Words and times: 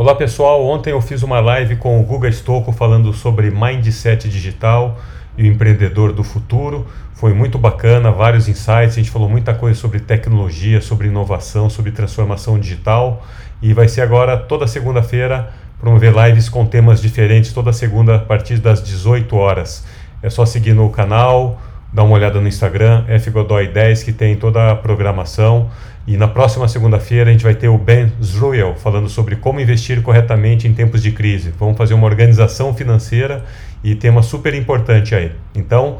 Olá 0.00 0.14
pessoal, 0.14 0.64
ontem 0.64 0.92
eu 0.92 1.00
fiz 1.02 1.22
uma 1.22 1.40
live 1.40 1.76
com 1.76 2.00
o 2.00 2.02
Guga 2.02 2.26
Stocco 2.32 2.72
falando 2.72 3.12
sobre 3.12 3.50
mindset 3.50 4.30
digital 4.30 4.98
e 5.36 5.42
o 5.42 5.46
empreendedor 5.46 6.14
do 6.14 6.24
futuro. 6.24 6.86
Foi 7.12 7.34
muito 7.34 7.58
bacana, 7.58 8.10
vários 8.10 8.48
insights, 8.48 8.94
a 8.94 9.00
gente 9.02 9.10
falou 9.10 9.28
muita 9.28 9.52
coisa 9.52 9.78
sobre 9.78 10.00
tecnologia, 10.00 10.80
sobre 10.80 11.08
inovação, 11.08 11.68
sobre 11.68 11.92
transformação 11.92 12.58
digital 12.58 13.22
e 13.60 13.74
vai 13.74 13.88
ser 13.88 14.00
agora 14.00 14.38
toda 14.38 14.66
segunda-feira 14.66 15.52
promover 15.78 16.14
lives 16.16 16.48
com 16.48 16.64
temas 16.64 17.02
diferentes 17.02 17.52
toda 17.52 17.70
segunda 17.70 18.14
a 18.14 18.20
partir 18.20 18.56
das 18.56 18.82
18 18.82 19.36
horas. 19.36 19.84
É 20.22 20.30
só 20.30 20.46
seguir 20.46 20.72
no 20.72 20.88
canal, 20.88 21.60
dar 21.92 22.04
uma 22.04 22.14
olhada 22.14 22.40
no 22.40 22.46
Instagram, 22.46 23.04
fgodoy10 23.06 24.04
que 24.04 24.12
tem 24.12 24.36
toda 24.36 24.70
a 24.70 24.76
programação. 24.76 25.70
E 26.06 26.16
na 26.16 26.26
próxima 26.26 26.66
segunda-feira 26.66 27.30
a 27.30 27.32
gente 27.32 27.44
vai 27.44 27.54
ter 27.54 27.68
o 27.68 27.76
Ben 27.76 28.10
Zruel 28.22 28.74
falando 28.74 29.08
sobre 29.08 29.36
como 29.36 29.60
investir 29.60 30.02
corretamente 30.02 30.66
em 30.66 30.74
tempos 30.74 31.02
de 31.02 31.12
crise. 31.12 31.50
Vamos 31.50 31.76
fazer 31.76 31.94
uma 31.94 32.06
organização 32.06 32.74
financeira 32.74 33.44
e 33.84 33.94
tema 33.94 34.22
super 34.22 34.54
importante 34.54 35.14
aí. 35.14 35.32
Então, 35.54 35.98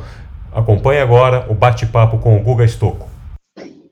acompanhe 0.53 1.01
agora 1.01 1.47
o 1.49 1.55
bate-papo 1.55 2.19
com 2.19 2.37
o 2.37 2.43
Guga 2.43 2.67
Stocco. 2.67 3.09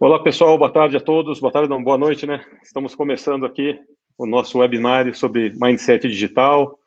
Olá 0.01 0.21
pessoal, 0.23 0.57
boa 0.57 0.73
tarde 0.73 0.97
a 0.97 1.01
todos, 1.01 1.41
boa 1.41 1.53
tarde 1.53 1.69
não, 1.69 1.83
boa 1.83 1.99
noite, 1.99 2.27
né? 2.27 2.41
Estamos 2.63 2.95
começando 2.95 3.45
aqui 3.45 3.77
o 4.17 4.27
nosso 4.27 4.59
webinário 4.59 5.15
sobre 5.15 5.53
Mindset 5.61 6.09
Digital, 6.09 6.79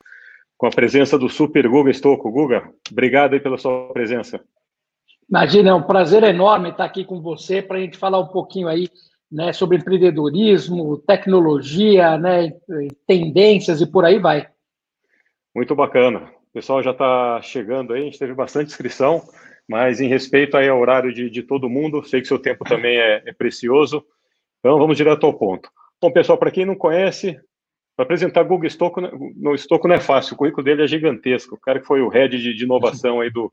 com 0.58 0.66
a 0.66 0.72
presença 0.72 1.18
do 1.18 1.30
Super 1.30 1.68
Guga 1.68 1.92
Stocco. 1.92 2.32
Guga, 2.32 2.64
obrigado 2.90 3.34
aí 3.34 3.40
pela 3.40 3.58
sua 3.58 3.90
presença. 3.94 4.42
Imagina, 5.32 5.70
é 5.70 5.74
um 5.74 5.82
prazer 5.82 6.24
enorme 6.24 6.72
estar 6.72 6.84
aqui 6.84 7.06
com 7.06 7.22
você 7.22 7.62
para 7.62 7.78
a 7.78 7.80
gente 7.80 7.98
falar 7.98 8.20
um 8.20 8.28
pouquinho 8.28 8.68
aí 8.68 8.90
né, 9.32 9.54
sobre 9.54 9.78
empreendedorismo, 9.78 10.98
tecnologia, 10.98 12.18
né, 12.18 12.52
tendências 13.08 13.80
e 13.80 13.90
por 13.90 14.04
aí 14.04 14.20
vai. 14.20 14.50
Muito 15.56 15.74
bacana. 15.74 16.30
O 16.50 16.54
pessoal 16.54 16.84
já 16.84 16.92
está 16.92 17.42
chegando 17.42 17.94
aí, 17.94 18.02
a 18.02 18.04
gente 18.04 18.20
teve 18.20 18.34
bastante 18.34 18.72
inscrição, 18.72 19.22
mas 19.70 20.02
em 20.02 20.08
respeito 20.10 20.58
aí 20.58 20.68
ao 20.68 20.82
horário 20.82 21.14
de, 21.14 21.30
de 21.30 21.44
todo 21.44 21.70
mundo, 21.70 22.04
sei 22.04 22.20
que 22.20 22.28
seu 22.28 22.38
tempo 22.38 22.66
também 22.66 22.98
é, 22.98 23.24
é 23.26 23.32
precioso, 23.32 24.04
então 24.60 24.78
vamos 24.78 24.98
direto 24.98 25.26
ao 25.26 25.34
ponto. 25.34 25.70
Bom, 26.02 26.12
pessoal, 26.12 26.38
para 26.38 26.52
quem 26.52 26.66
não 26.66 26.76
conhece, 26.76 27.40
para 27.96 28.04
apresentar 28.04 28.44
Google 28.44 28.70
Stocco, 28.70 29.00
no 29.00 29.58
Stocco 29.58 29.88
não 29.88 29.96
é 29.96 30.02
fácil, 30.02 30.34
o 30.34 30.38
currículo 30.38 30.66
dele 30.66 30.84
é 30.84 30.88
gigantesco, 30.88 31.56
o 31.56 31.60
cara 31.60 31.80
que 31.80 31.88
foi 31.88 32.02
o 32.02 32.10
head 32.10 32.38
de, 32.38 32.54
de 32.54 32.66
inovação 32.66 33.22
aí 33.22 33.32
do, 33.32 33.50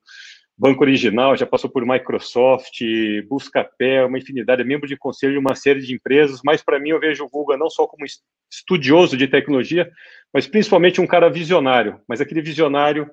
Banco 0.59 0.83
Original, 0.83 1.37
já 1.37 1.47
passou 1.47 1.71
por 1.71 1.87
Microsoft, 1.87 2.81
Buscapé, 3.29 4.05
uma 4.05 4.19
infinidade, 4.19 4.63
é 4.63 4.65
membro 4.65 4.89
de 4.89 4.97
conselho 4.97 5.35
de 5.35 5.39
uma 5.39 5.55
série 5.55 5.81
de 5.81 5.95
empresas, 5.95 6.41
mas 6.45 6.63
para 6.63 6.81
mim 6.81 6.91
eu 6.91 6.99
vejo 6.99 7.25
o 7.25 7.29
Guga 7.29 7.57
não 7.57 7.71
só 7.71 7.87
como 7.87 8.05
estudioso 8.51 9.17
de 9.17 9.29
tecnologia, 9.29 9.89
mas 10.35 10.49
principalmente 10.49 11.01
um 11.01 11.07
cara 11.07 11.31
visionário, 11.31 12.01
mas 12.09 12.21
aquele 12.21 12.43
visionário 12.43 13.09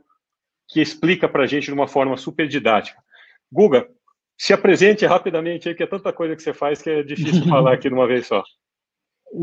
que 0.68 0.82
explica 0.82 1.30
para 1.30 1.44
a 1.44 1.48
gente 1.48 1.66
de 1.66 1.74
uma 1.74 1.88
forma 1.88 2.18
super 2.18 2.48
didática. 2.48 3.00
Guga, 3.52 3.88
se 4.36 4.52
apresente 4.52 5.06
rapidamente 5.06 5.70
aí, 5.70 5.76
que 5.76 5.84
é 5.84 5.88
tanta 5.88 6.12
coisa 6.12 6.36
que 6.36 6.42
você 6.42 6.52
faz 6.54 6.82
que 6.82 6.90
é 6.90 7.04
difícil 7.04 7.46
falar 7.48 7.74
aqui 7.74 7.90
de 7.90 7.94
uma 7.94 8.08
vez 8.08 8.26
só. 8.26 8.44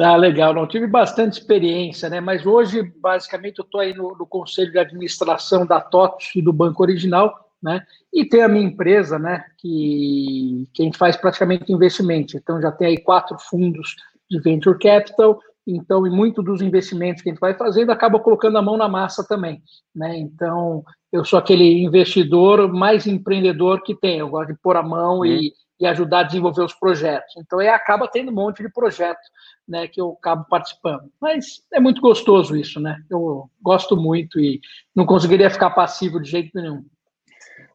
Ah, 0.00 0.16
legal, 0.16 0.53
não 0.53 0.66
tive 0.66 0.89
bastante 0.89 1.34
experiência, 1.34 2.09
né? 2.09 2.20
Mas 2.20 2.44
hoje, 2.44 2.83
basicamente, 3.00 3.59
eu 3.59 3.64
estou 3.64 3.81
aí 3.81 3.94
no, 3.94 4.16
no, 4.16 4.27
conselho 4.27 4.72
de 4.72 4.78
administração 4.78 5.66
da 5.66 5.81
TOTS 5.81 6.34
e 6.37 6.42
do 6.42 6.53
Banco 6.53 6.83
Original, 6.83 7.52
né? 7.63 7.83
E 8.13 8.25
tem 8.25 8.43
a 8.43 8.49
minha 8.49 8.67
empresa, 8.67 9.19
né, 9.19 9.45
que, 9.59 10.69
que 10.75 10.83
a 10.83 10.85
gente 10.85 10.99
faz 10.99 11.17
praticamente 11.17 11.73
investimento. 11.73 12.37
Então, 12.37 12.61
já 12.61 12.73
tem 12.73 12.89
aí 12.89 12.99
quatro 12.99 13.39
fundos 13.39 13.95
de 14.29 14.41
venture 14.41 14.79
capital. 14.79 15.41
Então, 15.67 16.05
e 16.07 16.11
muito 16.11 16.43
dos 16.43 16.61
investimentos 16.61 17.23
que 17.23 17.31
a 17.31 17.33
gente 17.33 17.41
vai 17.41 17.55
fazendo 17.55 17.93
acaba 17.93 18.19
colocando 18.19 18.59
a 18.59 18.63
mão 18.63 18.77
na 18.77 18.89
massa 18.89 19.23
também, 19.23 19.63
né? 19.95 20.19
Então, 20.19 20.85
eu 21.13 21.25
sou 21.25 21.39
aquele 21.39 21.85
investidor 21.85 22.73
mais 22.73 23.07
empreendedor 23.07 23.83
que 23.83 23.95
tem. 23.95 24.19
Eu 24.19 24.29
gosto 24.29 24.53
de 24.53 24.59
pôr 24.59 24.77
a 24.77 24.83
mão 24.83 25.19
uhum. 25.19 25.25
e, 25.25 25.53
e 25.78 25.87
ajudar 25.87 26.21
a 26.21 26.25
desenvolver 26.25 26.65
os 26.65 26.75
projetos. 26.75 27.33
Então, 27.37 27.61
aí 27.61 27.69
acaba 27.69 28.09
tendo 28.09 28.33
um 28.33 28.34
monte 28.34 28.61
de 28.61 28.72
projetos, 28.72 29.25
né, 29.69 29.87
que 29.87 30.01
eu 30.01 30.17
acabo 30.19 30.47
participando. 30.51 31.05
Mas 31.21 31.62
é 31.72 31.78
muito 31.78 32.01
gostoso 32.01 32.56
isso, 32.56 32.81
né? 32.81 33.01
Eu 33.09 33.49
gosto 33.62 33.97
muito 33.97 34.41
e 34.41 34.61
não 34.97 35.06
conseguiria 35.06 35.49
ficar 35.49 35.71
passivo 35.71 36.21
de 36.21 36.28
jeito 36.28 36.51
nenhum. 36.55 36.84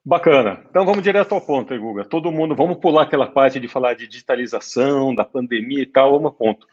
Bacana. 0.08 0.64
Então 0.70 0.86
vamos 0.86 1.04
direto 1.04 1.36
ao 1.36 1.42
ponto, 1.42 1.74
aí, 1.74 1.80
Guga. 1.80 2.06
Todo 2.06 2.32
mundo, 2.32 2.56
vamos 2.56 2.78
pular 2.78 3.02
aquela 3.02 3.28
parte 3.28 3.60
de 3.60 3.68
falar 3.68 3.94
de 3.94 4.08
digitalização, 4.08 5.14
da 5.14 5.26
pandemia 5.26 5.82
e 5.82 5.86
tal, 5.86 6.14
vamos 6.14 6.28
ao 6.28 6.32
ponto. 6.32 6.66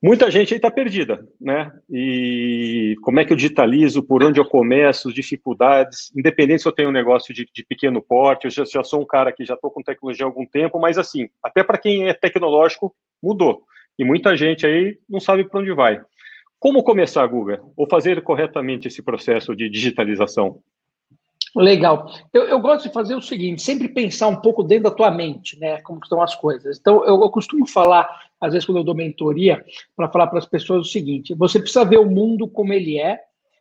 Muita 0.00 0.30
gente 0.30 0.54
aí 0.54 0.58
está 0.58 0.70
perdida, 0.70 1.26
né? 1.40 1.72
E 1.90 2.94
como 3.02 3.18
é 3.18 3.24
que 3.24 3.32
eu 3.32 3.36
digitalizo, 3.36 4.04
por 4.04 4.22
onde 4.22 4.38
eu 4.38 4.44
começo, 4.44 5.12
dificuldades, 5.12 6.12
independente 6.16 6.62
se 6.62 6.68
eu 6.68 6.72
tenho 6.72 6.90
um 6.90 6.92
negócio 6.92 7.34
de, 7.34 7.44
de 7.52 7.64
pequeno 7.64 8.00
porte, 8.00 8.44
eu 8.44 8.50
já, 8.52 8.64
já, 8.64 8.84
sou 8.84 9.02
um 9.02 9.06
cara 9.06 9.32
que 9.32 9.44
já 9.44 9.54
estou 9.54 9.72
com 9.72 9.82
tecnologia 9.82 10.24
há 10.24 10.28
algum 10.28 10.46
tempo, 10.46 10.78
mas 10.78 10.96
assim, 10.96 11.28
até 11.42 11.64
para 11.64 11.76
quem 11.76 12.08
é 12.08 12.14
tecnológico, 12.14 12.94
mudou. 13.20 13.64
E 13.98 14.04
muita 14.04 14.36
gente 14.36 14.64
aí 14.64 14.96
não 15.08 15.18
sabe 15.18 15.42
para 15.42 15.58
onde 15.58 15.72
vai. 15.72 16.00
Como 16.60 16.84
começar, 16.84 17.26
Guga? 17.26 17.60
Ou 17.76 17.88
fazer 17.88 18.22
corretamente 18.22 18.86
esse 18.86 19.02
processo 19.02 19.56
de 19.56 19.68
digitalização? 19.68 20.62
Legal. 21.54 22.08
Eu, 22.32 22.44
eu, 22.44 22.60
gosto 22.60 22.86
de 22.86 22.94
fazer 22.94 23.14
o 23.14 23.22
seguinte, 23.22 23.62
sempre 23.62 23.88
pensar 23.88 24.28
um 24.28 24.36
pouco 24.36 24.62
dentro 24.62 24.84
da 24.84 24.90
tua 24.90 25.10
mente, 25.10 25.58
né? 25.58 25.80
Como 25.82 26.00
estão 26.00 26.22
as 26.22 26.34
coisas. 26.34 26.78
Então, 26.78 27.04
eu, 27.04 27.20
eu 27.20 27.30
costumo 27.30 27.66
falar, 27.66 28.08
às 28.40 28.52
vezes, 28.52 28.64
quando 28.64 28.78
eu 28.78 28.84
dou 28.84 28.94
mentoria, 28.94 29.64
para 29.96 30.08
falar 30.08 30.28
para 30.28 30.38
as 30.38 30.46
pessoas 30.46 30.86
o 30.86 30.90
seguinte: 30.90 31.34
você 31.34 31.58
precisa 31.58 31.84
ver 31.84 31.98
o 31.98 32.08
mundo 32.08 32.46
como 32.46 32.72
ele 32.72 32.98
é 32.98 33.18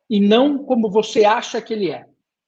e 0.09 0.19
não 0.19 0.59
como 0.59 0.89
você 0.89 1.25
acha 1.25 1.61
que 1.61 1.73
ele 1.73 1.89
é. 1.89 2.05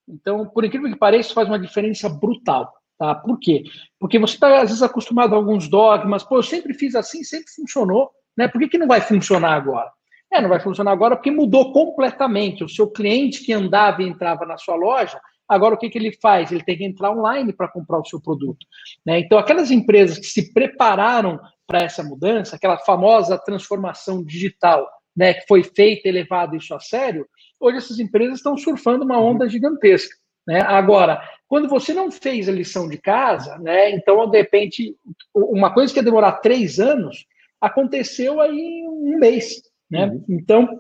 Então, 0.08 0.46
por 0.46 0.64
incrível 0.64 0.92
que 0.92 0.98
pareça, 0.98 1.34
faz 1.34 1.48
uma 1.48 1.60
diferença 1.60 2.08
brutal. 2.08 2.72
Tá? 2.98 3.16
Por 3.16 3.40
quê? 3.40 3.64
Porque 4.00 4.20
você 4.20 4.36
está, 4.36 4.62
às 4.62 4.70
vezes, 4.70 4.84
acostumado 4.84 5.34
a 5.34 5.38
alguns 5.38 5.68
dogmas. 5.68 6.24
Pô, 6.24 6.38
eu 6.38 6.44
sempre 6.44 6.74
fiz 6.74 6.94
assim, 6.94 7.24
sempre 7.24 7.50
funcionou. 7.52 8.12
Né? 8.38 8.48
Por 8.48 8.60
que, 8.62 8.70
que 8.70 8.78
não 8.78 8.88
vai 8.88 9.02
funcionar 9.02 9.54
agora? 9.54 9.92
É, 10.32 10.40
não 10.40 10.50
vai 10.50 10.60
funcionar 10.60 10.92
agora 10.92 11.16
porque 11.16 11.32
mudou 11.32 11.74
completamente. 11.74 12.64
O 12.64 12.70
seu 12.70 12.88
cliente 12.88 13.44
que 13.44 13.52
andava 13.52 14.02
e 14.02 14.08
entrava 14.08 14.46
na 14.46 14.58
sua 14.58 14.76
loja, 14.76 15.20
Agora, 15.52 15.76
o 15.76 15.78
que, 15.78 15.90
que 15.90 15.98
ele 15.98 16.14
faz? 16.14 16.50
Ele 16.50 16.64
tem 16.64 16.78
que 16.78 16.86
entrar 16.86 17.12
online 17.12 17.52
para 17.52 17.68
comprar 17.68 18.00
o 18.00 18.06
seu 18.06 18.22
produto. 18.22 18.66
Né? 19.06 19.20
Então, 19.20 19.38
aquelas 19.38 19.70
empresas 19.70 20.18
que 20.18 20.28
se 20.28 20.54
prepararam 20.54 21.38
para 21.68 21.80
essa 21.80 22.02
mudança, 22.02 22.56
aquela 22.56 22.78
famosa 22.78 23.38
transformação 23.38 24.24
digital, 24.24 24.90
né, 25.14 25.34
que 25.34 25.46
foi 25.50 25.62
feita 25.62 26.08
e 26.08 26.12
levado 26.14 26.56
isso 26.56 26.74
a 26.74 26.80
sério, 26.80 27.28
hoje 27.60 27.80
essas 27.80 28.00
empresas 28.00 28.38
estão 28.38 28.56
surfando 28.56 29.04
uma 29.04 29.20
onda 29.20 29.50
gigantesca. 29.50 30.16
Né? 30.48 30.62
Agora, 30.62 31.22
quando 31.50 31.68
você 31.68 31.94
não 31.94 32.10
fez 32.10 32.48
a 32.48 32.54
lição 32.54 32.88
de 32.88 32.98
casa, 32.98 33.58
né, 33.58 33.92
então, 33.92 34.26
de 34.30 34.38
repente, 34.38 34.96
uma 35.36 35.74
coisa 35.74 35.92
que 35.92 36.00
ia 36.00 36.04
demorar 36.04 36.40
três 36.40 36.80
anos 36.80 37.26
aconteceu 37.60 38.40
aí 38.40 38.58
em 38.58 38.88
um 38.88 39.20
mês. 39.20 39.62
Né? 39.90 40.06
Uhum. 40.06 40.26
Então, 40.30 40.80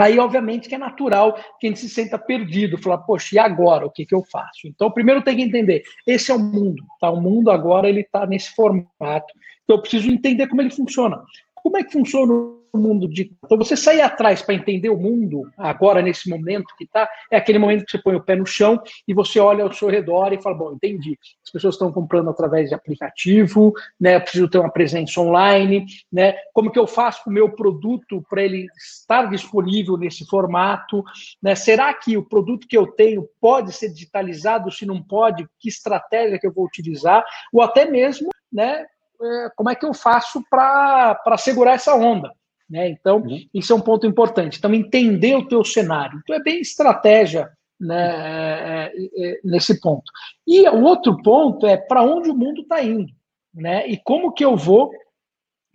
Aí, 0.00 0.18
obviamente, 0.18 0.68
que 0.68 0.74
é 0.74 0.78
natural 0.78 1.34
que 1.58 1.66
a 1.66 1.70
gente 1.70 1.80
se 1.80 1.88
senta 1.88 2.18
perdido, 2.18 2.78
falar, 2.78 2.98
poxa, 2.98 3.36
e 3.36 3.38
agora? 3.38 3.86
O 3.86 3.90
que, 3.90 4.06
que 4.06 4.14
eu 4.14 4.24
faço? 4.24 4.66
Então, 4.66 4.90
primeiro 4.90 5.22
tem 5.22 5.36
que 5.36 5.42
entender, 5.42 5.82
esse 6.06 6.30
é 6.30 6.34
o 6.34 6.38
mundo, 6.38 6.82
tá? 7.00 7.10
O 7.10 7.20
mundo 7.20 7.50
agora, 7.50 7.88
ele 7.88 8.00
está 8.00 8.26
nesse 8.26 8.54
formato. 8.54 9.34
Então, 9.64 9.76
eu 9.76 9.80
preciso 9.80 10.10
entender 10.10 10.46
como 10.46 10.62
ele 10.62 10.70
funciona. 10.70 11.22
Como 11.54 11.76
é 11.76 11.84
que 11.84 11.92
funciona 11.92 12.32
mundo 12.78 13.08
de. 13.08 13.32
Então, 13.44 13.58
você 13.58 13.76
sair 13.76 14.00
atrás 14.00 14.42
para 14.42 14.54
entender 14.54 14.90
o 14.90 14.96
mundo, 14.96 15.50
agora, 15.56 16.02
nesse 16.02 16.28
momento 16.28 16.74
que 16.76 16.84
está, 16.84 17.08
é 17.30 17.36
aquele 17.36 17.58
momento 17.58 17.84
que 17.84 17.90
você 17.90 17.98
põe 17.98 18.14
o 18.14 18.22
pé 18.22 18.36
no 18.36 18.46
chão 18.46 18.80
e 19.06 19.14
você 19.14 19.40
olha 19.40 19.64
ao 19.64 19.72
seu 19.72 19.88
redor 19.88 20.32
e 20.32 20.42
fala: 20.42 20.56
bom, 20.56 20.72
entendi. 20.72 21.18
As 21.44 21.50
pessoas 21.50 21.74
estão 21.74 21.92
comprando 21.92 22.30
através 22.30 22.68
de 22.68 22.74
aplicativo, 22.74 23.72
né? 24.00 24.16
Eu 24.16 24.20
preciso 24.20 24.48
ter 24.48 24.58
uma 24.58 24.70
presença 24.70 25.20
online, 25.20 25.86
né? 26.12 26.34
Como 26.52 26.70
que 26.70 26.78
eu 26.78 26.86
faço 26.86 27.24
com 27.24 27.30
o 27.30 27.32
meu 27.32 27.50
produto 27.50 28.24
para 28.28 28.42
ele 28.42 28.66
estar 28.76 29.26
disponível 29.30 29.96
nesse 29.96 30.26
formato? 30.26 31.04
Né? 31.42 31.54
Será 31.54 31.92
que 31.94 32.16
o 32.16 32.24
produto 32.24 32.66
que 32.66 32.76
eu 32.76 32.86
tenho 32.86 33.28
pode 33.40 33.72
ser 33.72 33.90
digitalizado? 33.90 34.70
Se 34.70 34.86
não 34.86 35.02
pode, 35.02 35.46
que 35.58 35.68
estratégia 35.68 36.38
que 36.38 36.46
eu 36.46 36.52
vou 36.52 36.64
utilizar? 36.64 37.24
Ou 37.52 37.62
até 37.62 37.84
mesmo, 37.84 38.28
né? 38.52 38.86
É, 39.22 39.50
como 39.54 39.68
é 39.68 39.74
que 39.74 39.84
eu 39.84 39.92
faço 39.92 40.42
para 40.48 41.36
segurar 41.36 41.72
essa 41.72 41.94
onda? 41.94 42.32
Né? 42.70 42.88
Então, 42.88 43.18
uhum. 43.18 43.44
isso 43.52 43.72
é 43.72 43.76
um 43.76 43.80
ponto 43.80 44.06
importante. 44.06 44.58
Então, 44.58 44.72
entender 44.72 45.34
o 45.34 45.48
teu 45.48 45.64
cenário. 45.64 46.20
Então, 46.22 46.36
é 46.36 46.42
bem 46.42 46.60
estratégia 46.60 47.50
né, 47.80 48.90
é, 48.94 49.08
é, 49.18 49.40
nesse 49.42 49.80
ponto. 49.80 50.10
E 50.46 50.68
o 50.68 50.82
outro 50.82 51.20
ponto 51.22 51.66
é 51.66 51.76
para 51.76 52.02
onde 52.02 52.30
o 52.30 52.36
mundo 52.36 52.62
está 52.62 52.82
indo. 52.82 53.12
Né? 53.52 53.88
E 53.88 53.96
como 53.96 54.32
que 54.32 54.44
eu 54.44 54.56
vou 54.56 54.92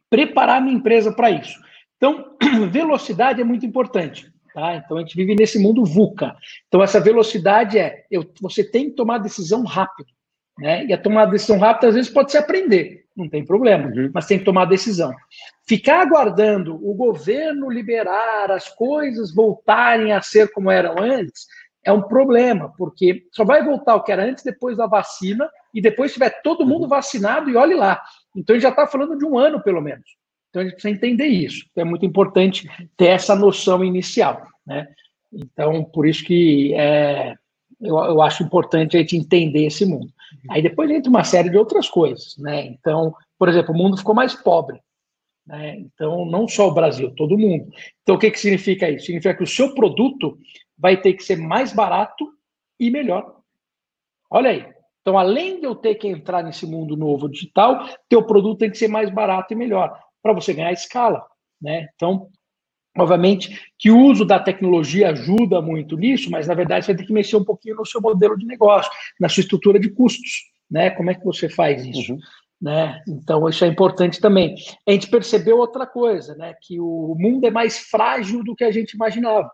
preparar 0.10 0.62
minha 0.62 0.78
empresa 0.78 1.12
para 1.12 1.30
isso. 1.30 1.60
Então, 1.98 2.38
velocidade 2.72 3.42
é 3.42 3.44
muito 3.44 3.66
importante. 3.66 4.32
Tá? 4.54 4.76
Então, 4.76 4.96
a 4.96 5.02
gente 5.02 5.16
vive 5.16 5.36
nesse 5.36 5.60
mundo 5.60 5.84
VUCA. 5.84 6.34
Então, 6.68 6.82
essa 6.82 7.02
velocidade 7.02 7.78
é, 7.78 8.06
eu, 8.10 8.24
você 8.40 8.64
tem 8.64 8.86
que 8.86 8.96
tomar 8.96 9.18
decisão 9.18 9.66
rápido. 9.66 10.08
Né? 10.58 10.86
E 10.86 10.94
a 10.94 10.98
tomar 10.98 11.26
decisão 11.26 11.58
rápida, 11.58 11.90
às 11.90 11.96
vezes, 11.96 12.10
pode 12.10 12.32
ser 12.32 12.38
aprender. 12.38 13.05
Não 13.16 13.30
tem 13.30 13.46
problema, 13.46 13.88
uhum. 13.88 14.12
mas 14.14 14.26
tem 14.26 14.38
que 14.38 14.46
tomar 14.46 14.66
decisão. 14.66 15.14
Ficar 15.68 16.02
aguardando 16.02 16.76
o 16.76 16.94
governo 16.94 17.70
liberar, 17.70 18.52
as 18.52 18.70
coisas 18.70 19.34
voltarem 19.34 20.12
a 20.12 20.22
ser 20.22 20.52
como 20.52 20.70
eram 20.70 21.00
antes, 21.00 21.48
é 21.84 21.92
um 21.92 22.02
problema, 22.02 22.74
porque 22.78 23.26
só 23.32 23.46
vai 23.46 23.64
voltar 23.64 23.96
o 23.96 24.04
que 24.04 24.12
era 24.12 24.26
antes 24.26 24.44
depois 24.44 24.76
da 24.76 24.88
vacina 24.88 25.50
e 25.74 25.80
depois 25.80 26.14
tiver 26.14 26.42
todo 26.42 26.66
mundo 26.66 26.84
uhum. 26.84 26.90
vacinado 26.90 27.50
e 27.50 27.56
olhe 27.56 27.76
lá. 27.76 28.02
Então, 28.36 28.54
a 28.54 28.58
gente 28.58 28.64
já 28.64 28.70
está 28.70 28.88
falando 28.88 29.18
de 29.18 29.26
um 29.26 29.38
ano, 29.38 29.62
pelo 29.62 29.82
menos. 29.82 30.06
Então, 30.50 30.62
a 30.62 30.66
gente 30.66 30.74
precisa 30.74 30.94
entender 30.94 31.28
isso. 31.28 31.66
Então, 31.72 31.84
é 31.84 31.86
muito 31.86 32.06
importante 32.06 32.68
ter 32.98 33.08
essa 33.08 33.36
noção 33.36 33.84
inicial. 33.84 34.46
Né? 34.66 34.88
Então, 35.32 35.84
por 35.84 36.08
isso 36.08 36.24
que 36.24 36.74
é, 36.74 37.36
eu, 37.86 37.98
eu 37.98 38.22
acho 38.22 38.44
importante 38.44 38.96
a 38.96 39.00
gente 39.00 39.18
entender 39.18 39.66
esse 39.66 39.86
mundo. 39.86 40.12
Aí 40.50 40.62
depois 40.62 40.90
entra 40.90 41.10
uma 41.10 41.24
série 41.24 41.50
de 41.50 41.58
outras 41.58 41.90
coisas, 41.90 42.36
né? 42.38 42.66
Então, 42.66 43.14
por 43.38 43.50
exemplo, 43.50 43.74
o 43.74 43.78
mundo 43.78 43.98
ficou 43.98 44.16
mais 44.16 44.36
pobre. 44.36 44.80
Né? 45.46 45.78
Então, 45.78 46.26
não 46.26 46.48
só 46.48 46.68
o 46.68 46.74
Brasil, 46.74 47.14
todo 47.16 47.38
mundo. 47.38 47.70
Então, 48.02 48.16
o 48.16 48.20
que, 48.20 48.32
que 48.32 48.40
significa 48.40 48.90
isso? 48.90 49.06
Significa 49.06 49.36
que 49.36 49.44
o 49.44 49.48
seu 49.48 49.74
produto 49.76 50.38
vai 50.78 51.00
ter 51.00 51.14
que 51.14 51.24
ser 51.24 51.38
mais 51.38 51.72
barato 51.72 52.28
e 52.80 52.90
melhor. 52.90 53.42
Olha 54.30 54.50
aí. 54.50 54.66
Então, 55.02 55.18
além 55.20 55.60
de 55.60 55.68
eu 55.68 55.76
ter 55.76 55.96
que 55.96 56.08
entrar 56.08 56.44
nesse 56.44 56.66
mundo 56.66 56.98
novo 56.98 57.30
digital, 57.30 57.88
teu 58.10 58.26
produto 58.26 58.58
tem 58.58 58.72
que 58.72 58.78
ser 58.78 58.88
mais 58.88 59.10
barato 59.12 59.54
e 59.54 59.56
melhor, 59.56 60.00
para 60.22 60.34
você 60.34 60.52
ganhar 60.52 60.72
escala. 60.72 61.24
Né? 61.62 61.88
Então, 61.94 62.28
Obviamente 62.98 63.60
que 63.78 63.92
o 63.92 64.00
uso 64.00 64.24
da 64.24 64.40
tecnologia 64.40 65.10
ajuda 65.10 65.62
muito 65.62 65.98
nisso, 65.98 66.32
mas 66.32 66.48
na 66.48 66.54
verdade 66.54 66.86
você 66.86 66.94
vai 66.94 67.02
ter 67.02 67.08
que 67.08 67.14
mexer 67.14 67.36
um 67.36 67.44
pouquinho 67.44 67.76
no 67.76 67.86
seu 67.86 68.00
modelo 68.00 68.38
de 68.38 68.46
negócio, 68.46 68.92
na 69.20 69.28
sua 69.28 69.42
estrutura 69.42 69.78
de 69.78 69.90
custos, 69.90 70.46
né? 70.72 70.90
Como 70.92 71.12
é 71.12 71.14
que 71.14 71.26
você 71.26 71.50
faz 71.50 71.86
isso? 71.86 72.14
Uhum. 72.14 72.20
Né? 72.62 73.04
Então 73.08 73.48
isso 73.50 73.66
é 73.66 73.68
importante 73.68 74.22
também. 74.22 74.56
A 74.88 74.92
gente 74.92 75.10
percebeu 75.10 75.58
outra 75.58 75.86
coisa, 75.86 76.36
né? 76.36 76.54
Que 76.62 76.80
o 76.80 77.16
mundo 77.20 77.46
é 77.46 77.52
mais 77.52 77.80
frágil 77.80 78.44
do 78.44 78.56
que 78.56 78.64
a 78.64 78.72
gente 78.72 78.94
imaginava. 78.94 79.52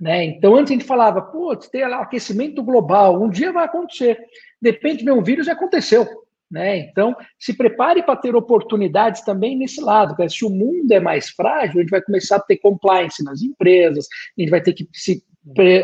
Né? 0.00 0.24
Então 0.24 0.56
antes 0.56 0.72
a 0.72 0.74
gente 0.74 0.84
falava, 0.84 1.22
putz, 1.22 1.68
tem 1.68 1.86
lá 1.86 2.02
aquecimento 2.02 2.64
global, 2.64 3.22
um 3.22 3.30
dia 3.30 3.52
vai 3.52 3.64
acontecer. 3.64 4.18
Depende 4.60 5.04
de 5.04 5.12
um 5.12 5.22
vírus, 5.22 5.46
aconteceu. 5.46 6.04
Né? 6.52 6.80
Então, 6.80 7.16
se 7.38 7.54
prepare 7.54 8.02
para 8.02 8.14
ter 8.14 8.36
oportunidades 8.36 9.22
também 9.22 9.56
nesse 9.56 9.80
lado. 9.80 10.14
Porque 10.14 10.28
se 10.28 10.44
o 10.44 10.50
mundo 10.50 10.92
é 10.92 11.00
mais 11.00 11.30
frágil, 11.30 11.78
a 11.78 11.80
gente 11.80 11.90
vai 11.90 12.02
começar 12.02 12.36
a 12.36 12.40
ter 12.40 12.58
compliance 12.58 13.24
nas 13.24 13.40
empresas, 13.40 14.06
a 14.36 14.40
gente 14.40 14.50
vai 14.50 14.60
ter 14.60 14.74
que, 14.74 14.86
se, 14.92 15.24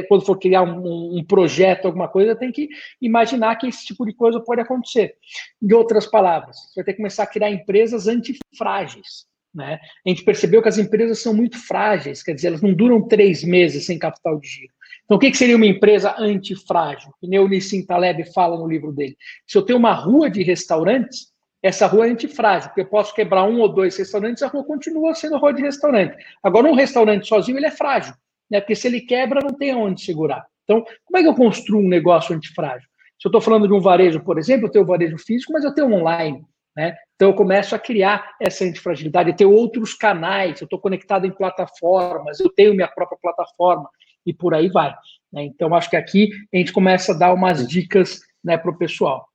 quando 0.06 0.26
for 0.26 0.38
criar 0.38 0.62
um, 0.62 1.16
um, 1.18 1.24
projeto, 1.24 1.86
alguma 1.86 2.06
coisa, 2.06 2.36
tem 2.36 2.52
que 2.52 2.68
imaginar 3.00 3.56
que 3.56 3.66
esse 3.66 3.86
tipo 3.86 4.04
de 4.04 4.12
coisa 4.12 4.40
pode 4.40 4.60
acontecer. 4.60 5.14
Em 5.62 5.72
outras 5.72 6.06
palavras, 6.06 6.58
você 6.58 6.80
vai 6.80 6.84
ter 6.84 6.92
que 6.92 6.98
começar 6.98 7.22
a 7.22 7.28
criar 7.28 7.50
empresas 7.50 8.06
antifrágeis. 8.06 9.26
Né? 9.54 9.78
A 10.06 10.08
gente 10.10 10.22
percebeu 10.22 10.60
que 10.60 10.68
as 10.68 10.76
empresas 10.76 11.20
são 11.20 11.32
muito 11.32 11.56
frágeis, 11.56 12.22
quer 12.22 12.34
dizer, 12.34 12.48
elas 12.48 12.62
não 12.62 12.74
duram 12.74 13.08
três 13.08 13.42
meses 13.42 13.86
sem 13.86 13.98
capital 13.98 14.38
de 14.38 14.46
giro. 14.46 14.72
Então, 15.08 15.16
o 15.16 15.18
que, 15.18 15.34
seria 15.34 15.56
uma 15.56 15.64
empresa 15.64 16.14
antifrágil? 16.18 17.14
Que 17.18 17.26
nem 17.26 17.38
o 17.38 17.48
Nissim 17.48 17.82
Taleb 17.82 18.30
fala 18.34 18.58
no 18.58 18.68
livro 18.68 18.92
dele. 18.92 19.16
Se 19.46 19.56
eu 19.56 19.62
tenho 19.62 19.78
uma 19.78 19.94
rua 19.94 20.28
de 20.28 20.42
restaurantes, 20.42 21.32
essa 21.62 21.86
rua 21.86 22.06
é 22.06 22.10
antifrágil, 22.10 22.68
porque 22.68 22.82
eu 22.82 22.86
posso 22.86 23.14
quebrar 23.14 23.44
um 23.44 23.58
ou 23.58 23.70
dois 23.70 23.96
restaurantes, 23.96 24.42
a 24.42 24.48
rua 24.48 24.62
continua 24.64 25.14
sendo 25.14 25.38
rua 25.38 25.54
de 25.54 25.62
restaurante. 25.62 26.14
Agora, 26.42 26.68
um 26.68 26.74
restaurante 26.74 27.26
sozinho, 27.26 27.56
ele 27.56 27.64
é 27.64 27.70
frágil, 27.70 28.12
né? 28.50 28.60
porque 28.60 28.76
se 28.76 28.86
ele 28.86 29.00
quebra, 29.00 29.40
não 29.40 29.54
tem 29.54 29.74
onde 29.74 30.02
segurar. 30.02 30.44
Então, 30.64 30.84
como 31.06 31.16
é 31.16 31.22
que 31.22 31.28
eu 31.28 31.34
construo 31.34 31.80
um 31.80 31.88
negócio 31.88 32.36
antifrágil? 32.36 32.86
Se 33.18 33.26
eu 33.26 33.30
estou 33.30 33.40
falando 33.40 33.66
de 33.66 33.72
um 33.72 33.80
varejo, 33.80 34.20
por 34.20 34.38
exemplo, 34.38 34.66
eu 34.66 34.70
tenho 34.70 34.84
varejo 34.84 35.16
físico, 35.16 35.54
mas 35.54 35.64
eu 35.64 35.74
tenho 35.74 35.90
online. 35.90 36.44
Né? 36.76 36.94
Então, 37.14 37.30
eu 37.30 37.34
começo 37.34 37.74
a 37.74 37.78
criar 37.78 38.36
essa 38.38 38.62
antifragilidade, 38.62 39.30
eu 39.30 39.36
tenho 39.36 39.52
outros 39.52 39.94
canais, 39.94 40.60
eu 40.60 40.66
estou 40.66 40.78
conectado 40.78 41.26
em 41.26 41.30
plataformas, 41.30 42.38
eu 42.40 42.50
tenho 42.50 42.74
minha 42.74 42.86
própria 42.86 43.18
plataforma 43.20 43.88
e 44.28 44.34
por 44.34 44.54
aí 44.54 44.68
vai. 44.68 44.94
Né? 45.32 45.44
Então, 45.44 45.74
acho 45.74 45.88
que 45.88 45.96
aqui 45.96 46.30
a 46.52 46.56
gente 46.58 46.72
começa 46.72 47.12
a 47.12 47.16
dar 47.16 47.32
umas 47.32 47.66
dicas 47.66 48.20
né, 48.44 48.58
para 48.58 48.70
o 48.70 48.76
pessoal. 48.76 49.26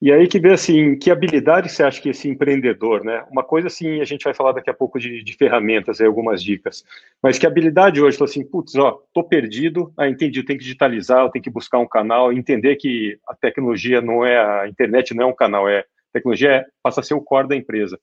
E 0.00 0.12
aí 0.12 0.28
que 0.28 0.38
vê 0.38 0.52
assim, 0.52 0.98
que 0.98 1.10
habilidade 1.10 1.70
você 1.70 1.82
acha 1.82 2.02
que 2.02 2.10
esse 2.10 2.28
empreendedor, 2.28 3.02
né? 3.02 3.24
Uma 3.30 3.42
coisa 3.42 3.68
assim, 3.68 3.98
a 3.98 4.04
gente 4.04 4.24
vai 4.24 4.34
falar 4.34 4.52
daqui 4.52 4.68
a 4.68 4.74
pouco 4.74 5.00
de, 5.00 5.24
de 5.24 5.32
ferramentas, 5.32 5.98
aí, 5.98 6.06
algumas 6.06 6.42
dicas, 6.42 6.84
mas 7.22 7.38
que 7.38 7.46
habilidade 7.46 8.02
hoje, 8.02 8.22
assim, 8.22 8.44
putz, 8.44 8.74
ó, 8.76 9.00
tô 9.14 9.24
perdido, 9.24 9.90
ah, 9.96 10.06
entendi, 10.06 10.40
eu 10.40 10.44
tenho 10.44 10.58
que 10.58 10.64
digitalizar, 10.64 11.20
eu 11.20 11.30
tenho 11.30 11.42
que 11.42 11.50
buscar 11.50 11.78
um 11.78 11.88
canal, 11.88 12.30
entender 12.30 12.76
que 12.76 13.18
a 13.26 13.34
tecnologia 13.34 14.02
não 14.02 14.22
é, 14.22 14.36
a 14.38 14.68
internet 14.68 15.14
não 15.14 15.24
é 15.24 15.26
um 15.26 15.34
canal, 15.34 15.66
é 15.66 15.86
tecnologia 16.16 16.50
é, 16.50 16.64
passa 16.82 17.00
a 17.00 17.02
ser 17.02 17.14
o 17.14 17.20
core 17.20 17.48
da 17.48 17.56
empresa. 17.56 17.98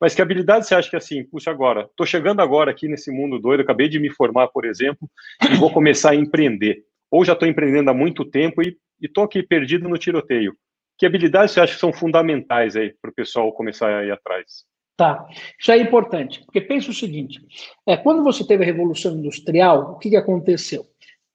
Mas 0.00 0.14
que 0.14 0.22
habilidade 0.22 0.66
você 0.66 0.74
acha 0.74 0.88
que 0.88 0.96
assim, 0.96 1.24
puxa 1.24 1.50
agora, 1.50 1.82
estou 1.82 2.06
chegando 2.06 2.40
agora 2.40 2.70
aqui 2.70 2.88
nesse 2.88 3.10
mundo 3.10 3.38
doido, 3.38 3.60
acabei 3.60 3.88
de 3.88 3.98
me 3.98 4.10
formar, 4.10 4.48
por 4.48 4.64
exemplo, 4.64 5.08
e 5.50 5.56
vou 5.56 5.72
começar 5.72 6.10
a 6.10 6.14
empreender. 6.14 6.84
Ou 7.10 7.24
já 7.24 7.32
estou 7.32 7.48
empreendendo 7.48 7.90
há 7.90 7.94
muito 7.94 8.24
tempo 8.24 8.62
e 8.62 8.76
estou 9.00 9.24
aqui 9.24 9.42
perdido 9.42 9.88
no 9.88 9.98
tiroteio. 9.98 10.54
Que 10.98 11.06
habilidades 11.06 11.52
você 11.52 11.60
acha 11.60 11.74
que 11.74 11.80
são 11.80 11.92
fundamentais 11.92 12.74
aí 12.74 12.94
para 13.00 13.10
o 13.10 13.14
pessoal 13.14 13.52
começar 13.52 13.88
a 13.88 14.04
ir 14.04 14.10
atrás? 14.10 14.64
Tá, 14.96 15.26
isso 15.60 15.70
é 15.70 15.76
importante, 15.76 16.42
porque 16.44 16.60
pensa 16.60 16.90
o 16.90 16.94
seguinte: 16.94 17.38
é, 17.86 17.98
quando 17.98 18.24
você 18.24 18.46
teve 18.46 18.62
a 18.62 18.66
Revolução 18.66 19.12
Industrial, 19.12 19.92
o 19.92 19.98
que, 19.98 20.08
que 20.08 20.16
aconteceu? 20.16 20.86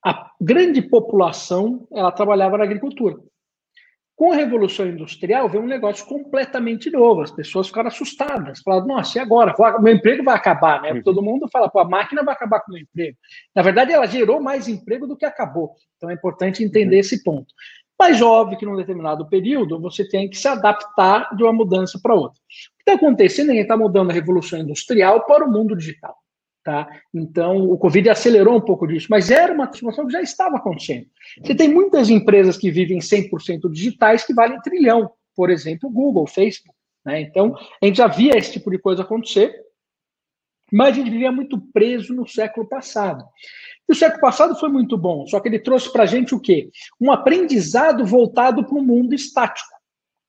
A 0.04 0.32
grande 0.42 0.82
população 0.82 1.88
ela 1.94 2.12
trabalhava 2.12 2.58
na 2.58 2.64
agricultura. 2.64 3.18
Com 4.22 4.34
a 4.34 4.36
Revolução 4.36 4.86
Industrial, 4.86 5.50
veio 5.50 5.64
um 5.64 5.68
negócio 5.68 6.06
completamente 6.06 6.92
novo. 6.92 7.22
As 7.22 7.32
pessoas 7.32 7.66
ficaram 7.66 7.88
assustadas. 7.88 8.60
Falaram, 8.60 8.86
nossa, 8.86 9.18
e 9.18 9.20
agora? 9.20 9.52
Meu 9.80 9.96
emprego 9.96 10.24
vai 10.24 10.36
acabar, 10.36 10.80
né? 10.80 10.94
Uhum. 10.94 11.02
Todo 11.02 11.24
mundo 11.24 11.50
fala, 11.52 11.68
pô, 11.68 11.80
a 11.80 11.90
máquina 11.90 12.22
vai 12.22 12.36
acabar 12.36 12.60
com 12.60 12.70
o 12.70 12.76
meu 12.76 12.84
emprego. 12.84 13.18
Na 13.56 13.64
verdade, 13.64 13.92
ela 13.92 14.06
gerou 14.06 14.40
mais 14.40 14.68
emprego 14.68 15.08
do 15.08 15.18
que 15.18 15.26
acabou. 15.26 15.72
Então, 15.98 16.08
é 16.08 16.14
importante 16.14 16.64
entender 16.64 16.98
uhum. 16.98 17.00
esse 17.00 17.24
ponto. 17.24 17.52
Mas, 17.98 18.22
óbvio 18.22 18.60
que 18.60 18.66
num 18.66 18.76
determinado 18.76 19.28
período, 19.28 19.82
você 19.82 20.08
tem 20.08 20.30
que 20.30 20.38
se 20.38 20.48
adaptar 20.48 21.36
de 21.36 21.42
uma 21.42 21.52
mudança 21.52 22.00
para 22.00 22.14
outra. 22.14 22.38
O 22.38 22.78
que 22.78 22.92
está 22.92 22.94
acontecendo 22.94 23.50
é 23.50 23.56
que 23.56 23.62
está 23.62 23.76
mudando 23.76 24.12
a 24.12 24.14
Revolução 24.14 24.60
Industrial 24.60 25.26
para 25.26 25.44
o 25.44 25.52
mundo 25.52 25.76
digital. 25.76 26.16
Tá? 26.64 26.88
Então, 27.12 27.72
o 27.72 27.78
Covid 27.78 28.12
acelerou 28.12 28.56
um 28.56 28.62
pouco 28.62 28.86
disso, 28.86 29.08
mas 29.10 29.32
era 29.32 29.52
uma 29.52 29.66
transformação 29.66 30.06
que 30.06 30.14
já 30.14 30.22
estava 30.22 30.58
acontecendo. 30.58 31.08
Você 31.44 31.56
tem 31.56 31.68
muitas 31.68 32.08
empresas 32.10 32.56
que 32.56 32.70
vivem 32.70 33.00
100% 33.00 33.72
digitais 33.72 34.24
que 34.24 34.34
valem 34.34 34.62
trilhão, 34.62 35.12
por 35.36 35.50
exemplo, 35.50 35.90
Google, 35.90 36.28
Facebook. 36.28 36.76
Né? 37.04 37.22
Então, 37.22 37.56
a 37.82 37.86
gente 37.86 37.98
já 37.98 38.08
via 38.08 38.38
esse 38.38 38.52
tipo 38.52 38.70
de 38.70 38.78
coisa 38.78 39.02
acontecer, 39.02 39.56
mas 40.72 40.90
a 40.90 40.92
gente 41.00 41.10
vivia 41.10 41.32
muito 41.32 41.60
preso 41.74 42.14
no 42.14 42.28
século 42.28 42.68
passado. 42.68 43.26
E 43.90 43.92
o 43.92 43.96
século 43.96 44.22
passado 44.22 44.56
foi 44.56 44.70
muito 44.70 44.96
bom, 44.96 45.26
só 45.26 45.40
que 45.40 45.50
ele 45.50 45.60
trouxe 45.60 45.92
para 45.92 46.04
a 46.04 46.06
gente 46.06 46.36
o 46.36 46.40
quê? 46.40 46.70
Um 47.00 47.12
aprendizado 47.12 48.06
voltado 48.06 48.64
para 48.64 48.78
o 48.78 48.84
mundo 48.84 49.16
estático. 49.16 49.68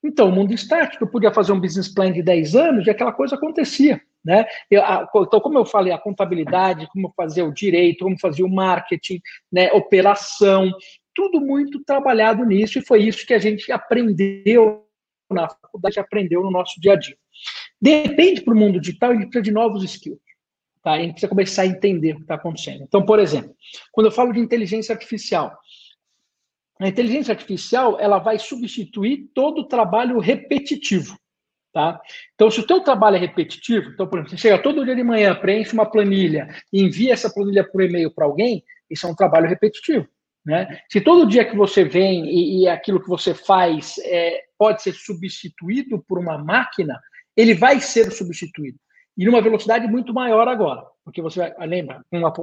Então, 0.03 0.31
o 0.31 0.33
mundo 0.33 0.53
estático, 0.53 1.05
eu 1.05 1.09
podia 1.09 1.33
fazer 1.33 1.53
um 1.53 1.61
business 1.61 1.89
plan 1.89 2.11
de 2.11 2.23
10 2.23 2.57
anos 2.57 2.87
e 2.87 2.91
aquela 2.91 3.13
coisa 3.13 3.37
acontecia. 3.37 4.01
Né? 4.25 4.47
Eu, 4.71 4.83
a, 4.83 5.09
então, 5.17 5.41
como 5.41 5.59
eu 5.59 5.65
falei, 5.65 5.93
a 5.93 5.99
contabilidade, 5.99 6.89
como 6.93 7.13
fazer 7.17 7.43
o 7.43 7.53
direito, 7.53 8.05
como 8.05 8.19
fazer 8.19 8.45
o 8.45 8.49
marketing, 8.49 9.21
né, 9.51 9.73
operação, 9.73 10.71
tudo 11.15 11.41
muito 11.41 11.83
trabalhado 11.85 12.45
nisso, 12.45 12.79
e 12.79 12.87
foi 12.87 13.03
isso 13.03 13.27
que 13.27 13.35
a 13.35 13.39
gente 13.39 13.71
aprendeu 13.73 14.87
na 15.31 15.49
faculdade, 15.49 15.99
aprendeu 15.99 16.43
no 16.43 16.51
nosso 16.51 16.81
dia 16.81 16.93
a 16.93 16.97
dia. 16.97 17.17
Depende 17.81 18.43
para 18.43 18.55
o 18.55 18.57
mundo 18.57 18.81
digital, 18.81 19.11
a 19.11 19.15
gente 19.15 19.25
precisa 19.25 19.43
de 19.43 19.51
novos 19.51 19.83
skills. 19.83 20.21
Tá? 20.83 20.93
A 20.93 20.99
gente 20.99 21.13
precisa 21.13 21.29
começar 21.29 21.63
a 21.63 21.67
entender 21.67 22.13
o 22.13 22.17
que 22.17 22.23
está 22.23 22.35
acontecendo. 22.35 22.83
Então, 22.83 23.05
por 23.05 23.19
exemplo, 23.19 23.55
quando 23.91 24.07
eu 24.07 24.13
falo 24.13 24.33
de 24.33 24.41
inteligência 24.41 24.93
artificial, 24.93 25.57
a 26.81 26.89
inteligência 26.89 27.33
artificial 27.33 27.99
ela 28.01 28.19
vai 28.19 28.39
substituir 28.39 29.31
todo 29.35 29.61
o 29.61 29.69
trabalho 29.69 30.19
repetitivo. 30.19 31.17
Tá? 31.73 31.99
Então, 32.35 32.51
se 32.51 32.61
o 32.61 32.67
teu 32.67 32.81
trabalho 32.81 33.17
é 33.17 33.19
repetitivo, 33.19 33.91
então, 33.91 34.07
por 34.07 34.19
exemplo, 34.19 34.31
você 34.31 34.37
chega 34.37 34.63
todo 34.63 34.85
dia 34.85 34.95
de 34.95 35.03
manhã, 35.03 35.35
preenche 35.35 35.73
uma 35.73 35.91
planilha 35.91 36.49
e 36.71 36.83
envia 36.83 37.15
essa 37.15 37.33
planilha 37.33 37.65
por 37.65 37.83
e-mail 37.83 38.11
para 38.11 38.27
alguém, 38.27 38.63
isso 38.91 39.07
é 39.07 39.11
um 39.11 39.15
trabalho 39.15 39.49
repetitivo. 39.49 40.07
Né? 40.45 40.81
Se 40.91 41.01
todo 41.01 41.27
dia 41.27 41.45
que 41.47 41.57
você 41.57 41.83
vem 41.83 42.27
e, 42.27 42.63
e 42.63 42.69
aquilo 42.69 43.01
que 43.01 43.09
você 43.09 43.33
faz 43.33 43.97
é, 44.05 44.43
pode 44.59 44.83
ser 44.83 44.93
substituído 44.93 46.05
por 46.07 46.19
uma 46.19 46.37
máquina, 46.37 47.01
ele 47.35 47.55
vai 47.55 47.81
ser 47.81 48.11
substituído. 48.11 48.79
E 49.17 49.25
numa 49.25 49.41
velocidade 49.41 49.87
muito 49.87 50.13
maior 50.13 50.49
agora. 50.49 50.83
Porque 51.05 51.23
você 51.23 51.39
vai, 51.39 51.67
lembra, 51.67 52.03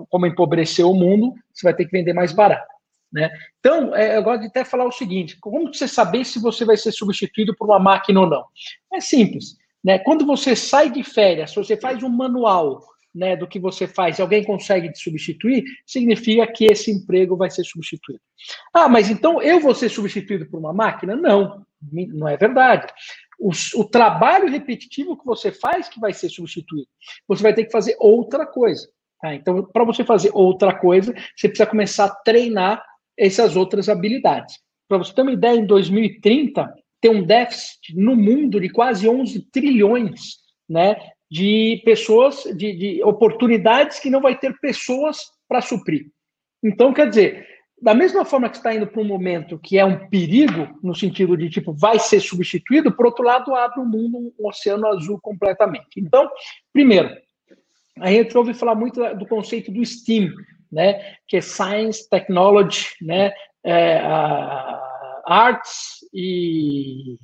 como 0.10 0.26
empobreceu 0.26 0.90
o 0.90 0.96
mundo, 0.96 1.34
você 1.54 1.68
vai 1.68 1.74
ter 1.74 1.86
que 1.86 1.92
vender 1.92 2.14
mais 2.14 2.32
barato. 2.32 2.68
Né? 3.12 3.30
Então, 3.60 3.96
é, 3.96 4.18
eu 4.18 4.24
gosto 4.24 4.42
de 4.42 4.48
até 4.48 4.64
falar 4.64 4.86
o 4.86 4.92
seguinte: 4.92 5.38
como 5.40 5.74
você 5.74 5.88
saber 5.88 6.26
se 6.26 6.40
você 6.40 6.64
vai 6.64 6.78
ser 6.78 6.92
substituído 6.92 7.56
por 7.56 7.66
uma 7.66 7.80
máquina 7.80 8.22
ou 8.22 8.30
não? 8.30 8.46
É 8.94 9.00
simples. 9.00 9.58
Né? 9.84 9.98
Quando 10.00 10.26
você 10.26 10.56
sai 10.56 10.90
de 10.90 11.04
férias, 11.04 11.52
se 11.52 11.56
você 11.56 11.76
faz 11.76 12.04
um 12.04 12.10
manual 12.10 12.82
né, 13.14 13.36
do 13.36 13.48
que 13.48 13.60
você 13.60 13.88
faz 13.88 14.20
e 14.20 14.22
alguém 14.22 14.44
consegue 14.44 14.92
te 14.92 15.00
substituir, 15.00 15.64
significa 15.86 16.46
que 16.46 16.66
esse 16.66 16.92
emprego 16.92 17.36
vai 17.36 17.50
ser 17.50 17.64
substituído. 17.64 18.22
Ah, 18.74 18.88
mas 18.88 19.10
então 19.10 19.42
eu 19.42 19.60
vou 19.60 19.74
ser 19.74 19.90
substituído 19.90 20.46
por 20.46 20.60
uma 20.60 20.74
máquina? 20.74 21.16
Não, 21.16 21.66
não 21.92 22.28
é 22.28 22.38
verdade. 22.38 22.92
o, 23.40 23.52
o 23.76 23.84
trabalho 23.86 24.50
repetitivo 24.50 25.18
que 25.18 25.26
você 25.26 25.52
faz 25.52 25.88
que 25.90 26.00
vai 26.00 26.14
ser 26.14 26.30
substituído. 26.30 26.88
Você 27.28 27.42
vai 27.42 27.54
ter 27.54 27.66
que 27.66 27.72
fazer 27.72 27.96
outra 28.00 28.46
coisa. 28.46 28.88
Tá? 29.22 29.34
Então, 29.34 29.64
para 29.64 29.84
você 29.84 30.04
fazer 30.04 30.32
outra 30.34 30.78
coisa, 30.78 31.14
você 31.36 31.48
precisa 31.48 31.70
começar 31.70 32.06
a 32.06 32.16
treinar 32.16 32.84
essas 33.20 33.56
outras 33.56 33.90
habilidades. 33.90 34.58
Para 34.88 34.98
você 34.98 35.14
ter 35.14 35.22
uma 35.22 35.34
ideia, 35.34 35.60
em 35.60 35.66
2030, 35.66 36.74
tem 37.02 37.12
um 37.12 37.24
déficit 37.24 37.96
no 37.96 38.16
mundo 38.16 38.60
de 38.60 38.70
quase 38.70 39.08
11 39.08 39.48
trilhões 39.52 40.38
né, 40.68 40.96
de 41.30 41.82
pessoas, 41.86 42.44
de, 42.56 42.76
de 42.76 43.04
oportunidades 43.04 44.00
que 44.00 44.10
não 44.10 44.22
vai 44.22 44.38
ter 44.38 44.58
pessoas 44.60 45.20
para 45.48 45.62
suprir. 45.62 46.08
Então, 46.64 46.94
quer 46.94 47.10
dizer, 47.10 47.46
da 47.82 47.94
mesma 47.94 48.26
forma 48.26 48.50
que 48.50 48.58
está 48.58 48.74
indo 48.74 48.88
para 48.88 49.02
um 49.02 49.06
momento 49.06 49.60
que 49.60 49.78
é 49.78 49.86
um 49.86 50.10
perigo, 50.10 50.68
no 50.84 50.96
sentido 50.96 51.38
de 51.38 51.50
tipo, 51.50 51.74
vai 51.74 52.00
ser 52.00 52.20
substituído, 52.20 52.92
por 52.92 53.06
outro 53.06 53.24
lado, 53.24 53.56
abre 53.56 53.80
o 53.80 53.86
mundo 53.86 54.34
um 54.38 54.48
oceano 54.48 54.88
azul 54.88 55.20
completamente. 55.22 55.98
Então, 55.98 56.30
primeiro, 56.74 57.10
a 58.00 58.12
gente 58.12 58.38
ouve 58.38 58.54
falar 58.54 58.76
muito 58.76 59.02
do 59.16 59.26
conceito 59.28 59.72
do 59.72 59.86
STEAM, 59.86 60.32
né, 60.72 61.16
que 61.28 61.38
é 61.38 61.42
Science, 61.42 62.10
Technology, 62.10 62.88
né, 63.02 63.32
é, 63.64 64.02
Arts 65.26 66.00
e 66.14 67.18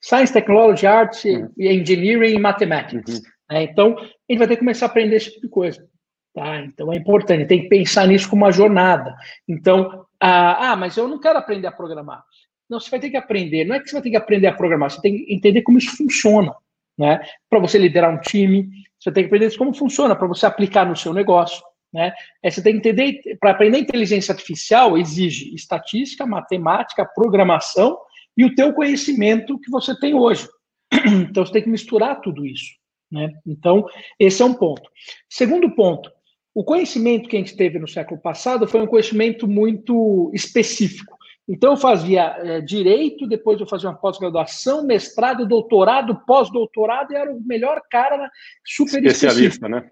Science, 0.00 0.32
Technology, 0.32 0.86
Arts, 0.86 1.24
uhum. 1.24 1.50
e 1.58 1.68
Engineering 1.68 2.34
e 2.34 2.38
Mathematics. 2.38 3.14
Uhum. 3.14 3.22
Né? 3.50 3.62
Então, 3.64 3.96
gente 4.28 4.38
vai 4.38 4.48
ter 4.48 4.54
que 4.54 4.60
começar 4.60 4.86
a 4.86 4.88
aprender 4.88 5.16
esse 5.16 5.30
tipo 5.30 5.42
de 5.42 5.48
coisa. 5.48 5.88
Tá? 6.34 6.60
Então, 6.60 6.92
é 6.92 6.96
importante, 6.96 7.46
tem 7.46 7.62
que 7.62 7.68
pensar 7.68 8.06
nisso 8.06 8.28
como 8.28 8.44
uma 8.44 8.52
jornada. 8.52 9.14
Então, 9.48 10.06
ah, 10.20 10.72
ah, 10.72 10.76
mas 10.76 10.96
eu 10.96 11.08
não 11.08 11.18
quero 11.18 11.38
aprender 11.38 11.66
a 11.66 11.72
programar. 11.72 12.22
Não, 12.68 12.78
você 12.78 12.90
vai 12.90 13.00
ter 13.00 13.10
que 13.10 13.16
aprender. 13.16 13.64
Não 13.64 13.74
é 13.74 13.80
que 13.80 13.88
você 13.88 13.94
vai 13.94 14.02
ter 14.02 14.10
que 14.10 14.16
aprender 14.16 14.46
a 14.46 14.54
programar, 14.54 14.90
você 14.90 15.00
tem 15.00 15.16
que 15.16 15.34
entender 15.34 15.62
como 15.62 15.78
isso 15.78 15.96
funciona. 15.96 16.54
Né? 16.96 17.20
Para 17.48 17.60
você 17.60 17.78
liderar 17.78 18.12
um 18.12 18.20
time, 18.20 18.68
você 18.98 19.10
tem 19.10 19.24
que 19.24 19.28
aprender 19.28 19.56
como 19.56 19.74
funciona, 19.74 20.14
para 20.14 20.26
você 20.26 20.46
aplicar 20.46 20.84
no 20.84 20.96
seu 20.96 21.12
negócio. 21.12 21.62
Né? 21.92 22.12
É, 22.42 22.50
você 22.50 22.62
tem 22.62 22.72
que 22.72 22.78
entender, 22.78 23.36
para 23.40 23.52
aprender 23.52 23.78
inteligência 23.78 24.32
artificial, 24.32 24.98
exige 24.98 25.54
estatística, 25.54 26.26
matemática, 26.26 27.04
programação 27.04 27.98
e 28.36 28.44
o 28.44 28.54
teu 28.54 28.72
conhecimento 28.72 29.58
que 29.58 29.70
você 29.70 29.98
tem 29.98 30.14
hoje. 30.14 30.46
Então, 31.30 31.44
você 31.44 31.52
tem 31.52 31.62
que 31.62 31.68
misturar 31.68 32.20
tudo 32.20 32.46
isso. 32.46 32.72
Né? 33.10 33.30
Então, 33.46 33.86
esse 34.18 34.42
é 34.42 34.44
um 34.44 34.54
ponto. 34.54 34.88
Segundo 35.28 35.70
ponto, 35.74 36.10
o 36.54 36.64
conhecimento 36.64 37.28
que 37.28 37.36
a 37.36 37.38
gente 37.38 37.56
teve 37.56 37.78
no 37.78 37.88
século 37.88 38.20
passado 38.20 38.66
foi 38.66 38.80
um 38.80 38.86
conhecimento 38.86 39.46
muito 39.46 40.30
específico. 40.34 41.16
Então, 41.48 41.72
eu 41.72 41.76
fazia 41.78 42.36
é, 42.38 42.60
direito, 42.60 43.26
depois 43.26 43.58
eu 43.58 43.66
fazia 43.66 43.88
uma 43.88 43.96
pós-graduação, 43.96 44.84
mestrado, 44.84 45.46
doutorado, 45.46 46.20
pós-doutorado, 46.26 47.12
e 47.12 47.16
era 47.16 47.32
o 47.32 47.40
melhor 47.40 47.80
cara 47.90 48.30
super 48.66 49.02
especialista, 49.02 49.68
né? 49.68 49.88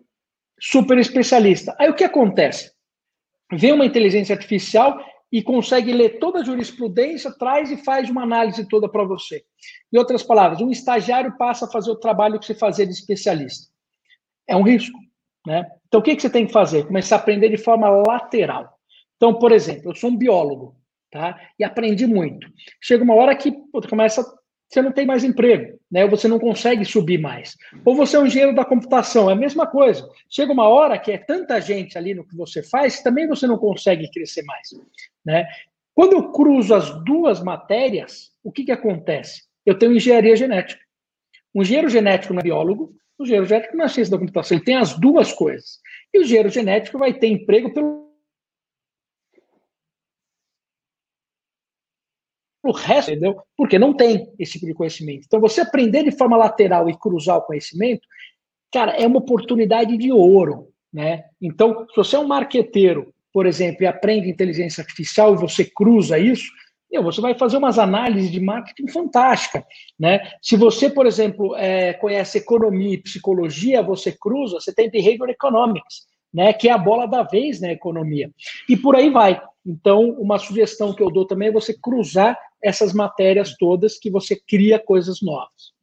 Super 0.60 0.98
especialista. 0.98 1.74
Aí 1.78 1.88
o 1.88 1.94
que 1.94 2.04
acontece? 2.04 2.72
Vem 3.52 3.72
uma 3.72 3.86
inteligência 3.86 4.34
artificial 4.34 4.98
e 5.30 5.42
consegue 5.42 5.92
ler 5.92 6.18
toda 6.18 6.40
a 6.40 6.44
jurisprudência, 6.44 7.32
traz 7.36 7.70
e 7.70 7.76
faz 7.76 8.08
uma 8.08 8.22
análise 8.22 8.66
toda 8.68 8.88
para 8.88 9.04
você. 9.04 9.44
Em 9.92 9.98
outras 9.98 10.22
palavras, 10.22 10.60
um 10.60 10.70
estagiário 10.70 11.36
passa 11.36 11.66
a 11.66 11.70
fazer 11.70 11.90
o 11.90 11.96
trabalho 11.96 12.38
que 12.38 12.46
você 12.46 12.54
fazia 12.54 12.86
de 12.86 12.92
especialista. 12.92 13.68
É 14.48 14.56
um 14.56 14.62
risco, 14.62 14.98
né? 15.46 15.66
Então, 15.86 16.00
o 16.00 16.02
que, 16.02 16.14
que 16.14 16.22
você 16.22 16.30
tem 16.30 16.46
que 16.46 16.52
fazer? 16.52 16.86
Começar 16.86 17.16
a 17.16 17.18
aprender 17.18 17.48
de 17.48 17.58
forma 17.58 17.88
lateral. 17.88 18.78
Então, 19.16 19.34
por 19.34 19.52
exemplo, 19.52 19.90
eu 19.90 19.94
sou 19.94 20.10
um 20.10 20.16
biólogo, 20.16 20.76
tá? 21.10 21.40
E 21.58 21.64
aprendi 21.64 22.06
muito. 22.06 22.46
Chega 22.80 23.02
uma 23.02 23.14
hora 23.14 23.34
que 23.34 23.52
pô, 23.52 23.80
começa 23.88 24.24
você 24.68 24.82
não 24.82 24.92
tem 24.92 25.06
mais 25.06 25.22
emprego, 25.22 25.78
né? 25.90 26.06
Você 26.08 26.26
não 26.26 26.38
consegue 26.38 26.84
subir 26.84 27.18
mais. 27.18 27.56
Ou 27.84 27.94
você 27.94 28.16
é 28.16 28.20
um 28.20 28.26
engenheiro 28.26 28.54
da 28.54 28.64
computação, 28.64 29.30
é 29.30 29.32
a 29.32 29.36
mesma 29.36 29.66
coisa. 29.66 30.08
Chega 30.28 30.52
uma 30.52 30.68
hora 30.68 30.98
que 30.98 31.12
é 31.12 31.18
tanta 31.18 31.60
gente 31.60 31.96
ali 31.96 32.14
no 32.14 32.26
que 32.26 32.36
você 32.36 32.62
faz, 32.62 33.02
também 33.02 33.28
você 33.28 33.46
não 33.46 33.58
consegue 33.58 34.10
crescer 34.10 34.42
mais, 34.42 34.68
né? 35.24 35.46
Quando 35.94 36.12
eu 36.12 36.30
cruzo 36.30 36.74
as 36.74 36.90
duas 37.04 37.42
matérias, 37.42 38.30
o 38.44 38.52
que 38.52 38.64
que 38.64 38.72
acontece? 38.72 39.44
Eu 39.64 39.78
tenho 39.78 39.94
engenharia 39.94 40.36
genética. 40.36 40.82
Um 41.54 41.62
engenheiro 41.62 41.88
genético 41.88 42.34
não 42.34 42.40
é 42.40 42.42
biólogo, 42.42 42.92
o 43.18 43.22
engenheiro 43.22 43.46
genético 43.46 43.76
não 43.76 43.84
é 43.86 43.88
ciência 43.88 44.10
da 44.10 44.18
computação, 44.18 44.56
ele 44.56 44.64
tem 44.64 44.76
as 44.76 44.98
duas 44.98 45.32
coisas. 45.32 45.78
E 46.12 46.18
o 46.18 46.22
engenheiro 46.22 46.50
genético 46.50 46.98
vai 46.98 47.14
ter 47.14 47.28
emprego 47.28 47.72
pelo 47.72 48.05
o 52.68 52.72
resto, 52.72 53.10
entendeu? 53.10 53.36
Porque 53.56 53.78
não 53.78 53.94
tem 53.94 54.32
esse 54.38 54.52
tipo 54.52 54.66
de 54.66 54.74
conhecimento. 54.74 55.24
Então, 55.26 55.40
você 55.40 55.60
aprender 55.60 56.04
de 56.04 56.10
forma 56.10 56.36
lateral 56.36 56.88
e 56.88 56.98
cruzar 56.98 57.38
o 57.38 57.42
conhecimento, 57.42 58.06
cara, 58.72 58.92
é 58.92 59.06
uma 59.06 59.18
oportunidade 59.18 59.96
de 59.96 60.12
ouro, 60.12 60.68
né? 60.92 61.24
Então, 61.40 61.86
se 61.90 61.96
você 61.96 62.16
é 62.16 62.18
um 62.18 62.26
marqueteiro, 62.26 63.12
por 63.32 63.46
exemplo, 63.46 63.82
e 63.82 63.86
aprende 63.86 64.30
inteligência 64.30 64.80
artificial 64.80 65.34
e 65.34 65.38
você 65.38 65.64
cruza 65.64 66.18
isso, 66.18 66.50
meu, 66.90 67.02
você 67.02 67.20
vai 67.20 67.36
fazer 67.36 67.56
umas 67.56 67.78
análises 67.78 68.30
de 68.30 68.40
marketing 68.40 68.88
fantástica, 68.88 69.64
né? 69.98 70.20
Se 70.40 70.56
você, 70.56 70.88
por 70.88 71.06
exemplo, 71.06 71.56
é, 71.56 71.92
conhece 71.94 72.38
economia 72.38 72.94
e 72.94 73.02
psicologia, 73.02 73.82
você 73.82 74.12
cruza, 74.12 74.60
você 74.60 74.72
tem 74.72 74.90
behavior 74.90 75.28
economics, 75.28 76.06
né? 76.36 76.52
Que 76.52 76.68
é 76.68 76.72
a 76.72 76.78
bola 76.78 77.06
da 77.06 77.22
vez 77.22 77.62
na 77.62 77.72
economia. 77.72 78.30
E 78.68 78.76
por 78.76 78.94
aí 78.94 79.08
vai. 79.08 79.40
Então, 79.64 80.10
uma 80.10 80.38
sugestão 80.38 80.94
que 80.94 81.02
eu 81.02 81.10
dou 81.10 81.26
também 81.26 81.48
é 81.48 81.52
você 81.52 81.72
cruzar 81.72 82.38
essas 82.62 82.92
matérias 82.92 83.56
todas 83.56 83.98
que 83.98 84.10
você 84.10 84.38
cria 84.46 84.78
coisas 84.78 85.22
novas. 85.22 85.74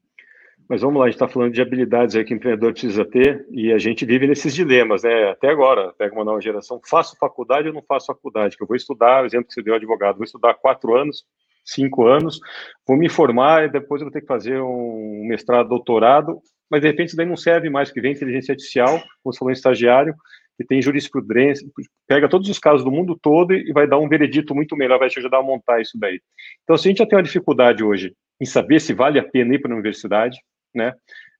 Mas 0.68 0.80
vamos 0.80 0.98
lá, 0.98 1.06
a 1.06 1.08
gente 1.08 1.16
está 1.16 1.28
falando 1.28 1.52
de 1.52 1.60
habilidades 1.60 2.14
aí 2.16 2.24
que 2.24 2.32
o 2.32 2.36
empreendedor 2.36 2.72
precisa 2.72 3.04
ter 3.04 3.44
e 3.50 3.72
a 3.72 3.78
gente 3.78 4.06
vive 4.06 4.26
nesses 4.26 4.54
dilemas, 4.54 5.02
né? 5.02 5.30
Até 5.30 5.48
agora, 5.48 5.92
pega 5.98 6.14
uma 6.14 6.24
nova 6.24 6.40
geração, 6.40 6.80
faço 6.88 7.16
faculdade 7.18 7.68
ou 7.68 7.74
não 7.74 7.82
faço 7.82 8.06
faculdade? 8.06 8.56
Que 8.56 8.62
eu 8.62 8.66
vou 8.66 8.76
estudar, 8.76 9.24
o 9.24 9.26
exemplo 9.26 9.48
que 9.48 9.54
você 9.54 9.62
deu, 9.62 9.74
advogado, 9.74 10.16
vou 10.16 10.24
estudar 10.24 10.54
quatro 10.54 10.96
anos, 10.96 11.24
cinco 11.64 12.06
anos, 12.06 12.38
vou 12.86 12.96
me 12.96 13.10
formar 13.10 13.64
e 13.64 13.72
depois 13.72 14.00
eu 14.00 14.06
vou 14.06 14.12
ter 14.12 14.20
que 14.20 14.26
fazer 14.26 14.60
um 14.62 15.26
mestrado, 15.26 15.68
doutorado, 15.68 16.40
mas 16.70 16.80
de 16.80 16.86
repente 16.86 17.08
isso 17.08 17.16
daí 17.16 17.26
não 17.26 17.36
serve 17.36 17.68
mais, 17.68 17.88
porque 17.88 18.00
vem 18.00 18.12
inteligência 18.12 18.52
artificial, 18.52 19.02
você 19.22 19.38
falou, 19.38 19.50
em 19.50 19.54
estagiário, 19.54 20.14
que 20.56 20.64
tem 20.64 20.80
jurisprudência, 20.80 21.66
pega 22.06 22.28
todos 22.28 22.48
os 22.48 22.58
casos 22.58 22.84
do 22.84 22.90
mundo 22.90 23.18
todo 23.20 23.52
e 23.52 23.72
vai 23.72 23.86
dar 23.86 23.98
um 23.98 24.08
veredito 24.08 24.54
muito 24.54 24.76
melhor, 24.76 24.98
vai 24.98 25.08
te 25.08 25.18
ajudar 25.18 25.38
a 25.38 25.42
montar 25.42 25.80
isso 25.80 25.98
daí. 25.98 26.20
Então, 26.62 26.76
se 26.76 26.88
a 26.88 26.90
gente 26.90 26.98
já 26.98 27.06
tem 27.06 27.16
uma 27.16 27.22
dificuldade 27.22 27.82
hoje 27.82 28.14
em 28.40 28.44
saber 28.44 28.80
se 28.80 28.92
vale 28.92 29.18
a 29.18 29.24
pena 29.24 29.54
ir 29.54 29.60
para 29.60 29.72
a 29.72 29.74
universidade, 29.74 30.38
né? 30.74 30.92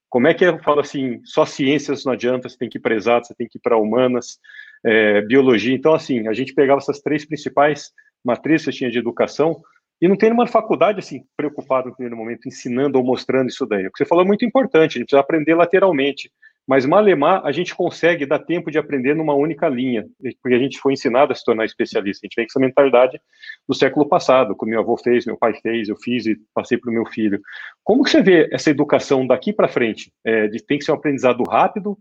Como 0.08 0.28
é 0.28 0.34
que 0.34 0.44
eu 0.44 0.58
falo 0.62 0.80
assim, 0.80 1.20
só 1.24 1.44
ciências 1.44 2.04
não 2.04 2.12
adianta, 2.12 2.48
você 2.48 2.56
tem 2.56 2.68
que 2.68 2.78
ir 2.78 2.80
para 2.80 2.94
exatas, 2.94 3.28
você 3.28 3.34
tem 3.34 3.48
que 3.48 3.58
ir 3.58 3.60
para 3.60 3.76
humanas, 3.76 4.38
é, 4.84 5.20
biologia. 5.22 5.74
Então, 5.74 5.92
assim, 5.92 6.28
a 6.28 6.32
gente 6.32 6.54
pegava 6.54 6.78
essas 6.78 7.00
três 7.00 7.24
principais 7.24 7.90
matrizes 8.24 8.66
que 8.66 8.72
tinha 8.72 8.90
de 8.90 8.98
educação 8.98 9.60
e 10.00 10.08
não 10.08 10.16
tem 10.16 10.28
nenhuma 10.28 10.46
faculdade, 10.46 10.98
assim, 10.98 11.24
preocupada 11.36 11.88
no 11.88 11.94
primeiro 11.94 12.16
momento, 12.16 12.46
ensinando 12.46 12.98
ou 12.98 13.04
mostrando 13.04 13.48
isso 13.48 13.66
daí. 13.66 13.86
O 13.86 13.90
que 13.90 13.98
você 13.98 14.04
falou 14.04 14.24
é 14.24 14.26
muito 14.26 14.44
importante, 14.44 14.96
a 14.96 14.98
gente 14.98 15.06
precisa 15.06 15.20
aprender 15.20 15.54
lateralmente. 15.54 16.30
Mas 16.66 16.86
Malemar, 16.86 17.44
a 17.44 17.52
gente 17.52 17.74
consegue 17.74 18.24
dar 18.24 18.38
tempo 18.38 18.70
de 18.70 18.78
aprender 18.78 19.14
numa 19.14 19.34
única 19.34 19.68
linha, 19.68 20.06
porque 20.42 20.54
a 20.54 20.58
gente 20.58 20.78
foi 20.78 20.94
ensinado 20.94 21.32
a 21.32 21.34
se 21.34 21.44
tornar 21.44 21.66
especialista. 21.66 22.24
A 22.24 22.26
gente 22.26 22.36
vem 22.36 22.46
com 22.46 22.50
essa 22.50 22.60
mentalidade 22.60 23.20
do 23.68 23.74
século 23.74 24.08
passado, 24.08 24.56
que 24.56 24.64
meu 24.64 24.80
avô 24.80 24.96
fez, 24.96 25.26
meu 25.26 25.36
pai 25.36 25.54
fez, 25.60 25.88
eu 25.88 25.96
fiz 25.96 26.24
e 26.24 26.36
passei 26.54 26.78
para 26.78 26.90
o 26.90 26.94
meu 26.94 27.04
filho. 27.04 27.40
Como 27.82 28.02
que 28.02 28.10
você 28.10 28.22
vê 28.22 28.48
essa 28.50 28.70
educação 28.70 29.26
daqui 29.26 29.52
para 29.52 29.68
frente? 29.68 30.10
É, 30.24 30.48
de, 30.48 30.64
tem 30.64 30.78
que 30.78 30.84
ser 30.84 30.92
um 30.92 30.96
aprendizado 30.96 31.42
rápido, 31.44 31.98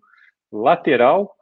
lateral, 0.52 1.36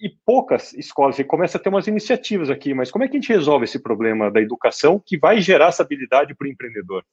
e 0.00 0.10
poucas 0.24 0.72
escolas. 0.74 1.16
Você 1.16 1.24
começa 1.24 1.58
a 1.58 1.60
ter 1.60 1.68
umas 1.68 1.86
iniciativas 1.86 2.50
aqui, 2.50 2.74
mas 2.74 2.90
como 2.90 3.04
é 3.04 3.08
que 3.08 3.16
a 3.16 3.20
gente 3.20 3.32
resolve 3.32 3.64
esse 3.64 3.82
problema 3.82 4.30
da 4.30 4.40
educação 4.40 5.02
que 5.04 5.18
vai 5.18 5.40
gerar 5.40 5.68
essa 5.68 5.82
habilidade 5.82 6.34
para 6.34 6.46
o 6.46 6.50
empreendedor? 6.50 7.04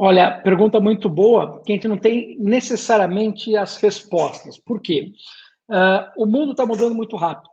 Olha, 0.00 0.30
pergunta 0.30 0.78
muito 0.78 1.08
boa, 1.08 1.60
que 1.64 1.72
a 1.72 1.74
gente 1.74 1.88
não 1.88 1.98
tem 1.98 2.38
necessariamente 2.38 3.56
as 3.56 3.78
respostas. 3.78 4.56
Por 4.56 4.80
quê? 4.80 5.10
Uh, 5.68 6.22
o 6.22 6.24
mundo 6.24 6.52
está 6.52 6.64
mudando 6.64 6.94
muito 6.94 7.16
rápido. 7.16 7.50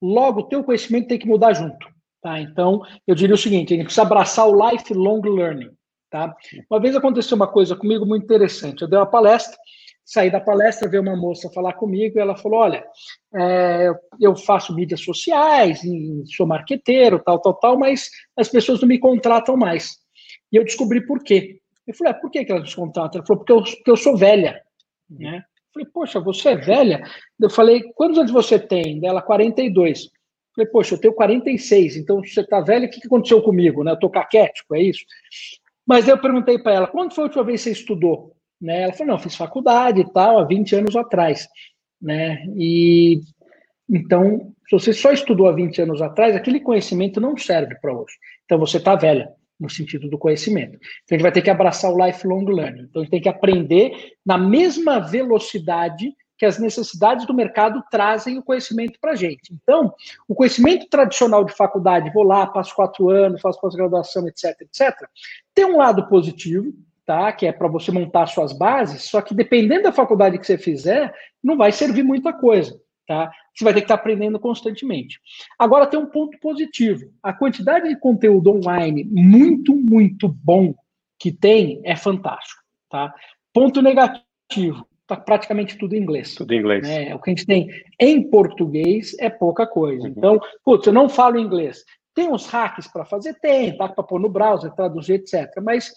Logo, 0.00 0.40
o 0.40 0.44
teu 0.44 0.62
conhecimento 0.62 1.08
tem 1.08 1.18
que 1.18 1.26
mudar 1.26 1.54
junto. 1.54 1.88
Tá? 2.22 2.40
Então, 2.40 2.82
eu 3.04 3.16
diria 3.16 3.34
o 3.34 3.38
seguinte, 3.38 3.74
a 3.74 3.76
gente 3.76 3.86
precisa 3.86 4.02
abraçar 4.02 4.48
o 4.48 4.70
lifelong 4.70 5.22
learning. 5.22 5.70
Tá? 6.08 6.32
Uma 6.70 6.80
vez 6.80 6.94
aconteceu 6.94 7.34
uma 7.34 7.48
coisa 7.48 7.74
comigo 7.74 8.06
muito 8.06 8.22
interessante. 8.22 8.82
Eu 8.82 8.88
dei 8.88 8.96
uma 8.96 9.04
palestra, 9.04 9.56
saí 10.04 10.30
da 10.30 10.40
palestra, 10.40 10.88
veio 10.88 11.02
uma 11.02 11.16
moça 11.16 11.50
falar 11.50 11.72
comigo 11.72 12.16
e 12.16 12.20
ela 12.20 12.36
falou, 12.36 12.60
olha, 12.60 12.84
é, 13.34 13.90
eu 14.20 14.36
faço 14.36 14.72
mídias 14.72 15.00
sociais, 15.00 15.80
sou 16.36 16.46
marqueteiro, 16.46 17.20
tal, 17.24 17.40
tal, 17.40 17.54
tal, 17.54 17.76
mas 17.76 18.08
as 18.36 18.48
pessoas 18.48 18.80
não 18.80 18.86
me 18.86 19.00
contratam 19.00 19.56
mais. 19.56 19.96
E 20.52 20.56
eu 20.56 20.64
descobri 20.64 21.04
por 21.04 21.24
quê. 21.24 21.57
Eu 21.88 21.94
falei, 21.94 22.12
ah, 22.12 22.16
por 22.16 22.30
que, 22.30 22.44
que 22.44 22.52
ela 22.52 22.60
descontrata? 22.60 23.16
Ela 23.16 23.26
falou, 23.26 23.42
porque 23.42 23.52
eu, 23.52 23.62
porque 23.62 23.90
eu 23.90 23.96
sou 23.96 24.14
velha. 24.14 24.62
Né? 25.08 25.38
Eu 25.38 25.72
falei, 25.72 25.88
poxa, 25.90 26.20
você 26.20 26.50
é 26.50 26.56
velha? 26.56 27.02
Eu 27.40 27.48
falei, 27.48 27.82
quantos 27.94 28.18
anos 28.18 28.30
você 28.30 28.58
tem? 28.58 29.00
Dela, 29.00 29.22
42. 29.22 30.04
Eu 30.04 30.10
falei, 30.54 30.70
poxa, 30.70 30.94
eu 30.94 31.00
tenho 31.00 31.14
46, 31.14 31.96
então 31.96 32.22
você 32.22 32.42
está 32.42 32.60
velha, 32.60 32.86
o 32.86 32.90
que, 32.90 33.00
que 33.00 33.06
aconteceu 33.06 33.40
comigo? 33.40 33.82
Né? 33.82 33.92
Eu 33.92 33.94
estou 33.94 34.10
caquético, 34.10 34.74
é 34.74 34.82
isso? 34.82 35.02
Mas 35.86 36.06
eu 36.06 36.18
perguntei 36.18 36.58
para 36.58 36.74
ela, 36.74 36.86
quando 36.86 37.14
foi 37.14 37.24
a 37.24 37.26
última 37.26 37.44
vez 37.44 37.64
que 37.64 37.70
você 37.70 37.80
estudou? 37.80 38.36
Né? 38.60 38.82
Ela 38.82 38.92
falou, 38.92 39.14
não, 39.14 39.18
fiz 39.18 39.34
faculdade 39.34 40.02
e 40.02 40.12
tal, 40.12 40.40
há 40.40 40.44
20 40.44 40.76
anos 40.76 40.94
atrás. 40.94 41.48
Né? 42.02 42.44
E 42.54 43.22
então, 43.88 44.52
se 44.68 44.72
você 44.72 44.92
só 44.92 45.10
estudou 45.10 45.48
há 45.48 45.52
20 45.52 45.80
anos 45.80 46.02
atrás, 46.02 46.36
aquele 46.36 46.60
conhecimento 46.60 47.18
não 47.18 47.34
serve 47.38 47.76
para 47.80 47.94
hoje. 47.94 48.12
Então, 48.44 48.58
você 48.58 48.76
está 48.76 48.94
velha 48.94 49.32
no 49.58 49.68
sentido 49.68 50.08
do 50.08 50.18
conhecimento. 50.18 50.74
Então, 50.74 50.82
a 51.10 51.14
gente 51.14 51.22
vai 51.22 51.32
ter 51.32 51.42
que 51.42 51.50
abraçar 51.50 51.92
o 51.92 52.06
lifelong 52.06 52.44
learning. 52.44 52.82
Então, 52.82 53.02
a 53.02 53.04
gente 53.04 53.10
tem 53.10 53.20
que 53.20 53.28
aprender 53.28 53.92
na 54.24 54.38
mesma 54.38 55.00
velocidade 55.00 56.14
que 56.38 56.46
as 56.46 56.58
necessidades 56.58 57.26
do 57.26 57.34
mercado 57.34 57.82
trazem 57.90 58.38
o 58.38 58.42
conhecimento 58.42 58.98
para 59.00 59.12
a 59.12 59.16
gente. 59.16 59.52
Então, 59.52 59.92
o 60.28 60.34
conhecimento 60.34 60.88
tradicional 60.88 61.44
de 61.44 61.52
faculdade, 61.52 62.12
vou 62.12 62.22
lá, 62.22 62.46
passo 62.46 62.74
quatro 62.74 63.10
anos, 63.10 63.40
faço 63.40 63.60
pós-graduação, 63.60 64.26
etc., 64.28 64.54
etc., 64.60 64.94
tem 65.52 65.64
um 65.64 65.78
lado 65.78 66.06
positivo, 66.06 66.72
tá? 67.04 67.32
Que 67.32 67.46
é 67.46 67.52
para 67.52 67.66
você 67.66 67.90
montar 67.90 68.28
suas 68.28 68.52
bases, 68.52 69.02
só 69.02 69.20
que 69.20 69.34
dependendo 69.34 69.82
da 69.82 69.92
faculdade 69.92 70.38
que 70.38 70.46
você 70.46 70.56
fizer, 70.56 71.12
não 71.42 71.56
vai 71.56 71.72
servir 71.72 72.04
muita 72.04 72.32
coisa. 72.32 72.80
Tá? 73.08 73.32
Você 73.54 73.64
vai 73.64 73.72
ter 73.72 73.80
que 73.80 73.84
estar 73.86 73.94
aprendendo 73.94 74.38
constantemente. 74.38 75.18
Agora 75.58 75.86
tem 75.86 75.98
um 75.98 76.10
ponto 76.10 76.38
positivo. 76.38 77.10
A 77.22 77.32
quantidade 77.32 77.88
de 77.88 77.98
conteúdo 77.98 78.50
online 78.50 79.02
muito, 79.02 79.74
muito 79.74 80.28
bom 80.28 80.74
que 81.18 81.32
tem 81.32 81.80
é 81.84 81.96
fantástico. 81.96 82.60
Tá? 82.90 83.14
Ponto 83.50 83.80
negativo. 83.80 84.86
Está 85.00 85.16
praticamente 85.16 85.78
tudo 85.78 85.94
em 85.94 86.00
inglês. 86.00 86.34
Tudo 86.34 86.52
em 86.52 86.58
inglês. 86.58 86.86
É, 86.86 87.14
o 87.14 87.18
que 87.18 87.30
a 87.30 87.34
gente 87.34 87.46
tem 87.46 87.70
em 87.98 88.28
português 88.28 89.16
é 89.18 89.30
pouca 89.30 89.66
coisa. 89.66 90.06
Uhum. 90.06 90.14
Então, 90.14 90.40
putz, 90.62 90.86
eu 90.86 90.92
não 90.92 91.08
falo 91.08 91.38
inglês. 91.38 91.82
Tem 92.14 92.30
uns 92.30 92.46
hacks 92.46 92.86
para 92.88 93.06
fazer? 93.06 93.34
Tem, 93.40 93.74
tá 93.74 93.88
para 93.88 94.04
pôr 94.04 94.20
no 94.20 94.28
browser, 94.28 94.70
traduzir, 94.74 95.14
etc. 95.14 95.48
Mas 95.62 95.90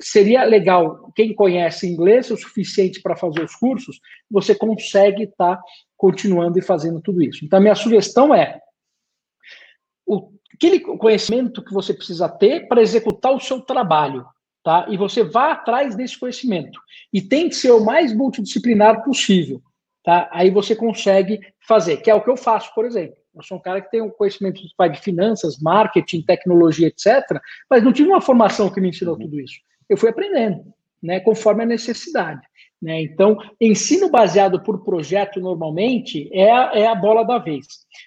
seria 0.00 0.42
legal, 0.42 1.12
quem 1.14 1.32
conhece 1.32 1.86
inglês 1.86 2.28
o 2.30 2.36
suficiente 2.36 3.00
para 3.00 3.14
fazer 3.14 3.44
os 3.44 3.54
cursos, 3.54 4.00
você 4.28 4.54
consegue 4.54 5.24
estar 5.24 5.56
tá 5.56 5.62
continuando 5.96 6.58
e 6.58 6.62
fazendo 6.62 7.00
tudo 7.00 7.22
isso. 7.22 7.44
Então, 7.44 7.58
a 7.58 7.62
minha 7.62 7.74
sugestão 7.74 8.34
é 8.34 8.60
o, 10.06 10.30
aquele 10.52 10.80
conhecimento 10.80 11.64
que 11.64 11.72
você 11.72 11.94
precisa 11.94 12.28
ter 12.28 12.68
para 12.68 12.82
executar 12.82 13.32
o 13.32 13.40
seu 13.40 13.60
trabalho, 13.60 14.24
tá? 14.62 14.86
E 14.88 14.96
você 14.96 15.22
vá 15.22 15.52
atrás 15.52 15.94
desse 15.94 16.18
conhecimento. 16.18 16.80
E 17.12 17.20
tem 17.20 17.48
que 17.48 17.54
ser 17.54 17.70
o 17.70 17.84
mais 17.84 18.14
multidisciplinar 18.14 19.02
possível, 19.04 19.62
tá? 20.02 20.28
Aí 20.32 20.50
você 20.50 20.76
consegue 20.76 21.40
fazer, 21.66 21.98
que 21.98 22.10
é 22.10 22.14
o 22.14 22.22
que 22.22 22.30
eu 22.30 22.36
faço, 22.36 22.74
por 22.74 22.84
exemplo. 22.84 23.16
Eu 23.34 23.42
sou 23.42 23.58
um 23.58 23.60
cara 23.60 23.80
que 23.80 23.90
tem 23.90 24.00
um 24.00 24.10
conhecimento 24.10 24.60
de 24.62 25.00
finanças, 25.00 25.58
marketing, 25.58 26.22
tecnologia, 26.22 26.86
etc., 26.86 27.40
mas 27.68 27.82
não 27.82 27.92
tive 27.92 28.08
uma 28.08 28.20
formação 28.20 28.70
que 28.70 28.80
me 28.80 28.90
ensinou 28.90 29.18
tudo 29.18 29.40
isso. 29.40 29.56
Eu 29.88 29.96
fui 29.96 30.08
aprendendo, 30.08 30.72
né, 31.04 31.20
conforme 31.20 31.62
a 31.62 31.66
necessidade. 31.66 32.40
Né? 32.80 33.02
Então, 33.02 33.38
ensino 33.60 34.10
baseado 34.10 34.62
por 34.62 34.84
projeto, 34.84 35.40
normalmente, 35.40 36.28
é 36.32 36.50
a, 36.50 36.70
é 36.74 36.86
a 36.86 36.94
bola 36.94 37.22
da 37.24 37.38
vez. 37.38 37.66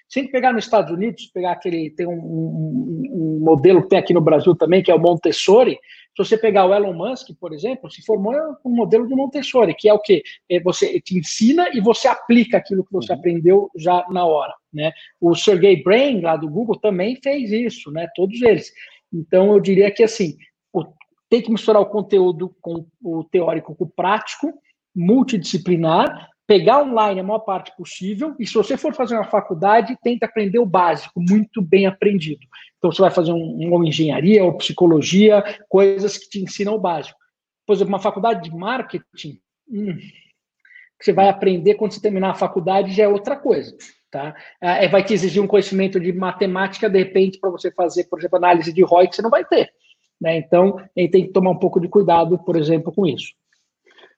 Se 0.09 0.19
a 0.19 0.21
gente 0.21 0.31
pegar 0.31 0.51
nos 0.51 0.65
Estados 0.65 0.91
Unidos, 0.91 1.31
pegar 1.33 1.51
aquele, 1.51 1.91
tem 1.91 2.07
um, 2.07 2.11
um, 2.11 3.03
um 3.11 3.39
modelo 3.43 3.83
que 3.83 3.89
tem 3.89 3.99
aqui 3.99 4.13
no 4.13 4.21
Brasil 4.21 4.55
também, 4.55 4.81
que 4.83 4.91
é 4.91 4.95
o 4.95 4.99
Montessori, 4.99 5.79
se 6.15 6.25
você 6.25 6.37
pegar 6.37 6.65
o 6.65 6.73
Elon 6.73 6.93
Musk, 6.93 7.29
por 7.39 7.53
exemplo, 7.53 7.91
se 7.91 8.03
formou 8.03 8.33
um 8.65 8.71
modelo 8.71 9.07
de 9.07 9.13
Montessori, 9.13 9.75
que 9.75 9.87
é 9.87 9.93
o 9.93 9.99
quê? 9.99 10.23
É 10.49 10.59
você 10.59 10.99
te 10.99 11.15
ensina 11.15 11.69
e 11.73 11.79
você 11.79 12.07
aplica 12.07 12.57
aquilo 12.57 12.83
que 12.83 12.91
você 12.91 13.13
uhum. 13.13 13.19
aprendeu 13.19 13.71
já 13.75 14.03
na 14.09 14.25
hora. 14.25 14.53
Né? 14.73 14.91
O 15.21 15.35
Sergey 15.35 15.83
Brin, 15.83 16.21
lá 16.21 16.35
do 16.35 16.49
Google, 16.49 16.79
também 16.79 17.19
fez 17.21 17.51
isso, 17.51 17.91
né? 17.91 18.07
todos 18.15 18.41
eles. 18.41 18.71
Então, 19.13 19.53
eu 19.53 19.59
diria 19.59 19.91
que 19.91 20.03
assim, 20.03 20.35
o, 20.73 20.83
tem 21.29 21.41
que 21.41 21.51
misturar 21.51 21.81
o 21.81 21.85
conteúdo 21.85 22.55
com 22.61 22.85
o 23.03 23.23
teórico 23.23 23.75
com 23.75 23.83
o 23.83 23.89
prático, 23.89 24.53
multidisciplinar, 24.95 26.29
pegar 26.47 26.81
online 26.81 27.19
a 27.19 27.23
maior 27.23 27.39
parte 27.39 27.75
possível, 27.75 28.33
e 28.39 28.47
se 28.47 28.53
você 28.53 28.77
for 28.77 28.93
fazer 28.93 29.15
uma 29.15 29.25
faculdade, 29.25 29.97
tenta 30.01 30.25
aprender 30.25 30.59
o 30.59 30.65
básico, 30.65 31.19
muito 31.19 31.61
bem 31.61 31.85
aprendido. 31.85 32.39
Então, 32.77 32.91
você 32.91 33.01
vai 33.01 33.11
fazer 33.11 33.33
um, 33.33 33.67
uma 33.67 33.85
engenharia 33.85 34.43
ou 34.45 34.57
psicologia, 34.57 35.43
coisas 35.67 36.17
que 36.17 36.29
te 36.29 36.41
ensinam 36.41 36.75
o 36.75 36.79
básico. 36.79 37.19
Por 37.65 37.73
exemplo, 37.73 37.91
uma 37.91 37.99
faculdade 37.99 38.49
de 38.49 38.55
marketing, 38.55 39.39
hum, 39.69 39.97
você 40.99 41.11
vai 41.11 41.27
aprender 41.27 41.75
quando 41.75 41.91
você 41.91 42.01
terminar 42.01 42.31
a 42.31 42.35
faculdade 42.35 42.93
já 42.93 43.03
é 43.03 43.07
outra 43.07 43.35
coisa. 43.35 43.75
Tá? 44.09 44.33
É, 44.61 44.87
vai 44.87 45.03
te 45.03 45.13
exigir 45.13 45.43
um 45.43 45.47
conhecimento 45.47 45.99
de 45.99 46.13
matemática, 46.13 46.89
de 46.89 46.97
repente, 46.97 47.39
para 47.39 47.49
você 47.49 47.69
fazer, 47.71 48.05
por 48.05 48.19
exemplo, 48.19 48.37
análise 48.37 48.71
de 48.71 48.81
ROI, 48.83 49.09
que 49.09 49.15
você 49.15 49.21
não 49.21 49.29
vai 49.29 49.43
ter. 49.43 49.69
Né? 50.19 50.37
Então, 50.37 50.77
a 50.79 50.99
gente 50.99 51.11
tem 51.11 51.25
que 51.25 51.31
tomar 51.31 51.51
um 51.51 51.59
pouco 51.59 51.79
de 51.79 51.87
cuidado, 51.87 52.37
por 52.39 52.55
exemplo, 52.55 52.91
com 52.91 53.05
isso. 53.05 53.33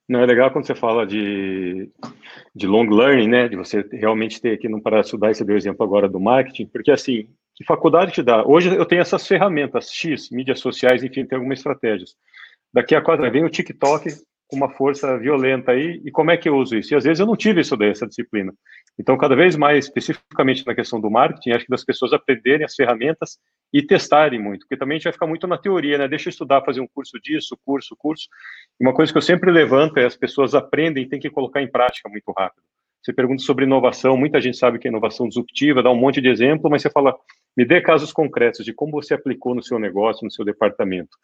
Não, 0.08 0.22
é 0.22 0.26
legal 0.26 0.50
quando 0.50 0.66
você 0.66 0.74
fala 0.74 1.06
de, 1.06 1.88
de 2.56 2.66
long 2.66 2.90
learning, 2.90 3.28
né? 3.28 3.48
De 3.48 3.56
você 3.56 3.88
realmente 3.92 4.42
ter 4.42 4.58
que 4.58 4.68
não 4.68 4.82
parar 4.82 5.02
de 5.02 5.06
estudar, 5.06 5.30
e 5.30 5.36
você 5.36 5.46
deu 5.46 5.56
o 5.56 5.58
exemplo 5.58 5.86
agora 5.86 6.10
do 6.10 6.20
marketing, 6.20 6.66
porque 6.66 6.90
assim, 6.90 7.28
que 7.56 7.64
faculdade 7.64 8.12
te 8.12 8.24
dá? 8.24 8.44
Hoje 8.44 8.76
eu 8.76 8.86
tenho 8.86 9.02
essas 9.02 9.28
ferramentas 9.28 9.92
X, 9.92 10.32
mídias 10.32 10.60
sociais, 10.60 11.04
enfim, 11.04 11.26
tem 11.26 11.36
algumas 11.36 11.60
estratégias. 11.60 12.16
Daqui 12.74 12.96
a 12.96 13.02
quatro 13.02 13.30
vem 13.32 13.44
o 13.44 13.50
TikTok 13.50 14.10
com 14.50 14.56
uma 14.56 14.70
força 14.72 15.16
violenta 15.20 15.72
aí, 15.72 16.02
e 16.04 16.10
como 16.10 16.32
é 16.32 16.38
que 16.38 16.50
eu 16.50 16.58
uso 16.58 16.76
isso? 16.76 16.92
E 16.92 16.98
às 16.98 17.04
vezes 17.04 17.20
eu 17.20 17.28
não 17.28 17.36
tive 17.36 17.62
isso 17.62 17.78
daí, 17.78 17.92
essa 17.92 18.08
disciplina. 18.08 18.52
Então, 18.98 19.16
cada 19.16 19.36
vez 19.36 19.56
mais, 19.56 19.86
especificamente 19.86 20.66
na 20.66 20.74
questão 20.74 21.00
do 21.00 21.10
marketing, 21.10 21.52
acho 21.52 21.66
que 21.66 21.72
das 21.72 21.86
pessoas 21.86 22.14
aprenderem 22.14 22.66
as 22.66 22.74
ferramentas 22.74 23.38
e 23.72 23.84
testarem 23.84 24.42
muito, 24.42 24.62
porque 24.62 24.76
também 24.76 24.96
a 24.96 24.98
gente 24.98 25.04
vai 25.04 25.14
ficar 25.14 25.28
muito 25.28 25.46
na 25.46 25.56
teoria, 25.56 26.00
né? 26.00 26.08
Deixa 26.08 26.30
eu 26.30 26.32
estudar, 26.32 26.64
fazer 26.66 26.82
um 26.82 26.88
curso 26.88 27.20
disso, 27.22 27.56
curso, 27.64 27.96
curso. 27.96 28.28
Uma 28.80 28.92
coisa 28.92 29.12
que 29.12 29.18
eu 29.20 29.22
sempre 29.22 29.52
levanto 29.52 29.98
é 29.98 30.06
as 30.06 30.18
pessoas 30.18 30.56
aprendem 30.56 31.04
e 31.04 31.08
têm 31.08 31.20
que 31.20 31.30
colocar 31.30 31.62
em 31.62 31.70
prática 31.70 32.10
muito 32.10 32.32
rápido. 32.36 32.64
Você 33.04 33.14
pergunta 33.14 33.44
sobre 33.44 33.66
inovação, 33.66 34.18
muita 34.18 34.42
gente 34.42 34.58
sabe 34.58 34.80
que 34.80 34.88
é 34.88 34.92
inovação 34.92 35.28
disruptiva, 35.28 35.84
dá 35.84 35.92
um 35.92 35.96
monte 35.96 36.20
de 36.20 36.28
exemplo, 36.28 36.72
mas 36.72 36.82
você 36.82 36.90
fala, 36.90 37.16
me 37.56 37.66
dê 37.66 37.82
casos 37.82 38.14
concretos 38.14 38.64
de 38.64 38.74
como 38.74 38.92
você 38.92 39.14
aplicou 39.14 39.54
no 39.54 39.64
seu 39.64 39.78
negócio, 39.80 40.24
no 40.24 40.32
seu 40.32 40.46
departamento. 40.46 41.18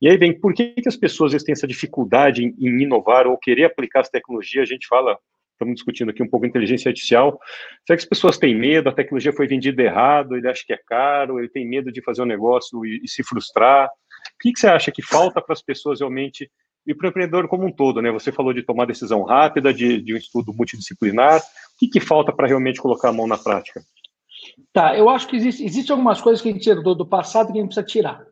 E 0.00 0.08
aí 0.08 0.16
vem, 0.16 0.38
por 0.38 0.54
que, 0.54 0.72
que 0.74 0.88
as 0.88 0.96
pessoas 0.96 1.32
têm 1.42 1.52
essa 1.52 1.66
dificuldade 1.66 2.44
em, 2.44 2.54
em 2.58 2.82
inovar 2.82 3.26
ou 3.26 3.36
querer 3.38 3.64
aplicar 3.64 4.00
as 4.00 4.08
tecnologias? 4.08 4.68
A 4.68 4.72
gente 4.72 4.86
fala, 4.86 5.18
estamos 5.52 5.74
discutindo 5.74 6.10
aqui 6.10 6.22
um 6.22 6.28
pouco 6.28 6.46
inteligência 6.46 6.88
artificial. 6.88 7.38
Será 7.86 7.96
que 7.96 8.04
as 8.04 8.08
pessoas 8.08 8.38
têm 8.38 8.54
medo? 8.54 8.88
A 8.88 8.94
tecnologia 8.94 9.32
foi 9.32 9.46
vendida 9.46 9.82
errado, 9.82 10.36
ele 10.36 10.48
acha 10.48 10.64
que 10.66 10.72
é 10.72 10.78
caro, 10.86 11.38
ele 11.38 11.48
tem 11.48 11.68
medo 11.68 11.92
de 11.92 12.02
fazer 12.02 12.22
um 12.22 12.26
negócio 12.26 12.84
e, 12.84 13.02
e 13.04 13.08
se 13.08 13.22
frustrar. 13.22 13.86
O 13.86 13.90
que, 14.40 14.52
que 14.52 14.60
você 14.60 14.68
acha 14.68 14.90
que 14.90 15.02
falta 15.02 15.40
para 15.40 15.52
as 15.52 15.62
pessoas 15.62 16.00
realmente 16.00 16.50
e 16.86 16.94
para 16.94 17.06
o 17.06 17.10
empreendedor 17.10 17.46
como 17.46 17.66
um 17.66 17.72
todo, 17.72 18.00
né? 18.00 18.10
Você 18.10 18.32
falou 18.32 18.52
de 18.52 18.62
tomar 18.62 18.86
decisão 18.86 19.22
rápida, 19.22 19.72
de, 19.72 20.00
de 20.00 20.14
um 20.14 20.16
estudo 20.16 20.52
multidisciplinar. 20.52 21.40
O 21.40 21.42
que, 21.78 21.88
que 21.88 22.00
falta 22.00 22.32
para 22.32 22.46
realmente 22.46 22.80
colocar 22.80 23.10
a 23.10 23.12
mão 23.12 23.26
na 23.26 23.36
prática? 23.36 23.82
Tá, 24.72 24.96
eu 24.96 25.08
acho 25.08 25.26
que 25.26 25.36
existe, 25.36 25.64
existe 25.64 25.90
algumas 25.90 26.20
coisas 26.20 26.40
que 26.40 26.48
a 26.48 26.52
gente 26.52 26.68
herdou 26.68 26.94
do 26.94 27.06
passado 27.06 27.52
que 27.52 27.58
a 27.58 27.60
gente 27.60 27.74
precisa 27.74 27.86
tirar 27.86 28.24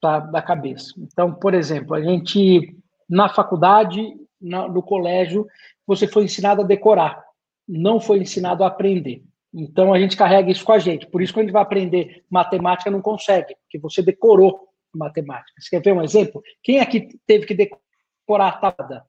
tá, 0.00 0.20
da 0.20 0.42
cabeça. 0.42 0.92
Então, 0.98 1.32
por 1.32 1.54
exemplo, 1.54 1.94
a 1.94 2.02
gente, 2.02 2.76
na 3.08 3.28
faculdade, 3.28 4.14
na, 4.40 4.68
no 4.68 4.82
colégio, 4.82 5.46
você 5.86 6.06
foi 6.06 6.24
ensinado 6.24 6.62
a 6.62 6.64
decorar, 6.64 7.22
não 7.66 8.00
foi 8.00 8.18
ensinado 8.18 8.64
a 8.64 8.66
aprender. 8.66 9.22
Então, 9.54 9.94
a 9.94 9.98
gente 9.98 10.16
carrega 10.16 10.50
isso 10.50 10.64
com 10.64 10.72
a 10.72 10.78
gente. 10.78 11.06
Por 11.06 11.22
isso, 11.22 11.32
quando 11.32 11.44
a 11.44 11.46
gente 11.46 11.52
vai 11.54 11.62
aprender 11.62 12.24
matemática, 12.28 12.90
não 12.90 13.00
consegue, 13.00 13.56
porque 13.62 13.78
você 13.78 14.02
decorou 14.02 14.68
matemática. 14.94 15.52
Você 15.58 15.70
quer 15.70 15.82
ver 15.82 15.92
um 15.92 16.02
exemplo? 16.02 16.42
Quem 16.62 16.80
aqui 16.80 17.08
teve 17.26 17.46
que 17.46 17.54
decorar 17.54 18.48
a 18.48 18.52
tabuada 18.52 19.04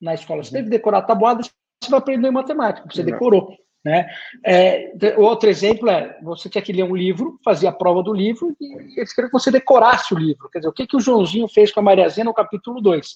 na 0.00 0.14
escola. 0.14 0.42
Você 0.42 0.52
teve 0.52 0.64
que 0.64 0.70
decorar 0.70 0.98
a 0.98 1.02
tabuada, 1.02 1.42
você 1.42 1.90
vai 1.90 1.98
aprender 1.98 2.30
matemática, 2.30 2.88
você 2.90 3.02
decorou. 3.02 3.56
Né? 3.86 4.04
É, 4.44 4.90
outro 5.16 5.48
exemplo 5.48 5.88
é, 5.88 6.18
você 6.20 6.48
tinha 6.48 6.60
que 6.60 6.72
ler 6.72 6.82
um 6.82 6.96
livro, 6.96 7.38
fazia 7.44 7.68
a 7.68 7.72
prova 7.72 8.02
do 8.02 8.12
livro, 8.12 8.52
e 8.60 8.98
eles 8.98 9.12
queriam 9.12 9.30
que 9.30 9.38
você 9.38 9.48
decorasse 9.48 10.12
o 10.12 10.18
livro. 10.18 10.50
Quer 10.50 10.58
dizer, 10.58 10.68
o 10.68 10.72
que, 10.72 10.88
que 10.88 10.96
o 10.96 11.00
Joãozinho 11.00 11.46
fez 11.46 11.70
com 11.70 11.78
a 11.78 11.84
Mariazinha 11.84 12.24
no 12.24 12.34
capítulo 12.34 12.80
2? 12.80 13.06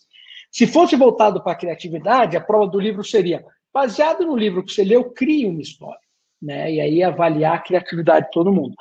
Se 0.48 0.68
fosse 0.68 0.94
voltado 0.94 1.42
para 1.42 1.54
a 1.54 1.56
criatividade, 1.56 2.36
a 2.36 2.40
prova 2.40 2.68
do 2.68 2.78
livro 2.78 3.02
seria, 3.02 3.44
baseado 3.74 4.24
no 4.24 4.36
livro 4.36 4.64
que 4.64 4.72
você 4.72 4.84
leu, 4.84 5.10
crie 5.10 5.44
uma 5.44 5.60
história 5.60 5.98
né? 6.40 6.72
E 6.72 6.80
aí 6.80 7.02
avaliar 7.02 7.56
a 7.56 7.58
criatividade 7.58 8.26
de 8.26 8.32
todo 8.32 8.52
mundo. 8.52 8.74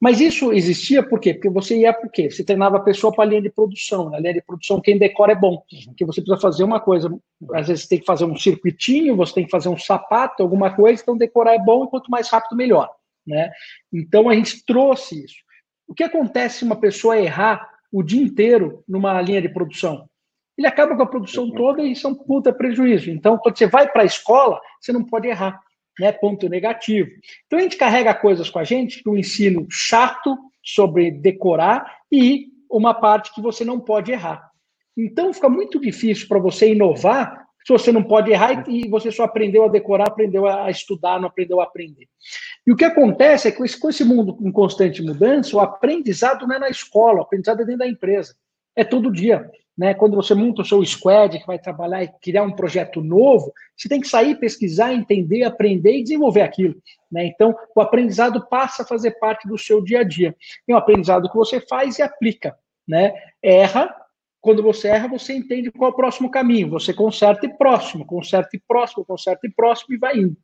Mas 0.00 0.20
isso 0.20 0.52
existia 0.52 1.02
por 1.02 1.18
quê? 1.18 1.34
Porque 1.34 1.50
você 1.50 1.78
ia 1.78 1.92
por 1.92 2.10
quê? 2.10 2.30
Você 2.30 2.44
treinava 2.44 2.76
a 2.76 2.80
pessoa 2.80 3.12
para 3.12 3.24
a 3.24 3.26
linha 3.26 3.42
de 3.42 3.50
produção. 3.50 4.08
Na 4.08 4.18
linha 4.20 4.34
de 4.34 4.42
produção, 4.42 4.80
quem 4.80 4.96
decora 4.96 5.32
é 5.32 5.34
bom. 5.34 5.62
Porque 5.86 6.04
você 6.04 6.20
precisa 6.20 6.40
fazer 6.40 6.62
uma 6.62 6.78
coisa, 6.78 7.12
às 7.54 7.68
vezes 7.68 7.84
você 7.84 7.88
tem 7.88 7.98
que 7.98 8.06
fazer 8.06 8.24
um 8.24 8.36
circuitinho, 8.36 9.16
você 9.16 9.34
tem 9.34 9.44
que 9.44 9.50
fazer 9.50 9.68
um 9.68 9.78
sapato, 9.78 10.42
alguma 10.42 10.74
coisa, 10.74 11.02
então 11.02 11.16
decorar 11.16 11.54
é 11.54 11.58
bom 11.58 11.84
e 11.84 11.88
quanto 11.88 12.10
mais 12.10 12.28
rápido, 12.28 12.56
melhor. 12.56 12.88
Né? 13.26 13.50
Então 13.92 14.28
a 14.28 14.34
gente 14.34 14.64
trouxe 14.64 15.24
isso. 15.24 15.36
O 15.88 15.94
que 15.94 16.04
acontece 16.04 16.58
se 16.58 16.64
uma 16.64 16.76
pessoa 16.76 17.18
errar 17.18 17.68
o 17.92 18.02
dia 18.02 18.22
inteiro 18.22 18.84
numa 18.88 19.20
linha 19.20 19.42
de 19.42 19.48
produção? 19.48 20.08
Ele 20.56 20.66
acaba 20.66 20.94
com 20.94 21.02
a 21.02 21.06
produção 21.06 21.50
toda 21.50 21.82
e 21.82 21.92
isso 21.92 22.06
é 22.06 22.10
um 22.10 22.14
puta 22.14 22.52
prejuízo. 22.52 23.10
Então, 23.10 23.38
quando 23.38 23.56
você 23.56 23.66
vai 23.66 23.90
para 23.90 24.02
a 24.02 24.04
escola, 24.04 24.60
você 24.78 24.92
não 24.92 25.02
pode 25.02 25.26
errar 25.26 25.58
né, 26.00 26.10
ponto 26.10 26.48
negativo. 26.48 27.10
Então 27.46 27.58
a 27.58 27.62
gente 27.62 27.76
carrega 27.76 28.14
coisas 28.14 28.48
com 28.48 28.58
a 28.58 28.64
gente, 28.64 29.02
um 29.06 29.16
ensino 29.16 29.66
chato 29.70 30.36
sobre 30.62 31.10
decorar 31.10 31.98
e 32.10 32.48
uma 32.70 32.94
parte 32.94 33.34
que 33.34 33.40
você 33.40 33.64
não 33.64 33.78
pode 33.78 34.10
errar. 34.10 34.50
Então 34.96 35.32
fica 35.32 35.48
muito 35.48 35.80
difícil 35.80 36.26
para 36.26 36.38
você 36.38 36.72
inovar 36.72 37.40
se 37.66 37.72
você 37.72 37.92
não 37.92 38.02
pode 38.02 38.30
errar 38.30 38.64
e 38.68 38.88
você 38.88 39.10
só 39.10 39.24
aprendeu 39.24 39.64
a 39.64 39.68
decorar, 39.68 40.08
aprendeu 40.08 40.46
a 40.46 40.70
estudar, 40.70 41.20
não 41.20 41.28
aprendeu 41.28 41.60
a 41.60 41.64
aprender. 41.64 42.08
E 42.66 42.72
o 42.72 42.76
que 42.76 42.84
acontece 42.84 43.48
é 43.48 43.52
que 43.52 43.78
com 43.78 43.88
esse 43.90 44.04
mundo 44.04 44.38
em 44.40 44.50
constante 44.50 45.02
mudança, 45.02 45.56
o 45.56 45.60
aprendizado 45.60 46.46
não 46.46 46.56
é 46.56 46.58
na 46.58 46.68
escola, 46.70 47.18
o 47.18 47.22
aprendizado 47.22 47.60
é 47.60 47.64
dentro 47.64 47.80
da 47.80 47.88
empresa. 47.88 48.34
É 48.74 48.82
todo 48.82 49.12
dia. 49.12 49.50
Né? 49.76 49.94
Quando 49.94 50.16
você 50.16 50.34
monta 50.34 50.62
o 50.62 50.64
seu 50.64 50.84
squad, 50.84 51.38
que 51.38 51.46
vai 51.46 51.58
trabalhar 51.58 52.02
e 52.02 52.12
criar 52.20 52.42
um 52.42 52.52
projeto 52.52 53.00
novo, 53.00 53.52
você 53.76 53.88
tem 53.88 54.00
que 54.00 54.08
sair, 54.08 54.38
pesquisar, 54.38 54.92
entender, 54.92 55.44
aprender 55.44 55.96
e 55.96 56.02
desenvolver 56.02 56.42
aquilo. 56.42 56.74
Né? 57.10 57.26
Então, 57.26 57.56
o 57.74 57.80
aprendizado 57.80 58.46
passa 58.48 58.82
a 58.82 58.86
fazer 58.86 59.12
parte 59.12 59.48
do 59.48 59.56
seu 59.56 59.82
dia 59.82 60.00
a 60.00 60.04
dia. 60.04 60.34
É 60.68 60.74
um 60.74 60.76
aprendizado 60.76 61.30
que 61.30 61.36
você 61.36 61.60
faz 61.60 61.98
e 61.98 62.02
aplica. 62.02 62.56
Né? 62.86 63.14
Erra, 63.42 63.94
quando 64.40 64.62
você 64.62 64.88
erra, 64.88 65.08
você 65.08 65.34
entende 65.34 65.70
qual 65.70 65.90
é 65.90 65.92
o 65.92 65.96
próximo 65.96 66.30
caminho. 66.30 66.70
Você 66.70 66.92
conserta 66.92 67.46
e 67.46 67.56
próximo, 67.56 68.04
conserta 68.04 68.50
e 68.54 68.60
próximo, 68.60 69.04
conserta 69.04 69.46
e 69.46 69.50
próximo 69.50 69.94
e 69.94 69.98
vai 69.98 70.16
indo. 70.18 70.36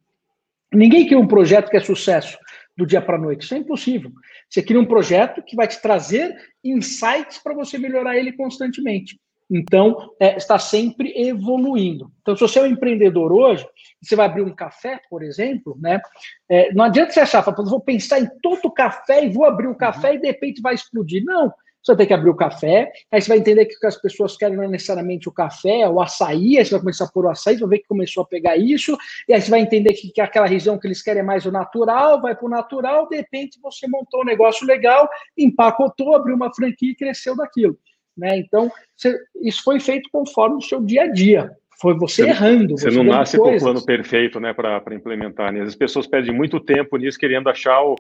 Ninguém 0.73 1.07
cria 1.07 1.19
um 1.19 1.29
projeto 1.29 1.71
que 1.71 1.77
é 1.77 1.81
sucesso 1.81 2.39
do 2.77 2.87
dia 2.87 3.01
para 3.01 3.17
a 3.17 3.21
noite. 3.21 3.45
Isso 3.45 3.55
é 3.55 3.59
impossível. 3.59 4.13
Você 4.49 4.63
cria 4.63 4.81
um 4.81 4.85
projeto 4.85 5.43
que 5.43 5.57
vai 5.57 5.67
te 5.67 5.81
trazer 5.81 6.37
insights 6.63 7.39
para 7.39 7.55
você 7.55 7.79
melhorar 7.79 8.17
ele 8.17 8.33
constantemente. 8.33 9.19
Então, 9.49 10.13
é, 10.19 10.37
está 10.37 10.59
sempre 10.59 11.13
evoluindo. 11.17 12.11
Então, 12.21 12.35
se 12.35 12.41
você 12.41 12.59
é 12.59 12.63
um 12.63 12.67
empreendedor 12.67 13.33
hoje, 13.33 13.67
você 14.03 14.17
vai 14.17 14.27
abrir 14.27 14.43
um 14.43 14.55
café, 14.55 15.01
por 15.09 15.23
exemplo, 15.23 15.77
né? 15.81 16.01
É, 16.49 16.73
não 16.75 16.85
adianta 16.85 17.13
você 17.13 17.21
achar, 17.21 17.43
vou 17.43 17.81
pensar 17.81 18.19
em 18.19 18.29
todo 18.43 18.67
o 18.67 18.73
café 18.73 19.25
e 19.25 19.31
vou 19.31 19.45
abrir 19.45 19.69
um 19.69 19.75
café 19.75 20.15
e 20.15 20.19
de 20.19 20.27
repente 20.27 20.61
vai 20.61 20.75
explodir. 20.75 21.25
Não, 21.25 21.53
você 21.87 21.93
vai 21.93 21.97
ter 21.99 22.07
que 22.07 22.15
abrir 22.15 22.31
o 22.31 22.35
café, 22.35 22.91
aí 23.13 23.23
você 23.23 23.29
vai 23.29 23.39
entender 23.39 23.65
que 23.67 23.77
o 23.77 23.79
que 23.79 23.87
as 23.87 24.01
pessoas 24.01 24.37
querem 24.37 24.57
não 24.57 24.65
é 24.65 24.69
necessariamente 24.69 25.29
o 25.29 25.33
café, 25.33 25.89
o 25.89 26.01
açaí, 26.01 26.59
aí 26.59 26.65
você 26.65 26.73
vai 26.73 26.81
começar 26.81 27.05
a 27.05 27.09
pôr 27.09 27.27
o 27.27 27.31
açaí, 27.31 27.55
você 27.55 27.61
vai 27.61 27.71
ver 27.71 27.79
que 27.79 27.89
começou 27.89 28.25
a 28.25 28.27
pegar 28.27 28.57
isso, 28.57 28.97
e 29.29 29.33
aí 29.33 29.41
você 29.41 29.49
vai 29.49 29.61
entender 29.61 29.93
que, 29.93 30.11
que 30.11 30.21
aquela 30.21 30.47
região 30.47 30.79
que 30.79 30.89
eles 30.89 31.01
querem 31.01 31.21
é 31.21 31.25
mais 31.25 31.47
o 31.47 31.53
natural, 31.53 32.21
vai 32.21 32.35
para 32.35 32.45
o 32.45 32.51
natural, 32.51 33.09
de 33.09 33.17
repente 33.17 33.61
você 33.63 33.87
montou 33.87 34.23
um 34.23 34.25
negócio 34.25 34.67
legal, 34.67 35.09
empacotou, 35.39 36.17
abriu 36.17 36.35
uma 36.35 36.53
franquia 36.53 36.91
e 36.91 36.97
cresceu 36.97 37.37
daquilo. 37.37 37.79
Né? 38.17 38.39
Então, 38.39 38.69
você, 38.97 39.17
isso 39.43 39.63
foi 39.63 39.79
feito 39.79 40.09
conforme 40.11 40.57
o 40.57 40.63
seu 40.63 40.83
dia 40.83 41.03
a 41.03 41.07
dia. 41.07 41.53
Foi 41.81 41.95
você, 41.95 42.23
você 42.23 42.31
errando. 42.31 42.77
Você, 42.77 42.91
você 42.91 42.97
não 42.97 43.05
nasce 43.05 43.37
coisas. 43.37 43.63
com 43.63 43.69
o 43.69 43.73
plano 43.73 43.87
perfeito 43.87 44.41
né, 44.41 44.55
para 44.55 44.95
implementar. 44.95 45.53
Né? 45.53 45.61
As 45.61 45.77
pessoas 45.77 46.07
perdem 46.07 46.35
muito 46.35 46.59
tempo 46.59 46.97
nisso, 46.97 47.19
querendo 47.19 47.51
achar 47.51 47.83
o, 47.83 47.95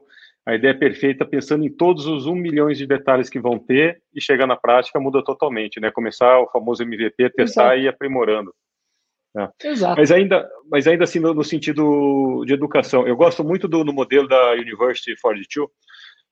a 0.46 0.54
ideia 0.54 0.78
perfeita, 0.78 1.26
pensando 1.26 1.64
em 1.64 1.70
todos 1.70 2.06
os 2.06 2.26
um 2.26 2.36
milhões 2.36 2.78
de 2.78 2.86
detalhes 2.86 3.28
que 3.28 3.40
vão 3.40 3.58
ter, 3.58 4.00
e 4.14 4.20
chegar 4.20 4.46
na 4.46 4.56
prática 4.56 5.00
muda 5.00 5.22
totalmente. 5.24 5.80
Né? 5.80 5.90
Começar 5.90 6.38
o 6.38 6.48
famoso 6.48 6.84
MVP, 6.84 7.30
testar 7.30 7.74
Exato. 7.74 7.78
e 7.78 7.82
ir 7.82 7.88
aprimorando. 7.88 8.54
Né? 9.34 9.50
Exato. 9.64 9.96
Mas 9.98 10.12
ainda, 10.12 10.48
mas 10.70 10.86
ainda 10.86 11.02
assim, 11.02 11.18
no, 11.18 11.34
no, 11.34 11.42
sentido 11.42 12.44
de 12.46 12.54
educação, 12.54 13.06
eu 13.08 13.16
gosto 13.16 13.42
muito 13.42 13.66
do 13.66 13.84
modelo 13.92 14.28
da 14.28 14.52
University 14.52 15.20
42, 15.20 15.68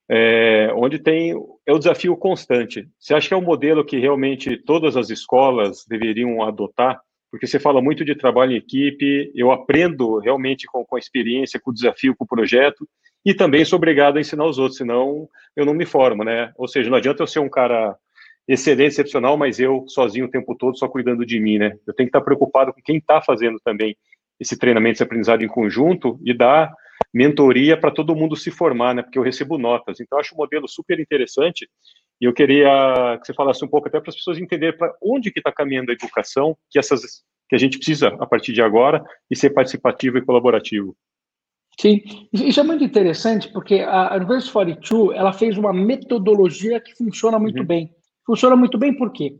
é, 0.08 0.70
onde 0.74 0.98
tem 0.98 1.34
é 1.66 1.72
o 1.72 1.78
desafio 1.78 2.16
constante. 2.16 2.88
Você 3.00 3.14
acha 3.14 3.26
que 3.26 3.34
é 3.34 3.36
um 3.36 3.42
modelo 3.42 3.84
que 3.84 3.98
realmente 3.98 4.56
todas 4.56 4.96
as 4.96 5.10
escolas 5.10 5.84
deveriam 5.88 6.42
adotar? 6.42 7.00
Porque 7.32 7.48
você 7.48 7.58
fala 7.58 7.82
muito 7.82 8.04
de 8.04 8.14
trabalho 8.14 8.52
em 8.52 8.58
equipe, 8.58 9.32
eu 9.34 9.50
aprendo 9.50 10.18
realmente 10.18 10.66
com, 10.66 10.84
com 10.84 10.94
a 10.94 11.00
experiência, 11.00 11.58
com 11.60 11.72
o 11.72 11.74
desafio, 11.74 12.14
com 12.16 12.24
o 12.24 12.28
projeto, 12.28 12.88
e 13.24 13.34
também 13.34 13.64
sou 13.64 13.76
obrigado 13.76 14.16
a 14.16 14.20
ensinar 14.20 14.44
os 14.44 14.58
outros, 14.58 14.76
senão 14.76 15.28
eu 15.56 15.64
não 15.64 15.74
me 15.74 15.86
formo, 15.86 16.24
né? 16.24 16.52
Ou 16.56 16.68
seja, 16.68 16.90
não 16.90 16.98
adianta 16.98 17.22
eu 17.22 17.26
ser 17.26 17.38
um 17.38 17.48
cara 17.48 17.96
excelente, 18.46 18.92
excepcional, 18.92 19.36
mas 19.36 19.58
eu 19.58 19.84
sozinho 19.88 20.26
o 20.26 20.30
tempo 20.30 20.54
todo 20.54 20.76
só 20.76 20.86
cuidando 20.88 21.24
de 21.24 21.40
mim, 21.40 21.58
né? 21.58 21.76
Eu 21.86 21.94
tenho 21.94 22.08
que 22.08 22.16
estar 22.16 22.20
preocupado 22.20 22.72
com 22.72 22.82
quem 22.82 22.98
está 22.98 23.22
fazendo 23.22 23.58
também 23.64 23.96
esse 24.38 24.58
treinamento, 24.58 24.96
esse 24.96 25.02
aprendizado 25.02 25.42
em 25.42 25.48
conjunto 25.48 26.20
e 26.22 26.34
dar 26.34 26.74
mentoria 27.12 27.76
para 27.76 27.90
todo 27.90 28.14
mundo 28.14 28.36
se 28.36 28.50
formar, 28.50 28.94
né? 28.94 29.02
Porque 29.02 29.18
eu 29.18 29.22
recebo 29.22 29.56
notas. 29.56 30.00
Então, 30.00 30.18
acho 30.18 30.34
o 30.34 30.38
modelo 30.38 30.68
super 30.68 31.00
interessante 31.00 31.68
e 32.20 32.26
eu 32.26 32.32
queria 32.32 33.18
que 33.20 33.26
você 33.26 33.34
falasse 33.34 33.64
um 33.64 33.68
pouco 33.68 33.88
até 33.88 34.00
para 34.00 34.10
as 34.10 34.16
pessoas 34.16 34.38
entenderem 34.38 34.76
para 34.76 34.94
onde 35.02 35.30
que 35.30 35.40
está 35.40 35.52
caminhando 35.52 35.90
a 35.90 35.94
educação, 35.94 36.56
que 36.70 36.78
essas 36.78 37.22
que 37.48 37.54
a 37.54 37.58
gente 37.58 37.76
precisa 37.76 38.08
a 38.20 38.26
partir 38.26 38.52
de 38.52 38.62
agora 38.62 39.04
e 39.30 39.36
ser 39.36 39.50
participativo 39.50 40.18
e 40.18 40.24
colaborativo. 40.24 40.96
Sim, 41.80 42.00
isso 42.32 42.60
é 42.60 42.62
muito 42.62 42.84
interessante 42.84 43.48
porque 43.52 43.80
a 43.80 44.14
University 44.16 44.52
42 44.52 45.16
ela 45.16 45.32
fez 45.32 45.58
uma 45.58 45.72
metodologia 45.72 46.80
que 46.80 46.94
funciona 46.94 47.38
muito 47.38 47.60
uhum. 47.60 47.66
bem. 47.66 47.90
Funciona 48.26 48.56
muito 48.56 48.78
bem 48.78 48.94
por 48.94 49.12
quê? 49.12 49.36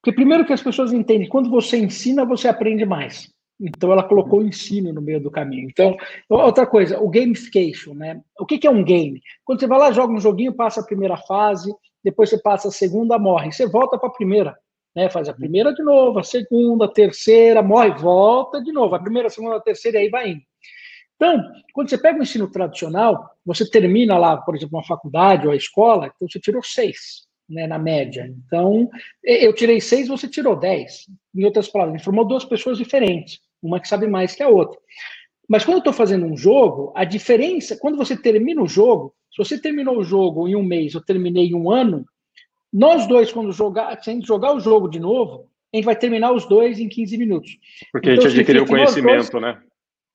Porque 0.00 0.14
primeiro 0.14 0.44
que 0.44 0.52
as 0.52 0.62
pessoas 0.62 0.92
entendem, 0.92 1.28
quando 1.28 1.50
você 1.50 1.76
ensina, 1.76 2.24
você 2.24 2.48
aprende 2.48 2.84
mais. 2.84 3.28
Então 3.60 3.90
ela 3.90 4.02
colocou 4.02 4.40
o 4.40 4.46
ensino 4.46 4.92
no 4.92 5.00
meio 5.00 5.20
do 5.20 5.30
caminho. 5.30 5.68
Então, 5.68 5.96
outra 6.28 6.66
coisa, 6.66 7.00
o 7.00 7.08
gamification, 7.08 7.94
né? 7.94 8.20
O 8.38 8.44
que, 8.44 8.58
que 8.58 8.66
é 8.66 8.70
um 8.70 8.84
game? 8.84 9.20
Quando 9.44 9.60
você 9.60 9.66
vai 9.66 9.78
lá, 9.78 9.92
joga 9.92 10.12
um 10.12 10.20
joguinho, 10.20 10.52
passa 10.52 10.80
a 10.80 10.84
primeira 10.84 11.16
fase, 11.16 11.74
depois 12.04 12.30
você 12.30 12.38
passa 12.38 12.68
a 12.68 12.70
segunda, 12.70 13.18
morre. 13.18 13.50
Você 13.50 13.66
volta 13.66 13.98
para 13.98 14.08
a 14.08 14.12
primeira, 14.12 14.56
né? 14.94 15.08
Faz 15.08 15.28
a 15.28 15.34
primeira 15.34 15.72
de 15.74 15.82
novo, 15.82 16.18
a 16.18 16.22
segunda, 16.22 16.84
a 16.84 16.88
terceira, 16.88 17.62
morre, 17.62 17.90
volta 17.92 18.62
de 18.62 18.72
novo. 18.72 18.94
A 18.94 18.98
primeira, 18.98 19.28
a 19.28 19.30
segunda, 19.30 19.56
a 19.56 19.60
terceira, 19.60 19.98
e 19.98 20.02
aí 20.02 20.08
vai 20.10 20.30
indo. 20.30 20.42
Então, 21.16 21.42
quando 21.72 21.88
você 21.88 21.98
pega 21.98 22.18
o 22.18 22.22
ensino 22.22 22.48
tradicional, 22.48 23.30
você 23.44 23.68
termina 23.68 24.16
lá, 24.18 24.36
por 24.36 24.54
exemplo, 24.54 24.78
uma 24.78 24.84
faculdade 24.84 25.46
ou 25.46 25.52
a 25.52 25.56
escola, 25.56 26.06
então 26.14 26.28
você 26.28 26.38
tirou 26.38 26.62
seis 26.62 27.26
né, 27.48 27.66
na 27.66 27.78
média. 27.78 28.32
Então, 28.46 28.88
eu 29.24 29.54
tirei 29.54 29.80
seis, 29.80 30.08
você 30.08 30.28
tirou 30.28 30.56
dez. 30.56 31.06
Em 31.34 31.44
outras 31.44 31.68
palavras, 31.68 32.02
formou 32.02 32.24
duas 32.24 32.44
pessoas 32.44 32.78
diferentes, 32.78 33.40
uma 33.62 33.80
que 33.80 33.88
sabe 33.88 34.06
mais 34.06 34.34
que 34.34 34.42
a 34.42 34.48
outra. 34.48 34.78
Mas 35.48 35.64
quando 35.64 35.76
eu 35.76 35.78
estou 35.78 35.92
fazendo 35.92 36.26
um 36.26 36.36
jogo, 36.36 36.92
a 36.94 37.04
diferença, 37.04 37.78
quando 37.80 37.96
você 37.96 38.16
termina 38.16 38.62
o 38.62 38.66
jogo, 38.66 39.14
se 39.30 39.38
você 39.38 39.60
terminou 39.60 39.98
o 39.98 40.02
jogo 40.04 40.48
em 40.48 40.56
um 40.56 40.62
mês, 40.62 40.94
eu 40.94 41.00
terminei 41.00 41.46
em 41.46 41.54
um 41.54 41.70
ano, 41.70 42.04
nós 42.72 43.06
dois, 43.06 43.32
quando 43.32 43.52
jogar, 43.52 44.02
se 44.02 44.10
a 44.10 44.12
gente 44.12 44.26
jogar 44.26 44.54
o 44.54 44.60
jogo 44.60 44.88
de 44.88 44.98
novo, 44.98 45.48
a 45.72 45.76
gente 45.76 45.84
vai 45.84 45.96
terminar 45.96 46.32
os 46.32 46.46
dois 46.46 46.78
em 46.78 46.88
15 46.88 47.16
minuos. 47.16 47.58
Porque 47.92 48.10
então, 48.10 48.24
a 48.24 48.28
gente 48.28 48.40
adquiriu 48.40 48.66
conhecimento, 48.66 49.30
dois, 49.30 49.42
né? 49.42 49.62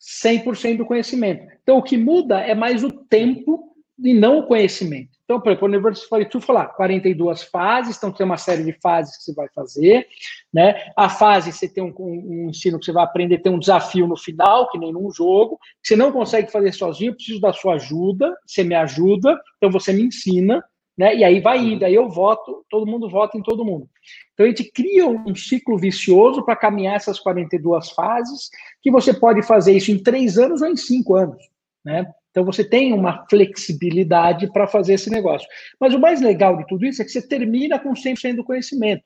100% 0.01 0.77
do 0.77 0.85
conhecimento. 0.85 1.45
Então, 1.61 1.77
o 1.77 1.83
que 1.83 1.95
muda 1.95 2.39
é 2.39 2.55
mais 2.55 2.83
o 2.83 2.91
tempo 2.91 3.71
e 4.03 4.13
não 4.13 4.39
o 4.39 4.47
conhecimento. 4.47 5.11
Então, 5.23 5.39
por 5.39 5.49
exemplo, 5.51 5.67
o 5.67 5.71
University 5.71 6.09
42 6.09 6.43
falar 6.43 6.65
42 6.69 7.43
fases, 7.43 7.97
então 7.97 8.11
tem 8.11 8.25
uma 8.25 8.37
série 8.37 8.63
de 8.63 8.73
fases 8.81 9.15
que 9.17 9.23
você 9.23 9.33
vai 9.33 9.47
fazer, 9.53 10.07
né? 10.53 10.91
A 10.97 11.07
fase 11.07 11.53
você 11.53 11.69
tem 11.69 11.83
um, 11.83 11.93
um, 11.99 12.49
ensino 12.49 12.79
que 12.79 12.85
você 12.85 12.91
vai 12.91 13.03
aprender, 13.03 13.37
tem 13.37 13.51
um 13.51 13.59
desafio 13.59 14.07
no 14.07 14.17
final, 14.17 14.69
que 14.69 14.77
nem 14.77 14.91
num 14.91 15.11
jogo, 15.11 15.57
que 15.81 15.89
você 15.89 15.95
não 15.95 16.11
consegue 16.11 16.51
fazer 16.51 16.73
sozinho, 16.73 17.11
eu 17.11 17.15
preciso 17.15 17.39
da 17.39 17.53
sua 17.53 17.75
ajuda, 17.75 18.35
você 18.45 18.63
me 18.63 18.75
ajuda, 18.75 19.39
então 19.57 19.71
você 19.71 19.93
me 19.93 20.01
ensina, 20.01 20.63
né? 21.01 21.15
E 21.15 21.23
aí 21.23 21.39
vai 21.39 21.57
indo, 21.57 21.83
aí 21.83 21.95
eu 21.95 22.07
voto, 22.07 22.63
todo 22.69 22.85
mundo 22.85 23.09
vota 23.09 23.35
em 23.35 23.41
todo 23.41 23.65
mundo. 23.65 23.89
Então 24.33 24.45
a 24.45 24.49
gente 24.49 24.71
cria 24.71 25.07
um 25.07 25.33
ciclo 25.33 25.75
vicioso 25.75 26.45
para 26.45 26.55
caminhar 26.55 26.95
essas 26.95 27.19
42 27.19 27.89
fases, 27.89 28.51
que 28.83 28.91
você 28.91 29.11
pode 29.11 29.41
fazer 29.41 29.75
isso 29.75 29.91
em 29.91 29.97
três 29.97 30.37
anos 30.37 30.61
ou 30.61 30.67
em 30.67 30.75
cinco 30.75 31.15
anos, 31.15 31.43
né? 31.83 32.05
Então 32.29 32.45
você 32.45 32.63
tem 32.63 32.93
uma 32.93 33.25
flexibilidade 33.27 34.53
para 34.53 34.67
fazer 34.67 34.93
esse 34.93 35.09
negócio. 35.09 35.47
Mas 35.79 35.95
o 35.95 35.99
mais 35.99 36.21
legal 36.21 36.55
de 36.55 36.67
tudo 36.67 36.85
isso 36.85 37.01
é 37.01 37.05
que 37.05 37.09
você 37.09 37.27
termina 37.27 37.79
com 37.79 37.93
100% 37.93 38.35
do 38.35 38.43
conhecimento. 38.43 39.03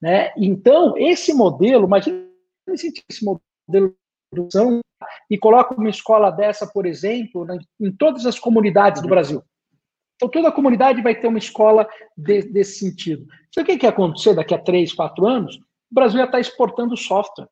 Né? 0.00 0.32
Então, 0.38 0.94
esse 0.96 1.34
modelo, 1.34 1.86
imagina 1.86 2.24
esse 2.72 3.22
modelo 3.22 3.94
de 4.32 4.82
e 5.30 5.38
coloca 5.38 5.74
uma 5.74 5.90
escola 5.90 6.30
dessa, 6.30 6.66
por 6.66 6.86
exemplo, 6.86 7.46
em 7.78 7.92
todas 7.92 8.24
as 8.24 8.38
comunidades 8.38 9.02
do 9.02 9.08
Brasil. 9.08 9.42
Então, 10.16 10.28
toda 10.28 10.48
a 10.48 10.52
comunidade 10.52 11.02
vai 11.02 11.14
ter 11.14 11.26
uma 11.26 11.38
escola 11.38 11.88
de, 12.16 12.42
desse 12.42 12.78
sentido. 12.78 13.26
Sabe 13.52 13.64
o 13.64 13.66
que, 13.66 13.78
que 13.78 13.86
ia 13.86 13.90
acontecer 13.90 14.34
daqui 14.34 14.54
a 14.54 14.58
três, 14.58 14.92
quatro 14.92 15.26
anos? 15.26 15.56
O 15.56 15.94
Brasil 15.94 16.18
ia 16.18 16.24
estar 16.24 16.40
exportando 16.40 16.96
software 16.96 17.48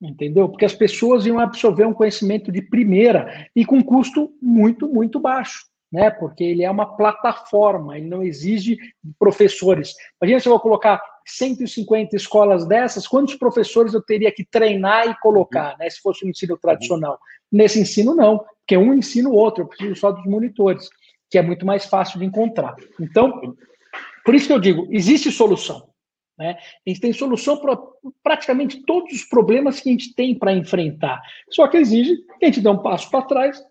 entendeu? 0.00 0.48
Porque 0.48 0.64
as 0.64 0.74
pessoas 0.74 1.26
iam 1.26 1.38
absorver 1.38 1.86
um 1.86 1.94
conhecimento 1.94 2.52
de 2.52 2.62
primeira 2.62 3.48
e 3.54 3.64
com 3.64 3.82
custo 3.82 4.32
muito, 4.40 4.88
muito 4.88 5.18
baixo, 5.18 5.64
né? 5.90 6.10
Porque 6.10 6.44
ele 6.44 6.62
é 6.62 6.70
uma 6.70 6.96
plataforma, 6.96 7.96
ele 7.96 8.08
não 8.08 8.22
exige 8.22 8.76
professores. 9.18 9.94
Imagina 10.20 10.40
se 10.40 10.48
eu 10.48 10.52
vou 10.52 10.60
colocar 10.60 11.00
150 11.26 12.14
escolas 12.14 12.66
dessas, 12.66 13.06
quantos 13.06 13.34
professores 13.34 13.94
eu 13.94 14.02
teria 14.02 14.32
que 14.32 14.44
treinar 14.44 15.08
e 15.08 15.18
colocar, 15.20 15.76
né? 15.78 15.88
Se 15.88 16.00
fosse 16.00 16.24
um 16.26 16.30
ensino 16.30 16.56
tradicional. 16.56 17.18
Nesse 17.50 17.80
ensino, 17.80 18.14
não, 18.14 18.44
porque 18.58 18.76
um 18.76 18.92
ensina 18.92 19.28
o 19.28 19.34
outro, 19.34 19.62
eu 19.62 19.68
preciso 19.68 19.94
só 19.96 20.10
dos 20.10 20.26
monitores, 20.26 20.88
que 21.30 21.38
é 21.38 21.42
muito 21.42 21.66
mais 21.66 21.86
fácil 21.86 22.18
de 22.18 22.24
encontrar. 22.24 22.74
Então, 23.00 23.56
por 24.24 24.34
isso 24.34 24.46
que 24.46 24.52
eu 24.52 24.60
digo, 24.60 24.86
existe 24.90 25.30
solução. 25.30 25.88
Né? 26.38 26.56
A 26.86 26.90
gente 26.90 27.00
tem 27.00 27.12
solução 27.12 27.58
para 27.58 27.78
praticamente 28.22 28.84
todos 28.84 29.12
os 29.12 29.24
problemas 29.24 29.80
que 29.80 29.88
a 29.88 29.92
gente 29.92 30.14
tem 30.14 30.38
para 30.38 30.52
enfrentar. 30.52 31.20
Só 31.50 31.66
que 31.66 31.76
exige 31.76 32.16
que 32.38 32.44
a 32.44 32.46
gente 32.46 32.60
dê 32.60 32.68
um 32.68 32.82
passo 32.82 33.10
para 33.10 33.24
trás, 33.24 33.62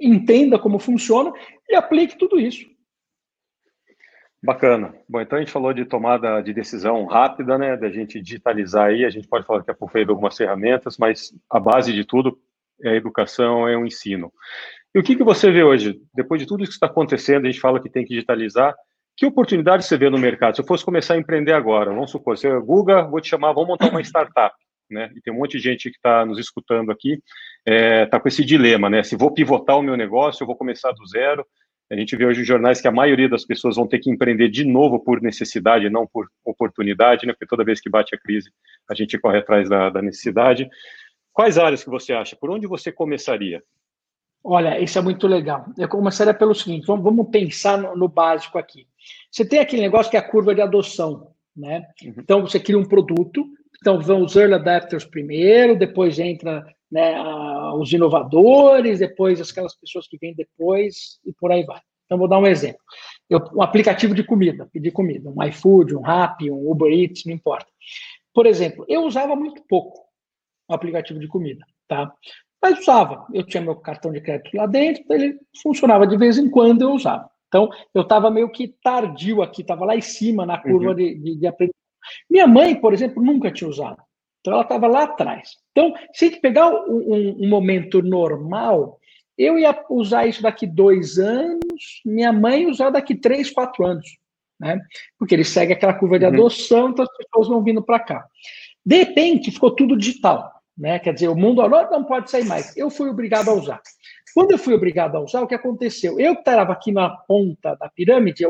entenda 0.00 0.58
como 0.58 0.78
funciona 0.78 1.32
e 1.68 1.74
aplique 1.74 2.18
tudo 2.18 2.38
isso. 2.38 2.66
Bacana. 4.42 4.94
Bom, 5.08 5.22
então 5.22 5.38
a 5.38 5.40
gente 5.40 5.52
falou 5.52 5.72
de 5.72 5.86
tomada 5.86 6.42
de 6.42 6.52
decisão 6.52 7.06
rápida, 7.06 7.56
né, 7.56 7.78
da 7.78 7.88
gente 7.88 8.20
digitalizar 8.20 8.88
aí, 8.88 9.02
a 9.02 9.08
gente 9.08 9.26
pode 9.26 9.46
falar 9.46 9.64
que 9.64 9.72
pouco 9.72 10.04
de 10.04 10.10
algumas 10.10 10.36
ferramentas, 10.36 10.98
mas 10.98 11.34
a 11.48 11.58
base 11.58 11.94
de 11.94 12.04
tudo 12.04 12.38
é 12.82 12.90
a 12.90 12.94
educação, 12.94 13.66
é 13.66 13.74
o 13.74 13.86
ensino. 13.86 14.30
E 14.94 14.98
o 14.98 15.02
que, 15.02 15.16
que 15.16 15.24
você 15.24 15.50
vê 15.50 15.64
hoje? 15.64 16.00
Depois 16.14 16.40
de 16.40 16.46
tudo 16.46 16.62
isso 16.62 16.70
que 16.70 16.76
está 16.76 16.86
acontecendo, 16.86 17.46
a 17.46 17.50
gente 17.50 17.60
fala 17.60 17.82
que 17.82 17.90
tem 17.90 18.04
que 18.04 18.14
digitalizar, 18.14 18.74
que 19.16 19.26
oportunidade 19.26 19.84
você 19.84 19.96
vê 19.96 20.08
no 20.08 20.18
mercado? 20.18 20.56
Se 20.56 20.62
eu 20.62 20.66
fosse 20.66 20.84
começar 20.84 21.14
a 21.14 21.18
empreender 21.18 21.52
agora, 21.52 21.92
vamos 21.92 22.10
supor, 22.10 22.36
você, 22.36 22.48
Guga, 22.60 23.02
vou 23.02 23.20
te 23.20 23.28
chamar, 23.28 23.52
vamos 23.52 23.68
montar 23.68 23.90
uma 23.90 24.00
startup, 24.02 24.54
né? 24.90 25.10
E 25.16 25.20
tem 25.20 25.32
um 25.32 25.38
monte 25.38 25.56
de 25.56 25.64
gente 25.64 25.90
que 25.90 25.96
está 25.96 26.24
nos 26.24 26.38
escutando 26.38 26.90
aqui, 26.90 27.12
está 27.14 27.22
é, 27.66 28.06
tá 28.06 28.20
com 28.20 28.28
esse 28.28 28.44
dilema, 28.44 28.90
né? 28.90 29.02
Se 29.02 29.16
vou 29.16 29.32
pivotar 29.32 29.78
o 29.78 29.82
meu 29.82 29.96
negócio, 29.96 30.42
eu 30.42 30.46
vou 30.46 30.56
começar 30.56 30.92
do 30.92 31.06
zero. 31.06 31.46
A 31.90 31.96
gente 31.96 32.16
vê 32.16 32.24
hoje 32.24 32.40
em 32.40 32.44
jornais 32.44 32.80
que 32.80 32.88
a 32.88 32.92
maioria 32.92 33.28
das 33.28 33.44
pessoas 33.44 33.76
vão 33.76 33.86
ter 33.86 33.98
que 33.98 34.10
empreender 34.10 34.48
de 34.48 34.64
novo 34.64 34.98
por 34.98 35.20
necessidade, 35.20 35.90
não 35.90 36.06
por 36.06 36.28
oportunidade, 36.44 37.26
né? 37.26 37.32
Porque 37.32 37.46
toda 37.46 37.64
vez 37.64 37.80
que 37.80 37.90
bate 37.90 38.14
a 38.14 38.18
crise, 38.18 38.50
a 38.90 38.94
gente 38.94 39.18
corre 39.18 39.38
atrás 39.38 39.68
da, 39.68 39.90
da 39.90 40.02
necessidade. 40.02 40.68
Quais 41.32 41.58
áreas 41.58 41.84
que 41.84 41.90
você 41.90 42.12
acha? 42.12 42.36
Por 42.36 42.50
onde 42.50 42.66
você 42.66 42.90
começaria? 42.90 43.62
Olha, 44.46 44.78
isso 44.78 44.98
é 44.98 45.02
muito 45.02 45.26
legal. 45.26 45.64
Eu 45.78 45.88
começaria 45.88 46.34
pelo 46.34 46.54
seguinte: 46.54 46.86
vamos, 46.86 47.02
vamos 47.02 47.30
pensar 47.30 47.78
no, 47.78 47.96
no, 47.96 48.08
básico 48.08 48.58
aqui. 48.58 48.86
Você 49.30 49.42
tem 49.42 49.58
aquele 49.58 49.80
negócio 49.80 50.10
que 50.10 50.18
é 50.18 50.20
a 50.20 50.28
curva 50.28 50.54
de 50.54 50.60
adoção, 50.60 51.30
né? 51.56 51.86
Uhum. 52.02 52.14
Então 52.18 52.42
você 52.42 52.60
cria 52.60 52.78
um 52.78 52.84
produto, 52.84 53.46
então 53.80 53.98
vão 54.00 54.22
os 54.22 54.36
early 54.36 54.54
adapters 54.54 55.06
primeiro, 55.06 55.78
depois 55.78 56.18
entra 56.18 56.62
né, 56.92 57.14
a, 57.14 57.74
os 57.74 57.90
inovadores, 57.90 58.98
depois 58.98 59.40
aquelas 59.40 59.74
pessoas 59.74 60.06
que 60.06 60.18
vêm 60.18 60.34
depois 60.34 61.18
e 61.24 61.32
por 61.32 61.50
aí 61.50 61.64
vai. 61.64 61.80
Então 62.04 62.18
vou 62.18 62.28
dar 62.28 62.38
um 62.38 62.46
exemplo. 62.46 62.80
Eu, 63.30 63.40
um 63.54 63.62
aplicativo 63.62 64.14
de 64.14 64.22
comida, 64.22 64.68
pedir 64.70 64.90
comida, 64.90 65.30
um 65.30 65.42
iFood, 65.42 65.96
um 65.96 66.02
Rappi, 66.02 66.50
um 66.50 66.70
Uber 66.70 66.92
Eats, 66.92 67.24
não 67.24 67.32
importa. 67.32 67.66
Por 68.34 68.44
exemplo, 68.44 68.84
eu 68.88 69.04
usava 69.04 69.34
muito 69.34 69.62
pouco 69.66 70.04
o 70.68 70.74
aplicativo 70.74 71.18
de 71.18 71.28
comida, 71.28 71.64
tá? 71.88 72.12
Mas 72.64 72.78
usava. 72.78 73.26
Eu 73.30 73.42
tinha 73.42 73.62
meu 73.62 73.76
cartão 73.76 74.10
de 74.10 74.22
crédito 74.22 74.56
lá 74.56 74.64
dentro, 74.64 75.04
ele 75.10 75.38
funcionava 75.62 76.06
de 76.06 76.16
vez 76.16 76.38
em 76.38 76.48
quando, 76.48 76.80
eu 76.80 76.92
usava. 76.92 77.28
Então, 77.46 77.68
eu 77.92 78.00
estava 78.00 78.30
meio 78.30 78.48
que 78.48 78.68
tardio 78.82 79.42
aqui, 79.42 79.60
estava 79.60 79.84
lá 79.84 79.94
em 79.94 80.00
cima 80.00 80.46
na 80.46 80.56
curva 80.56 80.88
uhum. 80.88 80.94
de, 80.94 81.14
de, 81.14 81.36
de 81.36 81.46
aprendizagem. 81.46 81.74
Minha 82.30 82.46
mãe, 82.46 82.74
por 82.74 82.94
exemplo, 82.94 83.22
nunca 83.22 83.52
tinha 83.52 83.68
usado. 83.68 83.98
Então, 84.40 84.54
ela 84.54 84.62
estava 84.62 84.86
lá 84.86 85.02
atrás. 85.02 85.58
Então, 85.72 85.92
se 86.14 86.24
a 86.24 86.28
gente 86.28 86.40
pegar 86.40 86.70
um, 86.70 86.96
um, 86.96 87.44
um, 87.44 87.48
momento 87.50 88.00
normal, 88.00 88.98
eu 89.36 89.58
ia 89.58 89.78
usar 89.90 90.26
isso 90.26 90.40
daqui 90.40 90.66
dois 90.66 91.18
anos, 91.18 92.00
minha 92.02 92.32
mãe 92.32 92.66
usar 92.66 92.88
daqui 92.88 93.14
três, 93.14 93.50
quatro 93.50 93.84
anos. 93.84 94.06
Né? 94.58 94.80
Porque 95.18 95.34
ele 95.34 95.44
segue 95.44 95.74
aquela 95.74 95.92
curva 95.92 96.18
de 96.18 96.24
uhum. 96.24 96.32
adoção, 96.32 96.88
então 96.88 97.04
as 97.04 97.14
pessoas 97.14 97.46
vão 97.46 97.62
vindo 97.62 97.82
para 97.82 98.00
cá. 98.00 98.26
De 98.84 98.96
repente, 98.96 99.50
ficou 99.50 99.70
tudo 99.70 99.98
digital. 99.98 100.53
Né? 100.76 100.98
Quer 100.98 101.14
dizer, 101.14 101.28
o 101.28 101.36
mundo 101.36 101.62
agora 101.62 101.88
não 101.90 102.04
pode 102.04 102.30
sair 102.30 102.44
mais. 102.44 102.76
Eu 102.76 102.90
fui 102.90 103.08
obrigado 103.08 103.48
a 103.48 103.54
usar. 103.54 103.80
Quando 104.34 104.50
eu 104.50 104.58
fui 104.58 104.74
obrigado 104.74 105.16
a 105.16 105.20
usar, 105.20 105.42
o 105.42 105.46
que 105.46 105.54
aconteceu? 105.54 106.18
Eu 106.18 106.34
que 106.34 106.40
estava 106.40 106.72
aqui 106.72 106.90
na 106.90 107.08
ponta 107.08 107.76
da 107.76 107.88
pirâmide, 107.88 108.44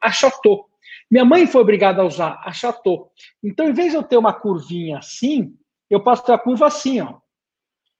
achatou. 0.00 0.66
Minha 1.10 1.24
mãe 1.24 1.46
foi 1.46 1.60
obrigada 1.60 2.00
a 2.00 2.06
usar, 2.06 2.40
achatou. 2.44 3.10
Então, 3.44 3.68
em 3.68 3.72
vez 3.74 3.90
de 3.90 3.96
eu 3.96 4.02
ter 4.02 4.16
uma 4.16 4.32
curvinha 4.32 4.98
assim, 4.98 5.54
eu 5.90 6.02
passo 6.02 6.24
ter 6.24 6.32
a 6.32 6.38
curva 6.38 6.66
assim, 6.66 7.00
ó. 7.02 7.18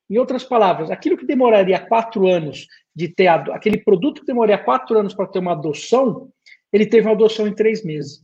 Em 0.09 0.19
outras 0.19 0.45
palavras, 0.45 0.91
aquilo 0.91 1.17
que 1.17 1.27
demoraria 1.27 1.79
quatro 1.79 2.27
anos 2.27 2.67
de 2.95 3.09
ter 3.09 3.29
aquele 3.29 3.79
produto 3.79 4.21
que 4.23 4.27
demoraria 4.27 4.63
quatro 4.63 4.99
anos 4.99 5.15
para 5.15 5.27
ter 5.27 5.39
uma 5.39 5.53
adoção, 5.53 6.31
ele 6.73 6.87
teve 6.87 7.07
uma 7.07 7.15
adoção 7.15 7.47
em 7.47 7.55
três 7.55 7.85
meses. 7.85 8.23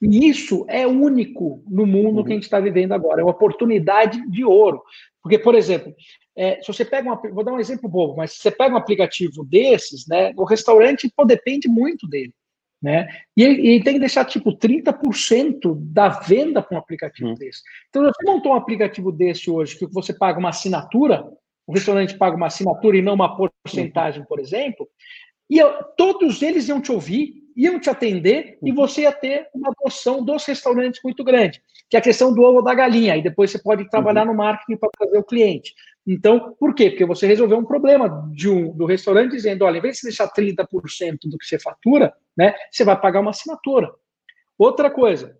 E 0.00 0.28
isso 0.28 0.64
é 0.68 0.86
único 0.86 1.62
no 1.68 1.86
mundo 1.86 2.18
uhum. 2.18 2.24
que 2.24 2.32
a 2.32 2.34
gente 2.34 2.44
está 2.44 2.60
vivendo 2.60 2.92
agora. 2.92 3.20
É 3.20 3.24
uma 3.24 3.32
oportunidade 3.32 4.20
de 4.30 4.44
ouro. 4.44 4.82
Porque, 5.22 5.38
por 5.38 5.54
exemplo, 5.54 5.94
é, 6.36 6.60
se 6.62 6.66
você 6.68 6.84
pega 6.84 7.08
uma, 7.08 7.20
vou 7.32 7.44
dar 7.44 7.52
um 7.52 7.60
exemplo 7.60 7.88
bobo, 7.88 8.16
mas 8.16 8.32
se 8.32 8.38
você 8.38 8.50
pega 8.50 8.74
um 8.74 8.78
aplicativo 8.78 9.44
desses, 9.44 10.06
né, 10.06 10.32
o 10.36 10.44
restaurante 10.44 11.12
pô, 11.14 11.24
depende 11.24 11.68
muito 11.68 12.08
dele. 12.08 12.32
Né? 12.82 13.06
E, 13.36 13.44
e 13.44 13.84
tem 13.84 13.94
que 13.94 14.00
deixar 14.00 14.24
tipo 14.24 14.56
30% 14.56 15.76
da 15.92 16.08
venda 16.08 16.62
para 16.62 16.76
um 16.76 16.80
aplicativo 16.80 17.28
uhum. 17.28 17.34
desse. 17.34 17.60
Então, 17.90 18.02
se 18.04 18.10
você 18.10 18.24
montou 18.24 18.52
um 18.52 18.56
aplicativo 18.56 19.12
desse 19.12 19.50
hoje, 19.50 19.78
que 19.78 19.86
você 19.86 20.14
paga 20.14 20.38
uma 20.38 20.48
assinatura, 20.48 21.30
o 21.66 21.74
restaurante 21.74 22.16
paga 22.16 22.36
uma 22.36 22.46
assinatura 22.46 22.96
e 22.96 23.02
não 23.02 23.14
uma 23.14 23.36
porcentagem, 23.36 24.24
por 24.24 24.40
exemplo, 24.40 24.88
e 25.50 25.58
eu, 25.58 25.82
todos 25.96 26.40
eles 26.42 26.68
iam 26.68 26.80
te 26.80 26.92
ouvir, 26.92 27.42
iam 27.56 27.80
te 27.80 27.90
atender 27.90 28.56
e 28.62 28.70
você 28.70 29.02
ia 29.02 29.12
ter 29.12 29.48
uma 29.52 29.70
adoção 29.70 30.24
dos 30.24 30.44
restaurantes 30.44 31.00
muito 31.02 31.24
grande, 31.24 31.60
que 31.88 31.96
é 31.96 31.98
a 31.98 32.02
questão 32.02 32.32
do 32.32 32.40
ovo 32.40 32.62
da 32.62 32.72
galinha, 32.72 33.16
e 33.16 33.22
depois 33.22 33.50
você 33.50 33.58
pode 33.58 33.90
trabalhar 33.90 34.22
uhum. 34.22 34.32
no 34.32 34.38
marketing 34.38 34.76
para 34.76 34.90
trazer 34.96 35.18
o 35.18 35.24
cliente. 35.24 35.74
Então, 36.06 36.54
por 36.58 36.72
quê? 36.72 36.90
Porque 36.90 37.04
você 37.04 37.26
resolveu 37.26 37.58
um 37.58 37.64
problema 37.64 38.30
de 38.32 38.48
um, 38.48 38.72
do 38.72 38.86
restaurante 38.86 39.32
dizendo, 39.32 39.64
olha, 39.64 39.78
em 39.78 39.82
vez 39.82 39.96
de 39.96 40.04
deixar 40.04 40.30
30% 40.30 41.18
do 41.24 41.36
que 41.36 41.44
você 41.44 41.58
fatura, 41.58 42.14
né, 42.36 42.54
você 42.70 42.84
vai 42.84 42.98
pagar 42.98 43.20
uma 43.20 43.30
assinatura. 43.30 43.90
Outra 44.56 44.88
coisa, 44.88 45.36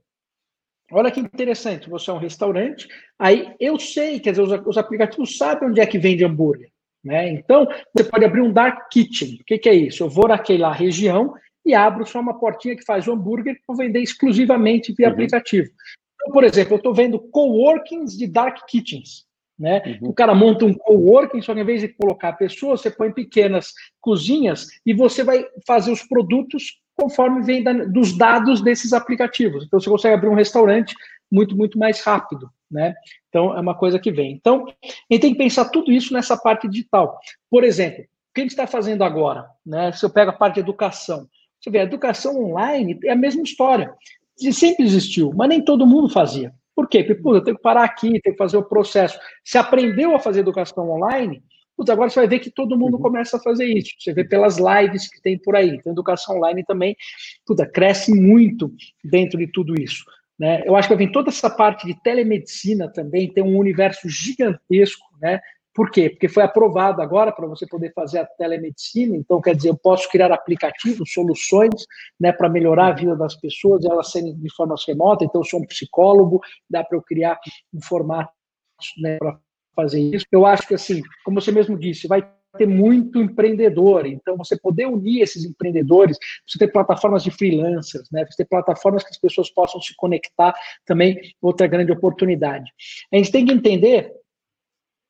olha 0.90 1.10
que 1.10 1.20
interessante, 1.20 1.88
você 1.88 2.10
é 2.10 2.14
um 2.14 2.18
restaurante, 2.18 2.88
aí 3.16 3.54
eu 3.60 3.78
sei, 3.78 4.18
quer 4.18 4.32
dizer, 4.32 4.42
os, 4.42 4.66
os 4.66 4.76
aplicativos 4.76 5.38
sabem 5.38 5.68
onde 5.68 5.80
é 5.80 5.86
que 5.86 5.98
vende 5.98 6.24
hambúrguer. 6.24 6.70
Né? 7.04 7.30
Então, 7.30 7.66
você 7.94 8.04
pode 8.04 8.24
abrir 8.24 8.42
um 8.42 8.52
dark 8.52 8.90
kitchen. 8.90 9.38
O 9.40 9.44
que, 9.44 9.58
que 9.58 9.68
é 9.68 9.74
isso? 9.74 10.02
Eu 10.02 10.10
vou 10.10 10.28
naquela 10.28 10.72
região 10.72 11.34
e 11.64 11.74
abro 11.74 12.06
só 12.06 12.20
uma 12.20 12.38
portinha 12.38 12.76
que 12.76 12.84
faz 12.84 13.06
o 13.06 13.12
hambúrguer 13.12 13.58
para 13.66 13.76
vender 13.76 14.00
exclusivamente 14.00 14.92
via 14.92 15.06
uhum. 15.06 15.12
aplicativo. 15.12 15.68
Então, 16.14 16.32
por 16.32 16.44
exemplo, 16.44 16.74
eu 16.74 16.78
estou 16.78 16.94
vendo 16.94 17.18
coworkings 17.18 18.16
de 18.16 18.26
dark 18.26 18.66
kitchens. 18.66 19.24
Né? 19.58 19.98
Uhum. 20.00 20.08
O 20.08 20.14
cara 20.14 20.34
monta 20.34 20.64
um 20.64 20.72
coworking, 20.72 21.42
só 21.42 21.54
que 21.54 21.60
em 21.60 21.64
vez 21.64 21.82
de 21.82 21.88
colocar 21.88 22.32
pessoas, 22.32 22.80
você 22.80 22.90
põe 22.90 23.12
pequenas 23.12 23.72
cozinhas 24.00 24.66
e 24.86 24.94
você 24.94 25.22
vai 25.22 25.46
fazer 25.66 25.92
os 25.92 26.02
produtos 26.02 26.80
conforme 26.96 27.42
vem 27.42 27.62
da, 27.62 27.72
dos 27.72 28.16
dados 28.16 28.62
desses 28.62 28.92
aplicativos. 28.92 29.64
Então, 29.64 29.80
você 29.80 29.88
consegue 29.88 30.14
abrir 30.14 30.28
um 30.28 30.34
restaurante 30.34 30.94
muito, 31.30 31.56
muito 31.56 31.78
mais 31.78 32.02
rápido. 32.02 32.50
Né? 32.70 32.94
Então, 33.28 33.56
é 33.56 33.60
uma 33.60 33.74
coisa 33.74 33.98
que 33.98 34.12
vem. 34.12 34.32
Então, 34.32 34.66
a 34.66 35.14
gente 35.14 35.22
tem 35.22 35.32
que 35.32 35.38
pensar 35.38 35.66
tudo 35.70 35.90
isso 35.90 36.12
nessa 36.12 36.36
parte 36.36 36.68
digital. 36.68 37.18
Por 37.50 37.64
exemplo, 37.64 38.02
o 38.02 38.34
que 38.34 38.40
a 38.40 38.44
gente 38.44 38.50
está 38.50 38.66
fazendo 38.66 39.02
agora? 39.02 39.46
Né? 39.66 39.90
Se 39.92 40.04
eu 40.04 40.10
pego 40.10 40.30
a 40.30 40.34
parte 40.34 40.54
de 40.54 40.60
educação, 40.60 41.26
você 41.60 41.70
vê, 41.70 41.80
a 41.80 41.84
educação 41.84 42.42
online 42.42 42.98
é 43.04 43.12
a 43.12 43.16
mesma 43.16 43.42
história. 43.42 43.92
Sempre 44.52 44.84
existiu, 44.84 45.32
mas 45.34 45.48
nem 45.48 45.62
todo 45.62 45.86
mundo 45.86 46.08
fazia. 46.08 46.54
Por 46.74 46.88
quê? 46.88 47.04
Porque, 47.04 47.20
pô, 47.20 47.34
eu 47.34 47.42
tenho 47.42 47.56
que 47.56 47.62
parar 47.62 47.84
aqui, 47.84 48.20
tenho 48.20 48.34
que 48.34 48.38
fazer 48.42 48.56
o 48.56 48.62
processo. 48.62 49.18
Se 49.44 49.58
aprendeu 49.58 50.14
a 50.14 50.18
fazer 50.18 50.40
educação 50.40 50.90
online, 50.90 51.42
putz, 51.76 51.90
agora 51.90 52.08
você 52.08 52.20
vai 52.20 52.28
ver 52.28 52.38
que 52.38 52.50
todo 52.50 52.78
mundo 52.78 52.94
uhum. 52.94 53.02
começa 53.02 53.36
a 53.36 53.40
fazer 53.40 53.66
isso. 53.66 53.90
Você 53.98 54.14
vê 54.14 54.24
pelas 54.24 54.56
lives 54.56 55.08
que 55.08 55.20
tem 55.20 55.38
por 55.38 55.54
aí. 55.54 55.70
Então, 55.70 55.92
educação 55.92 56.36
online 56.36 56.64
também, 56.64 56.96
puta, 57.44 57.66
cresce 57.66 58.14
muito 58.14 58.72
dentro 59.04 59.38
de 59.38 59.46
tudo 59.48 59.74
isso. 59.78 60.04
Né? 60.40 60.62
Eu 60.64 60.74
acho 60.74 60.88
que 60.88 60.96
vem 60.96 61.12
toda 61.12 61.28
essa 61.28 61.50
parte 61.50 61.86
de 61.86 61.94
telemedicina 62.02 62.90
também, 62.90 63.30
tem 63.30 63.44
um 63.44 63.58
universo 63.58 64.08
gigantesco, 64.08 65.06
né? 65.20 65.38
Por 65.74 65.90
quê? 65.90 66.08
Porque 66.08 66.30
foi 66.30 66.42
aprovado 66.42 67.02
agora 67.02 67.30
para 67.30 67.46
você 67.46 67.66
poder 67.66 67.92
fazer 67.92 68.20
a 68.20 68.24
telemedicina, 68.24 69.14
então 69.14 69.40
quer 69.40 69.54
dizer, 69.54 69.68
eu 69.68 69.76
posso 69.76 70.08
criar 70.08 70.32
aplicativos, 70.32 71.12
soluções 71.12 71.84
né, 72.18 72.32
para 72.32 72.48
melhorar 72.48 72.88
a 72.88 72.92
vida 72.92 73.14
das 73.14 73.36
pessoas, 73.36 73.84
elas 73.84 74.10
serem 74.10 74.34
de 74.34 74.54
forma 74.54 74.74
remota, 74.86 75.24
então 75.24 75.42
eu 75.42 75.44
sou 75.44 75.60
um 75.60 75.66
psicólogo, 75.66 76.40
dá 76.68 76.82
para 76.82 76.96
eu 76.96 77.02
criar 77.02 77.38
um 77.72 77.80
formato 77.80 78.32
né, 78.98 79.18
para 79.18 79.38
fazer 79.76 80.00
isso. 80.00 80.26
Eu 80.32 80.44
acho 80.44 80.66
que 80.66 80.74
assim, 80.74 81.02
como 81.22 81.40
você 81.40 81.52
mesmo 81.52 81.78
disse, 81.78 82.08
vai 82.08 82.26
ter 82.56 82.66
muito 82.66 83.20
empreendedor, 83.20 84.06
então 84.06 84.36
você 84.36 84.58
poder 84.58 84.86
unir 84.86 85.22
esses 85.22 85.44
empreendedores, 85.44 86.18
você 86.46 86.58
ter 86.58 86.72
plataformas 86.72 87.22
de 87.22 87.30
freelancers, 87.30 88.08
né? 88.10 88.24
Você 88.24 88.42
ter 88.42 88.48
plataformas 88.48 89.04
que 89.04 89.10
as 89.10 89.18
pessoas 89.18 89.50
possam 89.50 89.80
se 89.80 89.94
conectar 89.96 90.54
também, 90.84 91.20
outra 91.40 91.66
grande 91.66 91.92
oportunidade. 91.92 92.70
A 93.12 93.16
gente 93.16 93.32
tem 93.32 93.46
que 93.46 93.52
entender 93.52 94.12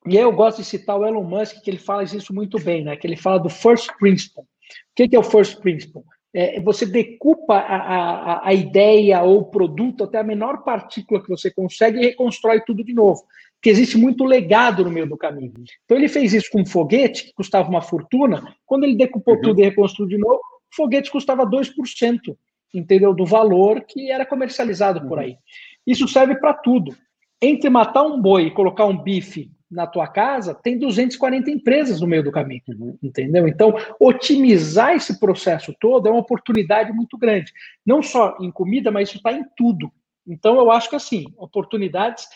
e 0.07 0.17
eu 0.17 0.31
gosto 0.31 0.57
de 0.57 0.63
citar 0.63 0.97
o 0.97 1.05
Elon 1.05 1.23
Musk, 1.23 1.61
que 1.61 1.69
ele 1.69 1.77
fala 1.77 2.03
isso 2.03 2.33
muito 2.33 2.59
bem, 2.59 2.83
né? 2.83 2.95
Que 2.95 3.05
ele 3.05 3.15
fala 3.15 3.39
do 3.39 3.49
first 3.49 3.87
principle. 3.99 4.43
O 4.43 4.47
que 4.95 5.15
é 5.15 5.19
o 5.19 5.23
first 5.23 5.59
principle? 5.59 6.03
É, 6.33 6.59
você 6.61 6.85
decupa 6.85 7.55
a, 7.55 7.75
a, 7.75 8.47
a 8.47 8.53
ideia 8.53 9.21
ou 9.21 9.41
o 9.41 9.45
produto 9.51 10.05
até 10.05 10.17
a 10.17 10.23
menor 10.23 10.63
partícula 10.63 11.21
que 11.21 11.29
você 11.29 11.51
consegue 11.51 11.99
e 11.99 12.05
reconstrói 12.05 12.61
tudo 12.61 12.83
de 12.83 12.93
novo. 12.93 13.21
Porque 13.61 13.69
existe 13.69 13.95
muito 13.95 14.23
legado 14.23 14.83
no 14.83 14.89
meio 14.89 15.07
do 15.07 15.15
caminho. 15.15 15.53
Então 15.85 15.95
ele 15.95 16.07
fez 16.07 16.33
isso 16.33 16.49
com 16.51 16.61
um 16.61 16.65
foguete, 16.65 17.25
que 17.25 17.33
custava 17.33 17.69
uma 17.69 17.81
fortuna. 17.81 18.43
Quando 18.65 18.85
ele 18.85 18.95
decupou 18.95 19.35
uhum. 19.35 19.41
tudo 19.41 19.61
e 19.61 19.63
reconstruiu 19.63 20.09
de 20.09 20.17
novo, 20.17 20.39
o 20.39 20.75
foguete 20.75 21.11
custava 21.11 21.45
2%, 21.45 22.35
entendeu? 22.73 23.13
Do 23.13 23.23
valor 23.23 23.81
que 23.81 24.09
era 24.09 24.25
comercializado 24.25 25.01
por 25.07 25.19
uhum. 25.19 25.25
aí. 25.25 25.37
Isso 25.85 26.07
serve 26.07 26.39
para 26.39 26.55
tudo. 26.55 26.97
Entre 27.39 27.69
matar 27.69 28.01
um 28.01 28.19
boi 28.19 28.47
e 28.47 28.51
colocar 28.51 28.85
um 28.85 28.97
bife 28.97 29.51
na 29.69 29.85
tua 29.85 30.07
casa, 30.07 30.55
tem 30.55 30.75
240 30.79 31.51
empresas 31.51 32.01
no 32.01 32.07
meio 32.07 32.23
do 32.23 32.31
caminho, 32.31 32.61
entendeu? 33.01 33.47
Então, 33.47 33.75
otimizar 33.99 34.95
esse 34.95 35.19
processo 35.19 35.73
todo 35.79 36.07
é 36.07 36.11
uma 36.11 36.19
oportunidade 36.19 36.91
muito 36.91 37.15
grande. 37.15 37.53
Não 37.85 38.01
só 38.01 38.37
em 38.41 38.51
comida, 38.51 38.89
mas 38.89 39.09
isso 39.09 39.17
está 39.17 39.31
em 39.31 39.45
tudo. 39.55 39.91
Então, 40.27 40.55
eu 40.57 40.71
acho 40.71 40.89
que, 40.89 40.95
assim, 40.95 41.25
oportunidades 41.37 42.27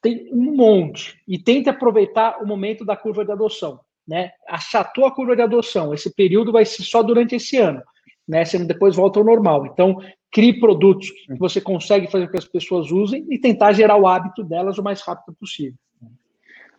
tem 0.00 0.28
um 0.32 0.54
monte. 0.56 1.20
E 1.26 1.38
tente 1.38 1.68
aproveitar 1.68 2.42
o 2.42 2.46
momento 2.46 2.84
da 2.84 2.96
curva 2.96 3.24
de 3.24 3.32
adoção. 3.32 3.80
Né? 4.06 4.30
Achatou 4.48 5.04
a 5.04 5.14
curva 5.14 5.36
de 5.36 5.42
adoção. 5.42 5.92
Esse 5.92 6.14
período 6.14 6.52
vai 6.52 6.64
ser 6.64 6.82
só 6.82 7.02
durante 7.02 7.34
esse 7.34 7.56
ano. 7.56 7.82
Né? 8.26 8.44
Você 8.44 8.58
depois 8.64 8.96
volta 8.96 9.18
ao 9.18 9.24
normal. 9.24 9.66
Então, 9.66 9.98
crie 10.30 10.58
produtos 10.58 11.10
que 11.10 11.34
você 11.38 11.60
consegue 11.60 12.10
fazer 12.10 12.26
com 12.26 12.32
que 12.32 12.38
as 12.38 12.48
pessoas 12.48 12.90
usem 12.90 13.26
e 13.30 13.38
tentar 13.38 13.72
gerar 13.72 13.96
o 13.96 14.06
hábito 14.06 14.42
delas 14.44 14.78
o 14.78 14.82
mais 14.82 15.00
rápido 15.00 15.34
possível. 15.38 15.78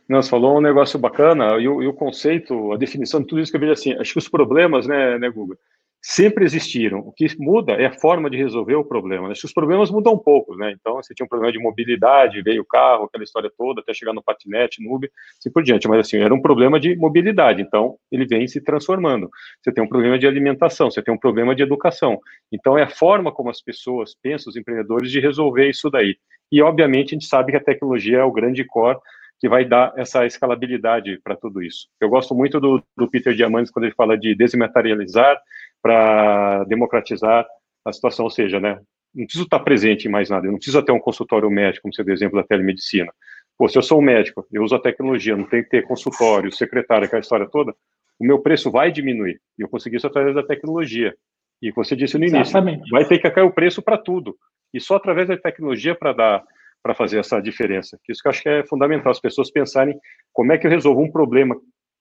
Não, 0.07 0.21
você 0.21 0.29
falou 0.29 0.57
um 0.57 0.61
negócio 0.61 0.97
bacana, 0.97 1.55
e 1.59 1.67
o, 1.67 1.83
e 1.83 1.87
o, 1.87 1.93
conceito, 1.93 2.71
a 2.71 2.77
definição 2.77 3.21
de 3.21 3.27
tudo 3.27 3.41
isso 3.41 3.51
que 3.51 3.57
eu 3.57 3.61
vejo 3.61 3.73
assim, 3.73 3.93
acho 3.93 4.13
que 4.13 4.17
os 4.17 4.27
problemas, 4.27 4.87
né, 4.87 5.19
né, 5.19 5.29
Guga, 5.29 5.55
sempre 6.01 6.45
existiram. 6.45 6.99
O 6.99 7.11
que 7.11 7.27
muda 7.39 7.73
é 7.73 7.85
a 7.85 7.93
forma 7.93 8.29
de 8.29 8.37
resolver 8.37 8.75
o 8.75 8.83
problema. 8.83 9.27
Né? 9.27 9.33
Os 9.33 9.53
problemas 9.53 9.91
mudam 9.91 10.13
um 10.13 10.17
pouco, 10.17 10.55
né? 10.55 10.73
Então, 10.79 10.95
você 10.95 11.13
tinha 11.13 11.25
um 11.25 11.29
problema 11.29 11.51
de 11.51 11.59
mobilidade, 11.59 12.41
veio 12.41 12.61
o 12.61 12.65
carro, 12.65 13.05
aquela 13.05 13.23
história 13.23 13.51
toda, 13.57 13.81
até 13.81 13.93
chegar 13.93 14.13
no 14.13 14.23
patinete, 14.23 14.81
no 14.81 14.95
Uber, 14.95 15.11
assim 15.37 15.51
por 15.51 15.63
diante. 15.63 15.87
Mas, 15.87 15.99
assim, 15.99 16.17
era 16.17 16.33
um 16.33 16.41
problema 16.41 16.79
de 16.79 16.95
mobilidade, 16.95 17.61
então 17.61 17.97
ele 18.11 18.25
vem 18.25 18.47
se 18.47 18.61
transformando. 18.61 19.29
Você 19.61 19.71
tem 19.71 19.83
um 19.83 19.89
problema 19.89 20.17
de 20.17 20.25
alimentação, 20.25 20.89
você 20.89 21.01
tem 21.01 21.13
um 21.13 21.17
problema 21.19 21.53
de 21.53 21.63
educação. 21.63 22.19
Então, 22.51 22.77
é 22.77 22.83
a 22.83 22.89
forma 22.89 23.31
como 23.31 23.49
as 23.49 23.61
pessoas 23.61 24.15
pensam, 24.21 24.49
os 24.49 24.55
empreendedores, 24.55 25.11
de 25.11 25.19
resolver 25.19 25.69
isso 25.69 25.89
daí. 25.89 26.15
E, 26.51 26.61
obviamente, 26.61 27.09
a 27.09 27.15
gente 27.15 27.25
sabe 27.25 27.51
que 27.51 27.57
a 27.57 27.63
tecnologia 27.63 28.19
é 28.19 28.23
o 28.23 28.31
grande 28.31 28.63
core 28.63 28.97
que 29.39 29.47
vai 29.47 29.63
dar 29.63 29.93
essa 29.95 30.25
escalabilidade 30.25 31.19
para 31.23 31.35
tudo 31.35 31.63
isso. 31.63 31.87
Eu 31.99 32.09
gosto 32.09 32.35
muito 32.35 32.59
do, 32.59 32.83
do 32.95 33.09
Peter 33.09 33.33
Diamandis 33.33 33.71
quando 33.71 33.85
ele 33.85 33.95
fala 33.95 34.17
de 34.17 34.35
desmaterializar, 34.35 35.39
para 35.81 36.63
democratizar 36.65 37.45
a 37.85 37.93
situação, 37.93 38.25
ou 38.25 38.31
seja, 38.31 38.59
né, 38.59 38.79
não 39.13 39.25
preciso 39.25 39.45
estar 39.45 39.59
presente 39.59 40.07
em 40.07 40.11
mais 40.11 40.29
nada, 40.29 40.45
eu 40.45 40.51
não 40.51 40.57
preciso 40.57 40.83
ter 40.83 40.91
um 40.91 40.99
consultório 40.99 41.49
médico, 41.49 41.83
como 41.83 41.93
você 41.93 42.03
deu 42.03 42.13
exemplo 42.13 42.39
da 42.39 42.47
telemedicina. 42.47 43.11
Pô, 43.57 43.67
se 43.67 43.77
eu 43.77 43.81
sou 43.81 43.99
um 43.99 44.03
médico, 44.03 44.45
eu 44.51 44.63
uso 44.63 44.75
a 44.75 44.81
tecnologia, 44.81 45.35
não 45.35 45.45
tenho 45.45 45.63
que 45.63 45.69
ter 45.69 45.83
consultório, 45.83 46.51
secretário, 46.51 47.05
aquela 47.05 47.19
história 47.19 47.47
toda, 47.49 47.73
o 48.19 48.25
meu 48.25 48.39
preço 48.39 48.71
vai 48.71 48.91
diminuir. 48.91 49.39
E 49.57 49.61
eu 49.61 49.69
consegui 49.69 49.97
isso 49.97 50.07
através 50.07 50.35
da 50.35 50.43
tecnologia. 50.43 51.13
E 51.61 51.71
você 51.71 51.95
disse 51.95 52.17
no 52.17 52.23
início, 52.23 52.51
Exatamente. 52.51 52.89
vai 52.89 53.05
ter 53.05 53.19
que 53.19 53.29
cair 53.29 53.43
o 53.43 53.51
preço 53.51 53.81
para 53.81 53.97
tudo. 53.97 54.37
E 54.73 54.79
só 54.79 54.95
através 54.95 55.27
da 55.27 55.37
tecnologia 55.37 55.95
para 55.95 56.13
dar 56.13 56.43
para 56.81 56.95
fazer 56.95 57.19
essa 57.19 57.41
diferença. 57.41 57.99
Isso 58.07 58.21
que 58.21 58.27
eu 58.27 58.29
acho 58.29 58.41
que 58.41 58.47
é 58.47 58.65
fundamental, 58.65 59.11
as 59.11 59.19
pessoas 59.19 59.51
pensarem 59.51 59.99
como 60.31 60.53
é 60.53 60.57
que 60.57 60.65
eu 60.65 60.71
resolvo 60.71 61.01
um 61.01 61.11
problema 61.11 61.59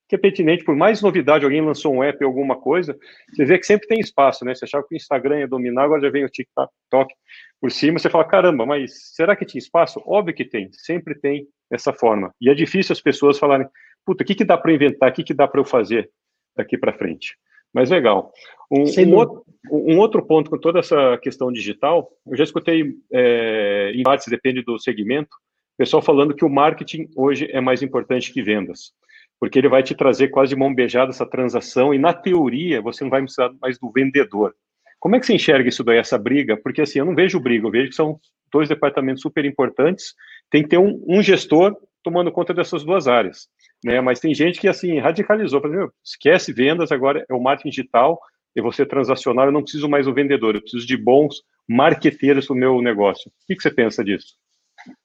que 0.09 0.15
é 0.15 0.19
pertinente, 0.19 0.65
por 0.65 0.75
mais 0.75 1.03
novidade, 1.03 1.45
alguém 1.45 1.61
lançou 1.61 1.95
um 1.95 2.03
app 2.03 2.25
ou 2.25 2.29
alguma 2.29 2.57
coisa, 2.57 2.99
você 3.31 3.45
vê 3.45 3.59
que 3.59 3.67
sempre 3.67 3.87
tem 3.87 4.01
espaço, 4.01 4.43
né? 4.43 4.55
Você 4.55 4.65
achava 4.65 4.85
que 4.89 4.95
o 4.95 4.97
Instagram 4.97 5.41
ia 5.41 5.47
dominar, 5.47 5.85
agora 5.85 6.01
já 6.01 6.09
vem 6.09 6.25
o 6.25 6.31
TikTok 6.31 7.15
por 7.61 7.71
cima, 7.71 7.99
você 7.99 8.09
fala, 8.09 8.25
caramba, 8.25 8.65
mas 8.65 9.15
será 9.15 9.37
que 9.37 9.45
tinha 9.45 9.59
espaço? 9.59 10.03
Óbvio 10.07 10.35
que 10.35 10.47
tem, 10.47 10.71
sempre 10.73 11.15
tem 11.15 11.47
essa 11.71 11.93
forma. 11.93 12.33
E 12.41 12.49
é 12.49 12.55
difícil 12.55 12.95
as 12.95 13.03
pessoas 13.03 13.39
falarem, 13.39 13.69
puta, 14.07 14.25
o 14.25 14.27
que, 14.27 14.35
que 14.35 14.45
dá 14.45 14.57
para 14.57 14.73
inventar, 14.73 15.11
o 15.11 15.13
que, 15.13 15.23
que 15.23 15.35
dá 15.35 15.47
para 15.47 15.61
eu 15.61 15.65
fazer 15.65 16.11
daqui 16.57 16.79
para 16.79 16.97
frente? 16.97 17.37
Mas 17.75 17.91
legal. 17.91 18.33
Um, 18.71 18.85
um, 18.85 19.15
outro, 19.15 19.45
um, 19.71 19.99
outro, 19.99 20.25
ponto 20.25 20.49
com 20.49 20.59
toda 20.59 20.79
essa 20.79 21.19
questão 21.19 21.53
digital, 21.53 22.11
eu 22.27 22.35
já 22.35 22.45
escutei 22.45 22.95
é, 23.13 23.93
em 23.95 24.03
partes, 24.05 24.29
depende 24.29 24.63
do 24.63 24.79
segmento, 24.79 25.37
pessoal 25.77 26.03
falando 26.03 26.35
que 26.35 26.47
o 26.47 26.51
marketing 26.51 27.11
hoje 27.15 27.47
é 27.53 27.61
mais 27.61 27.83
importante 27.83 28.33
que 28.33 28.43
vendas 28.43 28.93
porque 29.41 29.59
ele 29.59 29.69
vai 29.69 29.83
te 29.83 29.95
trazer 29.95 30.29
quase 30.29 30.51
de 30.51 30.57
mão 30.57 30.75
beijada 30.75 31.11
essa 31.11 31.27
transação 31.27 31.95
e 31.95 31.99
na 31.99 32.13
teoria 32.13 32.83
você 32.83 33.05
não 33.05 33.11
vai 33.11 33.23
precisar 33.23 33.51
mais 33.61 33.79
do 33.79 33.91
vendedor. 33.91 34.55
Como 34.99 35.15
é 35.15 35.21
que 35.21 35.27
você 35.27 35.35
enxerga 35.35 35.69
isso 35.69 35.85
daí, 35.85 35.99
essa 35.99 36.19
briga? 36.19 36.57
Porque 36.57 36.83
assim, 36.83 36.99
eu 36.99 37.05
não 37.05 37.15
vejo 37.15 37.39
briga, 37.39 37.67
eu 37.67 37.71
vejo 37.71 37.91
que 37.91 37.95
são 37.95 38.19
dois 38.53 38.69
departamentos 38.69 39.23
super 39.23 39.45
importantes, 39.45 40.15
tem 40.51 40.63
que 40.63 40.71
ter 40.71 40.79
um, 40.79 41.03
um 41.07 41.23
gestor 41.23 41.77
tomando 42.03 42.33
conta 42.33 42.53
dessas 42.53 42.83
duas 42.85 43.07
áreas, 43.07 43.49
né? 43.85 44.01
Mas 44.01 44.19
tem 44.19 44.35
gente 44.35 44.61
que 44.61 44.67
assim 44.67 44.99
radicalizou, 44.99 45.61
exemplo, 45.65 45.93
esquece 46.03 46.53
vendas, 46.53 46.91
agora 46.91 47.25
é 47.29 47.35
o 47.35 47.41
marketing 47.41 47.71
digital, 47.71 48.19
vou 48.61 48.73
ser 48.73 48.87
transacional, 48.87 49.47
eu 49.47 49.53
não 49.53 49.63
preciso 49.63 49.89
mais 49.89 50.07
do 50.07 50.15
vendedor, 50.15 50.57
eu 50.57 50.61
preciso 50.61 50.85
de 50.85 50.97
bons 50.97 51.43
marqueteiros 51.69 52.47
para 52.47 52.55
o 52.55 52.59
meu 52.59 52.83
negócio. 52.83 53.31
O 53.31 53.47
que, 53.47 53.55
que 53.55 53.63
você 53.63 53.71
pensa 53.71 54.03
disso? 54.03 54.35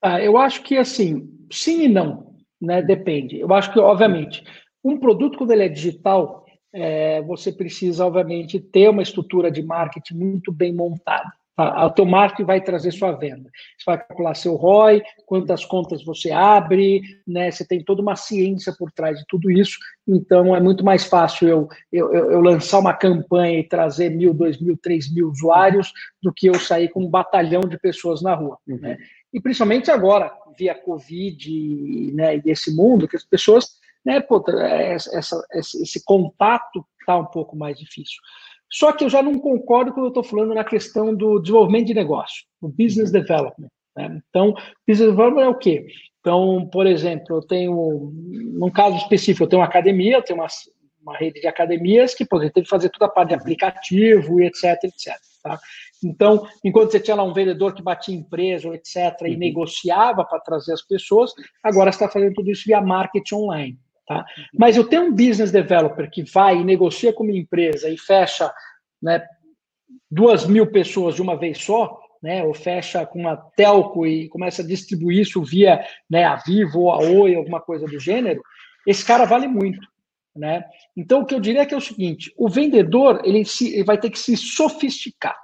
Ah, 0.01 0.19
eu 0.19 0.37
acho 0.37 0.63
que 0.63 0.75
assim, 0.75 1.29
sim 1.51 1.83
e 1.83 1.87
não 1.87 2.32
né? 2.63 2.81
Depende. 2.81 3.39
Eu 3.39 3.53
acho 3.53 3.71
que, 3.71 3.79
obviamente, 3.79 4.43
um 4.83 4.97
produto, 4.97 5.37
quando 5.37 5.51
ele 5.51 5.65
é 5.65 5.69
digital, 5.69 6.45
é, 6.73 7.21
você 7.21 7.51
precisa, 7.51 8.05
obviamente, 8.05 8.59
ter 8.59 8.89
uma 8.89 9.03
estrutura 9.03 9.51
de 9.51 9.61
marketing 9.61 10.15
muito 10.15 10.51
bem 10.51 10.73
montada. 10.73 11.31
Tá? 11.55 11.85
O 11.85 11.91
teu 11.91 12.05
marketing 12.05 12.45
vai 12.45 12.61
trazer 12.61 12.91
sua 12.91 13.11
venda. 13.11 13.49
Você 13.77 13.83
vai 13.85 13.97
calcular 13.99 14.33
seu 14.33 14.55
ROI, 14.55 15.03
quantas 15.25 15.63
contas 15.63 16.03
você 16.03 16.31
abre, 16.31 17.03
né? 17.27 17.51
Você 17.51 17.67
tem 17.67 17.83
toda 17.83 18.01
uma 18.01 18.15
ciência 18.15 18.73
por 18.77 18.91
trás 18.91 19.19
de 19.19 19.25
tudo 19.27 19.51
isso. 19.51 19.77
Então, 20.07 20.55
é 20.55 20.59
muito 20.59 20.83
mais 20.83 21.05
fácil 21.05 21.47
eu, 21.47 21.69
eu, 21.91 22.11
eu 22.13 22.41
lançar 22.41 22.79
uma 22.79 22.93
campanha 22.93 23.59
e 23.59 23.67
trazer 23.67 24.09
mil, 24.09 24.33
dois 24.33 24.59
mil, 24.59 24.75
três 24.81 25.13
mil 25.13 25.29
usuários 25.29 25.93
do 26.23 26.33
que 26.33 26.47
eu 26.47 26.55
sair 26.55 26.89
com 26.89 27.03
um 27.03 27.09
batalhão 27.09 27.61
de 27.61 27.77
pessoas 27.77 28.21
na 28.23 28.33
rua. 28.33 28.57
Uhum. 28.67 28.79
Né? 28.79 28.97
E 29.33 29.41
principalmente 29.41 29.89
agora, 29.89 30.31
via 30.57 30.75
Covid 30.75 32.11
né, 32.13 32.37
e 32.37 32.41
esse 32.45 32.75
mundo, 32.75 33.07
que 33.07 33.15
as 33.15 33.25
pessoas, 33.25 33.77
né, 34.05 34.21
pô, 34.21 34.43
é, 34.49 34.93
essa, 34.93 35.45
esse 35.53 36.03
contato 36.05 36.85
está 36.99 37.17
um 37.17 37.25
pouco 37.25 37.55
mais 37.55 37.77
difícil. 37.77 38.17
Só 38.71 38.91
que 38.91 39.03
eu 39.03 39.09
já 39.09 39.21
não 39.21 39.37
concordo 39.37 39.91
quando 39.93 40.05
eu 40.05 40.09
estou 40.09 40.23
falando 40.23 40.53
na 40.53 40.63
questão 40.63 41.13
do 41.13 41.39
desenvolvimento 41.39 41.87
de 41.87 41.93
negócio, 41.93 42.43
do 42.61 42.69
business 42.69 43.11
development. 43.11 43.69
Né? 43.95 44.21
Então, 44.29 44.53
business 44.87 45.11
development 45.11 45.43
é 45.43 45.49
o 45.49 45.57
quê? 45.57 45.85
Então, 46.19 46.67
por 46.71 46.87
exemplo, 46.87 47.37
eu 47.37 47.41
tenho, 47.41 48.11
num 48.13 48.71
caso 48.71 48.95
específico, 48.97 49.43
eu 49.43 49.49
tenho 49.49 49.61
uma 49.61 49.67
academia, 49.67 50.17
eu 50.17 50.23
tenho 50.23 50.39
uma, 50.39 50.47
uma 51.01 51.17
rede 51.17 51.41
de 51.41 51.47
academias 51.47 52.15
que, 52.15 52.25
por 52.25 52.37
exemplo, 52.37 52.53
tem 52.55 52.63
que 52.63 52.69
fazer 52.69 52.89
toda 52.89 53.05
a 53.05 53.13
parte 53.13 53.29
de 53.29 53.35
aplicativo 53.35 54.39
e 54.39 54.45
etc, 54.45 54.83
etc. 54.85 55.17
Tá? 55.43 55.59
Então, 56.01 56.47
enquanto 56.63 56.91
você 56.91 57.01
tinha 57.01 57.17
lá 57.17 57.23
um 57.23 57.33
vendedor 57.33 57.73
que 57.73 57.83
batia 57.83 58.15
em 58.15 58.23
preço, 58.23 58.73
etc., 58.73 58.95
e 59.23 59.33
uhum. 59.33 59.37
negociava 59.37 60.23
para 60.23 60.39
trazer 60.39 60.71
as 60.71 60.81
pessoas, 60.81 61.33
agora 61.61 61.91
você 61.91 61.97
está 61.97 62.07
fazendo 62.07 62.33
tudo 62.33 62.49
isso 62.49 62.63
via 62.65 62.79
marketing 62.79 63.35
online. 63.35 63.79
Tá? 64.07 64.25
Mas 64.57 64.77
eu 64.77 64.87
tenho 64.87 65.03
um 65.03 65.11
business 65.11 65.51
developer 65.51 66.09
que 66.09 66.23
vai 66.23 66.57
e 66.57 66.63
negocia 66.63 67.11
com 67.11 67.23
uma 67.23 67.35
empresa 67.35 67.89
e 67.89 67.97
fecha 67.97 68.53
né, 69.01 69.21
duas 70.09 70.47
mil 70.47 70.71
pessoas 70.71 71.15
de 71.15 71.21
uma 71.21 71.37
vez 71.37 71.57
só, 71.57 71.99
né, 72.21 72.41
ou 72.43 72.53
fecha 72.53 73.05
com 73.05 73.19
uma 73.19 73.35
telco 73.57 74.07
e 74.07 74.29
começa 74.29 74.61
a 74.61 74.65
distribuir 74.65 75.19
isso 75.19 75.43
via 75.43 75.85
né, 76.09 76.23
a 76.23 76.37
Vivo 76.37 76.83
ou 76.83 76.91
a 76.91 76.99
Oi, 76.99 77.35
alguma 77.35 77.59
coisa 77.59 77.85
do 77.85 77.99
gênero, 77.99 78.41
esse 78.87 79.03
cara 79.03 79.25
vale 79.25 79.47
muito. 79.47 79.79
Né? 80.35 80.63
Então, 80.97 81.21
o 81.21 81.25
que 81.25 81.35
eu 81.35 81.39
diria 81.39 81.61
é 81.61 81.65
que 81.65 81.73
é 81.73 81.77
o 81.77 81.81
seguinte: 81.81 82.33
o 82.37 82.49
vendedor 82.49 83.21
ele, 83.23 83.45
se, 83.45 83.73
ele 83.73 83.83
vai 83.83 83.99
ter 83.99 84.09
que 84.09 84.19
se 84.19 84.35
sofisticar. 84.35 85.37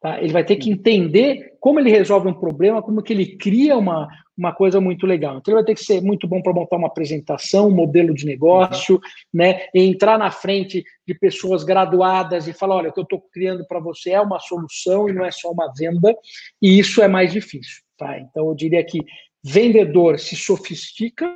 Tá? 0.00 0.20
Ele 0.20 0.32
vai 0.32 0.44
ter 0.44 0.56
que 0.56 0.70
entender 0.70 1.56
como 1.58 1.80
ele 1.80 1.88
resolve 1.88 2.28
um 2.28 2.34
problema, 2.34 2.82
como 2.82 3.02
que 3.02 3.12
ele 3.12 3.38
cria 3.38 3.74
uma, 3.74 4.06
uma 4.36 4.52
coisa 4.52 4.78
muito 4.78 5.06
legal. 5.06 5.38
Então, 5.38 5.52
ele 5.52 5.62
vai 5.62 5.64
ter 5.64 5.74
que 5.74 5.84
ser 5.84 6.02
muito 6.02 6.28
bom 6.28 6.42
para 6.42 6.52
montar 6.52 6.76
uma 6.76 6.88
apresentação, 6.88 7.68
um 7.68 7.74
modelo 7.74 8.12
de 8.12 8.26
negócio, 8.26 8.96
uhum. 8.96 9.00
né? 9.32 9.66
E 9.72 9.80
entrar 9.80 10.18
na 10.18 10.30
frente 10.30 10.84
de 11.06 11.14
pessoas 11.14 11.64
graduadas 11.64 12.46
e 12.48 12.52
falar: 12.52 12.76
olha, 12.76 12.90
o 12.90 12.92
que 12.92 13.00
eu 13.00 13.04
estou 13.04 13.24
criando 13.32 13.64
para 13.66 13.80
você 13.80 14.10
é 14.10 14.20
uma 14.20 14.40
solução 14.40 15.08
e 15.08 15.12
não 15.12 15.24
é 15.24 15.30
só 15.30 15.50
uma 15.50 15.72
venda, 15.74 16.14
e 16.60 16.78
isso 16.78 17.00
é 17.00 17.08
mais 17.08 17.32
difícil. 17.32 17.82
Tá? 17.96 18.18
Então, 18.18 18.48
eu 18.48 18.54
diria 18.54 18.84
que 18.84 18.98
vendedor 19.42 20.18
se 20.18 20.36
sofistica, 20.36 21.32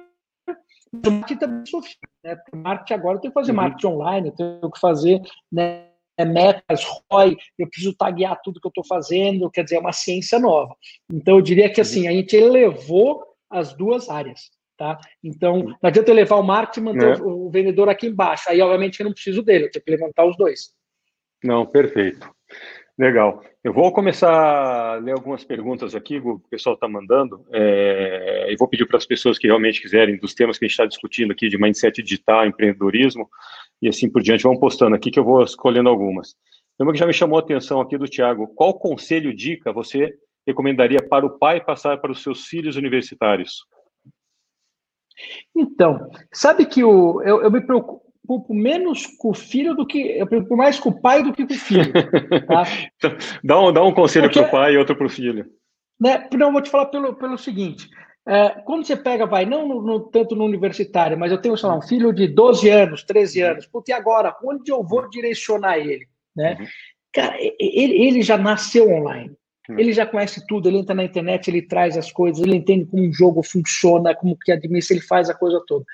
o 0.93 1.11
marketing 1.11 1.39
também 1.39 1.67
sofistica. 1.67 2.09
Né? 2.25 2.37
marketing 2.55 2.95
agora 2.95 3.17
eu 3.17 3.21
tenho 3.21 3.33
que 3.33 3.41
fazer 3.41 3.51
uhum. 3.53 3.57
marketing 3.57 3.87
online, 3.87 4.29
eu 4.29 4.35
tenho 4.35 4.71
que 4.71 4.81
fazer 4.81 5.23
né, 5.51 5.89
é, 6.17 6.25
metas, 6.25 6.85
ROI, 7.11 7.37
eu 7.59 7.69
preciso 7.69 7.95
taguear 7.97 8.41
tudo 8.43 8.61
que 8.61 8.67
eu 8.67 8.71
estou 8.71 8.85
fazendo, 8.85 9.51
quer 9.51 9.65
dizer, 9.65 9.77
é 9.77 9.81
uma 9.81 9.93
ciência 9.93 10.39
nova. 10.39 10.75
Então, 11.11 11.37
eu 11.37 11.43
diria 11.43 11.71
que 11.71 11.81
assim, 11.81 12.09
a 12.09 12.13
gente 12.13 12.37
elevou 12.37 13.25
as 13.49 13.73
duas 13.75 14.09
áreas. 14.09 14.51
Tá? 14.77 14.97
Então, 15.25 15.65
não 15.65 15.77
adianta 15.83 16.11
eu 16.11 16.15
levar 16.15 16.37
o 16.37 16.43
marketing 16.43 16.81
e 16.81 16.83
manter 16.85 17.19
é. 17.19 17.23
o 17.23 17.51
vendedor 17.51 17.89
aqui 17.89 18.07
embaixo. 18.07 18.49
Aí, 18.49 18.61
obviamente, 18.61 19.01
eu 19.01 19.07
não 19.07 19.13
preciso 19.13 19.43
dele, 19.43 19.65
eu 19.65 19.71
tenho 19.73 19.85
que 19.85 19.91
levantar 19.91 20.25
os 20.25 20.37
dois. 20.37 20.73
Não, 21.43 21.67
perfeito. 21.67 22.31
Legal. 22.99 23.45
Eu 23.63 23.73
vou 23.73 23.93
começar 23.93 24.33
a 24.33 24.97
ler 24.97 25.13
algumas 25.13 25.45
perguntas 25.45 25.95
aqui, 25.95 26.19
o 26.19 26.41
pessoal 26.51 26.75
está 26.75 26.89
mandando, 26.89 27.47
é, 27.53 28.53
e 28.53 28.57
vou 28.57 28.67
pedir 28.67 28.87
para 28.87 28.97
as 28.97 29.07
pessoas 29.07 29.39
que 29.39 29.47
realmente 29.47 29.81
quiserem, 29.81 30.19
dos 30.19 30.35
temas 30.35 30.59
que 30.59 30.65
a 30.65 30.69
gente 30.69 30.73
está 30.73 30.85
discutindo 30.85 31.31
aqui, 31.31 31.49
de 31.49 31.57
mindset 31.57 32.03
digital, 32.03 32.45
empreendedorismo, 32.45 33.31
e 33.81 33.89
assim 33.89 34.11
por 34.11 34.21
diante, 34.21 34.43
vão 34.43 34.59
postando 34.59 34.97
aqui 34.97 35.13
que 35.13 35.19
eu 35.19 35.25
vou 35.25 35.45
escolhendo 35.45 35.89
algumas. 35.89 36.35
Uma 36.77 36.93
que 36.93 36.99
já 36.99 37.07
me 37.07 37.13
chamou 37.13 37.39
a 37.39 37.41
atenção 37.41 37.81
aqui 37.81 37.97
do 37.97 38.09
Tiago, 38.09 38.49
qual 38.49 38.77
conselho, 38.77 39.35
dica 39.35 39.73
você 39.73 40.13
recomendaria 40.45 41.01
para 41.01 41.25
o 41.25 41.39
pai 41.39 41.65
passar 41.65 42.01
para 42.01 42.11
os 42.11 42.21
seus 42.23 42.47
filhos 42.47 42.75
universitários? 42.75 43.65
Então, 45.55 46.11
sabe 46.33 46.67
que 46.67 46.83
o, 46.83 47.23
eu, 47.23 47.43
eu 47.43 47.51
me 47.51 47.61
preocupo 47.61 48.08
menos 48.51 49.07
com 49.19 49.31
o 49.31 49.35
filho 49.35 49.75
do 49.75 49.87
que. 49.87 49.99
Eu 49.99 50.25
me 50.25 50.27
preocupo 50.27 50.57
mais 50.57 50.79
com 50.79 50.91
o 50.91 51.01
pai 51.01 51.23
do 51.23 51.33
que 51.33 51.47
com 51.47 51.55
o 51.55 51.59
filho. 51.59 51.93
Tá? 52.47 52.65
então, 52.97 53.17
dá, 53.43 53.61
um, 53.61 53.73
dá 53.73 53.85
um 53.85 53.93
conselho 53.93 54.31
para 54.31 54.43
o 54.43 54.51
pai 54.51 54.75
e 54.75 54.79
outro 54.79 54.97
para 54.97 55.07
o 55.07 55.11
filho. 55.11 55.47
Né, 56.01 56.29
não, 56.35 56.53
vou 56.53 56.63
te 56.63 56.71
falar 56.71 56.87
pelo, 56.87 57.15
pelo 57.15 57.39
seguinte: 57.39 57.89
é, 58.27 58.51
quando 58.65 58.87
você 58.87 58.97
pega, 58.97 59.27
vai, 59.27 59.47
não 59.47 59.67
no, 59.67 59.83
no, 59.83 60.01
tanto 60.01 60.37
no 60.37 60.45
universitário, 60.45 61.19
mas 61.19 61.33
eu 61.33 61.41
tenho, 61.41 61.57
sei 61.57 61.69
lá, 61.69 61.77
um 61.77 61.83
filho 61.83 62.13
de 62.13 62.29
12 62.29 62.69
anos, 62.69 63.03
13 63.03 63.41
anos, 63.41 63.67
puta, 63.67 63.91
e 63.91 63.95
agora? 63.95 64.37
Onde 64.45 64.71
eu 64.71 64.85
vou 64.85 65.09
direcionar 65.09 65.79
ele? 65.79 66.07
Né? 66.37 66.57
Uhum. 66.61 66.67
Cara, 67.13 67.37
ele, 67.41 68.07
ele 68.07 68.23
já 68.23 68.37
nasceu 68.37 68.91
online. 68.91 69.35
Uhum. 69.69 69.79
Ele 69.79 69.93
já 69.93 70.07
conhece 70.07 70.47
tudo, 70.47 70.69
ele 70.69 70.79
entra 70.79 70.95
na 70.95 71.05
internet, 71.05 71.49
ele 71.49 71.61
traz 71.61 71.97
as 71.97 72.11
coisas, 72.11 72.43
ele 72.43 72.57
entende 72.57 72.87
como 72.87 73.03
um 73.03 73.13
jogo 73.13 73.43
funciona, 73.43 74.15
como 74.15 74.37
que 74.37 74.51
administra, 74.51 74.97
ele 74.97 75.05
faz 75.05 75.29
a 75.29 75.35
coisa 75.35 75.63
toda. 75.67 75.85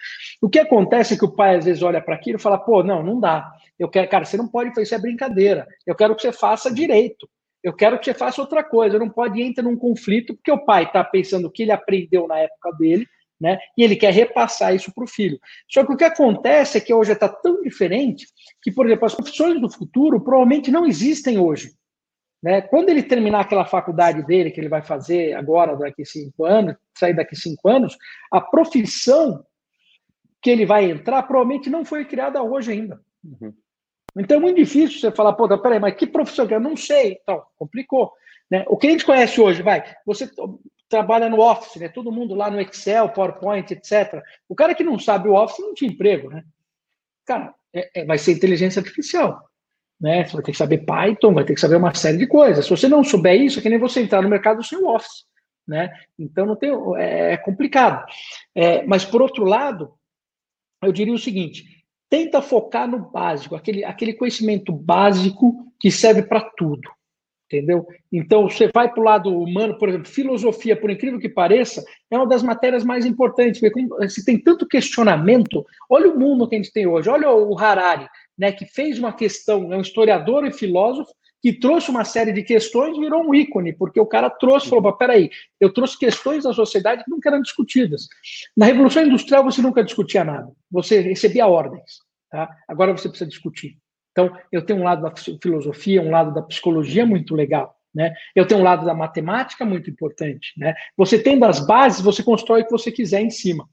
O 0.40 0.48
que 0.48 0.60
acontece 0.60 1.14
é 1.14 1.16
que 1.16 1.24
o 1.24 1.34
pai 1.34 1.56
às 1.56 1.64
vezes 1.64 1.82
olha 1.82 2.00
para 2.00 2.14
aquilo 2.14 2.38
e 2.38 2.40
fala: 2.40 2.58
pô, 2.58 2.82
não, 2.82 3.02
não 3.02 3.18
dá. 3.18 3.50
Eu 3.78 3.88
quero, 3.88 4.08
cara, 4.08 4.24
você 4.24 4.36
não 4.36 4.46
pode 4.46 4.70
fazer 4.70 4.82
isso 4.82 4.94
é 4.94 4.98
brincadeira. 4.98 5.66
Eu 5.86 5.96
quero 5.96 6.14
que 6.14 6.22
você 6.22 6.32
faça 6.32 6.72
direito. 6.72 7.28
Eu 7.62 7.72
quero 7.72 7.98
que 7.98 8.04
você 8.04 8.14
faça 8.14 8.40
outra 8.40 8.62
coisa. 8.62 8.98
Não 8.98 9.08
pode 9.08 9.42
entrar 9.42 9.64
num 9.64 9.76
conflito 9.76 10.34
porque 10.34 10.52
o 10.52 10.64
pai 10.64 10.84
está 10.84 11.02
pensando 11.02 11.46
o 11.46 11.50
que 11.50 11.62
ele 11.62 11.72
aprendeu 11.72 12.28
na 12.28 12.38
época 12.38 12.70
dele, 12.78 13.06
né? 13.40 13.58
E 13.76 13.82
ele 13.82 13.96
quer 13.96 14.12
repassar 14.12 14.74
isso 14.74 14.92
para 14.94 15.04
o 15.04 15.08
filho. 15.08 15.40
Só 15.68 15.84
que 15.84 15.92
o 15.92 15.96
que 15.96 16.04
acontece 16.04 16.78
é 16.78 16.80
que 16.80 16.94
hoje 16.94 17.12
está 17.12 17.28
tão 17.28 17.62
diferente 17.62 18.26
que, 18.62 18.70
por 18.70 18.86
exemplo, 18.86 19.06
as 19.06 19.14
profissões 19.14 19.60
do 19.60 19.70
futuro 19.70 20.20
provavelmente 20.22 20.70
não 20.70 20.86
existem 20.86 21.38
hoje. 21.38 21.72
Né? 22.44 22.60
Quando 22.60 22.90
ele 22.90 23.02
terminar 23.02 23.40
aquela 23.40 23.64
faculdade 23.64 24.22
dele, 24.26 24.50
que 24.50 24.60
ele 24.60 24.68
vai 24.68 24.82
fazer 24.82 25.32
agora, 25.32 25.74
daqui 25.76 26.04
cinco 26.04 26.44
anos, 26.44 26.76
sair 26.94 27.14
daqui 27.14 27.34
cinco 27.34 27.70
anos, 27.70 27.96
a 28.30 28.38
profissão 28.38 29.42
que 30.42 30.50
ele 30.50 30.66
vai 30.66 30.90
entrar 30.90 31.22
provavelmente 31.22 31.70
não 31.70 31.86
foi 31.86 32.04
criada 32.04 32.42
hoje 32.42 32.72
ainda. 32.72 33.00
Uhum. 33.24 33.54
Então 34.18 34.36
é 34.36 34.40
muito 34.40 34.56
difícil 34.56 35.00
você 35.00 35.10
falar, 35.10 35.32
pô, 35.32 35.48
peraí, 35.58 35.80
mas 35.80 35.94
que 35.94 36.06
profissão 36.06 36.46
que 36.46 36.52
eu 36.52 36.60
não 36.60 36.76
sei? 36.76 37.18
Então, 37.22 37.42
complicou. 37.56 38.12
Né? 38.50 38.62
O 38.68 38.76
que 38.76 38.88
a 38.88 38.90
gente 38.90 39.06
conhece 39.06 39.40
hoje, 39.40 39.62
vai, 39.62 39.82
você 40.04 40.28
trabalha 40.86 41.30
no 41.30 41.40
Office, 41.40 41.76
né? 41.76 41.88
Todo 41.88 42.12
mundo 42.12 42.34
lá 42.34 42.50
no 42.50 42.60
Excel, 42.60 43.08
PowerPoint, 43.08 43.72
etc. 43.72 44.22
O 44.46 44.54
cara 44.54 44.74
que 44.74 44.84
não 44.84 44.98
sabe 44.98 45.30
o 45.30 45.34
Office 45.34 45.64
não 45.64 45.72
tinha 45.72 45.90
emprego, 45.90 46.28
né? 46.28 46.44
Cara, 47.24 47.54
é, 47.72 48.02
é, 48.02 48.04
vai 48.04 48.18
ser 48.18 48.32
inteligência 48.32 48.80
artificial. 48.80 49.42
Né? 50.04 50.22
Você 50.22 50.34
vai 50.34 50.42
ter 50.42 50.52
que 50.52 50.58
saber 50.58 50.84
Python, 50.84 51.32
vai 51.32 51.44
ter 51.44 51.54
que 51.54 51.60
saber 51.60 51.76
uma 51.76 51.94
série 51.94 52.18
de 52.18 52.26
coisas. 52.26 52.66
Se 52.66 52.70
você 52.70 52.86
não 52.86 53.02
souber 53.02 53.40
isso, 53.40 53.58
é 53.58 53.62
que 53.62 53.70
nem 53.70 53.78
você 53.78 54.02
entrar 54.02 54.20
no 54.20 54.28
mercado 54.28 54.62
sem 54.62 54.76
o 54.76 54.86
Office. 54.86 55.24
Né? 55.66 55.90
Então 56.18 56.44
não 56.44 56.54
tem, 56.54 56.70
é, 56.98 57.32
é 57.32 57.36
complicado. 57.38 58.04
É, 58.54 58.84
mas 58.84 59.02
por 59.02 59.22
outro 59.22 59.46
lado, 59.46 59.94
eu 60.82 60.92
diria 60.92 61.14
o 61.14 61.18
seguinte: 61.18 61.64
tenta 62.10 62.42
focar 62.42 62.86
no 62.86 62.98
básico, 62.98 63.56
aquele, 63.56 63.82
aquele 63.82 64.12
conhecimento 64.12 64.74
básico 64.74 65.72
que 65.80 65.90
serve 65.90 66.22
para 66.22 66.42
tudo, 66.54 66.90
entendeu? 67.46 67.86
Então, 68.12 68.46
você 68.46 68.68
vai 68.74 68.92
para 68.92 69.00
o 69.00 69.04
lado 69.04 69.34
humano, 69.34 69.78
por 69.78 69.88
exemplo, 69.88 70.06
filosofia, 70.06 70.78
por 70.78 70.90
incrível 70.90 71.18
que 71.18 71.30
pareça, 71.30 71.82
é 72.10 72.16
uma 72.18 72.28
das 72.28 72.42
matérias 72.42 72.84
mais 72.84 73.06
importantes, 73.06 73.58
porque 73.58 74.10
se 74.10 74.22
tem 74.22 74.38
tanto 74.38 74.68
questionamento, 74.68 75.64
olha 75.88 76.10
o 76.10 76.20
mundo 76.20 76.46
que 76.46 76.56
a 76.56 76.58
gente 76.58 76.72
tem 76.72 76.86
hoje, 76.86 77.08
olha 77.08 77.30
o 77.30 77.58
Harari, 77.58 78.06
né, 78.38 78.52
que 78.52 78.66
fez 78.66 78.98
uma 78.98 79.12
questão, 79.12 79.72
é 79.72 79.76
um 79.76 79.80
historiador 79.80 80.44
e 80.46 80.52
filósofo, 80.52 81.12
que 81.44 81.52
trouxe 81.52 81.90
uma 81.90 82.04
série 82.04 82.32
de 82.32 82.42
questões 82.42 82.98
virou 82.98 83.22
um 83.22 83.34
ícone, 83.34 83.74
porque 83.74 84.00
o 84.00 84.06
cara 84.06 84.30
trouxe, 84.30 84.68
falou, 84.68 84.96
peraí, 84.96 85.28
eu 85.60 85.70
trouxe 85.70 85.98
questões 85.98 86.44
da 86.44 86.54
sociedade 86.54 87.04
que 87.04 87.10
nunca 87.10 87.28
eram 87.28 87.42
discutidas. 87.42 88.08
Na 88.56 88.64
Revolução 88.64 89.02
Industrial 89.04 89.44
você 89.44 89.60
nunca 89.60 89.84
discutia 89.84 90.24
nada, 90.24 90.50
você 90.70 91.00
recebia 91.00 91.46
ordens, 91.46 92.00
tá? 92.30 92.48
agora 92.66 92.92
você 92.92 93.10
precisa 93.10 93.28
discutir. 93.28 93.76
Então, 94.12 94.34
eu 94.50 94.64
tenho 94.64 94.80
um 94.80 94.84
lado 94.84 95.02
da 95.02 95.12
filosofia, 95.42 96.00
um 96.00 96.10
lado 96.10 96.32
da 96.32 96.40
psicologia 96.40 97.04
muito 97.04 97.34
legal, 97.34 97.76
né? 97.94 98.14
Eu 98.34 98.46
tenho 98.46 98.60
um 98.60 98.64
lado 98.64 98.86
da 98.86 98.94
matemática 98.94 99.66
muito 99.66 99.90
importante, 99.90 100.52
né? 100.56 100.72
Você 100.96 101.18
tendo 101.18 101.44
as 101.44 101.66
bases, 101.66 102.00
você 102.00 102.22
constrói 102.22 102.62
o 102.62 102.64
que 102.64 102.70
você 102.70 102.90
quiser 102.92 103.20
em 103.20 103.28
cima. 103.28 103.68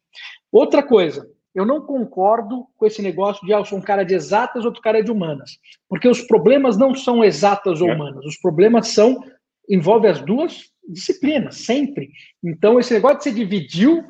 Outra 0.51 0.84
coisa, 0.84 1.30
eu 1.54 1.66
não 1.66 1.82
concordo 1.82 2.66
com 2.78 2.86
esse 2.86 3.02
negócio 3.02 3.45
de 3.45 3.54
ah, 3.54 3.58
eu 3.58 3.66
sou 3.66 3.78
um 3.78 3.82
cara 3.82 4.04
de 4.04 4.14
exatas, 4.14 4.66
outro 4.66 4.82
cara 4.82 4.99
é 4.99 5.02
de 5.04 5.12
humanas. 5.12 5.58
Porque 5.89 6.08
os 6.08 6.22
problemas 6.22 6.78
não 6.78 6.95
são 6.95 7.24
exatas 7.24 7.82
ou 7.82 7.89
é. 7.89 7.93
humanas. 7.93 8.26
Os 8.26 8.38
problemas 8.38 8.89
são 8.89 9.22
envolve 9.70 10.08
as 10.08 10.22
duas 10.22 10.72
disciplinas, 10.88 11.56
sempre. 11.58 12.12
Então, 12.43 12.80
esse 12.80 12.93
negócio 12.93 13.18
de 13.18 13.24
você 13.24 13.32
dividiu, 13.32 14.04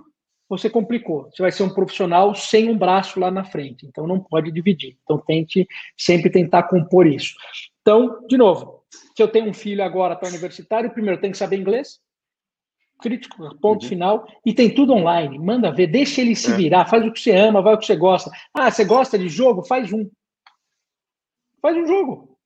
você 0.50 0.70
complicou. 0.70 1.30
Você 1.30 1.42
vai 1.42 1.52
ser 1.52 1.64
um 1.64 1.74
profissional 1.74 2.34
sem 2.34 2.70
um 2.70 2.78
braço 2.78 3.20
lá 3.20 3.30
na 3.30 3.44
frente. 3.44 3.86
Então, 3.86 4.08
não 4.08 4.20
pode 4.20 4.52
dividir. 4.52 4.98
Então, 5.04 5.18
tente 5.20 5.68
sempre 5.98 6.30
tentar 6.30 6.64
compor 6.64 7.06
isso. 7.06 7.36
Então, 7.82 8.26
de 8.28 8.38
novo, 8.38 8.84
se 9.16 9.22
eu 9.22 9.28
tenho 9.28 9.50
um 9.50 9.54
filho 9.54 9.84
agora 9.84 10.16
para 10.16 10.30
universitário, 10.30 10.92
primeiro 10.92 11.22
tem 11.22 11.32
que 11.32 11.38
saber 11.38 11.58
inglês, 11.58 12.00
crítico, 13.02 13.58
ponto 13.58 13.84
uhum. 13.84 13.90
final, 13.90 14.28
e 14.46 14.54
tem 14.54 14.74
tudo 14.74 14.94
online. 14.94 15.38
Manda 15.38 15.72
ver, 15.72 15.88
deixa 15.88 16.22
ele 16.22 16.36
se 16.36 16.52
é. 16.52 16.56
virar, 16.56 16.86
faz 16.86 17.06
o 17.06 17.12
que 17.12 17.20
você 17.20 17.32
ama, 17.32 17.62
vai 17.62 17.74
o 17.74 17.78
que 17.78 17.86
você 17.86 17.96
gosta. 17.96 18.32
Ah, 18.54 18.70
você 18.70 18.86
gosta 18.86 19.18
de 19.18 19.28
jogo? 19.28 19.64
Faz 19.64 19.92
um. 19.92 20.10
Faz 21.62 21.76
um 21.76 21.86
jogo. 21.86 22.38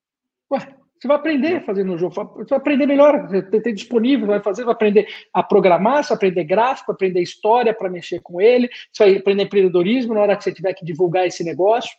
Ué, 0.51 0.59
você 0.99 1.07
vai 1.07 1.17
aprender 1.17 1.55
a 1.57 1.61
fazer 1.61 1.83
no 1.83 1.97
jogo, 1.97 2.15
você 2.15 2.49
vai 2.49 2.57
aprender 2.57 2.85
melhor, 2.85 3.27
você 3.27 3.61
tem 3.61 3.73
disponível, 3.73 4.27
vai 4.27 4.41
fazer, 4.41 4.63
vai 4.63 4.73
aprender 4.73 5.07
a 5.33 5.43
programar, 5.43 6.03
você 6.03 6.09
vai 6.09 6.15
aprender 6.15 6.43
gráfico, 6.45 6.91
aprender 6.91 7.21
história 7.21 7.73
para 7.73 7.89
mexer 7.89 8.21
com 8.21 8.39
ele, 8.39 8.69
você 8.91 9.03
vai 9.03 9.17
aprender 9.17 9.43
empreendedorismo 9.43 10.13
na 10.13 10.21
hora 10.21 10.35
que 10.35 10.43
você 10.43 10.53
tiver 10.53 10.73
que 10.73 10.85
divulgar 10.85 11.27
esse 11.27 11.43
negócio 11.43 11.95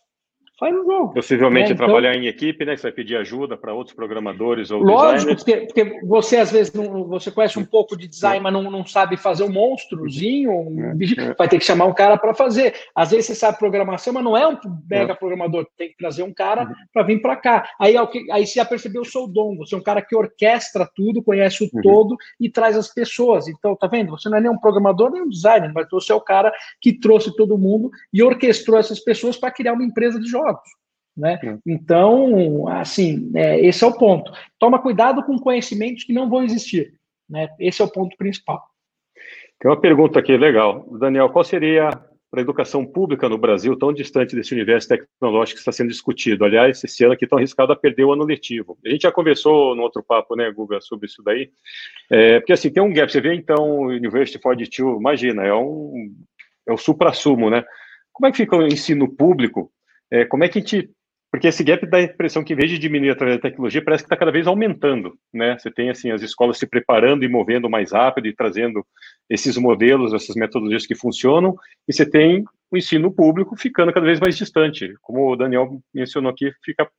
faz 0.59 0.75
um 0.75 0.83
jogo. 0.83 1.13
Possivelmente 1.13 1.69
né? 1.69 1.73
então, 1.73 1.85
trabalhar 1.85 2.15
em 2.15 2.27
equipe, 2.27 2.65
né? 2.65 2.75
Você 2.75 2.83
vai 2.83 2.91
pedir 2.91 3.15
ajuda 3.15 3.55
para 3.55 3.73
outros 3.73 3.95
programadores 3.95 4.71
ou 4.71 4.81
Lógico, 4.81 5.35
porque, 5.35 5.57
porque, 5.57 5.99
você 6.03 6.37
às 6.37 6.51
vezes 6.51 6.73
não, 6.73 7.05
você 7.05 7.29
conhece 7.29 7.59
um 7.59 7.65
pouco 7.65 7.95
de 7.95 8.07
design, 8.07 8.37
é. 8.37 8.41
mas 8.41 8.53
não, 8.53 8.63
não 8.63 8.85
sabe 8.85 9.17
fazer 9.17 9.43
um 9.43 9.51
monstrozinho, 9.51 10.51
um 10.51 10.83
é. 10.83 10.95
bicho, 10.95 11.19
é. 11.19 11.33
vai 11.35 11.47
ter 11.47 11.59
que 11.59 11.65
chamar 11.65 11.85
um 11.85 11.93
cara 11.93 12.17
para 12.17 12.33
fazer. 12.33 12.73
Às 12.95 13.11
vezes 13.11 13.27
você 13.27 13.35
sabe 13.35 13.59
programação, 13.59 14.13
mas 14.13 14.23
não 14.23 14.35
é 14.35 14.47
um 14.47 14.57
mega 14.89 15.13
é. 15.13 15.15
programador, 15.15 15.67
tem 15.77 15.89
que 15.89 15.97
trazer 15.97 16.23
um 16.23 16.33
cara 16.33 16.63
uhum. 16.63 16.73
para 16.91 17.03
vir 17.03 17.21
para 17.21 17.35
cá. 17.35 17.69
Aí, 17.79 17.95
aí 18.31 18.47
você 18.47 18.55
já 18.55 18.65
percebeu, 18.65 19.03
o 19.03 19.27
dom, 19.27 19.57
você 19.57 19.75
é 19.75 19.77
um 19.77 19.83
cara 19.83 20.01
que 20.01 20.15
orquestra 20.15 20.89
tudo, 20.95 21.23
conhece 21.23 21.63
o 21.63 21.69
uhum. 21.73 21.81
todo 21.81 22.17
e 22.39 22.49
traz 22.49 22.75
as 22.75 22.91
pessoas. 22.93 23.47
Então, 23.47 23.75
tá 23.75 23.87
vendo? 23.87 24.11
Você 24.11 24.29
não 24.29 24.37
é 24.37 24.41
nem 24.41 24.51
um 24.51 24.57
programador, 24.57 25.11
nem 25.11 25.21
um 25.21 25.29
designer, 25.29 25.71
mas 25.73 25.87
você 25.89 26.11
é 26.11 26.15
o 26.15 26.21
cara 26.21 26.51
que 26.81 26.93
trouxe 26.93 27.35
todo 27.35 27.57
mundo 27.57 27.89
e 28.11 28.23
orquestrou 28.23 28.79
essas 28.79 28.99
pessoas 28.99 29.37
para 29.37 29.51
criar 29.51 29.73
uma 29.73 29.83
empresa 29.83 30.19
de 30.19 30.27
jogos 30.27 30.46
jogos. 30.47 30.69
Né? 31.15 31.39
Então, 31.65 32.67
assim, 32.67 33.31
é, 33.35 33.59
esse 33.65 33.83
é 33.83 33.87
o 33.87 33.97
ponto. 33.97 34.31
Toma 34.59 34.79
cuidado 34.79 35.23
com 35.23 35.39
conhecimentos 35.39 36.03
que 36.03 36.13
não 36.13 36.29
vão 36.29 36.43
existir. 36.43 36.93
Né? 37.27 37.49
Esse 37.59 37.81
é 37.81 37.85
o 37.85 37.91
ponto 37.91 38.15
principal. 38.15 38.63
Tem 39.59 39.69
uma 39.69 39.79
pergunta 39.79 40.19
aqui 40.19 40.37
legal. 40.37 40.85
Daniel, 40.99 41.29
qual 41.29 41.43
seria 41.43 41.89
para 42.29 42.41
a 42.41 42.43
educação 42.43 42.85
pública 42.85 43.27
no 43.27 43.37
Brasil, 43.37 43.75
tão 43.75 43.91
distante 43.91 44.35
desse 44.35 44.53
universo 44.53 44.89
tecnológico 44.89 45.55
que 45.55 45.61
está 45.61 45.71
sendo 45.71 45.89
discutido? 45.89 46.45
Aliás, 46.45 46.83
esse 46.83 47.03
ano 47.03 47.13
aqui 47.13 47.25
estão 47.25 47.39
arriscado 47.39 47.73
a 47.73 47.75
perder 47.75 48.03
o 48.03 48.13
ano 48.13 48.23
letivo. 48.23 48.77
A 48.85 48.89
gente 48.89 49.01
já 49.01 49.11
conversou 49.11 49.75
no 49.75 49.81
outro 49.81 50.03
papo, 50.03 50.35
né, 50.35 50.51
Guga, 50.51 50.79
sobre 50.81 51.07
isso 51.07 51.23
daí. 51.23 51.49
É, 52.11 52.39
porque, 52.39 52.53
assim, 52.53 52.69
tem 52.69 52.83
um 52.83 52.93
gap. 52.93 53.11
Você 53.11 53.19
vê, 53.19 53.33
então, 53.33 53.71
o 53.71 53.87
University 53.87 54.39
42, 54.39 54.99
imagina, 54.99 55.43
é 55.43 55.53
um, 55.55 56.13
é 56.67 56.73
o 56.73 56.77
supra-sumo, 56.77 57.49
né? 57.49 57.65
Como 58.13 58.27
é 58.27 58.31
que 58.31 58.37
fica 58.37 58.55
o 58.55 58.67
ensino 58.67 59.09
público 59.09 59.71
é, 60.11 60.25
como 60.25 60.43
é 60.43 60.49
que 60.49 60.59
a 60.59 60.61
gente. 60.61 60.89
Porque 61.29 61.47
esse 61.47 61.61
gap 61.61 61.85
dá 61.85 61.97
a 61.97 62.03
impressão 62.03 62.41
que, 62.41 62.53
em 62.53 62.55
vez 62.55 62.71
de 62.71 62.79
diminuir 62.79 63.09
através 63.09 63.37
da 63.37 63.41
tecnologia, 63.41 63.83
parece 63.83 64.03
que 64.03 64.05
está 64.05 64.15
cada 64.15 64.31
vez 64.31 64.47
aumentando. 64.47 65.13
Né? 65.33 65.57
Você 65.59 65.69
tem 65.69 65.89
assim 65.89 66.09
as 66.09 66.21
escolas 66.21 66.57
se 66.57 66.65
preparando 66.65 67.25
e 67.25 67.27
movendo 67.27 67.69
mais 67.69 67.91
rápido 67.91 68.27
e 68.27 68.33
trazendo 68.33 68.85
esses 69.29 69.57
modelos, 69.57 70.13
essas 70.13 70.37
metodologias 70.37 70.87
que 70.87 70.95
funcionam, 70.95 71.53
e 71.85 71.91
você 71.91 72.09
tem 72.09 72.45
o 72.71 72.77
ensino 72.77 73.11
público 73.13 73.57
ficando 73.57 73.91
cada 73.91 74.05
vez 74.05 74.21
mais 74.21 74.37
distante. 74.37 74.93
Como 75.01 75.29
o 75.29 75.35
Daniel 75.35 75.81
mencionou 75.93 76.31
aqui, 76.31 76.49
fica 76.63 76.89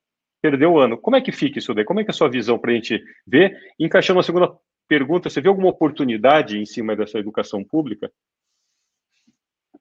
perdeu 0.40 0.72
o 0.72 0.78
ano. 0.78 0.96
Como 0.98 1.16
é 1.16 1.20
que 1.20 1.32
fica 1.32 1.59
isso 1.59 1.74
daí? 1.74 1.84
Como 1.84 2.00
é 2.00 2.04
que 2.04 2.11
é 2.11 2.12
a 2.12 2.14
sua 2.14 2.30
visão 2.30 2.59
para 2.59 2.70
a 2.70 2.74
gente 2.74 3.02
ver? 3.26 3.56
encaixando 3.78 4.20
a 4.20 4.22
segunda 4.22 4.52
pergunta, 4.88 5.28
você 5.28 5.40
vê 5.40 5.48
alguma 5.48 5.68
oportunidade 5.68 6.59
em 6.59 6.64
cima 6.64 6.96
dessa 6.96 7.18
educação 7.18 7.64
pública? 7.64 8.11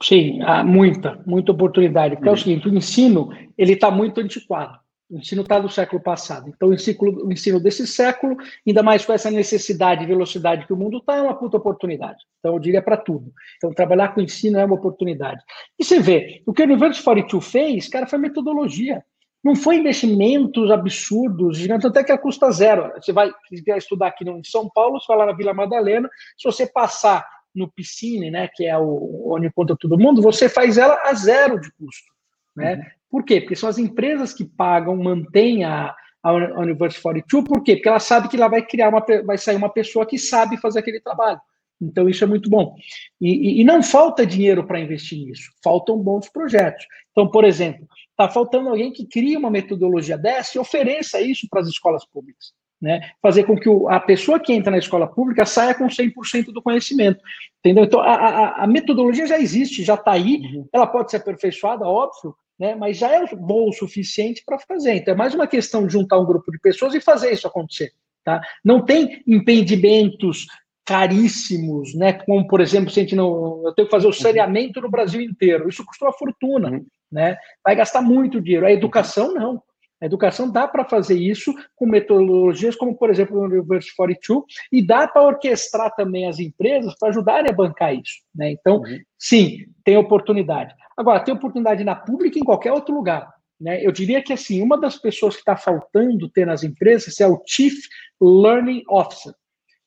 Sim, 0.01 0.41
há 0.43 0.63
muita, 0.63 1.19
muita 1.25 1.51
oportunidade. 1.51 2.15
Porque 2.15 2.29
uhum. 2.29 2.35
é 2.35 2.37
o 2.37 2.39
uhum. 2.39 2.43
seguinte, 2.43 2.69
o 2.69 2.75
ensino 2.75 3.29
ele 3.57 3.73
está 3.73 3.89
muito 3.89 4.21
antiquado. 4.21 4.79
O 5.09 5.17
ensino 5.17 5.41
está 5.41 5.57
do 5.57 5.69
século 5.69 6.01
passado. 6.01 6.51
Então, 6.53 6.67
o 6.67 6.73
ensino, 6.73 6.97
o 6.99 7.31
ensino 7.31 7.61
desse 7.61 7.87
século, 7.87 8.35
ainda 8.67 8.83
mais 8.83 9.05
com 9.05 9.13
essa 9.13 9.31
necessidade 9.31 10.03
e 10.03 10.07
velocidade 10.07 10.67
que 10.67 10.73
o 10.73 10.77
mundo 10.77 10.97
está, 10.97 11.15
é 11.15 11.21
uma 11.21 11.33
puta 11.33 11.55
oportunidade. 11.55 12.25
Então, 12.39 12.53
eu 12.53 12.59
diria 12.59 12.81
para 12.81 12.97
tudo. 12.97 13.31
Então, 13.55 13.73
trabalhar 13.73 14.09
com 14.09 14.19
ensino 14.19 14.59
é 14.59 14.65
uma 14.65 14.75
oportunidade. 14.75 15.41
E 15.79 15.85
você 15.85 16.01
vê, 16.01 16.43
o 16.45 16.53
que 16.53 16.61
o 16.61 16.65
Universo 16.65 17.01
42 17.03 17.45
fez, 17.45 17.87
cara, 17.87 18.05
foi 18.05 18.19
metodologia. 18.19 19.01
Não 19.41 19.55
foi 19.55 19.77
investimentos 19.77 20.69
absurdos, 20.69 21.57
gigantes, 21.57 21.85
até 21.85 22.03
que 22.03 22.11
a 22.11 22.17
custa 22.17 22.51
zero. 22.51 22.91
Você 22.95 23.13
vai, 23.13 23.31
estudar 23.77 24.07
aqui 24.07 24.29
em 24.29 24.43
São 24.43 24.69
Paulo, 24.69 24.99
você 24.99 25.05
vai 25.07 25.19
lá 25.19 25.25
na 25.27 25.37
Vila 25.37 25.53
Madalena, 25.53 26.09
se 26.37 26.43
você 26.43 26.67
passar 26.67 27.25
no 27.57 27.71
Piscine, 27.71 28.29
né, 28.31 28.47
que 28.53 28.65
é 28.65 28.77
o, 28.77 29.33
onde 29.33 29.51
conta 29.51 29.75
todo 29.75 29.97
mundo, 29.97 30.21
você 30.21 30.47
faz 30.47 30.77
ela 30.77 30.99
a 31.03 31.13
zero 31.13 31.59
de 31.59 31.71
custo. 31.71 32.13
Né? 32.55 32.75
Uhum. 32.75 32.81
Por 33.09 33.23
quê? 33.23 33.41
Porque 33.41 33.55
são 33.55 33.69
as 33.69 33.77
empresas 33.77 34.33
que 34.33 34.45
pagam, 34.45 34.95
mantêm 34.95 35.63
a, 35.63 35.95
a 36.23 36.33
University 36.61 37.01
42, 37.01 37.45
por 37.45 37.63
quê? 37.63 37.75
Porque 37.75 37.89
ela 37.89 37.99
sabe 37.99 38.27
que 38.29 38.37
lá 38.37 38.47
vai 38.47 38.65
criar 38.65 38.89
uma, 38.89 39.03
vai 39.25 39.37
sair 39.37 39.55
uma 39.55 39.69
pessoa 39.69 40.05
que 40.05 40.17
sabe 40.17 40.57
fazer 40.57 40.79
aquele 40.79 40.99
trabalho. 40.99 41.39
Então, 41.79 42.09
isso 42.09 42.23
é 42.23 42.27
muito 42.27 42.49
bom. 42.49 42.75
E, 43.21 43.29
e, 43.29 43.61
e 43.61 43.63
não 43.63 43.83
falta 43.83 44.25
dinheiro 44.25 44.65
para 44.65 44.79
investir 44.79 45.19
nisso, 45.19 45.51
faltam 45.63 45.97
bons 45.97 46.27
projetos. 46.29 46.85
Então, 47.11 47.29
por 47.29 47.43
exemplo, 47.43 47.87
está 48.09 48.27
faltando 48.29 48.69
alguém 48.69 48.91
que 48.91 49.05
crie 49.05 49.37
uma 49.37 49.49
metodologia 49.49 50.17
dessa 50.17 50.57
e 50.57 50.59
ofereça 50.59 51.21
isso 51.21 51.47
para 51.49 51.61
as 51.61 51.67
escolas 51.67 52.05
públicas. 52.05 52.53
Né? 52.81 53.01
Fazer 53.21 53.43
com 53.43 53.57
que 53.57 53.67
o, 53.67 53.89
a 53.89 53.99
pessoa 53.99 54.39
que 54.39 54.53
entra 54.53 54.69
na 54.69 54.77
escola 54.77 55.07
pública 55.07 55.45
saia 55.45 55.73
com 55.73 55.87
100% 55.87 56.45
do 56.53 56.61
conhecimento. 56.61 57.19
Entendeu? 57.59 57.85
Então, 57.85 57.99
a, 57.99 58.13
a, 58.13 58.63
a 58.63 58.67
metodologia 58.67 59.25
já 59.25 59.39
existe, 59.39 59.83
já 59.83 59.95
está 59.95 60.11
aí, 60.11 60.37
uhum. 60.37 60.67
ela 60.71 60.85
pode 60.85 61.09
ser 61.09 61.17
aperfeiçoada, 61.17 61.85
óbvio, 61.85 62.35
né? 62.59 62.75
mas 62.75 62.97
já 62.97 63.11
é 63.11 63.35
bom 63.35 63.69
o 63.69 63.73
suficiente 63.73 64.43
para 64.45 64.59
fazer. 64.59 64.93
Então, 64.93 65.13
é 65.13 65.17
mais 65.17 65.33
uma 65.33 65.47
questão 65.47 65.87
de 65.87 65.93
juntar 65.93 66.19
um 66.19 66.25
grupo 66.25 66.51
de 66.51 66.59
pessoas 66.59 66.93
e 66.93 67.01
fazer 67.01 67.31
isso 67.31 67.47
acontecer. 67.47 67.91
Tá? 68.23 68.41
Não 68.63 68.85
tem 68.85 69.23
impedimentos 69.25 70.45
caríssimos, 70.87 71.93
né? 71.93 72.13
Como, 72.13 72.47
por 72.47 72.61
exemplo, 72.61 72.89
se 72.89 72.99
a 72.99 73.03
gente 73.03 73.15
não. 73.15 73.61
Eu 73.65 73.73
tenho 73.73 73.87
que 73.87 73.91
fazer 73.91 74.05
o 74.05 74.09
uhum. 74.09 74.15
saneamento 74.15 74.79
no 74.79 74.89
Brasil 74.89 75.19
inteiro. 75.19 75.67
Isso 75.67 75.85
custa 75.85 76.05
uma 76.05 76.13
fortuna, 76.13 76.71
uhum. 76.71 76.85
né? 77.11 77.37
Vai 77.61 77.75
gastar 77.75 78.01
muito 78.01 78.39
dinheiro. 78.39 78.65
A 78.65 78.71
educação, 78.71 79.33
não. 79.33 79.61
A 80.01 80.05
educação 80.05 80.49
dá 80.49 80.67
para 80.67 80.85
fazer 80.85 81.15
isso 81.15 81.53
com 81.75 81.87
metodologias 81.87 82.75
como, 82.75 82.95
por 82.95 83.09
exemplo, 83.09 83.37
o 83.37 83.45
University 83.45 83.95
42, 83.95 84.43
e 84.71 84.85
dá 84.85 85.07
para 85.07 85.23
orquestrar 85.23 85.93
também 85.95 86.27
as 86.27 86.39
empresas 86.39 86.95
para 86.99 87.09
ajudarem 87.09 87.49
a 87.49 87.55
bancar 87.55 87.95
isso. 87.95 88.21
Né? 88.35 88.51
Então, 88.51 88.77
uhum. 88.77 88.99
sim, 89.17 89.65
tem 89.83 89.97
oportunidade. 89.97 90.73
Agora, 90.95 91.19
tem 91.19 91.33
oportunidade 91.33 91.83
na 91.83 91.95
pública 91.95 92.37
e 92.37 92.41
em 92.41 92.45
qualquer 92.45 92.71
outro 92.71 92.93
lugar. 92.93 93.27
Né? 93.59 93.83
Eu 93.83 93.91
diria 93.91 94.21
que 94.21 94.33
assim, 94.33 94.61
uma 94.61 94.79
das 94.79 94.97
pessoas 94.97 95.33
que 95.33 95.41
está 95.41 95.57
faltando 95.57 96.29
ter 96.29 96.45
nas 96.45 96.63
empresas 96.63 97.19
é 97.19 97.27
o 97.27 97.41
Chief 97.45 97.73
Learning 98.21 98.83
Officer. 98.87 99.33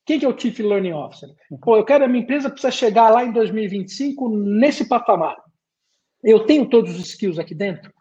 Quem 0.04 0.18
que 0.18 0.26
é 0.26 0.28
o 0.28 0.36
Chief 0.36 0.58
Learning 0.58 0.92
Officer? 0.92 1.28
Pô, 1.62 1.76
eu 1.76 1.84
quero 1.84 2.04
a 2.04 2.08
minha 2.08 2.22
empresa 2.22 2.50
precisa 2.50 2.72
chegar 2.72 3.10
lá 3.10 3.24
em 3.24 3.32
2025 3.32 4.28
nesse 4.28 4.88
patamar. 4.88 5.36
Eu 6.22 6.44
tenho 6.46 6.68
todos 6.68 6.98
os 6.98 7.10
skills 7.10 7.38
aqui 7.38 7.54
dentro? 7.54 7.92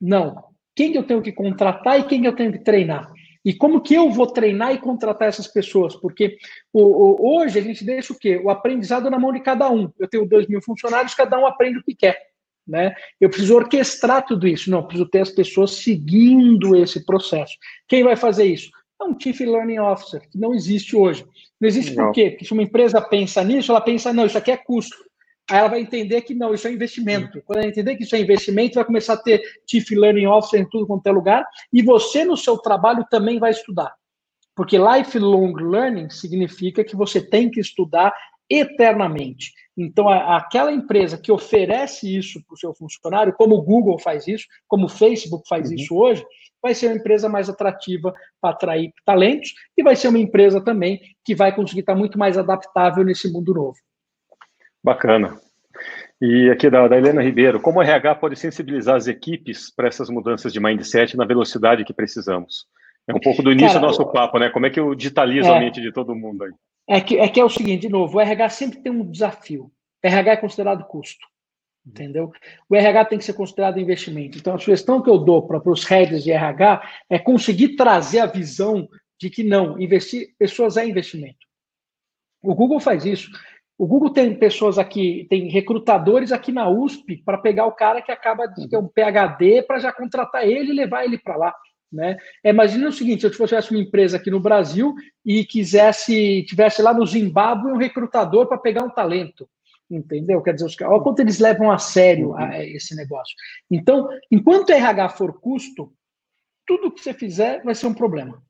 Não. 0.00 0.49
Quem 0.80 0.92
que 0.92 0.96
eu 0.96 1.02
tenho 1.02 1.20
que 1.20 1.30
contratar 1.30 2.00
e 2.00 2.04
quem 2.04 2.22
que 2.22 2.26
eu 2.26 2.34
tenho 2.34 2.50
que 2.50 2.64
treinar? 2.64 3.12
E 3.44 3.52
como 3.52 3.82
que 3.82 3.92
eu 3.92 4.10
vou 4.10 4.26
treinar 4.26 4.72
e 4.72 4.78
contratar 4.78 5.28
essas 5.28 5.46
pessoas? 5.46 5.94
Porque 5.94 6.38
o, 6.72 6.80
o, 6.80 7.36
hoje 7.36 7.58
a 7.58 7.62
gente 7.62 7.84
deixa 7.84 8.14
o 8.14 8.18
quê? 8.18 8.40
O 8.42 8.48
aprendizado 8.48 9.10
na 9.10 9.18
mão 9.18 9.30
de 9.30 9.40
cada 9.40 9.70
um. 9.70 9.92
Eu 9.98 10.08
tenho 10.08 10.24
dois 10.24 10.48
mil 10.48 10.62
funcionários, 10.62 11.12
cada 11.12 11.38
um 11.38 11.46
aprende 11.46 11.80
o 11.80 11.82
que 11.82 11.94
quer. 11.94 12.18
Né? 12.66 12.94
Eu 13.20 13.28
preciso 13.28 13.56
orquestrar 13.56 14.24
tudo 14.24 14.48
isso. 14.48 14.70
Não, 14.70 14.82
preciso 14.82 15.06
ter 15.10 15.20
as 15.20 15.30
pessoas 15.30 15.72
seguindo 15.72 16.74
esse 16.74 17.04
processo. 17.04 17.52
Quem 17.86 18.02
vai 18.02 18.16
fazer 18.16 18.44
isso? 18.44 18.70
é 19.02 19.04
um 19.04 19.20
Chief 19.20 19.38
Learning 19.38 19.80
Officer, 19.80 20.22
que 20.30 20.38
não 20.38 20.54
existe 20.54 20.96
hoje. 20.96 21.26
Não 21.60 21.68
existe 21.68 21.94
não. 21.94 22.06
por 22.06 22.12
quê? 22.14 22.30
Porque 22.30 22.46
se 22.46 22.52
uma 22.54 22.62
empresa 22.62 23.02
pensa 23.02 23.44
nisso, 23.44 23.70
ela 23.70 23.82
pensa, 23.82 24.14
não, 24.14 24.24
isso 24.24 24.38
aqui 24.38 24.50
é 24.50 24.56
custo. 24.56 24.96
Aí 25.50 25.58
ela 25.58 25.68
vai 25.68 25.80
entender 25.80 26.20
que 26.22 26.34
não, 26.34 26.54
isso 26.54 26.68
é 26.68 26.72
investimento. 26.72 27.42
Quando 27.42 27.58
ela 27.58 27.68
entender 27.68 27.96
que 27.96 28.04
isso 28.04 28.14
é 28.14 28.20
investimento, 28.20 28.76
vai 28.76 28.84
começar 28.84 29.14
a 29.14 29.16
ter 29.16 29.42
Chief 29.68 29.90
Learning 29.90 30.26
Officer 30.26 30.60
em 30.60 30.68
tudo 30.68 30.86
quanto 30.86 31.06
é 31.06 31.10
lugar, 31.10 31.44
e 31.72 31.82
você 31.82 32.24
no 32.24 32.36
seu 32.36 32.56
trabalho 32.58 33.04
também 33.10 33.38
vai 33.38 33.50
estudar. 33.50 33.92
Porque 34.54 34.78
lifelong 34.78 35.54
learning 35.54 36.10
significa 36.10 36.84
que 36.84 36.94
você 36.94 37.20
tem 37.20 37.50
que 37.50 37.60
estudar 37.60 38.14
eternamente. 38.48 39.52
Então, 39.76 40.08
aquela 40.08 40.72
empresa 40.72 41.16
que 41.16 41.32
oferece 41.32 42.14
isso 42.14 42.42
para 42.46 42.54
o 42.54 42.58
seu 42.58 42.74
funcionário, 42.74 43.32
como 43.32 43.54
o 43.54 43.62
Google 43.62 43.98
faz 43.98 44.26
isso, 44.26 44.46
como 44.68 44.86
o 44.86 44.88
Facebook 44.88 45.48
faz 45.48 45.68
uhum. 45.68 45.76
isso 45.76 45.96
hoje, 45.96 46.24
vai 46.62 46.74
ser 46.74 46.88
uma 46.88 46.96
empresa 46.96 47.28
mais 47.28 47.48
atrativa 47.48 48.12
para 48.40 48.50
atrair 48.50 48.92
talentos 49.04 49.54
e 49.76 49.82
vai 49.82 49.96
ser 49.96 50.08
uma 50.08 50.18
empresa 50.18 50.60
também 50.60 51.00
que 51.24 51.34
vai 51.34 51.54
conseguir 51.54 51.80
estar 51.80 51.94
muito 51.94 52.18
mais 52.18 52.36
adaptável 52.36 53.04
nesse 53.04 53.32
mundo 53.32 53.54
novo. 53.54 53.78
Bacana. 54.82 55.38
E 56.20 56.50
aqui 56.50 56.68
da, 56.68 56.86
da 56.86 56.96
Helena 56.96 57.22
Ribeiro, 57.22 57.60
como 57.60 57.78
o 57.78 57.82
RH 57.82 58.16
pode 58.16 58.36
sensibilizar 58.36 58.96
as 58.96 59.06
equipes 59.06 59.74
para 59.74 59.88
essas 59.88 60.10
mudanças 60.10 60.52
de 60.52 60.60
mindset 60.60 61.16
na 61.16 61.24
velocidade 61.24 61.84
que 61.84 61.94
precisamos? 61.94 62.66
É 63.08 63.14
um 63.14 63.20
pouco 63.20 63.42
do 63.42 63.50
início 63.50 63.68
Cara, 63.68 63.80
do 63.80 63.86
nosso 63.86 64.06
papo, 64.12 64.38
né? 64.38 64.50
Como 64.50 64.66
é 64.66 64.70
que 64.70 64.78
eu 64.78 64.94
digitalizo 64.94 65.48
é, 65.48 65.56
a 65.56 65.60
mente 65.60 65.80
de 65.80 65.92
todo 65.92 66.14
mundo 66.14 66.44
aí? 66.44 66.52
É 66.88 67.00
que, 67.00 67.18
é 67.18 67.28
que 67.28 67.40
é 67.40 67.44
o 67.44 67.48
seguinte, 67.48 67.82
de 67.82 67.88
novo, 67.88 68.18
o 68.18 68.20
RH 68.20 68.50
sempre 68.50 68.80
tem 68.80 68.92
um 68.92 69.10
desafio. 69.10 69.70
O 70.04 70.06
RH 70.06 70.32
é 70.32 70.36
considerado 70.36 70.84
custo 70.84 71.26
entendeu? 71.86 72.32
O 72.68 72.76
RH 72.76 73.06
tem 73.06 73.18
que 73.18 73.24
ser 73.24 73.32
considerado 73.32 73.78
investimento. 73.78 74.38
Então, 74.38 74.54
a 74.54 74.58
sugestão 74.58 75.02
que 75.02 75.10
eu 75.10 75.18
dou 75.18 75.46
para 75.46 75.70
os 75.70 75.84
heads 75.84 76.22
de 76.22 76.30
RH 76.30 76.82
é 77.08 77.18
conseguir 77.18 77.76
trazer 77.76 78.20
a 78.20 78.26
visão 78.26 78.88
de 79.18 79.28
que 79.28 79.42
não, 79.42 79.78
investir 79.78 80.34
pessoas 80.38 80.76
é 80.76 80.86
investimento. 80.86 81.38
O 82.42 82.54
Google 82.54 82.80
faz 82.80 83.04
isso. 83.04 83.30
O 83.80 83.86
Google 83.86 84.10
tem 84.10 84.34
pessoas 84.34 84.78
aqui, 84.78 85.26
tem 85.30 85.48
recrutadores 85.48 86.32
aqui 86.32 86.52
na 86.52 86.68
USP 86.68 87.16
para 87.24 87.38
pegar 87.38 87.64
o 87.64 87.72
cara 87.72 88.02
que 88.02 88.12
acaba 88.12 88.46
de 88.46 88.68
ter 88.68 88.76
um 88.76 88.86
PhD 88.86 89.62
para 89.62 89.78
já 89.78 89.90
contratar 89.90 90.46
ele 90.46 90.70
e 90.70 90.74
levar 90.74 91.06
ele 91.06 91.16
para 91.16 91.34
lá. 91.34 91.54
Né? 91.90 92.18
É, 92.44 92.50
imagina 92.50 92.90
o 92.90 92.92
seguinte: 92.92 93.22
se 93.22 93.26
eu 93.26 93.30
tivesse 93.30 93.70
uma 93.70 93.80
empresa 93.80 94.18
aqui 94.18 94.30
no 94.30 94.38
Brasil 94.38 94.94
e 95.24 95.46
quisesse, 95.46 96.44
tivesse 96.46 96.82
lá 96.82 96.92
no 96.92 97.06
Zimbábue 97.06 97.72
um 97.72 97.78
recrutador 97.78 98.46
para 98.46 98.58
pegar 98.58 98.84
um 98.84 98.90
talento 98.90 99.48
entendeu? 99.90 100.42
Quer 100.42 100.52
dizer, 100.54 100.66
os, 100.66 100.76
olha 100.82 101.02
quanto 101.02 101.20
eles 101.20 101.38
levam 101.38 101.70
a 101.70 101.78
sério 101.78 102.34
a, 102.36 102.50
a 102.50 102.64
esse 102.64 102.94
negócio. 102.94 103.34
Então, 103.68 104.08
enquanto 104.30 104.70
RH 104.70 105.08
for 105.08 105.40
custo, 105.40 105.90
tudo 106.66 106.92
que 106.92 107.00
você 107.00 107.14
fizer 107.14 107.62
vai 107.64 107.74
ser 107.74 107.86
um 107.86 107.94
problema. 107.94 108.40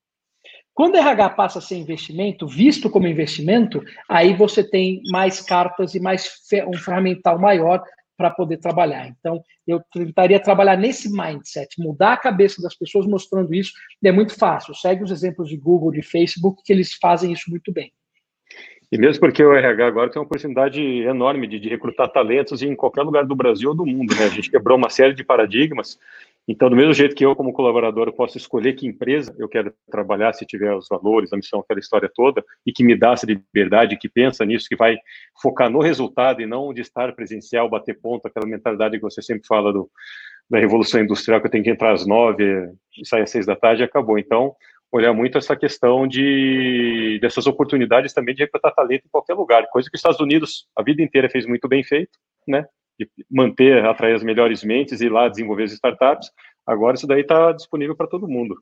Quando 0.81 0.97
RH 0.97 1.29
passa 1.35 1.59
a 1.59 1.61
ser 1.61 1.77
investimento, 1.77 2.47
visto 2.47 2.89
como 2.89 3.07
investimento, 3.07 3.85
aí 4.09 4.35
você 4.35 4.65
tem 4.65 5.03
mais 5.11 5.39
cartas 5.43 5.95
e 5.95 6.01
mais 6.01 6.27
um 6.67 6.73
ferramental 6.73 7.39
maior 7.39 7.83
para 8.17 8.31
poder 8.31 8.57
trabalhar. 8.57 9.07
Então, 9.07 9.43
eu 9.67 9.83
tentaria 9.93 10.41
trabalhar 10.41 10.79
nesse 10.79 11.15
mindset, 11.15 11.69
mudar 11.79 12.15
a 12.15 12.17
cabeça 12.17 12.63
das 12.63 12.75
pessoas 12.75 13.05
mostrando 13.05 13.53
isso. 13.53 13.75
É 14.03 14.11
muito 14.11 14.35
fácil. 14.35 14.75
Segue 14.75 15.05
os 15.05 15.11
exemplos 15.11 15.51
de 15.51 15.59
Google, 15.59 15.93
de 15.93 16.01
Facebook, 16.01 16.63
que 16.65 16.73
eles 16.73 16.95
fazem 16.95 17.31
isso 17.31 17.51
muito 17.51 17.71
bem. 17.71 17.93
E 18.91 18.97
mesmo 18.97 19.21
porque 19.21 19.45
o 19.45 19.55
RH 19.55 19.87
agora 19.87 20.11
tem 20.11 20.19
uma 20.19 20.25
oportunidade 20.25 20.83
enorme 20.83 21.47
de, 21.47 21.61
de, 21.61 21.69
recrutar 21.69 22.09
talentos 22.09 22.63
em 22.63 22.75
qualquer 22.75 23.03
lugar 23.03 23.27
do 23.27 23.37
Brasil 23.37 23.69
ou 23.69 23.75
do 23.75 23.85
mundo, 23.85 24.17
né? 24.17 24.25
A 24.25 24.31
gente 24.31 24.51
quebrou 24.51 24.79
uma 24.79 24.89
série 24.89 25.13
de 25.13 25.23
paradigmas. 25.23 25.99
Então, 26.53 26.69
do 26.69 26.75
mesmo 26.75 26.93
jeito 26.93 27.15
que 27.15 27.25
eu, 27.25 27.37
como 27.37 27.53
colaborador, 27.53 28.13
posso 28.13 28.37
escolher 28.37 28.73
que 28.73 28.85
empresa 28.85 29.33
eu 29.39 29.49
quero 29.49 29.73
trabalhar, 29.89 30.33
se 30.33 30.45
tiver 30.45 30.75
os 30.75 30.89
valores, 30.91 31.33
a 31.33 31.37
missão, 31.37 31.61
aquela 31.61 31.79
história 31.79 32.11
toda, 32.13 32.45
e 32.67 32.73
que 32.73 32.83
me 32.83 32.99
dá 32.99 33.13
essa 33.13 33.25
liberdade, 33.25 33.97
que 33.97 34.09
pensa 34.09 34.45
nisso, 34.45 34.67
que 34.69 34.75
vai 34.75 34.99
focar 35.41 35.71
no 35.71 35.79
resultado 35.79 36.43
e 36.43 36.47
não 36.47 36.75
de 36.75 36.81
estar 36.81 37.15
presencial, 37.15 37.71
bater 37.71 38.01
ponto, 38.01 38.27
aquela 38.27 38.49
mentalidade 38.49 38.97
que 38.97 39.03
você 39.03 39.23
sempre 39.23 39.47
fala 39.47 39.73
do, 39.73 39.89
da 40.51 40.59
revolução 40.59 41.01
industrial, 41.01 41.41
que 41.41 41.47
eu 41.47 41.51
tenho 41.53 41.63
que 41.63 41.71
entrar 41.71 41.93
às 41.93 42.05
nove 42.05 42.43
e 42.99 43.07
sair 43.07 43.23
às 43.23 43.31
seis 43.31 43.47
da 43.47 43.55
tarde, 43.55 43.83
e 43.83 43.85
acabou. 43.85 44.19
Então, 44.19 44.53
olhar 44.91 45.13
muito 45.13 45.39
essa 45.39 45.55
questão 45.55 46.05
de 46.05 47.21
dessas 47.23 47.47
oportunidades 47.47 48.13
também 48.13 48.35
de 48.35 48.43
recrutar 48.43 48.75
talento 48.75 49.05
em 49.07 49.11
qualquer 49.11 49.35
lugar, 49.35 49.69
coisa 49.69 49.89
que 49.89 49.95
os 49.95 50.01
Estados 50.01 50.19
Unidos 50.19 50.67
a 50.77 50.83
vida 50.83 51.01
inteira 51.01 51.31
fez 51.31 51.47
muito 51.47 51.69
bem 51.69 51.85
feito, 51.85 52.19
né? 52.49 52.67
De 53.01 53.09
manter, 53.31 53.83
atrair 53.87 54.15
as 54.15 54.23
melhores 54.23 54.63
mentes 54.63 55.01
e 55.01 55.07
ir 55.07 55.09
lá 55.09 55.27
desenvolver 55.27 55.65
as 55.65 55.73
startups. 55.73 56.31
Agora 56.67 56.97
isso 56.97 57.07
daí 57.07 57.23
está 57.23 57.51
disponível 57.53 57.97
para 57.97 58.07
todo 58.07 58.29
mundo. 58.29 58.55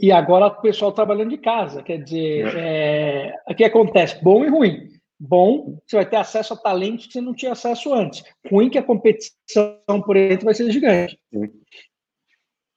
E 0.00 0.12
agora 0.12 0.46
o 0.46 0.60
pessoal 0.60 0.92
trabalhando 0.92 1.30
de 1.30 1.38
casa, 1.38 1.82
quer 1.82 2.00
dizer, 2.00 2.46
é. 2.54 3.28
É, 3.28 3.52
o 3.52 3.54
que 3.56 3.64
acontece? 3.64 4.22
Bom 4.22 4.44
e 4.44 4.48
ruim. 4.48 4.88
Bom, 5.18 5.80
você 5.84 5.96
vai 5.96 6.06
ter 6.06 6.16
acesso 6.16 6.54
a 6.54 6.56
talentos 6.56 7.06
que 7.06 7.14
você 7.14 7.20
não 7.20 7.34
tinha 7.34 7.52
acesso 7.52 7.92
antes. 7.92 8.22
Ruim 8.48 8.70
que 8.70 8.78
a 8.78 8.82
competição 8.82 9.80
por 10.04 10.14
dentro 10.14 10.44
vai 10.44 10.54
ser 10.54 10.70
gigante. 10.70 11.18
Sim. 11.32 11.50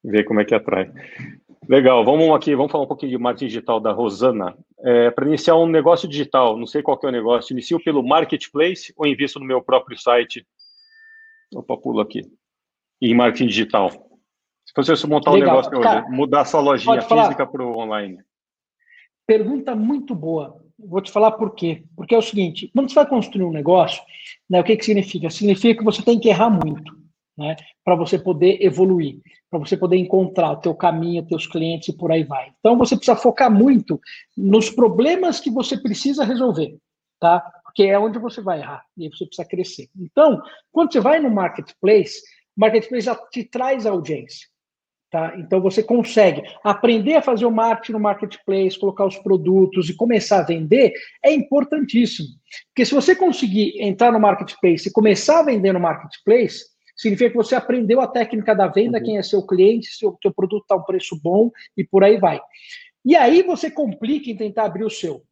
Ver 0.04 0.24
como 0.24 0.40
é 0.40 0.46
que 0.46 0.56
atrai. 0.56 0.90
Legal, 1.68 2.04
vamos 2.04 2.34
aqui, 2.36 2.56
vamos 2.56 2.72
falar 2.72 2.86
um 2.86 2.88
pouquinho 2.88 3.12
de 3.12 3.18
marketing 3.20 3.46
digital 3.46 3.80
da 3.80 3.92
Rosana. 3.92 4.58
É, 4.80 5.12
Para 5.12 5.28
iniciar 5.28 5.56
um 5.56 5.68
negócio 5.68 6.08
digital, 6.08 6.58
não 6.58 6.66
sei 6.66 6.82
qual 6.82 7.00
é 7.04 7.08
o 7.08 7.12
negócio, 7.12 7.54
inicio 7.54 7.80
pelo 7.84 8.02
marketplace 8.02 8.92
ou 8.98 9.06
invisto 9.06 9.40
no 9.40 9.46
meu 9.46 9.62
próprio 9.62 9.96
site? 9.96 10.48
Opa, 11.54 11.78
pulo 11.78 12.00
aqui. 12.02 12.22
Em 13.02 13.16
marketing 13.16 13.48
digital. 13.48 13.90
Se 13.90 14.74
você 14.76 15.08
montar 15.08 15.32
Legal. 15.32 15.50
um 15.50 15.52
negócio 15.52 15.78
hoje, 15.78 15.84
Cara, 15.84 16.10
mudar 16.10 16.46
sua 16.46 16.62
lojinha 16.62 17.02
física 17.02 17.48
para 17.48 17.64
o 17.64 17.78
online. 17.78 18.20
Pergunta 19.26 19.76
muito 19.76 20.14
boa. 20.14 20.64
Vou 20.78 21.02
te 21.02 21.12
falar 21.12 21.32
por 21.32 21.56
quê. 21.56 21.84
Porque 21.96 22.14
é 22.14 22.18
o 22.18 22.22
seguinte: 22.22 22.70
quando 22.74 22.90
você 22.90 22.96
vai 22.96 23.08
construir 23.08 23.46
um 23.46 23.52
negócio, 23.52 24.02
né, 24.50 24.60
o 24.60 24.64
que, 24.64 24.78
que 24.78 24.86
significa? 24.86 25.30
Significa 25.30 25.80
que 25.80 25.84
você 25.84 26.04
tem 26.04 26.20
que 26.20 26.30
errar 26.30 26.50
muito 26.50 27.00
né, 27.40 27.56
para 27.86 27.96
você 27.96 28.20
poder 28.20 28.62
evoluir, 28.62 29.20
para 29.50 29.60
você 29.60 29.78
poder 29.78 29.98
encontrar 29.98 30.52
o 30.52 30.58
teu 30.58 30.76
caminho, 30.76 31.26
teus 31.26 31.48
clientes 31.48 31.88
e 31.88 31.98
por 31.98 32.12
aí 32.12 32.24
vai. 32.24 32.52
Então 32.60 32.78
você 32.78 32.96
precisa 32.96 33.18
focar 33.18 33.50
muito 33.50 34.00
nos 34.38 34.70
problemas 34.70 35.40
que 35.40 35.50
você 35.50 35.78
precisa 35.78 36.24
resolver, 36.24 36.78
tá? 37.20 37.42
Que 37.80 37.88
é 37.88 37.98
onde 37.98 38.20
você 38.20 38.42
vai 38.42 38.60
errar 38.60 38.84
e 38.98 39.08
você 39.08 39.26
precisa 39.26 39.48
crescer. 39.48 39.88
Então, 39.98 40.42
quando 40.70 40.92
você 40.92 41.00
vai 41.00 41.18
no 41.22 41.32
marketplace, 41.32 42.20
o 42.58 42.60
marketplace 42.60 43.06
já 43.06 43.16
te 43.16 43.46
traz 43.46 43.86
audiência. 43.86 44.50
Tá? 45.10 45.34
Então 45.38 45.62
você 45.62 45.82
consegue 45.82 46.44
aprender 46.62 47.16
a 47.16 47.22
fazer 47.22 47.46
o 47.46 47.52
marketing 47.52 47.94
no 47.94 48.02
marketplace, 48.02 48.78
colocar 48.78 49.06
os 49.06 49.16
produtos 49.20 49.90
e 49.90 49.96
começar 49.96 50.40
a 50.40 50.44
vender, 50.44 50.92
é 51.24 51.32
importantíssimo. 51.32 52.28
Porque 52.68 52.86
se 52.86 52.94
você 52.94 53.16
conseguir 53.16 53.82
entrar 53.82 54.12
no 54.12 54.20
marketplace 54.20 54.90
e 54.90 54.92
começar 54.92 55.40
a 55.40 55.44
vender 55.44 55.72
no 55.72 55.80
marketplace, 55.80 56.66
significa 56.98 57.30
que 57.30 57.38
você 57.38 57.56
aprendeu 57.56 58.02
a 58.02 58.08
técnica 58.08 58.54
da 58.54 58.68
venda, 58.68 58.98
uhum. 58.98 59.04
quem 59.06 59.18
é 59.18 59.24
seu 59.24 59.42
cliente, 59.48 59.88
se 59.88 60.06
o 60.06 60.18
seu 60.22 60.34
produto 60.34 60.64
está 60.64 60.76
a 60.76 60.80
um 60.80 60.84
preço 60.84 61.18
bom 61.24 61.50
e 61.78 61.84
por 61.86 62.04
aí 62.04 62.18
vai. 62.18 62.42
E 63.06 63.16
aí 63.16 63.42
você 63.42 63.72
complica 63.72 64.30
em 64.30 64.36
tentar 64.36 64.66
abrir 64.66 64.84
o 64.84 64.90
seu. 64.90 65.24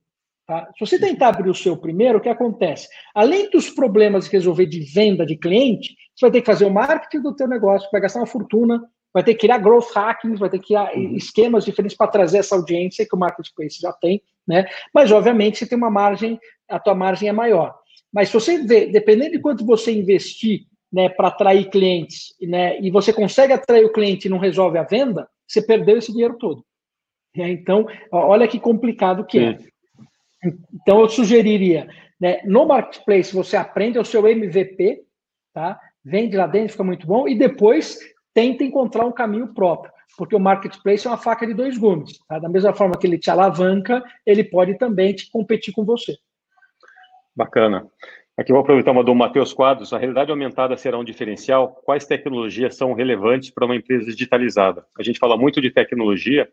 Tá? 0.48 0.66
Se 0.78 0.80
você 0.80 0.98
tentar 0.98 1.28
abrir 1.28 1.50
o 1.50 1.56
seu 1.56 1.76
primeiro, 1.76 2.20
o 2.20 2.22
que 2.22 2.30
acontece? 2.30 2.88
Além 3.14 3.50
dos 3.50 3.70
problemas 3.70 4.26
de 4.26 4.32
resolver 4.32 4.66
de 4.66 4.80
venda 4.80 5.26
de 5.26 5.36
cliente, 5.36 5.94
você 6.16 6.26
vai 6.26 6.32
ter 6.32 6.40
que 6.40 6.46
fazer 6.46 6.66
o 6.66 6.74
marketing 6.74 7.22
do 7.22 7.36
teu 7.36 7.50
negócio, 7.50 7.90
vai 7.92 8.00
gastar 8.00 8.22
uma 8.22 8.26
fortuna, 8.26 8.82
vai 9.14 9.24
ter 9.24 9.34
que 9.34 9.42
criar 9.42 9.58
growth 9.58 9.92
hacking, 9.94 10.36
vai 10.36 10.50
ter 10.50 10.60
que 10.60 10.68
criar 10.68 10.96
uhum. 10.96 11.16
esquemas 11.16 11.66
diferentes 11.66 11.98
para 11.98 12.10
trazer 12.10 12.38
essa 12.38 12.56
audiência 12.56 13.06
que 13.06 13.14
o 13.14 13.20
marketplace 13.20 13.82
já 13.82 13.92
tem, 13.92 14.22
né? 14.48 14.66
Mas 14.94 15.12
obviamente 15.12 15.58
você 15.58 15.68
tem 15.68 15.78
uma 15.78 15.92
margem, 15.92 16.40
a 16.70 16.80
tua 16.80 16.96
margem 16.96 17.28
é 17.28 17.34
maior. 17.34 17.78
Mas 18.14 18.30
se 18.30 18.34
você 18.34 18.64
vê, 18.64 18.86
dependendo 18.86 19.32
de 19.32 19.40
quanto 19.40 19.66
você 19.66 19.92
investir, 19.92 20.62
né, 20.90 21.10
para 21.10 21.28
atrair 21.28 21.70
clientes, 21.70 22.34
né, 22.42 22.80
e 22.80 22.90
você 22.90 23.12
consegue 23.12 23.52
atrair 23.52 23.84
o 23.84 23.92
cliente 23.92 24.28
e 24.28 24.32
não 24.32 24.38
resolve 24.38 24.78
a 24.78 24.84
venda, 24.84 25.28
você 25.46 25.62
perdeu 25.62 25.98
esse 25.98 26.14
dinheiro 26.14 26.38
todo. 26.38 26.64
Né? 27.36 27.52
Então, 27.52 27.86
olha 28.10 28.48
que 28.48 28.58
complicado 28.58 29.26
que 29.26 29.40
é. 29.40 29.58
Então, 30.74 31.02
eu 31.02 31.10
sugeriria, 31.10 31.88
né, 32.20 32.42
no 32.46 32.66
marketplace 32.66 33.34
você 33.34 33.58
aprende 33.58 34.00
o 34.00 34.06
seu 34.06 34.28
MVP, 34.28 35.04
tá? 35.54 35.80
Vende 36.04 36.38
lá 36.38 36.48
dentro, 36.48 36.72
fica 36.72 36.84
muito 36.84 37.06
bom, 37.06 37.28
e 37.28 37.36
depois 37.36 38.00
tenta 38.34 38.64
encontrar 38.64 39.06
um 39.06 39.12
caminho 39.12 39.54
próprio, 39.54 39.92
porque 40.18 40.36
o 40.36 40.40
marketplace 40.40 41.06
é 41.06 41.10
uma 41.10 41.18
faca 41.18 41.46
de 41.46 41.54
dois 41.54 41.78
gumes. 41.78 42.20
Tá? 42.28 42.40
Da 42.40 42.48
mesma 42.48 42.74
forma 42.74 42.98
que 42.98 43.08
ele 43.08 43.18
te 43.18 43.30
alavanca, 43.30 44.04
ele 44.26 44.44
pode 44.44 44.78
também 44.78 45.14
te 45.14 45.30
competir 45.32 45.74
com 45.74 45.84
você. 45.84 46.16
Bacana. 47.36 47.88
Aqui 48.38 48.52
vou 48.52 48.62
aproveitar 48.62 48.92
uma 48.92 49.04
do 49.04 49.16
Matheus 49.16 49.52
Quadros. 49.52 49.92
A 49.92 49.98
realidade 49.98 50.30
aumentada 50.30 50.78
será 50.78 51.00
um 51.00 51.04
diferencial? 51.04 51.82
Quais 51.84 52.06
tecnologias 52.06 52.76
são 52.76 52.94
relevantes 52.94 53.50
para 53.50 53.66
uma 53.66 53.76
empresa 53.76 54.06
digitalizada? 54.06 54.86
A 55.00 55.02
gente 55.02 55.18
fala 55.18 55.36
muito 55.36 55.60
de 55.60 55.72
tecnologia 55.72 56.48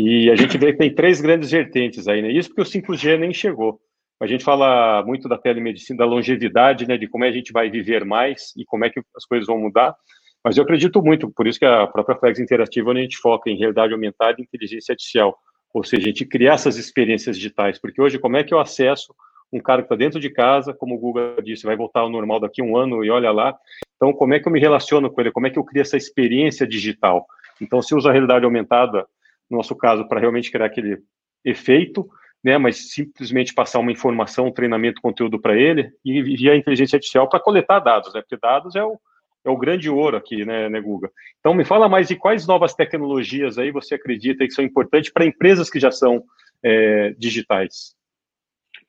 e 0.00 0.30
a 0.30 0.36
gente 0.36 0.56
vê 0.56 0.70
que 0.70 0.78
tem 0.78 0.94
três 0.94 1.20
grandes 1.20 1.50
vertentes 1.50 2.06
aí, 2.06 2.22
né? 2.22 2.30
Isso 2.30 2.48
porque 2.54 2.62
o 2.62 2.64
5G 2.64 3.18
nem 3.18 3.34
chegou. 3.34 3.80
A 4.20 4.28
gente 4.28 4.44
fala 4.44 5.02
muito 5.04 5.28
da 5.28 5.36
telemedicina, 5.36 5.98
da 5.98 6.04
longevidade, 6.04 6.86
né? 6.86 6.96
De 6.96 7.08
como 7.08 7.24
é 7.24 7.28
a 7.28 7.32
gente 7.32 7.52
vai 7.52 7.68
viver 7.68 8.04
mais 8.04 8.52
e 8.56 8.64
como 8.64 8.84
é 8.84 8.90
que 8.90 9.00
as 9.16 9.24
coisas 9.24 9.48
vão 9.48 9.58
mudar. 9.58 9.96
Mas 10.44 10.56
eu 10.56 10.62
acredito 10.62 11.02
muito, 11.02 11.28
por 11.28 11.48
isso 11.48 11.58
que 11.58 11.64
a 11.64 11.84
própria 11.88 12.16
Flex 12.16 12.38
Interativa, 12.38 12.92
a 12.92 12.94
gente 12.94 13.16
foca 13.16 13.50
em 13.50 13.58
realidade 13.58 13.92
aumentada 13.92 14.36
e 14.38 14.44
inteligência 14.44 14.92
artificial, 14.92 15.36
ou 15.74 15.82
seja, 15.82 16.04
a 16.04 16.06
gente 16.06 16.24
criar 16.24 16.54
essas 16.54 16.76
experiências 16.76 17.36
digitais, 17.36 17.80
porque 17.80 18.00
hoje 18.00 18.20
como 18.20 18.36
é 18.36 18.44
que 18.44 18.54
eu 18.54 18.60
acesso 18.60 19.12
um 19.52 19.58
cara 19.58 19.82
que 19.82 19.86
está 19.86 19.96
dentro 19.96 20.20
de 20.20 20.30
casa, 20.30 20.72
como 20.72 20.94
o 20.94 20.98
Google 20.98 21.42
disse, 21.42 21.66
vai 21.66 21.74
voltar 21.74 22.00
ao 22.00 22.10
normal 22.10 22.38
daqui 22.38 22.62
a 22.62 22.64
um 22.64 22.76
ano 22.76 23.04
e 23.04 23.10
olha 23.10 23.32
lá, 23.32 23.56
então 23.96 24.12
como 24.12 24.32
é 24.32 24.38
que 24.38 24.46
eu 24.46 24.52
me 24.52 24.60
relaciono 24.60 25.10
com 25.10 25.20
ele, 25.20 25.32
como 25.32 25.46
é 25.48 25.50
que 25.50 25.58
eu 25.58 25.64
crio 25.64 25.82
essa 25.82 25.96
experiência 25.96 26.66
digital? 26.66 27.26
Então 27.60 27.82
se 27.82 27.94
usa 27.94 28.10
a 28.10 28.12
realidade 28.12 28.44
aumentada, 28.44 29.06
no 29.50 29.56
nosso 29.56 29.76
caso, 29.76 30.06
para 30.08 30.20
realmente 30.20 30.50
criar 30.50 30.66
aquele 30.66 30.98
efeito, 31.44 32.08
né, 32.42 32.56
mas 32.58 32.92
simplesmente 32.92 33.54
passar 33.54 33.78
uma 33.78 33.92
informação, 33.92 34.46
um 34.46 34.52
treinamento, 34.52 35.00
conteúdo 35.00 35.40
para 35.40 35.56
ele, 35.56 35.90
e 36.04 36.22
via 36.22 36.56
inteligência 36.56 36.96
artificial 36.96 37.28
para 37.28 37.40
coletar 37.40 37.80
dados, 37.80 38.12
né, 38.14 38.20
porque 38.20 38.36
dados 38.36 38.76
é 38.76 38.84
o, 38.84 38.98
é 39.44 39.50
o 39.50 39.56
grande 39.56 39.90
ouro 39.90 40.16
aqui, 40.16 40.44
né, 40.44 40.68
né, 40.68 40.80
Guga? 40.80 41.10
Então, 41.40 41.54
me 41.54 41.64
fala 41.64 41.88
mais 41.88 42.08
de 42.08 42.16
quais 42.16 42.46
novas 42.46 42.74
tecnologias 42.74 43.58
aí 43.58 43.70
você 43.70 43.94
acredita 43.94 44.46
que 44.46 44.52
são 44.52 44.64
importantes 44.64 45.12
para 45.12 45.26
empresas 45.26 45.70
que 45.70 45.80
já 45.80 45.90
são 45.90 46.22
é, 46.62 47.14
digitais. 47.18 47.96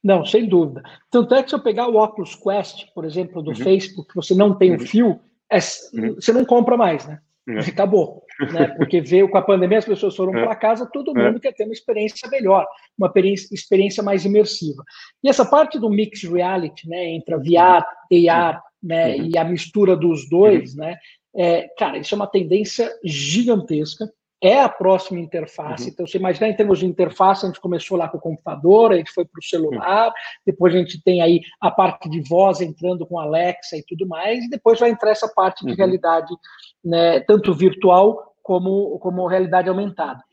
Não, 0.03 0.25
sem 0.25 0.47
dúvida. 0.47 0.81
Tanto 1.11 1.35
é 1.35 1.43
que 1.43 1.49
se 1.49 1.55
eu 1.55 1.61
pegar 1.61 1.87
o 1.87 2.01
Oculus 2.01 2.35
Quest, 2.35 2.87
por 2.93 3.03
exemplo, 3.03 3.41
do 3.41 3.49
uhum. 3.49 3.55
Facebook, 3.55 4.15
você 4.15 4.33
não 4.33 4.55
tem 4.55 4.71
o 4.71 4.79
uhum. 4.79 4.85
fio, 4.85 5.19
é, 5.51 5.57
uhum. 5.93 6.15
você 6.15 6.31
não 6.31 6.45
compra 6.45 6.77
mais, 6.77 7.05
né? 7.05 7.19
Uhum. 7.47 7.59
Acabou. 7.59 8.23
Né? 8.39 8.67
Porque 8.77 9.01
veio 9.01 9.29
com 9.29 9.37
a 9.37 9.41
pandemia, 9.41 9.79
as 9.79 9.85
pessoas 9.85 10.15
foram 10.15 10.37
é. 10.37 10.45
para 10.45 10.55
casa, 10.55 10.89
todo 10.91 11.17
é. 11.17 11.25
mundo 11.25 11.39
quer 11.41 11.53
ter 11.53 11.65
uma 11.65 11.73
experiência 11.73 12.27
melhor, 12.29 12.65
uma 12.97 13.11
experiência 13.51 14.01
mais 14.01 14.23
imersiva. 14.23 14.81
E 15.21 15.27
essa 15.27 15.45
parte 15.45 15.77
do 15.77 15.89
mixed 15.89 16.31
reality, 16.31 16.87
né, 16.87 17.05
entre 17.09 17.35
a 17.35 17.37
VR, 17.37 17.85
AR 18.29 18.63
né, 18.81 19.15
uhum. 19.15 19.29
e 19.33 19.37
a 19.37 19.43
mistura 19.43 19.95
dos 19.95 20.29
dois, 20.29 20.73
uhum. 20.73 20.79
né, 20.79 20.97
é, 21.35 21.67
cara, 21.77 21.97
isso 21.97 22.13
é 22.13 22.17
uma 22.17 22.27
tendência 22.27 22.89
gigantesca. 23.03 24.09
É 24.41 24.61
a 24.61 24.69
próxima 24.69 25.19
interface. 25.19 25.83
Uhum. 25.83 25.89
Então, 25.89 26.07
você 26.07 26.17
imagina 26.17 26.47
em 26.47 26.55
termos 26.55 26.79
de 26.79 26.85
interface, 26.85 27.45
a 27.45 27.49
gente 27.49 27.59
começou 27.59 27.97
lá 27.97 28.07
com 28.07 28.17
o 28.17 28.21
computador, 28.21 28.93
a 28.93 28.95
gente 28.95 29.11
foi 29.11 29.25
para 29.25 29.37
o 29.37 29.43
celular, 29.43 30.07
uhum. 30.07 30.13
depois 30.45 30.73
a 30.73 30.77
gente 30.77 31.03
tem 31.03 31.21
aí 31.21 31.41
a 31.59 31.69
parte 31.69 32.09
de 32.09 32.21
voz 32.21 32.61
entrando 32.61 33.05
com 33.05 33.19
Alexa 33.19 33.75
e 33.75 33.83
tudo 33.83 34.07
mais, 34.07 34.45
e 34.45 34.49
depois 34.49 34.79
vai 34.79 34.91
entrar 34.91 35.11
essa 35.11 35.27
parte 35.27 35.65
de 35.65 35.71
uhum. 35.71 35.77
realidade, 35.77 36.33
né, 36.81 37.19
tanto 37.19 37.53
virtual 37.53 38.28
como, 38.49 38.97
como 38.97 39.27
realidade 39.27 39.69
aumentada. 39.69 40.23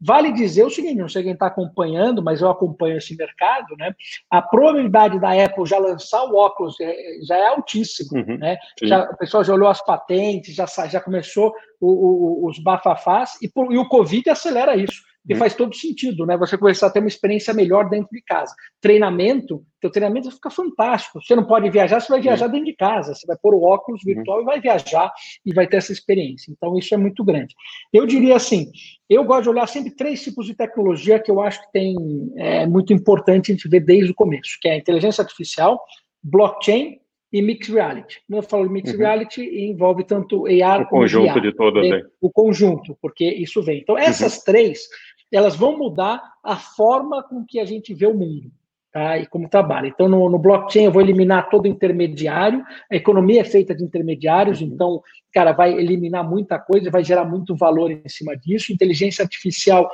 Vale 0.00 0.32
dizer 0.32 0.64
o 0.64 0.70
seguinte, 0.70 0.94
não 0.94 1.10
sei 1.10 1.22
quem 1.22 1.34
está 1.34 1.48
acompanhando, 1.48 2.22
mas 2.22 2.40
eu 2.40 2.48
acompanho 2.48 2.96
esse 2.96 3.14
mercado, 3.14 3.76
né? 3.76 3.94
A 4.30 4.40
probabilidade 4.40 5.20
da 5.20 5.32
Apple 5.44 5.66
já 5.66 5.76
lançar 5.76 6.24
o 6.24 6.36
óculos 6.36 6.80
é, 6.80 6.94
já 7.28 7.36
é 7.36 7.48
altíssima, 7.48 8.18
uhum, 8.18 8.38
né? 8.38 8.56
Já, 8.82 9.02
o 9.10 9.16
pessoal 9.18 9.44
já 9.44 9.52
olhou 9.52 9.68
as 9.68 9.84
patentes, 9.84 10.54
já, 10.54 10.64
já 10.88 11.02
começou 11.02 11.52
o, 11.78 12.44
o, 12.44 12.48
os 12.48 12.58
bafafás, 12.58 13.32
e, 13.42 13.52
e 13.54 13.76
o 13.76 13.88
Covid 13.90 14.30
acelera 14.30 14.74
isso. 14.74 15.02
E 15.28 15.32
uhum. 15.32 15.38
faz 15.38 15.54
todo 15.54 15.74
sentido, 15.74 16.24
né? 16.24 16.36
Você 16.36 16.56
começar 16.56 16.86
a 16.86 16.90
ter 16.90 17.00
uma 17.00 17.08
experiência 17.08 17.52
melhor 17.52 17.88
dentro 17.88 18.08
de 18.12 18.22
casa. 18.22 18.54
Treinamento, 18.80 19.64
teu 19.80 19.90
treinamento 19.90 20.30
fica 20.30 20.50
fantástico. 20.50 21.20
Você 21.20 21.34
não 21.34 21.44
pode 21.44 21.68
viajar, 21.68 22.00
você 22.00 22.08
vai 22.08 22.20
viajar 22.20 22.46
uhum. 22.46 22.52
dentro 22.52 22.66
de 22.66 22.76
casa. 22.76 23.14
Você 23.14 23.26
vai 23.26 23.36
pôr 23.36 23.54
o 23.54 23.62
óculos 23.62 24.02
uhum. 24.04 24.14
virtual 24.14 24.42
e 24.42 24.44
vai 24.44 24.60
viajar 24.60 25.12
e 25.44 25.52
vai 25.52 25.66
ter 25.66 25.78
essa 25.78 25.92
experiência. 25.92 26.52
Então, 26.52 26.76
isso 26.78 26.94
é 26.94 26.96
muito 26.96 27.24
grande. 27.24 27.54
Eu 27.92 28.06
diria 28.06 28.36
assim, 28.36 28.70
eu 29.10 29.24
gosto 29.24 29.44
de 29.44 29.48
olhar 29.50 29.66
sempre 29.66 29.90
três 29.90 30.22
tipos 30.22 30.46
de 30.46 30.54
tecnologia 30.54 31.18
que 31.18 31.30
eu 31.30 31.40
acho 31.40 31.60
que 31.62 31.72
tem 31.72 31.96
é 32.36 32.66
muito 32.66 32.92
importante 32.92 33.50
a 33.50 33.54
gente 33.54 33.68
ver 33.68 33.80
desde 33.80 34.12
o 34.12 34.14
começo, 34.14 34.58
que 34.60 34.68
é 34.68 34.72
a 34.72 34.76
inteligência 34.76 35.22
artificial, 35.22 35.82
blockchain 36.22 36.98
e 37.32 37.42
mixed 37.42 37.72
reality. 37.72 38.20
Quando 38.28 38.42
eu 38.42 38.48
falo 38.48 38.70
mixed 38.70 38.96
uhum. 38.96 39.02
reality, 39.02 39.42
envolve 39.42 40.04
tanto 40.04 40.46
AR 40.46 40.82
o 40.82 40.86
como 40.86 41.02
conjunto 41.02 41.34
VR, 41.34 41.40
de 41.40 41.52
todas, 41.52 41.88
né? 41.88 42.02
O 42.20 42.30
conjunto, 42.30 42.96
porque 43.00 43.24
isso 43.24 43.62
vem. 43.62 43.80
Então, 43.80 43.98
essas 43.98 44.38
uhum. 44.38 44.44
três 44.44 44.88
elas 45.32 45.56
vão 45.56 45.76
mudar 45.76 46.22
a 46.42 46.56
forma 46.56 47.22
com 47.22 47.44
que 47.44 47.58
a 47.58 47.64
gente 47.64 47.94
vê 47.94 48.06
o 48.06 48.14
mundo. 48.14 48.50
Tá? 48.92 49.18
E 49.18 49.26
como 49.26 49.48
trabalha. 49.48 49.88
Então, 49.88 50.08
no, 50.08 50.28
no, 50.30 50.38
blockchain, 50.38 50.84
eu 50.84 50.92
vou 50.92 51.02
eliminar 51.02 51.50
todo 51.50 51.68
intermediário. 51.68 52.64
A 52.90 52.96
economia 52.96 53.42
é 53.42 53.44
feita 53.44 53.74
de 53.74 53.84
intermediários, 53.84 54.62
uhum. 54.62 54.68
então, 54.68 55.02
cara, 55.32 55.52
vai 55.52 55.72
eliminar 55.74 56.26
muita 56.26 56.58
coisa, 56.58 56.90
vai 56.90 57.04
gerar 57.04 57.26
muito 57.26 57.54
valor 57.54 57.90
em 57.90 58.08
cima 58.08 58.34
disso. 58.34 58.72
Inteligência 58.72 59.22
artificial, 59.22 59.90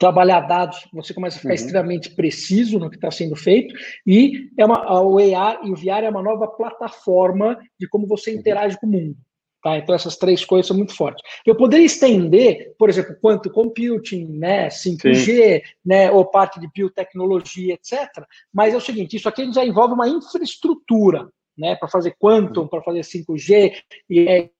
trabalhar 0.00 0.40
dados, 0.40 0.84
você 0.92 1.14
começa 1.14 1.36
a 1.36 1.40
ficar 1.40 1.50
uhum. 1.50 1.54
extremamente 1.54 2.10
preciso 2.10 2.76
no 2.76 2.90
que 2.90 2.96
está 2.96 3.10
sendo 3.10 3.36
feito. 3.36 3.72
E 4.04 4.50
é 4.58 4.64
uma, 4.64 5.00
o 5.00 5.18
AR 5.18 5.60
e 5.62 5.70
o 5.70 5.76
VR 5.76 6.02
é 6.02 6.10
uma 6.10 6.22
nova 6.22 6.48
plataforma 6.48 7.56
de 7.78 7.86
como 7.86 8.08
você 8.08 8.32
uhum. 8.32 8.40
interage 8.40 8.76
com 8.80 8.86
o 8.88 8.90
mundo. 8.90 9.16
Tá? 9.62 9.78
Então, 9.78 9.94
essas 9.94 10.16
três 10.16 10.44
coisas 10.44 10.66
são 10.66 10.76
muito 10.76 10.94
fortes. 10.94 11.22
Eu 11.46 11.54
poderia 11.54 11.86
estender, 11.86 12.74
por 12.76 12.88
exemplo, 12.88 13.16
quanto 13.20 13.48
computing, 13.48 14.26
né, 14.26 14.68
5G, 14.68 15.62
né, 15.84 16.10
ou 16.10 16.24
parte 16.24 16.58
de 16.58 16.68
biotecnologia, 16.68 17.74
etc. 17.74 18.26
Mas 18.52 18.74
é 18.74 18.76
o 18.76 18.80
seguinte: 18.80 19.16
isso 19.16 19.28
aqui 19.28 19.50
já 19.52 19.64
envolve 19.64 19.94
uma 19.94 20.08
infraestrutura 20.08 21.28
né, 21.56 21.76
para 21.76 21.88
fazer 21.88 22.16
quantum, 22.18 22.66
para 22.66 22.82
fazer 22.82 23.02
5G, 23.02 23.74
e 24.10 24.28
é, 24.28 24.50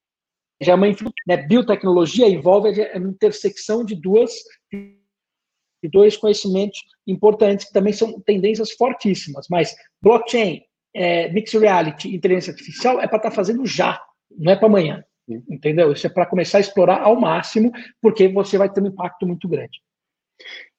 já 0.61 0.73
é 0.73 0.77
uma 0.77 0.87
né, 1.27 1.37
biotecnologia 1.37 2.29
envolve 2.29 2.69
a 2.81 2.99
intersecção 2.99 3.85
de 3.85 3.97
duas 3.97 4.33
de 4.71 5.91
dois 5.91 6.17
conhecimentos 6.17 6.79
importantes 7.05 7.67
que 7.67 7.73
também 7.73 7.93
são 7.93 8.21
tendências 8.21 8.71
fortíssimas. 8.71 9.49
Mas 9.51 9.75
blockchain, 10.01 10.63
é, 10.95 11.29
mixed 11.33 11.59
reality, 11.59 12.15
inteligência 12.15 12.53
artificial 12.53 13.01
é 13.01 13.09
para 13.09 13.17
estar 13.17 13.31
tá 13.31 13.35
fazendo 13.35 13.67
já 13.67 14.01
não 14.39 14.53
é 14.53 14.57
para 14.57 14.67
amanhã. 14.67 15.05
Entendeu? 15.49 15.93
Isso 15.93 16.07
é 16.07 16.11
para 16.11 16.27
começar 16.27 16.59
a 16.59 16.61
explorar 16.61 17.03
ao 17.03 17.19
máximo, 17.19 17.73
porque 18.01 18.29
você 18.29 18.59
vai 18.59 18.69
ter 18.69 18.83
um 18.83 18.89
impacto 18.89 19.27
muito 19.27 19.49
grande. 19.49 19.81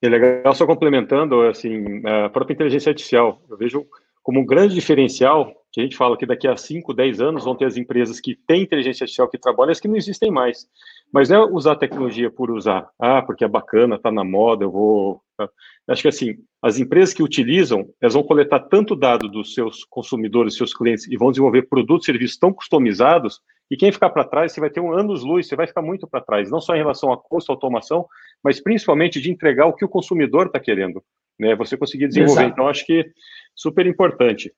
É 0.01 0.10
legal, 0.10 0.54
só 0.54 0.66
complementando, 0.66 1.41
assim, 1.43 2.01
a 2.06 2.30
própria 2.30 2.54
inteligência 2.54 2.89
artificial, 2.89 3.41
eu 3.49 3.58
vejo 3.58 3.88
como 4.22 4.39
um 4.39 4.45
grande 4.45 4.74
diferencial, 4.74 5.54
que 5.72 5.82
a 5.82 5.84
gente 5.84 5.97
fala 5.97 6.18
que 6.18 6.26
daqui 6.26 6.47
a 6.47 6.56
5, 6.56 6.93
10 6.93 7.22
anos 7.22 7.43
vão 7.43 7.56
ter 7.56 7.66
as 7.66 7.78
empresas 7.78 8.20
que 8.20 8.36
têm 8.47 8.62
inteligência 8.64 9.04
artificial 9.04 9.30
que 9.30 9.38
trabalham, 9.38 9.72
as 9.72 9.80
que 9.80 9.88
não 9.88 9.97
existem 9.97 10.32
mais. 10.32 10.66
Mas 11.14 11.30
não 11.30 11.43
é 11.43 11.45
usar 11.45 11.76
tecnologia 11.76 12.32
por 12.32 12.49
usar, 12.49 12.89
ah, 12.99 13.22
porque 13.22 13.45
é 13.45 13.47
bacana, 13.47 13.95
está 13.95 14.11
na 14.11 14.24
moda, 14.24 14.66
eu 14.66 14.72
vou 14.72 15.24
Tá? 15.38 15.49
Acho 15.88 16.03
que 16.03 16.07
assim, 16.07 16.36
as 16.61 16.80
empresas 16.80 17.14
que 17.14 17.24
utilizam, 17.24 17.88
elas 17.99 18.14
vão 18.14 18.24
coletar 18.24 18.59
tanto 18.59 18.95
dado 18.95 19.28
dos 19.28 19.53
seus 19.53 19.84
consumidores, 19.84 20.55
seus 20.55 20.74
clientes, 20.74 21.07
e 21.07 21.18
vão 21.18 21.32
desenvolver 21.32 21.64
produtos 21.64 22.05
e 22.05 22.11
serviços 22.11 22.38
tão 22.38 22.53
customizados, 22.53 23.41
e 23.72 23.78
quem 23.78 23.91
ficar 23.91 24.09
para 24.09 24.24
trás, 24.24 24.51
você 24.51 24.59
vai 24.59 24.70
ter 24.70 24.80
um 24.80 24.93
anos-luz, 24.93 25.47
você 25.47 25.55
vai 25.55 25.66
ficar 25.66 25.82
muito 25.82 26.07
para 26.07 26.22
trás, 26.22 26.51
não 26.51 26.61
só 26.61 26.76
em 26.76 26.80
relação 26.80 27.11
a 27.11 27.18
custo, 27.18 27.51
automação, 27.51 28.05
mas 28.43 28.61
principalmente 28.61 29.20
de 29.20 29.32
entregar 29.32 29.66
o 29.66 29.74
que 29.74 29.86
o 29.86 29.89
consumidor 29.89 30.47
está 30.47 30.59
querendo, 30.59 31.01
né? 31.39 31.55
Você 31.55 31.76
conseguir 31.76 32.07
desenvolver. 32.07 32.41
Exato. 32.41 32.53
Então, 32.53 32.68
acho 32.68 32.86
que 32.86 33.09
super 33.55 33.88
importante. 33.88 34.53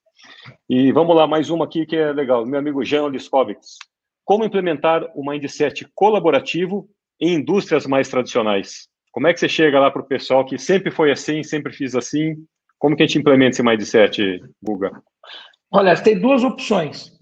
E 0.69 0.91
vamos 0.91 1.15
lá, 1.15 1.25
mais 1.27 1.49
uma 1.49 1.65
aqui 1.65 1.85
que 1.85 1.95
é 1.95 2.11
legal. 2.11 2.45
Meu 2.45 2.59
amigo 2.59 2.83
Jean 2.83 3.07
Liskovics. 3.07 3.77
Como 4.25 4.43
implementar 4.43 5.05
o 5.15 5.23
mindset 5.23 5.87
colaborativo 5.93 6.89
em 7.21 7.35
indústrias 7.35 7.85
mais 7.85 8.09
tradicionais? 8.09 8.89
Como 9.11 9.27
é 9.27 9.33
que 9.33 9.39
você 9.39 9.47
chega 9.47 9.79
lá 9.79 9.89
para 9.89 10.01
o 10.01 10.07
pessoal 10.07 10.43
que 10.43 10.57
sempre 10.57 10.91
foi 10.91 11.11
assim, 11.11 11.43
sempre 11.43 11.71
fiz 11.71 11.95
assim? 11.95 12.35
Como 12.77 12.95
que 12.95 13.03
a 13.03 13.05
gente 13.05 13.19
implementa 13.19 13.51
esse 13.51 13.63
mindset, 13.63 14.41
Guga? 14.61 14.91
Olha, 15.71 15.95
tem 16.01 16.19
duas 16.19 16.43
opções. 16.43 17.13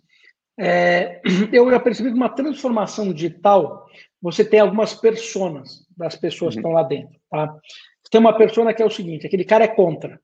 É, 0.57 1.21
eu 1.51 1.69
já 1.69 1.79
percebi 1.79 2.09
que 2.09 2.15
uma 2.15 2.29
transformação 2.29 3.13
digital, 3.13 3.85
você 4.21 4.43
tem 4.45 4.61
algumas 4.61 4.93
personas 4.93 5.85
das 5.95 6.15
pessoas 6.15 6.55
uhum. 6.55 6.61
que 6.61 6.67
estão 6.67 6.71
lá 6.71 6.83
dentro. 6.83 7.15
Tá? 7.29 7.53
Tem 8.09 8.19
uma 8.19 8.37
persona 8.37 8.73
que 8.73 8.81
é 8.81 8.85
o 8.85 8.89
seguinte: 8.89 9.27
aquele 9.27 9.43
cara 9.43 9.65
é 9.65 9.67
contra. 9.67 10.19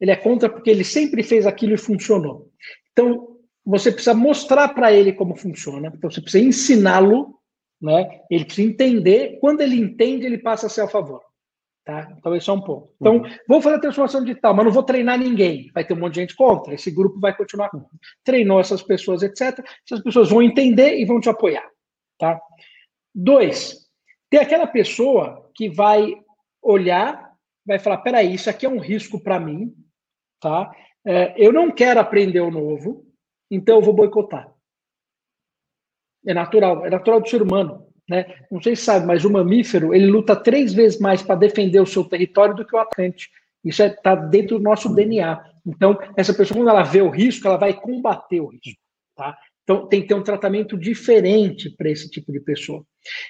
Ele 0.00 0.10
é 0.10 0.16
contra 0.16 0.50
porque 0.50 0.70
ele 0.70 0.84
sempre 0.84 1.22
fez 1.22 1.46
aquilo 1.46 1.74
e 1.74 1.78
funcionou. 1.78 2.50
Então, 2.92 3.33
você 3.64 3.90
precisa 3.90 4.14
mostrar 4.14 4.68
para 4.68 4.92
ele 4.92 5.12
como 5.12 5.36
funciona, 5.36 5.92
então 5.94 6.10
você 6.10 6.20
precisa 6.20 6.44
ensiná-lo, 6.44 7.38
né? 7.80 8.20
Ele 8.30 8.44
precisa 8.44 8.68
entender, 8.68 9.38
quando 9.40 9.60
ele 9.60 9.76
entende, 9.76 10.26
ele 10.26 10.38
passa 10.38 10.66
a 10.66 10.70
ser 10.70 10.82
a 10.82 10.88
favor. 10.88 11.22
Tá? 11.84 12.10
Então, 12.16 12.34
esse 12.34 12.48
é 12.48 12.52
um 12.52 12.62
ponto. 12.62 12.94
Então, 12.98 13.18
uhum. 13.18 13.30
vou 13.46 13.60
fazer 13.60 13.76
a 13.76 13.80
transformação 13.80 14.24
digital, 14.24 14.54
mas 14.54 14.64
não 14.64 14.72
vou 14.72 14.82
treinar 14.82 15.18
ninguém. 15.18 15.70
Vai 15.74 15.84
ter 15.84 15.92
um 15.92 16.00
monte 16.00 16.14
de 16.14 16.20
gente 16.22 16.34
contra. 16.34 16.72
Esse 16.72 16.90
grupo 16.90 17.20
vai 17.20 17.36
continuar. 17.36 17.70
Treinou 18.24 18.58
essas 18.58 18.82
pessoas, 18.82 19.22
etc. 19.22 19.62
Essas 19.84 20.02
pessoas 20.02 20.30
vão 20.30 20.42
entender 20.42 20.98
e 20.98 21.04
vão 21.04 21.20
te 21.20 21.28
apoiar. 21.28 21.68
Tá? 22.18 22.40
Dois, 23.14 23.86
tem 24.30 24.40
aquela 24.40 24.66
pessoa 24.66 25.50
que 25.54 25.68
vai 25.68 26.14
olhar, 26.62 27.30
vai 27.66 27.78
falar: 27.78 27.98
peraí, 27.98 28.32
isso 28.32 28.48
aqui 28.48 28.64
é 28.64 28.70
um 28.70 28.80
risco 28.80 29.20
para 29.20 29.38
mim. 29.38 29.74
Tá? 30.40 30.74
É, 31.06 31.34
eu 31.36 31.52
não 31.52 31.70
quero 31.70 32.00
aprender 32.00 32.40
o 32.40 32.50
novo, 32.50 33.04
então 33.50 33.76
eu 33.76 33.82
vou 33.82 33.94
boicotar. 33.94 34.52
É 36.26 36.32
natural, 36.32 36.86
é 36.86 36.90
natural 36.90 37.20
do 37.20 37.28
ser 37.28 37.42
humano. 37.42 37.86
Né? 38.08 38.26
Não 38.50 38.62
sei 38.62 38.76
se 38.76 38.82
sabe, 38.82 39.06
mas 39.06 39.24
o 39.24 39.30
mamífero 39.30 39.94
ele 39.94 40.06
luta 40.06 40.36
três 40.36 40.72
vezes 40.72 41.00
mais 41.00 41.22
para 41.22 41.34
defender 41.34 41.80
o 41.80 41.86
seu 41.86 42.04
território 42.04 42.54
do 42.54 42.66
que 42.66 42.74
o 42.74 42.78
atacante. 42.78 43.30
Isso 43.64 43.82
está 43.82 44.12
é, 44.12 44.28
dentro 44.28 44.58
do 44.58 44.62
nosso 44.62 44.94
DNA. 44.94 45.42
Então, 45.66 45.98
essa 46.16 46.34
pessoa, 46.34 46.58
quando 46.58 46.68
ela 46.68 46.82
vê 46.82 47.00
o 47.00 47.08
risco, 47.08 47.46
ela 47.46 47.56
vai 47.56 47.72
combater 47.72 48.40
o 48.40 48.48
risco. 48.48 48.80
Tá? 49.16 49.36
Então, 49.64 49.88
tem 49.88 50.02
que 50.02 50.08
ter 50.08 50.14
um 50.14 50.22
tratamento 50.22 50.78
diferente 50.78 51.70
para 51.70 51.90
esse 51.90 52.10
tipo 52.10 52.30
de 52.30 52.38
pessoa. 52.38 52.84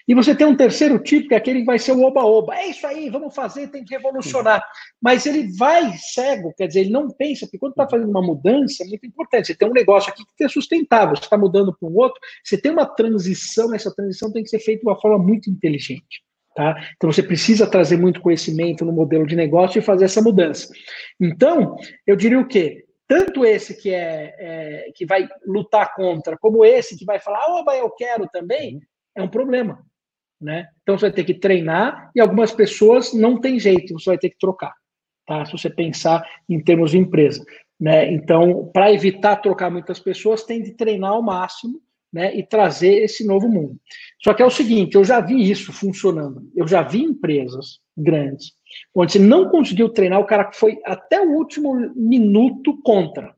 E 0.07 0.15
você 0.15 0.35
tem 0.35 0.47
um 0.47 0.57
terceiro 0.57 0.99
tipo, 0.99 1.29
que 1.29 1.35
é 1.35 1.37
aquele 1.37 1.61
que 1.61 1.65
vai 1.65 1.79
ser 1.79 1.93
o 1.93 2.03
oba-oba. 2.03 2.57
É 2.57 2.67
isso 2.67 2.85
aí, 2.87 3.09
vamos 3.09 3.35
fazer, 3.35 3.69
tem 3.69 3.85
que 3.85 3.95
revolucionar. 3.95 4.63
Mas 5.01 5.27
ele 5.27 5.49
vai 5.57 5.93
cego, 5.97 6.53
quer 6.57 6.67
dizer, 6.67 6.81
ele 6.81 6.91
não 6.91 7.09
pensa, 7.09 7.47
porque 7.47 7.59
quando 7.59 7.73
está 7.73 7.89
fazendo 7.89 8.11
uma 8.11 8.23
mudança, 8.23 8.83
é 8.83 8.87
muito 8.87 9.07
importante. 9.07 9.47
Você 9.47 9.55
tem 9.55 9.69
um 9.69 9.73
negócio 9.73 10.13
aqui 10.13 10.25
que 10.37 10.45
é 10.45 10.49
sustentável, 10.49 11.17
você 11.17 11.23
está 11.23 11.39
mudando 11.39 11.73
para 11.79 11.89
um 11.89 11.97
outro, 11.97 12.21
você 12.43 12.59
tem 12.59 12.73
uma 12.73 12.87
transição, 12.87 13.73
essa 13.73 13.95
transição 13.95 14.33
tem 14.33 14.43
que 14.43 14.51
ser 14.51 14.59
feita 14.59 14.81
de 14.81 14.89
uma 14.89 15.01
forma 15.01 15.19
muito 15.19 15.49
inteligente. 15.49 16.25
Tá? 16.55 16.77
Então 16.97 17.13
você 17.13 17.23
precisa 17.23 17.67
trazer 17.67 17.97
muito 17.97 18.21
conhecimento 18.21 18.85
no 18.85 18.93
modelo 18.93 19.27
de 19.27 19.35
negócio 19.35 19.79
e 19.79 19.83
fazer 19.83 20.05
essa 20.05 20.23
mudança. 20.23 20.73
Então, 21.21 21.77
eu 22.07 22.15
diria 22.15 22.39
o 22.39 22.47
quê? 22.47 22.85
Tanto 23.07 23.45
esse 23.45 23.81
que 23.81 23.93
é, 23.93 24.35
é, 24.39 24.93
que 24.95 25.05
vai 25.05 25.29
lutar 25.47 25.95
contra, 25.95 26.39
como 26.39 26.65
esse 26.65 26.97
que 26.97 27.05
vai 27.05 27.21
falar, 27.21 27.45
oba, 27.49 27.77
eu 27.77 27.91
quero 27.91 28.29
também, 28.33 28.81
é 29.15 29.23
um 29.23 29.29
problema. 29.29 29.85
Né? 30.41 30.69
Então 30.83 30.99
você 30.99 31.07
vai 31.07 31.13
ter 31.13 31.25
que 31.25 31.35
treinar 31.35 32.11
e 32.15 32.21
algumas 32.21 32.53
pessoas 32.53 33.13
não 33.13 33.41
tem 33.41 33.59
jeito, 33.59 33.95
você 33.95 34.11
vai 34.11 34.19
ter 34.19 34.31
que 34.31 34.39
trocar. 34.39 34.75
Tá? 35.27 35.45
Se 35.45 35.53
você 35.53 35.71
pensar 35.71 36.23
em 36.49 36.63
termos 36.63 36.91
de 36.91 36.99
empresa. 36.99 37.45
Né? 37.81 38.13
Então, 38.13 38.71
para 38.73 38.93
evitar 38.93 39.37
trocar 39.37 39.71
muitas 39.71 39.99
pessoas, 39.99 40.45
tem 40.45 40.63
de 40.63 40.73
treinar 40.73 41.13
ao 41.13 41.23
máximo 41.23 41.81
né? 42.13 42.35
e 42.37 42.47
trazer 42.47 43.03
esse 43.03 43.27
novo 43.27 43.49
mundo. 43.49 43.79
Só 44.23 44.35
que 44.35 44.43
é 44.43 44.47
o 44.47 44.51
seguinte, 44.51 44.95
eu 44.95 45.05
já 45.05 45.21
vi 45.21 45.51
isso 45.51 45.73
funcionando. 45.73 46.43
Eu 46.55 46.67
já 46.67 46.83
vi 46.83 47.03
empresas 47.03 47.81
grandes 47.97 48.53
onde 48.95 49.13
você 49.13 49.19
não 49.19 49.49
conseguiu 49.49 49.89
treinar, 49.89 50.21
o 50.21 50.27
cara 50.27 50.51
foi 50.53 50.79
até 50.85 51.21
o 51.21 51.33
último 51.33 51.75
minuto 51.95 52.81
contra. 52.83 53.35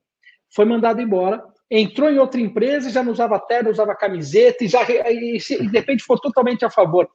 Foi 0.54 0.64
mandado 0.64 1.00
embora, 1.00 1.42
entrou 1.70 2.10
em 2.10 2.18
outra 2.18 2.40
empresa, 2.40 2.90
já 2.90 3.02
não 3.02 3.12
usava 3.12 3.38
terno, 3.38 3.70
usava 3.70 3.94
camiseta, 3.94 4.64
e, 4.64 4.68
já, 4.68 4.82
e, 4.88 5.36
e 5.36 5.68
de 5.68 5.78
repente 5.78 6.02
foi 6.02 6.18
totalmente 6.18 6.64
a 6.64 6.70
favor. 6.70 7.08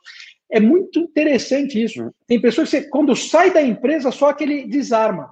É 0.51 0.59
muito 0.59 0.99
interessante 0.99 1.81
isso. 1.81 2.13
Tem 2.27 2.39
pessoas 2.39 2.69
que, 2.69 2.81
quando 2.83 3.15
sai 3.15 3.51
da 3.51 3.61
empresa, 3.61 4.11
só 4.11 4.33
que 4.33 4.43
ele 4.43 4.67
desarma. 4.67 5.29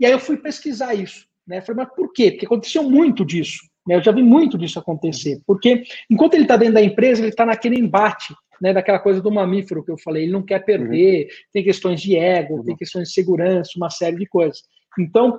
E 0.00 0.06
aí 0.06 0.12
eu 0.12 0.18
fui 0.18 0.38
pesquisar 0.38 0.94
isso. 0.94 1.26
Né? 1.46 1.60
Falei, 1.60 1.84
mas 1.84 1.94
por 1.94 2.12
quê? 2.12 2.30
Porque 2.30 2.46
aconteceu 2.46 2.82
muito 2.82 3.24
disso. 3.24 3.58
Né? 3.86 3.96
Eu 3.96 4.02
já 4.02 4.12
vi 4.12 4.22
muito 4.22 4.56
disso 4.56 4.78
acontecer. 4.78 5.40
Porque 5.46 5.84
enquanto 6.10 6.34
ele 6.34 6.44
está 6.44 6.56
dentro 6.56 6.74
da 6.74 6.82
empresa, 6.82 7.20
ele 7.20 7.28
está 7.28 7.44
naquele 7.44 7.78
embate 7.78 8.34
né, 8.60 8.72
daquela 8.72 8.98
coisa 8.98 9.20
do 9.20 9.30
mamífero 9.30 9.84
que 9.84 9.90
eu 9.90 9.98
falei, 9.98 10.24
ele 10.24 10.32
não 10.32 10.42
quer 10.42 10.64
perder, 10.64 11.24
uhum. 11.24 11.30
tem 11.52 11.64
questões 11.64 12.00
de 12.00 12.16
ego, 12.16 12.56
uhum. 12.56 12.64
tem 12.64 12.76
questões 12.76 13.08
de 13.08 13.14
segurança, 13.14 13.72
uma 13.76 13.90
série 13.90 14.16
de 14.16 14.26
coisas. 14.26 14.62
Então, 14.98 15.38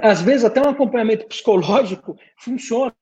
às 0.00 0.22
vezes, 0.22 0.44
até 0.44 0.60
um 0.60 0.70
acompanhamento 0.70 1.26
psicológico 1.26 2.16
funciona. 2.38 2.94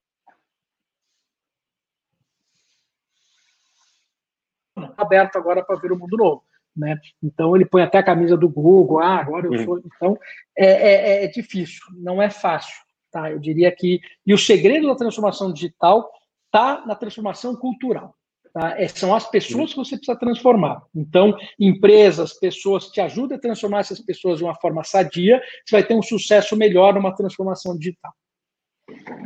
aberto 4.96 5.36
agora 5.36 5.64
para 5.64 5.78
ver 5.78 5.92
o 5.92 5.98
mundo 5.98 6.16
novo. 6.16 6.44
Né? 6.76 6.96
Então 7.22 7.56
ele 7.56 7.66
põe 7.66 7.82
até 7.82 7.98
a 7.98 8.02
camisa 8.02 8.36
do 8.36 8.48
Google, 8.48 9.00
ah, 9.00 9.18
agora 9.18 9.46
eu 9.46 9.52
uhum. 9.52 9.64
sou. 9.64 9.78
Então 9.78 10.18
é, 10.56 10.66
é, 10.66 11.24
é, 11.24 11.26
difícil, 11.26 11.80
não 11.96 12.22
é 12.22 12.30
fácil. 12.30 12.74
Tá? 13.10 13.30
Eu 13.30 13.38
diria 13.38 13.72
que. 13.72 14.00
E 14.24 14.32
o 14.32 14.38
segredo 14.38 14.86
da 14.86 14.94
transformação 14.94 15.52
digital 15.52 16.08
está 16.46 16.86
na 16.86 16.94
transformação 16.94 17.56
cultural. 17.56 18.14
Tá? 18.52 18.78
É, 18.78 18.88
são 18.88 19.14
as 19.14 19.28
pessoas 19.30 19.70
que 19.70 19.76
você 19.76 19.96
precisa 19.96 20.18
transformar. 20.18 20.82
Então, 20.94 21.36
empresas, 21.58 22.38
pessoas 22.38 22.86
te 22.86 23.00
ajudam 23.00 23.36
a 23.36 23.40
transformar 23.40 23.80
essas 23.80 24.00
pessoas 24.00 24.38
de 24.38 24.44
uma 24.44 24.54
forma 24.54 24.84
sadia, 24.84 25.40
você 25.64 25.76
vai 25.76 25.84
ter 25.84 25.94
um 25.94 26.02
sucesso 26.02 26.56
melhor 26.56 26.94
numa 26.94 27.14
transformação 27.14 27.76
digital. 27.76 28.12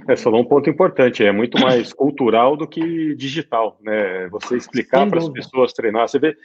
É, 0.08 0.16
falou 0.16 0.40
um 0.40 0.44
ponto 0.44 0.68
importante, 0.68 1.24
é 1.24 1.30
muito 1.30 1.58
mais 1.60 1.92
cultural 1.92 2.56
do 2.56 2.66
que 2.66 3.14
digital, 3.14 3.78
né? 3.80 4.28
Você 4.28 4.56
explicar 4.56 5.08
para 5.08 5.18
as 5.20 5.28
pessoas 5.28 5.72
treinar. 5.72 6.08
Você 6.08 6.18
vê, 6.18 6.36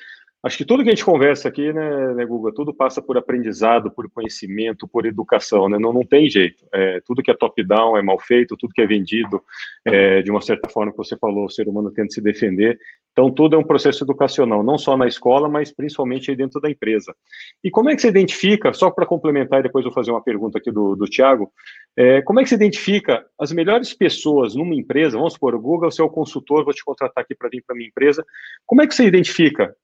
Acho 0.44 0.58
que 0.58 0.66
tudo 0.66 0.84
que 0.84 0.90
a 0.90 0.94
gente 0.94 1.04
conversa 1.04 1.50
aqui, 1.50 1.74
né, 1.74 2.14
né 2.14 2.26
Guga, 2.26 2.54
tudo 2.54 2.72
passa 2.72 3.02
por 3.02 3.18
aprendizado, 3.18 3.90
por 3.90 4.10
conhecimento, 4.10 4.88
por 4.88 5.06
educação, 5.06 5.68
né? 5.68 5.80
Não, 5.80 5.92
não 5.92 6.04
tem 6.04 6.30
jeito. 6.30 6.64
É, 6.72 7.02
tudo 7.06 7.24
que 7.24 7.32
é 7.32 7.34
top-down 7.34 7.98
é 7.98 8.04
mal 8.04 8.20
feito, 8.20 8.56
tudo 8.56 8.74
que 8.74 8.82
é 8.82 8.86
vendido, 8.86 9.42
é, 9.84 10.22
de 10.22 10.30
uma 10.30 10.40
certa 10.40 10.70
forma 10.70 10.92
que 10.92 10.98
você 10.98 11.18
falou, 11.18 11.46
o 11.46 11.50
ser 11.50 11.68
humano 11.68 11.92
tenta 11.92 12.12
se 12.12 12.22
defender. 12.22 12.80
Então, 13.12 13.32
tudo 13.32 13.56
é 13.56 13.60
um 13.60 13.64
processo 13.64 14.04
educacional, 14.04 14.64
não 14.64 14.78
só 14.78 14.96
na 14.96 15.08
escola, 15.08 15.50
mas 15.50 15.74
principalmente 15.74 16.30
aí 16.30 16.38
dentro 16.38 16.62
da 16.62 16.70
empresa. 16.70 17.16
E 17.64 17.72
como 17.72 17.90
é 17.90 17.96
que 17.96 18.02
você 18.04 18.10
identifica, 18.10 18.72
só 18.74 18.92
para 18.92 19.08
complementar, 19.08 19.60
e 19.60 19.64
depois 19.64 19.84
eu 19.84 19.90
vou 19.90 19.96
fazer 19.96 20.12
uma 20.12 20.24
pergunta 20.24 20.60
aqui 20.60 20.72
do, 20.72 20.96
do 20.96 21.06
Tiago, 21.06 21.52
é, 21.98 22.22
como 22.22 22.40
é 22.40 22.44
que 22.44 22.50
você 22.50 22.56
identifica 22.56 23.26
as 23.40 23.52
melhores 23.52 23.92
pessoas 23.92 24.54
numa 24.54 24.76
empresa? 24.76 25.18
Vamos 25.18 25.34
supor, 25.34 25.56
o 25.56 25.60
Google, 25.60 25.90
você 25.90 26.00
é 26.00 26.06
o 26.06 26.12
consultor, 26.12 26.64
vou 26.64 26.76
te 26.76 26.86
contratar 26.86 27.24
aqui 27.24 27.34
para 27.34 27.50
vir 27.50 27.64
para 27.66 27.76
minha 27.76 27.90
empresa. 27.90 28.24
Como 28.68 28.84
é 28.84 28.88
que 28.88 28.94
você 28.94 29.04
identifica 29.04 29.76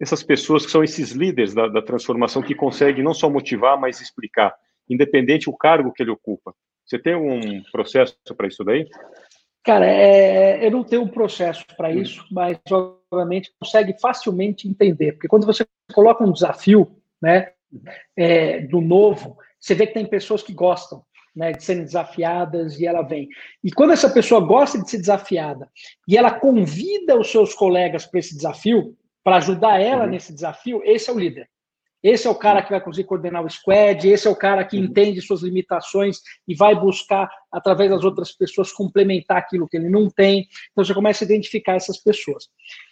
essas 0.00 0.22
pessoas 0.22 0.64
que 0.64 0.72
são 0.72 0.84
esses 0.84 1.12
líderes 1.12 1.54
da, 1.54 1.68
da 1.68 1.82
transformação 1.82 2.42
que 2.42 2.54
conseguem 2.54 3.02
não 3.02 3.14
só 3.14 3.30
motivar, 3.30 3.78
mas 3.80 4.00
explicar, 4.00 4.54
independente 4.88 5.48
o 5.48 5.56
cargo 5.56 5.92
que 5.92 6.02
ele 6.02 6.10
ocupa. 6.10 6.54
Você 6.84 6.98
tem 6.98 7.14
um 7.14 7.62
processo 7.72 8.16
para 8.36 8.46
isso 8.46 8.62
daí? 8.62 8.86
Cara, 9.64 9.86
é, 9.86 10.64
eu 10.64 10.70
não 10.70 10.84
tenho 10.84 11.02
um 11.02 11.08
processo 11.08 11.64
para 11.76 11.90
isso, 11.90 12.24
mas 12.30 12.56
obviamente 12.70 13.52
consegue 13.58 13.98
facilmente 14.00 14.68
entender, 14.68 15.12
porque 15.12 15.26
quando 15.26 15.44
você 15.44 15.66
coloca 15.92 16.22
um 16.22 16.30
desafio, 16.30 16.96
né, 17.20 17.50
é, 18.16 18.60
do 18.60 18.80
novo, 18.80 19.36
você 19.58 19.74
vê 19.74 19.88
que 19.88 19.94
tem 19.94 20.06
pessoas 20.06 20.40
que 20.40 20.52
gostam, 20.52 21.02
né, 21.34 21.50
de 21.50 21.64
serem 21.64 21.82
desafiadas 21.82 22.78
e 22.78 22.86
ela 22.86 23.02
vem. 23.02 23.28
E 23.64 23.72
quando 23.72 23.92
essa 23.92 24.08
pessoa 24.08 24.40
gosta 24.40 24.80
de 24.80 24.88
ser 24.88 24.98
desafiada 24.98 25.68
e 26.06 26.16
ela 26.16 26.30
convida 26.30 27.18
os 27.18 27.30
seus 27.30 27.52
colegas 27.52 28.06
para 28.06 28.20
esse 28.20 28.36
desafio, 28.36 28.96
para 29.26 29.38
ajudar 29.38 29.80
ela 29.80 30.04
uhum. 30.04 30.10
nesse 30.10 30.32
desafio, 30.32 30.80
esse 30.84 31.10
é 31.10 31.12
o 31.12 31.18
líder. 31.18 31.48
Esse 32.00 32.28
é 32.28 32.30
o 32.30 32.34
cara 32.36 32.62
que 32.62 32.70
vai 32.70 32.80
conseguir 32.80 33.08
coordenar 33.08 33.44
o 33.44 33.50
squad, 33.50 34.08
esse 34.08 34.28
é 34.28 34.30
o 34.30 34.36
cara 34.36 34.64
que 34.64 34.78
uhum. 34.78 34.84
entende 34.84 35.20
suas 35.20 35.42
limitações 35.42 36.18
e 36.46 36.54
vai 36.54 36.76
buscar, 36.76 37.28
através 37.50 37.90
das 37.90 38.04
outras 38.04 38.30
pessoas, 38.30 38.70
complementar 38.70 39.38
aquilo 39.38 39.66
que 39.66 39.76
ele 39.76 39.88
não 39.88 40.08
tem. 40.08 40.46
Então 40.70 40.84
você 40.84 40.94
começa 40.94 41.24
a 41.24 41.26
identificar 41.26 41.74
essas 41.74 41.98
pessoas. 41.98 42.44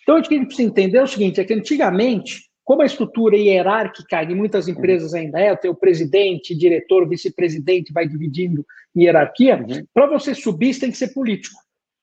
Então 0.03 0.19
o 0.19 0.23
que 0.23 0.35
a 0.35 0.39
gente 0.39 0.49
precisa 0.49 0.69
entender 0.69 0.99
é 0.99 1.03
o 1.05 1.07
seguinte: 1.07 1.41
é 1.41 1.45
que 1.45 1.55
antigamente 1.55 2.51
como 2.65 2.83
a 2.83 2.87
estrutura 2.87 3.37
hierárquica 3.37 4.25
em 4.25 4.35
muitas 4.35 4.67
empresas 4.67 5.15
ainda 5.15 5.39
é, 5.39 5.53
o 5.69 5.75
presidente, 5.77 6.53
diretor, 6.53 7.09
vice-presidente 7.09 7.93
vai 7.93 8.09
dividindo 8.09 8.67
hierarquia, 8.97 9.57
uhum. 9.57 9.87
para 9.95 10.09
você 10.09 10.35
subir, 10.35 10.75
você 10.75 10.81
tem 10.81 10.91
que 10.91 10.97
ser 10.97 11.15
político. 11.15 11.61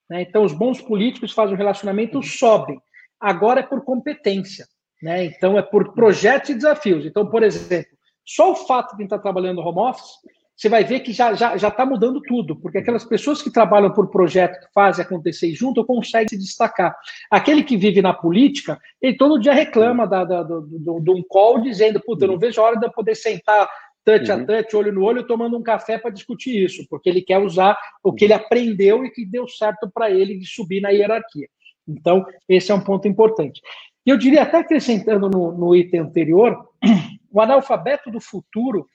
Né? 0.10 0.22
Então, 0.22 0.44
os 0.44 0.54
bons 0.54 0.80
políticos 0.80 1.34
fazem 1.34 1.56
um 1.56 1.58
relacionamento, 1.58 2.18
uhum. 2.18 2.24
sobem. 2.24 2.80
Agora 3.22 3.60
é 3.60 3.64
por 3.64 3.84
competência. 3.84 4.66
Né? 5.02 5.26
Então, 5.26 5.58
é 5.58 5.62
por 5.62 5.94
projetos 5.94 6.50
e 6.50 6.56
desafios. 6.56 7.06
Então, 7.06 7.30
por 7.30 7.44
exemplo, 7.44 7.92
só 8.26 8.52
o 8.52 8.56
fato 8.56 8.96
de 8.98 9.04
estar 9.04 9.20
trabalhando 9.20 9.62
home 9.62 9.80
office 9.80 10.20
você 10.62 10.70
vai 10.70 10.84
ver 10.84 11.00
que 11.00 11.12
já 11.12 11.32
está 11.34 11.50
já, 11.54 11.58
já 11.58 11.72
tá 11.72 11.84
mudando 11.88 12.22
tudo, 12.22 12.56
porque 12.56 12.78
aquelas 12.78 13.04
pessoas 13.04 13.42
que 13.42 13.50
trabalham 13.50 13.92
por 13.92 14.12
projeto, 14.12 14.60
que 14.60 14.72
fazem 14.72 15.04
acontecer 15.04 15.52
junto, 15.56 15.84
conseguem 15.84 16.28
se 16.30 16.38
destacar. 16.38 16.96
Aquele 17.32 17.64
que 17.64 17.76
vive 17.76 18.00
na 18.00 18.14
política, 18.14 18.80
ele 19.02 19.18
todo 19.18 19.40
dia 19.40 19.54
reclama 19.54 20.06
da, 20.06 20.24
da, 20.24 20.44
do, 20.44 20.62
do, 20.62 21.00
do 21.00 21.16
um 21.16 21.24
call 21.28 21.62
dizendo, 21.62 22.00
puta, 22.00 22.26
eu 22.26 22.28
não 22.28 22.38
vejo 22.38 22.62
a 22.62 22.64
hora 22.64 22.78
de 22.78 22.86
eu 22.86 22.92
poder 22.92 23.16
sentar 23.16 23.68
touch 24.06 24.32
uhum. 24.32 24.44
a 24.44 24.46
touch, 24.46 24.76
olho 24.76 24.94
no 24.94 25.04
olho, 25.04 25.26
tomando 25.26 25.58
um 25.58 25.64
café 25.64 25.98
para 25.98 26.12
discutir 26.12 26.64
isso, 26.64 26.86
porque 26.88 27.10
ele 27.10 27.24
quer 27.24 27.40
usar 27.40 27.76
o 28.04 28.14
que 28.14 28.26
ele 28.26 28.34
aprendeu 28.34 29.04
e 29.04 29.10
que 29.10 29.26
deu 29.26 29.48
certo 29.48 29.90
para 29.92 30.12
ele 30.12 30.38
de 30.38 30.46
subir 30.46 30.80
na 30.80 30.90
hierarquia. 30.90 31.48
Então, 31.88 32.26
esse 32.48 32.72
é 32.72 32.76
um 32.76 32.82
ponto 32.82 33.08
importante. 33.08 33.62
E 34.06 34.10
eu 34.10 34.18
diria, 34.18 34.44
até 34.44 34.58
acrescentando 34.58 35.30
no, 35.30 35.52
no 35.52 35.76
item 35.76 36.02
anterior, 36.02 36.70
o 37.32 37.42
analfabeto 37.42 38.10
do 38.10 38.20
futuro 38.20 38.88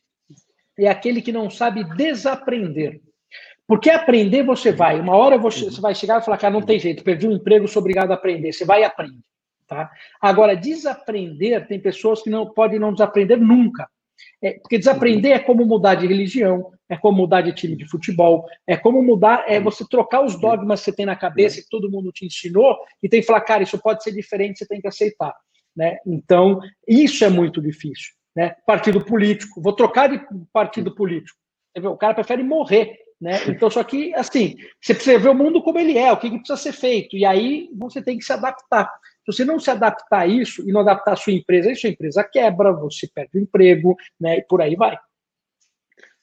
é 0.78 0.88
aquele 0.88 1.22
que 1.22 1.32
não 1.32 1.48
sabe 1.48 1.84
desaprender. 1.96 3.00
Porque 3.66 3.90
aprender 3.90 4.42
você 4.42 4.70
vai. 4.70 5.00
Uma 5.00 5.16
hora 5.16 5.38
você, 5.38 5.64
você 5.64 5.80
vai 5.80 5.94
chegar 5.94 6.20
e 6.20 6.24
falar, 6.24 6.38
cara, 6.38 6.52
não 6.52 6.62
tem 6.62 6.78
jeito, 6.78 7.02
perdi 7.02 7.26
um 7.26 7.32
emprego, 7.32 7.66
sou 7.66 7.80
obrigado 7.80 8.10
a 8.12 8.14
aprender. 8.14 8.52
Você 8.52 8.64
vai 8.64 8.82
e 8.82 8.84
aprende. 8.84 9.20
Tá? 9.66 9.90
Agora, 10.20 10.56
desaprender, 10.56 11.66
tem 11.66 11.80
pessoas 11.80 12.22
que 12.22 12.30
não 12.30 12.46
podem 12.46 12.78
não 12.78 12.92
desaprender 12.92 13.38
nunca. 13.38 13.88
É, 14.42 14.52
porque 14.52 14.78
desaprender 14.78 15.32
é 15.32 15.38
como 15.38 15.64
mudar 15.64 15.94
de 15.94 16.06
religião, 16.06 16.70
é 16.88 16.96
como 16.96 17.18
mudar 17.18 17.40
de 17.40 17.52
time 17.52 17.76
de 17.76 17.88
futebol, 17.88 18.46
é 18.66 18.76
como 18.76 19.02
mudar, 19.02 19.44
é 19.48 19.60
você 19.60 19.84
trocar 19.88 20.24
os 20.24 20.38
dogmas 20.38 20.80
que 20.80 20.86
você 20.86 20.92
tem 20.96 21.06
na 21.06 21.16
cabeça, 21.16 21.60
que 21.60 21.68
todo 21.68 21.90
mundo 21.90 22.12
te 22.12 22.26
ensinou, 22.26 22.76
e 23.02 23.08
tem 23.08 23.20
que 23.20 23.26
falar, 23.26 23.40
cara, 23.40 23.62
isso 23.62 23.78
pode 23.78 24.02
ser 24.02 24.12
diferente, 24.12 24.58
você 24.58 24.66
tem 24.66 24.80
que 24.80 24.88
aceitar. 24.88 25.34
Né? 25.76 25.98
Então, 26.06 26.60
isso 26.86 27.24
é 27.24 27.28
muito 27.28 27.60
difícil 27.60 28.16
né? 28.36 28.54
Partido 28.66 29.02
político, 29.02 29.62
vou 29.62 29.72
trocar 29.72 30.08
de 30.08 30.20
partido 30.52 30.94
político. 30.94 31.38
O 31.74 31.96
cara 31.96 32.14
prefere 32.14 32.42
morrer, 32.42 32.98
né? 33.18 33.40
Então, 33.48 33.70
só 33.70 33.82
que, 33.82 34.14
assim, 34.14 34.56
você 34.80 34.94
precisa 34.94 35.18
ver 35.18 35.30
o 35.30 35.34
mundo 35.34 35.62
como 35.62 35.78
ele 35.78 35.96
é, 35.96 36.12
o 36.12 36.18
que, 36.18 36.28
que 36.28 36.38
precisa 36.38 36.58
ser 36.58 36.72
feito, 36.72 37.16
e 37.16 37.24
aí 37.24 37.70
você 37.74 38.02
tem 38.02 38.18
que 38.18 38.24
se 38.24 38.32
adaptar. 38.32 38.92
Se 39.26 39.32
você 39.32 39.44
não 39.44 39.58
se 39.58 39.70
adaptar 39.70 40.20
a 40.20 40.26
isso 40.26 40.68
e 40.68 40.72
não 40.72 40.80
adaptar 40.80 41.12
a 41.12 41.16
sua 41.16 41.32
empresa, 41.32 41.68
aí 41.68 41.76
sua 41.76 41.90
empresa 41.90 42.24
quebra, 42.24 42.72
você 42.72 43.08
perde 43.12 43.38
o 43.38 43.40
emprego, 43.40 43.96
né? 44.20 44.38
E 44.38 44.42
por 44.42 44.62
aí 44.62 44.76
vai. 44.76 44.96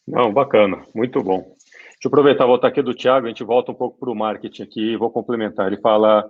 Não, 0.08 0.34
bacana, 0.34 0.86
muito 0.96 1.22
bom. 1.22 1.42
Deixa 1.42 2.06
eu 2.06 2.10
aproveitar, 2.10 2.46
voltar 2.46 2.70
aqui 2.70 2.82
do 2.82 2.96
Thiago, 2.96 3.26
a 3.26 3.30
gente 3.30 3.44
volta 3.44 3.72
um 3.72 3.76
pouco 3.76 3.98
para 4.00 4.10
o 4.10 4.16
marketing 4.16 4.64
aqui 4.64 4.94
e 4.94 4.98
vou 4.98 5.12
complementar. 5.12 5.68
Ele 5.68 5.82
fala, 5.82 6.30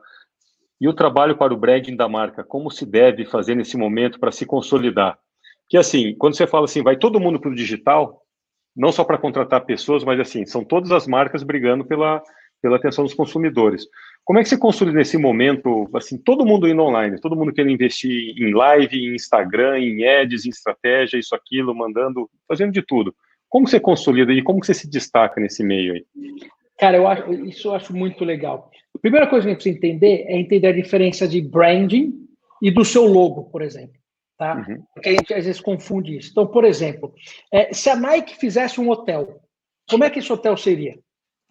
e 0.82 0.88
o 0.88 0.94
trabalho 0.94 1.38
para 1.38 1.54
o 1.54 1.58
branding 1.58 1.96
da 1.96 2.10
marca, 2.10 2.44
como 2.44 2.70
se 2.70 2.86
deve 2.86 3.26
fazer 3.26 3.56
nesse 3.56 3.78
momento 3.78 4.20
para 4.20 4.32
se 4.32 4.46
consolidar? 4.46 5.18
que 5.74 5.78
assim, 5.78 6.16
quando 6.16 6.36
você 6.36 6.46
fala 6.46 6.66
assim, 6.66 6.84
vai 6.84 6.98
todo 6.98 7.20
mundo 7.20 7.40
para 7.40 7.50
o 7.50 7.56
digital, 7.56 8.22
não 8.76 8.92
só 8.92 9.04
para 9.04 9.18
contratar 9.18 9.66
pessoas, 9.66 10.04
mas 10.04 10.20
assim, 10.20 10.46
são 10.46 10.64
todas 10.64 10.92
as 10.92 11.08
marcas 11.08 11.42
brigando 11.42 11.84
pela, 11.84 12.22
pela 12.62 12.76
atenção 12.76 13.04
dos 13.04 13.16
consumidores. 13.16 13.88
Como 14.26 14.40
é 14.40 14.44
que 14.44 14.50
você 14.50 14.58
consolida 14.58 14.98
nesse 14.98 15.18
momento, 15.18 15.90
assim, 15.94 16.18
todo 16.18 16.46
mundo 16.46 16.68
indo 16.68 16.82
online, 16.82 17.20
todo 17.20 17.36
mundo 17.36 17.52
querendo 17.52 17.74
investir 17.74 18.34
em 18.38 18.54
live, 18.54 18.98
em 18.98 19.16
Instagram, 19.16 19.80
em 19.80 20.08
ads, 20.08 20.46
em 20.46 20.50
estratégia, 20.50 21.18
isso, 21.18 21.36
aquilo, 21.36 21.76
mandando, 21.76 22.30
fazendo 22.48 22.72
de 22.72 22.82
tudo. 22.82 23.14
Como 23.50 23.68
você 23.68 23.80
consolida 23.80 24.32
e 24.32 24.42
como 24.42 24.64
você 24.64 24.74
se 24.74 24.90
destaca 24.90 25.42
nesse 25.42 25.64
meio 25.64 25.94
aí? 25.94 26.06
Cara, 26.80 26.98
eu 26.98 27.08
acho, 27.08 27.32
isso 27.46 27.68
eu 27.68 27.76
acho 27.76 27.96
muito 27.96 28.24
legal. 28.24 28.72
A 28.96 29.00
primeira 29.00 29.28
coisa 29.28 29.44
que 29.46 29.50
a 29.50 29.54
gente 29.54 29.62
precisa 29.62 29.78
entender 29.78 30.26
é 30.28 30.40
entender 30.40 30.68
a 30.68 30.74
diferença 30.74 31.28
de 31.28 31.42
branding 31.42 32.14
e 32.62 32.72
do 32.72 32.86
seu 32.86 33.06
logo, 33.06 33.44
por 33.46 33.62
exemplo. 33.62 33.96
Tá? 34.38 34.56
Uhum. 34.56 34.84
Porque 34.94 35.10
a 35.10 35.12
gente 35.12 35.34
às 35.34 35.46
vezes 35.46 35.62
confunde 35.62 36.18
isso. 36.18 36.30
Então, 36.32 36.48
por 36.48 36.64
exemplo, 36.64 37.14
é, 37.52 37.74
se 37.74 37.90
a 37.90 37.96
Nike 37.96 38.38
fizesse 38.38 38.80
um 38.80 38.90
hotel, 38.90 39.42
como 39.90 40.04
é 40.04 40.10
que 40.10 40.20
esse 40.20 40.32
hotel 40.32 40.56
seria? 40.58 40.98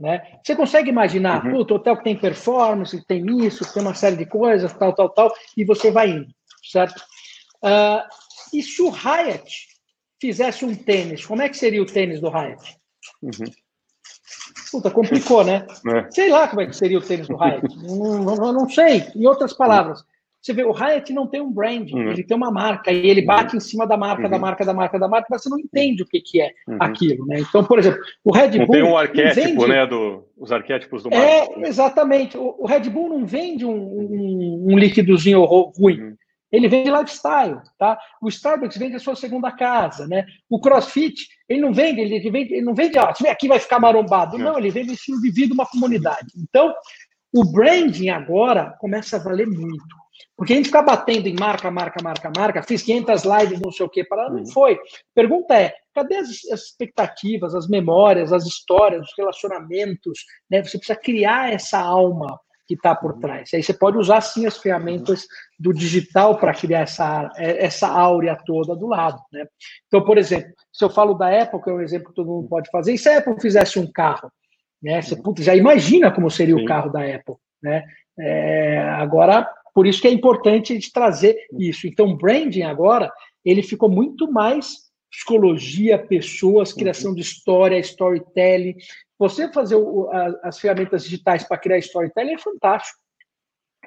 Né? 0.03 0.21
Você 0.43 0.57
consegue 0.57 0.91
imaginar, 0.91 1.47
uhum. 1.47 1.53
puto, 1.53 1.77
hotel 1.77 1.97
que 1.97 2.03
tem 2.03 2.19
performance, 2.19 3.07
tem 3.07 3.25
isso, 3.47 3.73
tem 3.73 3.81
uma 3.81 3.95
série 3.95 4.17
de 4.17 4.27
coisas, 4.27 4.73
tal, 4.73 4.93
tal, 4.93 5.09
tal, 5.09 5.33
e 5.57 5.65
você 5.65 5.93
vai 5.93 6.11
indo, 6.11 6.27
certo? 6.69 6.99
Uh, 7.63 8.03
e 8.53 8.61
se 8.65 8.83
o 8.83 8.91
Hyatt 8.91 9.69
fizesse 10.21 10.65
um 10.65 10.75
tênis, 10.75 11.25
como 11.25 11.41
é 11.41 11.49
que 11.49 11.57
seria 11.57 11.81
o 11.81 11.87
tênis 11.87 12.21
do 12.21 12.29
Hyatt? 12.29 12.77
Uhum. 13.23 13.45
Puta, 14.73 14.91
complicou, 14.91 15.45
né? 15.45 15.65
É. 15.95 16.11
Sei 16.11 16.29
lá 16.31 16.49
como 16.49 16.63
é 16.63 16.67
que 16.67 16.75
seria 16.75 16.99
o 16.99 17.03
tênis 17.03 17.29
do 17.29 17.37
Hyatt. 17.37 17.63
não, 17.77 18.35
não, 18.35 18.53
não, 18.53 18.69
sei. 18.69 19.09
Em 19.15 19.25
outras 19.25 19.53
palavras, 19.53 20.05
você 20.43 20.53
vê, 20.53 20.65
o 20.65 20.73
Hyatt 20.73 21.13
não 21.13 21.27
tem 21.27 21.41
um 21.41 21.53
brand, 21.53 21.89
uhum. 21.93 22.11
ele 22.11 22.25
tem 22.25 22.37
uma 22.37 22.51
marca, 22.51 22.91
e 22.91 23.07
ele 23.07 23.23
bate 23.23 23.53
uhum. 23.53 23.59
em 23.59 23.61
cima 23.61 23.87
da 23.87 23.97
marca, 23.97 24.25
uhum. 24.25 24.31
da 24.31 24.39
marca, 24.39 24.65
da 24.65 24.75
marca, 24.75 24.99
da 24.99 25.09
marca, 25.09 25.29
mas 25.31 25.43
você 25.43 25.49
não 25.49 25.59
entende 25.59 26.03
o 26.03 26.07
que, 26.07 26.21
que 26.21 26.41
é 26.41 26.51
uhum. 26.67 26.79
aquilo, 26.81 27.25
né? 27.27 27.39
Então, 27.39 27.63
por 27.65 27.79
exemplo, 27.79 28.01
o 28.25 28.33
Red 28.33 28.59
não 28.59 28.67
Bull. 28.67 28.75
tem 28.75 28.83
um 28.83 28.97
arquétipo, 28.97 29.61
vende... 29.61 29.69
né? 29.69 29.87
Do, 29.87 30.25
os 30.37 30.51
arquétipos 30.51 31.05
do 31.05 31.15
é, 31.15 31.39
marketing. 31.39 31.61
É, 31.63 31.69
exatamente. 31.69 32.37
O, 32.37 32.57
o, 32.59 32.67
Red 32.67 32.91
Bull 32.91 33.09
não 33.09 33.25
vende 33.25 33.65
um, 33.65 33.71
um, 33.73 34.67
um 34.71 34.79
líquidozinho 34.79 35.45
ruim. 35.45 36.01
Uhum. 36.01 36.17
Ele 36.51 36.69
vende 36.69 36.91
lifestyle, 36.91 37.61
tá? 37.79 37.97
O 38.21 38.29
Starbucks 38.29 38.77
vende 38.77 38.97
a 38.97 38.99
sua 38.99 39.15
segunda 39.15 39.51
casa, 39.53 40.07
né? 40.07 40.27
O 40.51 40.61
CrossFit, 40.61 41.29
ele 41.49 41.61
não 41.61 41.73
vende, 41.73 42.01
ele 42.01 42.31
vende, 42.31 42.53
ele 42.53 42.63
não 42.63 42.75
vende, 42.75 42.99
ó, 42.99 43.05
aqui 43.05 43.49
vai 43.49 43.59
ficar 43.59 43.79
marombado. 43.79 44.37
Não, 44.37 44.59
ele 44.59 44.71
vende 44.71 44.93
estilo 44.93 45.23
de 45.23 45.31
vida, 45.31 45.55
uma 45.55 45.65
comunidade. 45.65 46.27
Então, 46.37 46.75
o 47.33 47.45
branding 47.45 48.11
agora 48.11 48.75
começa 48.79 49.17
a 49.17 49.23
valer 49.23 49.47
muito. 49.47 50.02
Porque 50.37 50.53
a 50.53 50.57
gente 50.57 50.67
fica 50.67 50.83
batendo 50.83 51.29
em 51.29 51.35
marca, 51.39 51.71
marca, 51.71 52.03
marca, 52.03 52.33
marca, 52.37 52.63
fiz 52.63 52.83
500 52.83 53.25
lives, 53.25 53.61
não 53.61 53.71
sei 53.71 53.87
o 53.87 53.89
quê, 53.89 54.05
para 54.05 54.31
não 54.31 54.39
uhum. 54.39 54.47
foi. 54.47 54.79
Pergunta 55.15 55.55
é, 55.55 55.75
cadê 55.95 56.17
as, 56.17 56.29
as, 56.51 56.63
expectativas, 56.63 57.55
as 57.55 57.69
memórias, 57.69 58.33
as 58.33 58.47
histórias, 58.47 59.03
os 59.03 59.13
relacionamentos? 59.17 60.21
Né? 60.51 60.63
Você 60.63 60.79
precisa 60.79 60.99
criar 60.99 61.53
essa 61.53 61.79
alma 61.79 62.41
que 62.67 62.75
está 62.75 62.95
por 62.95 63.13
uhum. 63.13 63.21
trás. 63.21 63.51
Aí 63.53 63.63
você 63.63 63.75
pode 63.75 63.99
usar, 63.99 64.21
sim, 64.21 64.47
as 64.47 64.57
ferramentas 64.57 65.27
do 65.59 65.73
digital 65.73 66.39
para 66.39 66.55
criar 66.55 66.81
essa, 66.81 67.31
essa 67.37 67.89
áurea 67.89 68.37
toda 68.47 68.75
do 68.75 68.87
lado. 68.87 69.21
Né? 69.33 69.47
Então, 69.87 70.05
por 70.05 70.17
exemplo, 70.17 70.51
se 70.73 70.85
eu 70.85 70.91
falo 70.91 71.15
da 71.15 71.43
Apple, 71.43 71.61
que 71.63 71.71
é 71.71 71.73
um 71.73 71.81
exemplo 71.81 72.09
que 72.09 72.15
todo 72.15 72.31
mundo 72.31 72.49
pode 72.49 72.71
fazer, 72.71 72.95
e 72.95 72.99
se 72.99 73.09
a 73.09 73.19
Apple 73.19 73.41
fizesse 73.41 73.79
um 73.79 73.91
carro? 73.91 74.31
Né? 74.83 75.03
Você 75.03 75.15
uhum. 75.15 75.23
puta, 75.23 75.43
já 75.43 75.55
imagina 75.55 76.11
como 76.11 76.31
seria 76.31 76.57
sim. 76.57 76.63
o 76.63 76.67
carro 76.67 76.91
da 76.91 77.01
Apple. 77.01 77.37
Né? 77.63 77.85
É, 78.19 78.79
agora, 78.97 79.49
por 79.75 79.87
isso 79.87 80.01
que 80.01 80.09
é 80.09 80.13
importante 80.13 80.73
a 80.73 80.75
gente 80.75 80.93
trazer 80.93 81.37
isso. 81.59 81.87
Então, 81.87 82.17
branding 82.17 82.63
agora, 82.63 83.11
ele 83.45 83.63
ficou 83.63 83.89
muito 83.89 84.31
mais 84.31 84.93
psicologia, 85.11 85.99
pessoas, 85.99 86.73
criação 86.73 87.15
de 87.15 87.21
história, 87.21 87.79
storytelling. 87.79 88.75
Você 89.19 89.53
fazer 89.53 89.77
o, 89.77 90.09
a, 90.11 90.49
as 90.49 90.59
ferramentas 90.59 91.05
digitais 91.05 91.45
para 91.45 91.59
criar 91.59 91.79
storytelling 91.79 92.33
é 92.33 92.39
fantástico. 92.39 93.03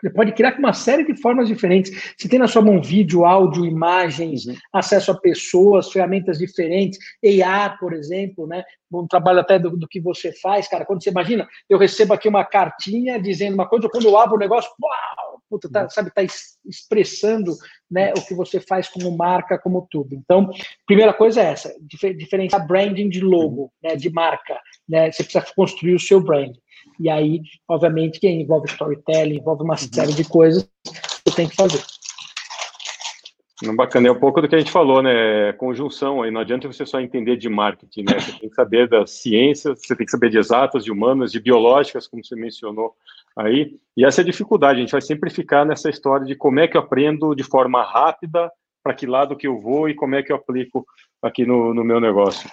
Você 0.02 0.10
pode 0.10 0.34
criar 0.34 0.52
com 0.52 0.60
uma 0.60 0.74
série 0.74 1.06
de 1.06 1.20
formas 1.20 1.48
diferentes. 1.48 2.14
Você 2.18 2.28
tem 2.28 2.38
na 2.38 2.48
sua 2.48 2.62
mão 2.62 2.82
vídeo, 2.82 3.26
áudio, 3.26 3.66
imagens, 3.66 4.46
uhum. 4.46 4.56
acesso 4.74 5.12
a 5.12 5.20
pessoas, 5.20 5.92
ferramentas 5.92 6.38
diferentes, 6.38 7.00
AI, 7.24 7.78
por 7.80 7.94
exemplo, 7.94 8.46
né? 8.46 8.64
Um 8.92 9.08
trabalho 9.08 9.40
até 9.40 9.58
do, 9.58 9.76
do, 9.76 9.88
que 9.88 10.00
você 10.00 10.34
faz, 10.34 10.68
cara. 10.68 10.86
Quando 10.86 11.02
você 11.02 11.10
imagina, 11.10 11.48
eu 11.70 11.78
recebo 11.78 12.14
aqui 12.14 12.28
uma 12.28 12.44
cartinha 12.44 13.20
dizendo 13.20 13.54
uma 13.54 13.68
coisa, 13.68 13.90
quando 13.90 14.06
eu 14.06 14.18
abro 14.18 14.36
o 14.36 14.40
negócio, 14.40 14.70
uau, 14.82 15.35
puta, 15.50 15.70
tá, 15.70 15.84
uhum. 15.84 15.90
sabe, 15.90 16.12
tá 16.12 16.22
expressando 16.66 17.56
né, 17.90 18.14
o 18.18 18.26
que 18.26 18.34
você 18.34 18.60
faz 18.60 18.88
como 18.88 19.16
marca, 19.16 19.58
como 19.58 19.88
tudo. 19.90 20.16
Então, 20.16 20.50
primeira 20.86 21.14
coisa 21.14 21.42
é 21.42 21.52
essa, 21.52 21.74
diferenciar 22.18 22.66
branding 22.68 23.10
de 23.10 23.22
logo, 23.22 23.64
uhum. 23.64 23.70
né, 23.84 23.96
de 23.96 24.10
marca. 24.10 24.60
Né? 24.88 25.12
Você 25.12 25.24
precisa 25.24 25.46
construir 25.56 25.96
o 25.96 26.00
seu 26.00 26.20
brand. 26.20 26.56
E 27.00 27.10
aí, 27.10 27.42
obviamente, 27.68 28.20
que 28.20 28.30
envolve 28.30 28.68
storytelling, 28.68 29.38
envolve 29.38 29.64
uma 29.64 29.74
uhum. 29.74 29.90
série 29.94 30.14
de 30.14 30.24
coisas 30.24 30.64
que 30.64 31.30
você 31.30 31.36
tem 31.36 31.50
que 31.50 31.56
fazer. 31.56 31.82
Bacana, 33.74 34.10
é 34.10 34.12
um 34.12 34.20
pouco 34.20 34.42
do 34.42 34.50
que 34.50 34.56
a 34.56 34.60
gente 34.60 34.72
falou, 34.72 35.02
né? 35.02 35.54
Conjunção 35.54 36.22
aí, 36.22 36.30
não 36.30 36.42
adianta 36.42 36.68
você 36.68 36.86
só 36.86 37.00
entender 37.00 37.38
de 37.38 37.48
marketing, 37.48 38.04
né? 38.04 38.20
Você 38.20 38.34
tem 38.34 38.50
que 38.50 38.56
saber 38.56 38.90
das 38.90 39.12
ciências, 39.12 39.80
você 39.80 39.96
tem 39.96 40.06
que 40.06 40.12
saber 40.12 40.30
de 40.30 40.38
exatas, 40.38 40.84
de 40.84 40.92
humanas, 40.92 41.32
de 41.32 41.40
biológicas, 41.40 42.06
como 42.06 42.24
você 42.24 42.36
mencionou 42.36 42.94
aí. 43.38 43.76
E 43.98 44.06
essa 44.06 44.22
é 44.22 44.24
a 44.24 44.26
dificuldade, 44.26 44.80
a 44.80 44.82
gente 44.82 44.92
vai 44.92 45.02
sempre 45.02 45.30
ficar 45.30 45.66
nessa 45.66 45.90
história 45.90 46.26
de 46.26 46.36
como 46.36 46.60
é 46.60 46.68
que 46.68 46.78
eu 46.78 46.82
aprendo 46.82 47.34
de 47.34 47.44
forma 47.44 47.84
rápida, 47.84 48.52
para 48.84 48.94
que 48.94 49.08
lado 49.08 49.36
que 49.36 49.48
eu 49.48 49.60
vou 49.60 49.90
e 49.90 49.96
como 49.96 50.16
é 50.16 50.22
que 50.22 50.32
eu 50.32 50.36
aplico 50.36 50.86
aqui 51.22 51.46
no, 51.46 51.74
no 51.74 51.84
meu 51.84 52.00
negócio. 52.00 52.50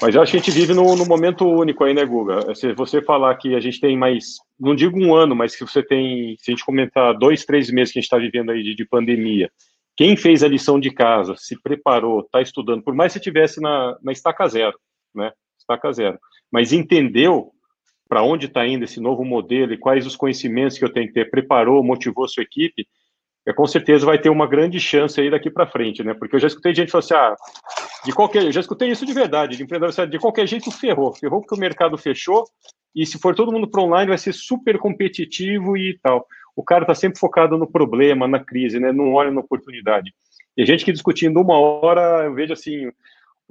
Mas 0.00 0.14
eu 0.14 0.22
acho 0.22 0.32
que 0.32 0.38
a 0.38 0.40
gente 0.40 0.50
vive 0.50 0.72
num, 0.72 1.04
momento 1.04 1.46
único 1.46 1.84
aí, 1.84 1.92
né, 1.92 2.04
Guga? 2.04 2.54
Se 2.54 2.72
você 2.72 3.02
falar 3.02 3.34
que 3.36 3.54
a 3.54 3.60
gente 3.60 3.80
tem 3.80 3.96
mais, 3.96 4.36
não 4.58 4.74
digo 4.74 4.98
um 4.98 5.14
ano, 5.14 5.36
mas 5.36 5.54
que 5.54 5.62
você 5.62 5.82
tem, 5.82 6.36
se 6.38 6.50
a 6.50 6.52
gente 6.52 6.64
comentar 6.64 7.16
dois, 7.16 7.44
três 7.44 7.70
meses 7.70 7.92
que 7.92 7.98
a 7.98 8.00
gente 8.00 8.06
está 8.06 8.16
vivendo 8.16 8.50
aí 8.50 8.62
de, 8.62 8.74
de, 8.74 8.84
pandemia, 8.84 9.50
quem 9.94 10.16
fez 10.16 10.42
a 10.42 10.48
lição 10.48 10.80
de 10.80 10.90
casa, 10.90 11.34
se 11.36 11.60
preparou, 11.60 12.20
está 12.20 12.40
estudando, 12.40 12.82
por 12.82 12.94
mais 12.94 13.12
que 13.12 13.18
estivesse 13.18 13.60
na, 13.60 13.98
na 14.02 14.12
estaca 14.12 14.48
zero, 14.48 14.78
né? 15.14 15.32
Estaca 15.58 15.92
zero, 15.92 16.18
mas 16.50 16.72
entendeu 16.72 17.52
para 18.10 18.24
onde 18.24 18.46
está 18.46 18.66
indo 18.66 18.84
esse 18.84 18.98
novo 19.00 19.24
modelo 19.24 19.72
e 19.72 19.78
quais 19.78 20.04
os 20.04 20.16
conhecimentos 20.16 20.76
que 20.76 20.84
eu 20.84 20.92
tenho 20.92 21.06
que 21.06 21.14
ter, 21.14 21.30
preparou, 21.30 21.80
motivou 21.84 22.26
sua 22.26 22.42
equipe, 22.42 22.84
é, 23.46 23.52
com 23.52 23.64
certeza 23.68 24.04
vai 24.04 24.18
ter 24.18 24.30
uma 24.30 24.48
grande 24.48 24.80
chance 24.80 25.20
aí 25.20 25.30
daqui 25.30 25.48
para 25.48 25.64
frente, 25.64 26.02
né? 26.02 26.12
Porque 26.12 26.34
eu 26.34 26.40
já 26.40 26.48
escutei 26.48 26.74
gente 26.74 26.90
falar 26.90 27.04
assim, 27.04 27.14
ah, 27.14 27.36
de 28.04 28.12
qualquer, 28.12 28.42
eu 28.42 28.50
já 28.50 28.60
escutei 28.60 28.90
isso 28.90 29.06
de 29.06 29.12
verdade, 29.12 29.56
de 29.56 29.62
empreendedor, 29.62 30.08
de 30.08 30.18
qualquer 30.18 30.44
jeito 30.48 30.72
ferrou, 30.72 31.14
ferrou 31.14 31.40
porque 31.40 31.54
o 31.54 31.58
mercado 31.58 31.96
fechou 31.96 32.44
e 32.96 33.06
se 33.06 33.16
for 33.16 33.32
todo 33.32 33.52
mundo 33.52 33.70
para 33.70 33.80
online 33.80 34.08
vai 34.08 34.18
ser 34.18 34.34
super 34.34 34.76
competitivo 34.76 35.76
e 35.76 35.96
tal. 36.02 36.26
O 36.56 36.64
cara 36.64 36.82
está 36.82 36.96
sempre 36.96 37.20
focado 37.20 37.56
no 37.56 37.70
problema, 37.70 38.26
na 38.26 38.40
crise, 38.40 38.80
né? 38.80 38.90
Não 38.90 39.14
olha 39.14 39.30
na 39.30 39.40
oportunidade. 39.40 40.12
E 40.56 40.62
a 40.62 40.66
gente 40.66 40.84
que 40.84 40.92
discutindo 40.92 41.40
uma 41.40 41.56
hora, 41.56 42.24
eu 42.24 42.34
vejo 42.34 42.52
assim, 42.52 42.90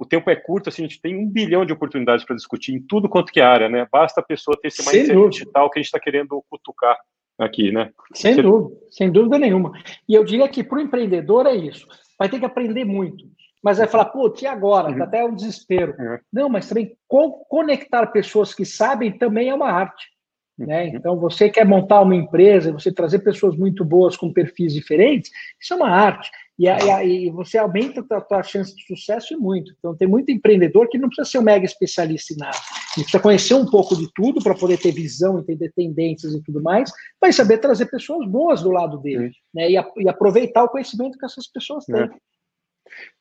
o 0.00 0.06
tempo 0.06 0.30
é 0.30 0.34
curto, 0.34 0.70
assim, 0.70 0.82
a 0.82 0.88
gente 0.88 0.98
tem 0.98 1.14
um 1.14 1.28
bilhão 1.28 1.66
de 1.66 1.74
oportunidades 1.74 2.24
para 2.24 2.34
discutir 2.34 2.72
em 2.74 2.80
tudo 2.80 3.06
quanto 3.06 3.30
que 3.30 3.38
é 3.38 3.44
área, 3.44 3.68
né? 3.68 3.86
Basta 3.92 4.22
a 4.22 4.24
pessoa 4.24 4.58
ter 4.58 4.68
esse 4.68 4.80
mindset 4.82 5.28
digital 5.28 5.68
que 5.68 5.78
a 5.78 5.82
gente 5.82 5.88
está 5.88 6.00
querendo 6.00 6.42
cutucar 6.48 6.96
aqui, 7.38 7.70
né? 7.70 7.90
Sem 8.14 8.32
Você... 8.32 8.42
dúvida, 8.42 8.80
sem 8.90 9.12
dúvida 9.12 9.38
nenhuma. 9.38 9.72
E 10.08 10.14
eu 10.14 10.24
diria 10.24 10.48
que 10.48 10.64
para 10.64 10.78
o 10.78 10.80
empreendedor 10.80 11.46
é 11.46 11.54
isso. 11.54 11.86
Vai 12.18 12.30
ter 12.30 12.38
que 12.38 12.46
aprender 12.46 12.86
muito. 12.86 13.26
Mas 13.62 13.76
vai 13.76 13.86
falar, 13.86 14.06
pô, 14.06 14.34
e 14.40 14.46
agora? 14.46 14.88
Tá 14.88 14.96
uhum. 14.96 15.02
até 15.02 15.22
um 15.22 15.34
desespero. 15.34 15.94
Uhum. 15.98 16.18
Não, 16.32 16.48
mas 16.48 16.66
também 16.66 16.96
co 17.06 17.44
conectar 17.44 18.06
pessoas 18.06 18.54
que 18.54 18.64
sabem 18.64 19.12
também 19.12 19.50
é 19.50 19.54
uma 19.54 19.70
arte. 19.70 20.08
Né? 20.56 20.84
Uhum. 20.84 20.96
Então, 20.96 21.16
você 21.18 21.50
quer 21.50 21.66
montar 21.66 22.00
uma 22.00 22.16
empresa, 22.16 22.72
você 22.72 22.90
trazer 22.90 23.18
pessoas 23.18 23.54
muito 23.54 23.84
boas 23.84 24.16
com 24.16 24.32
perfis 24.32 24.72
diferentes, 24.72 25.30
isso 25.60 25.74
é 25.74 25.76
uma 25.76 25.90
arte. 25.90 26.30
E, 26.60 26.68
a, 26.68 27.02
e 27.02 27.30
você 27.30 27.56
aumenta 27.56 28.04
a 28.10 28.20
tua 28.20 28.42
chance 28.42 28.76
de 28.76 28.84
sucesso 28.84 29.32
e 29.32 29.36
muito. 29.38 29.72
Então, 29.78 29.96
tem 29.96 30.06
muito 30.06 30.30
empreendedor 30.30 30.90
que 30.90 30.98
não 30.98 31.08
precisa 31.08 31.26
ser 31.26 31.38
um 31.38 31.42
mega 31.42 31.64
especialista 31.64 32.34
em 32.34 32.36
nada. 32.36 32.58
Ele 32.94 33.04
precisa 33.04 33.22
conhecer 33.22 33.54
um 33.54 33.64
pouco 33.64 33.96
de 33.96 34.06
tudo 34.12 34.42
para 34.42 34.54
poder 34.54 34.76
ter 34.76 34.92
visão, 34.92 35.38
entender 35.38 35.72
tendências 35.74 36.34
e 36.34 36.42
tudo 36.42 36.62
mais, 36.62 36.92
mas 37.18 37.34
saber 37.34 37.56
trazer 37.58 37.86
pessoas 37.86 38.28
boas 38.28 38.62
do 38.62 38.70
lado 38.70 38.98
dele. 38.98 39.32
Né? 39.54 39.70
E, 39.70 39.78
a, 39.78 39.90
e, 39.96 40.06
aproveitar 40.06 40.64
o 40.64 40.68
conhecimento 40.68 41.16
que 41.16 41.24
essas 41.24 41.46
pessoas 41.46 41.86
têm. 41.86 41.98
É. 41.98 42.08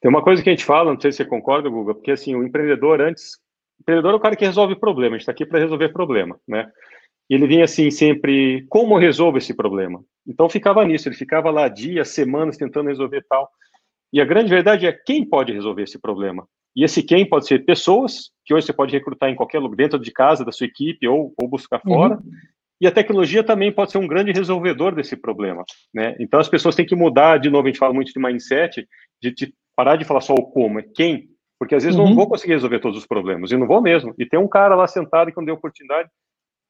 Tem 0.01 0.09
uma 0.09 0.21
coisa 0.21 0.43
que 0.43 0.49
a 0.49 0.51
gente 0.51 0.65
fala, 0.65 0.91
não 0.91 0.99
sei 0.99 1.13
se 1.13 1.19
você 1.19 1.25
concorda, 1.25 1.69
Guga, 1.69 1.95
porque 1.95 2.11
assim, 2.11 2.35
o 2.35 2.43
empreendedor 2.43 2.99
antes. 2.99 3.35
O 3.79 3.83
empreendedor 3.83 4.11
é 4.11 4.17
o 4.17 4.19
cara 4.19 4.35
que 4.35 4.43
resolve 4.43 4.75
problema, 4.75 5.15
a 5.15 5.17
gente 5.17 5.21
está 5.21 5.31
aqui 5.31 5.45
para 5.45 5.59
resolver 5.59 5.87
problema, 5.93 6.37
né? 6.45 6.69
E 7.29 7.35
ele 7.35 7.47
vinha 7.47 7.65
assim 7.65 7.91
sempre, 7.91 8.65
como 8.69 8.97
resolve 8.97 9.37
esse 9.37 9.53
problema? 9.53 10.01
Então 10.27 10.49
ficava 10.49 10.83
nisso, 10.83 11.07
ele 11.07 11.15
ficava 11.15 11.51
lá 11.51 11.67
dias, 11.67 12.09
semanas 12.09 12.57
tentando 12.57 12.89
resolver 12.89 13.23
tal. 13.29 13.49
E 14.11 14.19
a 14.19 14.25
grande 14.25 14.49
verdade 14.49 14.87
é 14.87 14.91
quem 14.91 15.23
pode 15.23 15.53
resolver 15.53 15.83
esse 15.83 15.99
problema. 15.99 16.47
E 16.75 16.83
esse 16.83 17.03
quem 17.03 17.27
pode 17.27 17.45
ser 17.45 17.65
pessoas, 17.65 18.31
que 18.45 18.53
hoje 18.53 18.65
você 18.65 18.73
pode 18.73 18.93
recrutar 18.93 19.29
em 19.29 19.35
qualquer 19.35 19.59
lugar, 19.59 19.75
dentro 19.75 19.99
de 19.99 20.11
casa, 20.11 20.45
da 20.45 20.51
sua 20.51 20.65
equipe, 20.65 21.07
ou, 21.07 21.33
ou 21.39 21.47
buscar 21.47 21.79
fora. 21.81 22.15
Uhum. 22.15 22.31
E 22.81 22.87
a 22.87 22.91
tecnologia 22.91 23.43
também 23.43 23.71
pode 23.71 23.91
ser 23.91 23.97
um 23.97 24.07
grande 24.07 24.31
resolvedor 24.31 24.95
desse 24.95 25.15
problema. 25.15 25.63
Né? 25.93 26.15
Então 26.19 26.39
as 26.39 26.47
pessoas 26.47 26.75
têm 26.75 26.85
que 26.85 26.95
mudar, 26.95 27.37
de 27.37 27.49
novo, 27.49 27.67
a 27.67 27.69
gente 27.69 27.79
fala 27.79 27.93
muito 27.93 28.13
de 28.13 28.19
mindset, 28.19 28.87
de, 29.21 29.31
de 29.33 29.53
parar 29.75 29.97
de 29.97 30.05
falar 30.05 30.21
só 30.21 30.33
o 30.33 30.45
como, 30.45 30.79
é 30.79 30.83
quem. 30.95 31.29
Porque 31.59 31.75
às 31.75 31.83
vezes 31.83 31.99
uhum. 31.99 32.07
não 32.07 32.15
vou 32.15 32.27
conseguir 32.27 32.53
resolver 32.53 32.79
todos 32.79 32.97
os 32.97 33.05
problemas, 33.05 33.51
e 33.51 33.57
não 33.57 33.67
vou 33.67 33.81
mesmo. 33.81 34.15
E 34.17 34.25
tem 34.25 34.39
um 34.39 34.47
cara 34.47 34.75
lá 34.75 34.87
sentado 34.87 35.29
e 35.29 35.33
quando 35.33 35.47
deu 35.47 35.55
oportunidade, 35.55 36.09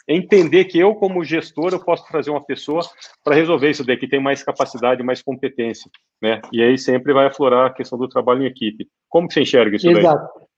entender 0.10 0.66
que 0.66 0.80
eu, 0.80 0.95
como 0.95 1.24
gestor, 1.24 1.72
eu 1.72 1.80
posso 1.80 2.03
trazer 2.07 2.32
uma 2.32 2.43
pessoa 2.43 2.82
para 3.24 3.36
resolver 3.36 3.70
isso 3.70 3.86
daí, 3.86 3.95
que 3.95 4.07
tem 4.07 4.20
mais 4.20 4.41
capacidade, 4.41 5.03
mais 5.03 5.22
competência, 5.22 5.89
né? 6.22 6.41
E 6.51 6.64
aí 6.64 6.78
sempre 6.78 7.14
vai 7.14 7.28
aflorar 7.28 7.68
a 7.68 7.74
questão 7.74 7.97
do 7.97 8.10
trabalho 8.10 8.43
em 8.43 8.47
equipe. 8.47 8.88
Como 9.07 9.32
você 9.32 9.41
enxerga 9.41 9.76
isso 9.76 9.88
Exato. 9.88 10.03
daí? 10.03 10.16
Exato. 10.16 10.49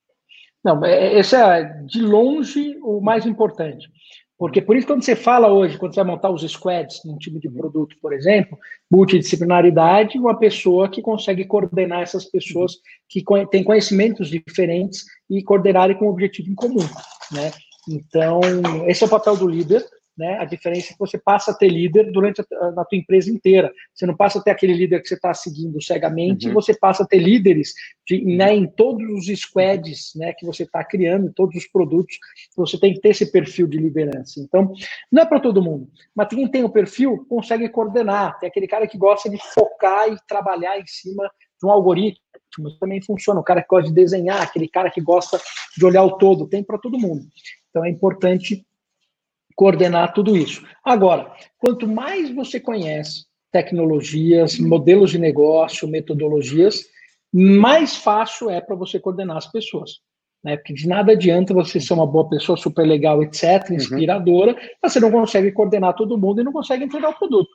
Não, 0.64 0.86
é, 0.86 1.20
esse 1.20 1.36
é, 1.36 1.64
de 1.86 2.02
longe, 2.02 2.78
o 2.82 3.02
mais 3.02 3.26
importante. 3.26 3.90
Porque 4.38 4.60
por 4.60 4.76
isso, 4.76 4.88
quando 4.88 5.04
você 5.04 5.16
fala 5.16 5.52
hoje, 5.52 5.78
quando 5.78 5.94
você 5.94 6.04
vai 6.04 6.16
montar 6.16 6.32
os 6.32 6.42
squads 6.42 7.02
num 7.06 7.18
time 7.18 7.40
de 7.40 7.48
produto, 7.48 7.96
por 8.02 8.12
exemplo, 8.12 8.58
multidisciplinaridade, 8.90 10.18
uma 10.18 10.36
pessoa 10.36 10.90
que 10.90 11.00
consegue 11.00 11.46
coordenar 11.46 12.02
essas 12.02 12.26
pessoas 12.26 12.74
que 13.08 13.24
têm 13.52 13.64
conhecimentos 13.64 14.30
diferentes 14.30 15.06
e 15.30 15.44
coordenarem 15.44 15.96
com 15.96 16.06
um 16.06 16.10
objetivo 16.10 16.50
em 16.50 16.56
comum, 16.56 16.88
né? 17.32 17.52
Então, 17.92 18.40
esse 18.88 19.04
é 19.04 19.08
o 19.08 19.10
papel 19.10 19.36
do 19.38 19.48
líder, 19.48 19.86
né? 20.18 20.38
A 20.40 20.46
diferença 20.46 20.90
é 20.90 20.94
que 20.94 21.00
você 21.00 21.18
passa 21.18 21.52
a 21.52 21.54
ter 21.54 21.70
líder 21.70 22.12
durante 22.12 22.42
a, 22.42 22.72
na 22.72 22.86
tua 22.86 22.98
empresa 22.98 23.32
inteira. 23.32 23.72
Você 23.94 24.06
não 24.06 24.16
passa 24.16 24.40
a 24.40 24.42
ter 24.42 24.52
aquele 24.52 24.74
líder 24.74 25.02
que 25.02 25.08
você 25.08 25.16
está 25.16 25.34
seguindo 25.34 25.82
cegamente, 25.82 26.48
uhum. 26.48 26.54
você 26.54 26.78
passa 26.78 27.04
a 27.04 27.08
ter 27.08 27.20
líderes 27.20 27.74
de, 28.06 28.24
né, 28.24 28.54
em 28.54 28.68
todos 28.68 29.28
os 29.28 29.40
squads 29.40 30.12
né, 30.16 30.34
que 30.38 30.46
você 30.46 30.64
está 30.64 30.84
criando, 30.84 31.28
em 31.28 31.34
todos 31.34 31.56
os 31.56 31.68
produtos. 31.68 32.18
Você 32.56 32.80
tem 32.80 32.94
que 32.94 33.00
ter 33.00 33.10
esse 33.10 33.32
perfil 33.32 33.68
de 33.68 33.78
liderança. 33.78 34.40
Então, 34.40 34.74
não 35.12 35.24
é 35.24 35.26
para 35.26 35.40
todo 35.40 35.64
mundo, 35.64 35.88
mas 36.16 36.28
quem 36.28 36.48
tem 36.48 36.64
o 36.64 36.70
perfil 36.70 37.26
consegue 37.30 37.68
coordenar. 37.70 38.40
Tem 38.40 38.50
aquele 38.50 38.68
cara 38.68 38.88
que 38.88 38.98
gosta 38.98 39.30
de 39.30 39.38
focar 39.38 40.10
e 40.10 40.18
trabalhar 40.28 40.80
em 40.80 40.86
cima 40.86 41.32
de 41.60 41.68
um 41.68 41.72
algoritmo 41.72 42.20
também 42.80 43.02
funciona. 43.02 43.40
O 43.40 43.44
cara 43.44 43.62
que 43.62 43.68
gosta 43.70 43.88
de 43.88 43.96
desenhar, 43.96 44.42
aquele 44.42 44.68
cara 44.68 44.92
que 44.92 45.00
gosta 45.00 45.40
de 45.78 45.86
olhar 45.86 46.04
o 46.04 46.18
todo, 46.18 46.48
tem 46.48 46.64
para 46.64 46.78
todo 46.78 47.00
mundo. 47.00 47.26
Então 47.72 47.84
é 47.84 47.90
importante 47.90 48.64
coordenar 49.56 50.14
tudo 50.14 50.38
isso. 50.38 50.64
Agora, 50.84 51.32
quanto 51.58 51.88
mais 51.88 52.34
você 52.34 52.60
conhece 52.60 53.26
tecnologias, 53.52 54.60
modelos 54.60 55.12
de 55.12 55.18
negócio, 55.18 55.88
metodologias, 55.88 56.86
mais 57.34 57.96
fácil 57.96 58.50
é 58.50 58.62
para 58.62 58.76
você 58.76 59.00
coordenar 59.00 59.38
as 59.38 59.52
pessoas. 59.52 60.00
Né? 60.44 60.58
Porque 60.58 60.74
de 60.74 60.88
nada 60.88 61.12
adianta 61.12 61.54
você 61.54 61.80
ser 61.80 61.94
uma 61.94 62.08
boa 62.08 62.28
pessoa, 62.30 62.58
super 62.58 62.86
legal, 62.86 63.22
etc., 63.24 63.70
uhum. 63.70 63.76
inspiradora, 63.76 64.54
uhum. 64.54 64.60
mas 64.82 64.94
você 64.94 65.00
não 65.00 65.12
consegue 65.12 65.52
coordenar 65.52 65.96
todo 65.96 66.18
mundo 66.18 66.42
e 66.42 66.44
não 66.44 66.52
consegue 66.52 66.84
entregar 66.84 67.10
o 67.10 67.18
produto. 67.18 67.52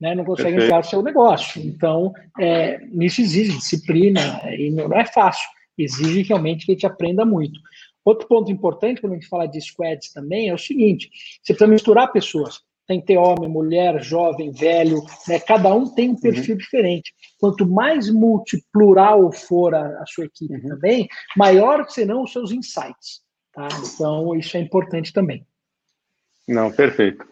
Né? 0.00 0.14
Não 0.14 0.24
consegue 0.24 0.52
Perfeito. 0.52 0.64
entregar 0.64 0.80
o 0.80 0.90
seu 0.90 1.02
negócio. 1.02 1.62
Então, 1.62 2.12
é, 2.38 2.80
isso 3.00 3.20
exige 3.20 3.56
disciplina 3.56 4.42
e 4.56 4.70
não 4.70 4.92
é 4.92 5.04
fácil. 5.04 5.46
Exige 5.76 6.22
realmente 6.22 6.64
que 6.64 6.72
a 6.72 6.74
gente 6.74 6.86
aprenda 6.86 7.24
muito. 7.24 7.60
Outro 8.06 8.28
ponto 8.28 8.52
importante 8.52 9.00
quando 9.00 9.14
a 9.14 9.16
gente 9.16 9.28
fala 9.28 9.48
de 9.48 9.60
squads 9.60 10.12
também 10.12 10.48
é 10.48 10.54
o 10.54 10.58
seguinte: 10.58 11.10
você 11.42 11.52
precisa 11.52 11.66
misturar 11.66 12.12
pessoas. 12.12 12.60
Tem 12.86 13.00
que 13.00 13.06
ter 13.06 13.16
homem, 13.16 13.50
mulher, 13.50 14.00
jovem, 14.00 14.52
velho, 14.52 15.02
né? 15.26 15.40
cada 15.40 15.74
um 15.74 15.92
tem 15.92 16.10
um 16.10 16.12
uhum. 16.12 16.20
perfil 16.20 16.54
uhum. 16.54 16.60
diferente. 16.60 17.12
Quanto 17.40 17.66
mais 17.66 18.08
multiplural 18.08 19.32
for 19.32 19.74
a, 19.74 20.00
a 20.00 20.06
sua 20.06 20.26
equipe 20.26 20.54
uhum. 20.54 20.68
também, 20.68 21.08
maior 21.36 21.84
serão 21.88 22.22
os 22.22 22.32
seus 22.32 22.52
insights. 22.52 23.22
Tá? 23.52 23.66
Então, 23.92 24.36
isso 24.36 24.56
é 24.56 24.60
importante 24.60 25.12
também. 25.12 25.44
Não, 26.46 26.70
perfeito. 26.70 27.26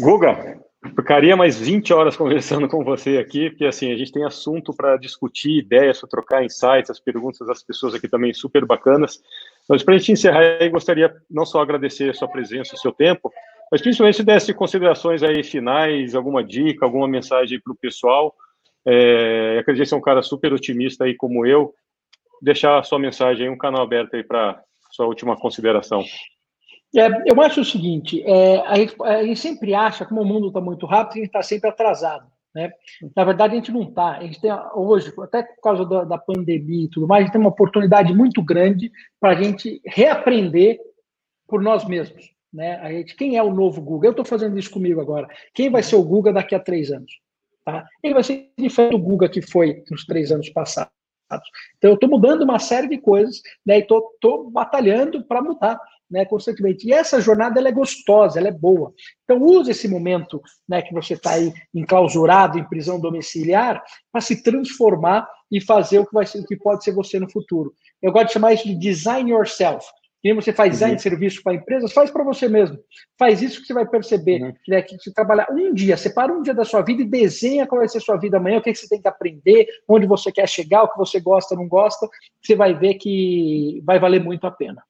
Guga, 0.00 0.62
Ficaria 0.96 1.36
mais 1.36 1.56
20 1.56 1.92
horas 1.92 2.16
conversando 2.16 2.68
com 2.68 2.82
você 2.82 3.16
aqui, 3.16 3.50
porque 3.50 3.66
assim, 3.66 3.92
a 3.92 3.96
gente 3.96 4.10
tem 4.10 4.24
assunto 4.24 4.74
para 4.74 4.96
discutir, 4.96 5.58
ideias, 5.58 6.00
para 6.00 6.08
trocar 6.08 6.44
insights, 6.44 6.90
as 6.90 6.98
perguntas 6.98 7.46
das 7.46 7.62
pessoas 7.62 7.94
aqui 7.94 8.08
também 8.08 8.34
super 8.34 8.66
bacanas. 8.66 9.22
Mas 9.68 9.82
para 9.82 9.94
a 9.94 9.98
gente 9.98 10.12
encerrar, 10.12 10.42
eu 10.42 10.70
gostaria 10.70 11.14
não 11.30 11.46
só 11.46 11.60
agradecer 11.60 12.10
a 12.10 12.14
sua 12.14 12.28
presença, 12.28 12.74
o 12.74 12.78
seu 12.78 12.92
tempo, 12.92 13.32
mas 13.70 13.80
principalmente 13.80 14.16
se 14.16 14.22
desse 14.22 14.52
considerações 14.52 15.22
aí 15.22 15.42
finais, 15.42 16.14
alguma 16.14 16.44
dica, 16.44 16.84
alguma 16.84 17.08
mensagem 17.08 17.58
para 17.58 17.72
o 17.72 17.76
pessoal. 17.76 18.34
É, 18.86 19.58
acredito 19.60 19.84
que 19.84 19.88
você 19.88 19.94
é 19.94 19.98
um 19.98 20.02
cara 20.02 20.22
super 20.22 20.52
otimista 20.52 21.04
aí 21.04 21.14
como 21.14 21.46
eu. 21.46 21.72
Deixar 22.42 22.78
a 22.78 22.82
sua 22.82 22.98
mensagem 22.98 23.48
um 23.48 23.56
canal 23.56 23.82
aberto 23.82 24.14
aí 24.14 24.22
para 24.22 24.60
sua 24.90 25.06
última 25.06 25.36
consideração. 25.36 26.04
É, 26.94 27.08
eu 27.26 27.40
acho 27.40 27.62
o 27.62 27.64
seguinte: 27.64 28.22
é, 28.26 28.60
a, 28.66 28.76
gente, 28.76 28.94
a, 29.02 29.24
gente, 29.24 29.40
sempre 29.40 29.74
acha, 29.74 30.04
como 30.04 30.20
o 30.20 30.26
mundo 30.26 30.48
está 30.48 30.60
muito 30.60 30.84
rápido, 30.84 31.12
a 31.12 31.16
gente 31.16 31.26
está 31.26 31.42
sempre 31.42 31.70
atrasado. 31.70 32.26
Né? 32.54 32.70
Na 33.16 33.24
verdade, 33.24 33.54
a 33.54 33.56
gente 33.56 33.72
não 33.72 33.82
está. 33.82 34.18
A 34.18 34.22
gente 34.22 34.40
tem 34.40 34.50
hoje, 34.74 35.12
até 35.20 35.42
por 35.42 35.60
causa 35.62 35.86
da, 35.86 36.04
da, 36.04 36.18
pandemia 36.18 36.84
e 36.84 36.90
tudo 36.90 37.06
mais, 37.06 37.22
a 37.22 37.24
gente 37.24 37.32
tem 37.32 37.40
uma 37.40 37.50
oportunidade 37.50 38.14
muito 38.14 38.42
grande 38.42 38.90
para 39.18 39.30
a 39.30 39.42
gente 39.42 39.80
reaprender 39.86 40.78
por 41.46 41.62
nós 41.62 41.86
mesmos. 41.86 42.30
Né? 42.52 42.76
A 42.76 42.92
gente, 42.92 43.16
quem 43.16 43.36
é 43.36 43.42
o 43.42 43.54
novo 43.54 43.80
Google? 43.80 44.04
Eu 44.04 44.10
estou 44.10 44.24
fazendo 44.24 44.58
isso 44.58 44.70
comigo 44.70 45.00
agora. 45.00 45.26
Quem 45.54 45.70
vai 45.70 45.82
ser 45.82 45.96
o 45.96 46.04
Google 46.04 46.32
daqui 46.32 46.54
a 46.54 46.60
três 46.60 46.90
anos? 46.90 47.12
Tá? 47.64 47.86
Ele 48.02 48.14
vai 48.14 48.22
ser 48.22 48.50
diferente 48.58 48.92
do 48.92 48.98
Google 48.98 49.28
que 49.30 49.40
foi 49.40 49.82
nos 49.90 50.04
três 50.04 50.30
anos 50.30 50.50
passados. 50.50 50.92
Então, 51.78 51.90
eu 51.90 51.94
estou 51.94 52.10
mudando 52.10 52.42
uma 52.42 52.58
série 52.58 52.88
de 52.88 52.98
coisas 52.98 53.40
né, 53.64 53.78
e 53.78 53.80
estou 53.80 54.50
batalhando 54.50 55.24
para 55.24 55.40
mudar 55.40 55.80
né, 56.12 56.26
constantemente. 56.26 56.86
E 56.86 56.92
essa 56.92 57.20
jornada 57.20 57.58
ela 57.58 57.68
é 57.68 57.72
gostosa, 57.72 58.38
ela 58.38 58.48
é 58.48 58.52
boa. 58.52 58.92
Então 59.24 59.42
use 59.42 59.70
esse 59.70 59.88
momento 59.88 60.40
né, 60.68 60.82
que 60.82 60.92
você 60.92 61.14
está 61.14 61.32
aí 61.32 61.52
enclausurado 61.74 62.58
em 62.58 62.68
prisão 62.68 63.00
domiciliar 63.00 63.82
para 64.12 64.20
se 64.20 64.42
transformar 64.42 65.26
e 65.50 65.60
fazer 65.60 65.98
o 65.98 66.06
que 66.06 66.12
vai 66.12 66.26
ser, 66.26 66.40
o 66.40 66.46
que 66.46 66.56
pode 66.56 66.84
ser 66.84 66.92
você 66.92 67.18
no 67.18 67.30
futuro. 67.30 67.72
Eu 68.00 68.12
gosto 68.12 68.26
de 68.26 68.32
chamar 68.34 68.52
isso 68.52 68.68
de 68.68 68.74
design 68.74 69.30
yourself. 69.30 69.86
que 70.20 70.34
você 70.34 70.52
faz 70.52 70.70
design 70.70 70.92
uhum. 70.92 70.96
de 70.96 71.02
serviço 71.02 71.42
para 71.42 71.54
empresas, 71.54 71.92
faz 71.92 72.10
para 72.10 72.22
você 72.22 72.46
mesmo. 72.46 72.78
Faz 73.18 73.40
isso 73.40 73.60
que 73.60 73.66
você 73.66 73.74
vai 73.74 73.86
perceber. 73.86 74.42
Uhum. 74.42 74.52
Né, 74.68 74.82
que 74.82 74.98
você 74.98 75.12
trabalha 75.12 75.46
um 75.50 75.72
dia, 75.72 75.96
separa 75.96 76.30
um 76.30 76.42
dia 76.42 76.54
da 76.54 76.64
sua 76.64 76.82
vida 76.82 77.00
e 77.00 77.06
desenha 77.06 77.66
qual 77.66 77.78
vai 77.78 77.88
ser 77.88 77.98
a 77.98 78.02
sua 78.02 78.18
vida 78.18 78.36
amanhã, 78.36 78.58
o 78.58 78.62
que, 78.62 78.68
é 78.68 78.72
que 78.72 78.78
você 78.78 78.88
tem 78.88 79.00
que 79.00 79.08
aprender, 79.08 79.66
onde 79.88 80.06
você 80.06 80.30
quer 80.30 80.46
chegar, 80.46 80.82
o 80.82 80.92
que 80.92 80.98
você 80.98 81.18
gosta, 81.18 81.56
não 81.56 81.66
gosta. 81.66 82.06
Você 82.42 82.54
vai 82.54 82.74
ver 82.74 82.94
que 82.94 83.82
vai 83.84 83.98
valer 83.98 84.22
muito 84.22 84.46
a 84.46 84.50
pena. 84.50 84.82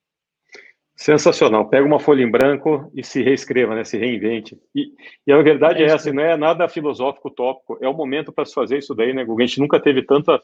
Sensacional. 1.02 1.68
Pega 1.68 1.84
uma 1.84 1.98
folha 1.98 2.22
em 2.22 2.30
branco 2.30 2.88
e 2.94 3.02
se 3.02 3.24
reescreva, 3.24 3.74
né? 3.74 3.82
se 3.82 3.98
reinvente. 3.98 4.56
E, 4.72 4.92
e 5.26 5.32
a 5.32 5.42
verdade 5.42 5.82
é, 5.82 5.86
é 5.86 5.90
essa, 5.90 6.12
não 6.12 6.22
é 6.22 6.36
nada 6.36 6.68
filosófico 6.68 7.28
tópico, 7.28 7.76
é 7.82 7.88
o 7.88 7.92
momento 7.92 8.32
para 8.32 8.44
se 8.44 8.54
fazer 8.54 8.78
isso 8.78 8.94
daí, 8.94 9.12
né? 9.12 9.26
A 9.28 9.40
gente 9.40 9.58
nunca 9.58 9.80
teve 9.80 10.02
tantas 10.02 10.40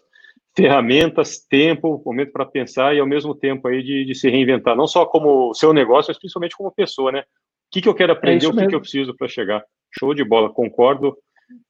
ferramentas, 0.56 1.38
tempo, 1.38 2.02
momento 2.04 2.32
para 2.32 2.44
pensar 2.44 2.92
e 2.92 2.98
ao 2.98 3.06
mesmo 3.06 3.36
tempo 3.36 3.68
aí 3.68 3.84
de, 3.84 4.04
de, 4.04 4.16
se 4.16 4.28
reinventar, 4.28 4.74
não 4.74 4.88
só 4.88 5.06
como 5.06 5.54
seu 5.54 5.72
negócio, 5.72 6.10
mas 6.10 6.18
principalmente 6.18 6.56
como 6.56 6.72
pessoa, 6.72 7.12
né? 7.12 7.20
O 7.20 7.24
que, 7.70 7.80
que 7.80 7.88
eu 7.88 7.94
quero 7.94 8.12
aprender, 8.12 8.46
é 8.46 8.48
o 8.48 8.52
que, 8.52 8.66
que 8.66 8.74
eu 8.74 8.80
preciso 8.80 9.14
para 9.14 9.28
chegar. 9.28 9.62
Show 9.96 10.12
de 10.12 10.24
bola, 10.24 10.52
concordo 10.52 11.16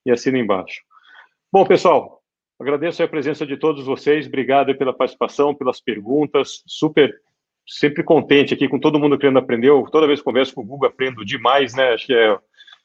e 0.07 0.11
assino 0.11 0.39
embaixo. 0.39 0.81
Bom, 1.53 1.67
pessoal, 1.67 2.23
agradeço 2.59 3.03
a 3.03 3.09
presença 3.09 3.45
de 3.45 3.59
todos 3.59 3.85
vocês, 3.85 4.27
obrigado 4.27 4.75
pela 4.79 4.95
participação, 4.95 5.55
pelas 5.55 5.79
perguntas, 5.79 6.63
super 6.67 7.15
sempre 7.69 8.03
contente 8.03 8.55
aqui 8.55 8.67
com 8.67 8.79
todo 8.79 8.99
mundo 8.99 9.19
querendo 9.19 9.39
aprender. 9.39 9.69
Eu, 9.69 9.85
toda 9.85 10.07
vez 10.07 10.21
que 10.21 10.25
converso 10.25 10.55
com 10.55 10.63
o 10.63 10.65
Google, 10.65 10.89
aprendo 10.89 11.25
demais, 11.25 11.75
né? 11.75 11.91
Acho 11.93 12.07
que 12.07 12.15
é 12.15 12.39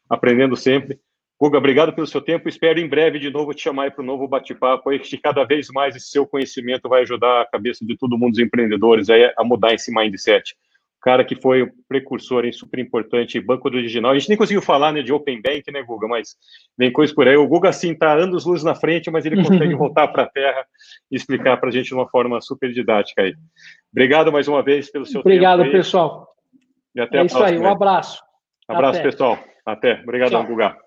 aprendendo 0.10 0.56
sempre. 0.56 1.00
Guga, 1.40 1.58
obrigado 1.58 1.94
pelo 1.94 2.08
seu 2.08 2.22
tempo. 2.22 2.48
Espero 2.48 2.80
em 2.80 2.88
breve 2.88 3.20
de 3.20 3.30
novo 3.30 3.54
te 3.54 3.64
chamar 3.64 3.92
para 3.92 4.02
o 4.02 4.06
novo 4.06 4.28
bate-papo. 4.28 4.92
que 5.00 5.18
cada 5.18 5.44
vez 5.44 5.68
mais 5.70 5.96
esse 5.96 6.10
seu 6.10 6.28
conhecimento 6.28 6.88
vai 6.88 7.02
ajudar 7.02 7.42
a 7.42 7.46
cabeça 7.46 7.86
de 7.86 7.98
todo 7.98 8.18
mundo, 8.18 8.32
dos 8.32 8.40
empreendedores, 8.40 9.10
aí, 9.10 9.32
a 9.38 9.44
mudar 9.44 9.74
esse 9.74 9.94
mindset. 9.94 10.56
Cara 11.04 11.26
que 11.26 11.36
foi 11.36 11.64
o 11.64 11.72
precursor, 11.88 12.45
hein, 12.45 12.54
super 12.54 12.80
importante, 12.80 13.39
banco 13.41 13.70
do 13.70 13.76
original. 13.76 14.12
A 14.12 14.18
gente 14.18 14.30
nem 14.30 14.38
conseguiu 14.38 14.62
falar 14.62 14.93
né, 14.93 15.01
de 15.01 15.12
Open 15.12 15.41
Bank, 15.41 15.70
né, 15.70 15.84
Guga? 15.84 16.08
Mas 16.08 16.38
vem 16.78 16.93
coisa 16.93 17.14
por 17.14 17.28
aí. 17.28 17.36
O 17.36 17.47
Guga, 17.47 17.70
assim, 17.70 17.91
está 17.91 18.14
anos 18.14 18.45
luz 18.45 18.64
na 18.64 18.74
frente, 18.74 19.12
mas 19.12 19.26
ele 19.26 19.43
consegue 19.43 19.76
voltar 19.76 20.08
para 20.08 20.24
a 20.24 20.30
terra 20.30 20.66
e 21.12 21.16
explicar 21.18 21.58
para 21.58 21.68
a 21.68 21.72
gente 21.72 21.88
de 21.88 21.93
uma 21.93 22.08
forma 22.08 22.39
super 22.39 22.72
didática 22.72 23.22
aí. 23.22 23.36
Obrigado 23.91 24.32
mais 24.32 24.47
uma 24.47 24.64
vez 24.64 24.89
pelo 24.89 25.06
seu 25.06 25.20
Obrigado, 25.20 25.58
tempo. 25.58 25.68
Obrigado, 25.68 25.84
pessoal. 25.84 26.28
E 26.95 27.01
até 27.01 27.18
é 27.18 27.22
a 27.22 27.26
isso 27.26 27.43
aí, 27.43 27.58
um 27.60 27.68
abraço. 27.68 28.24
Abraço, 28.68 28.99
até. 28.99 29.10
pessoal. 29.10 29.39
Até. 29.66 29.99
Obrigadão, 30.04 30.45
Guga. 30.45 30.78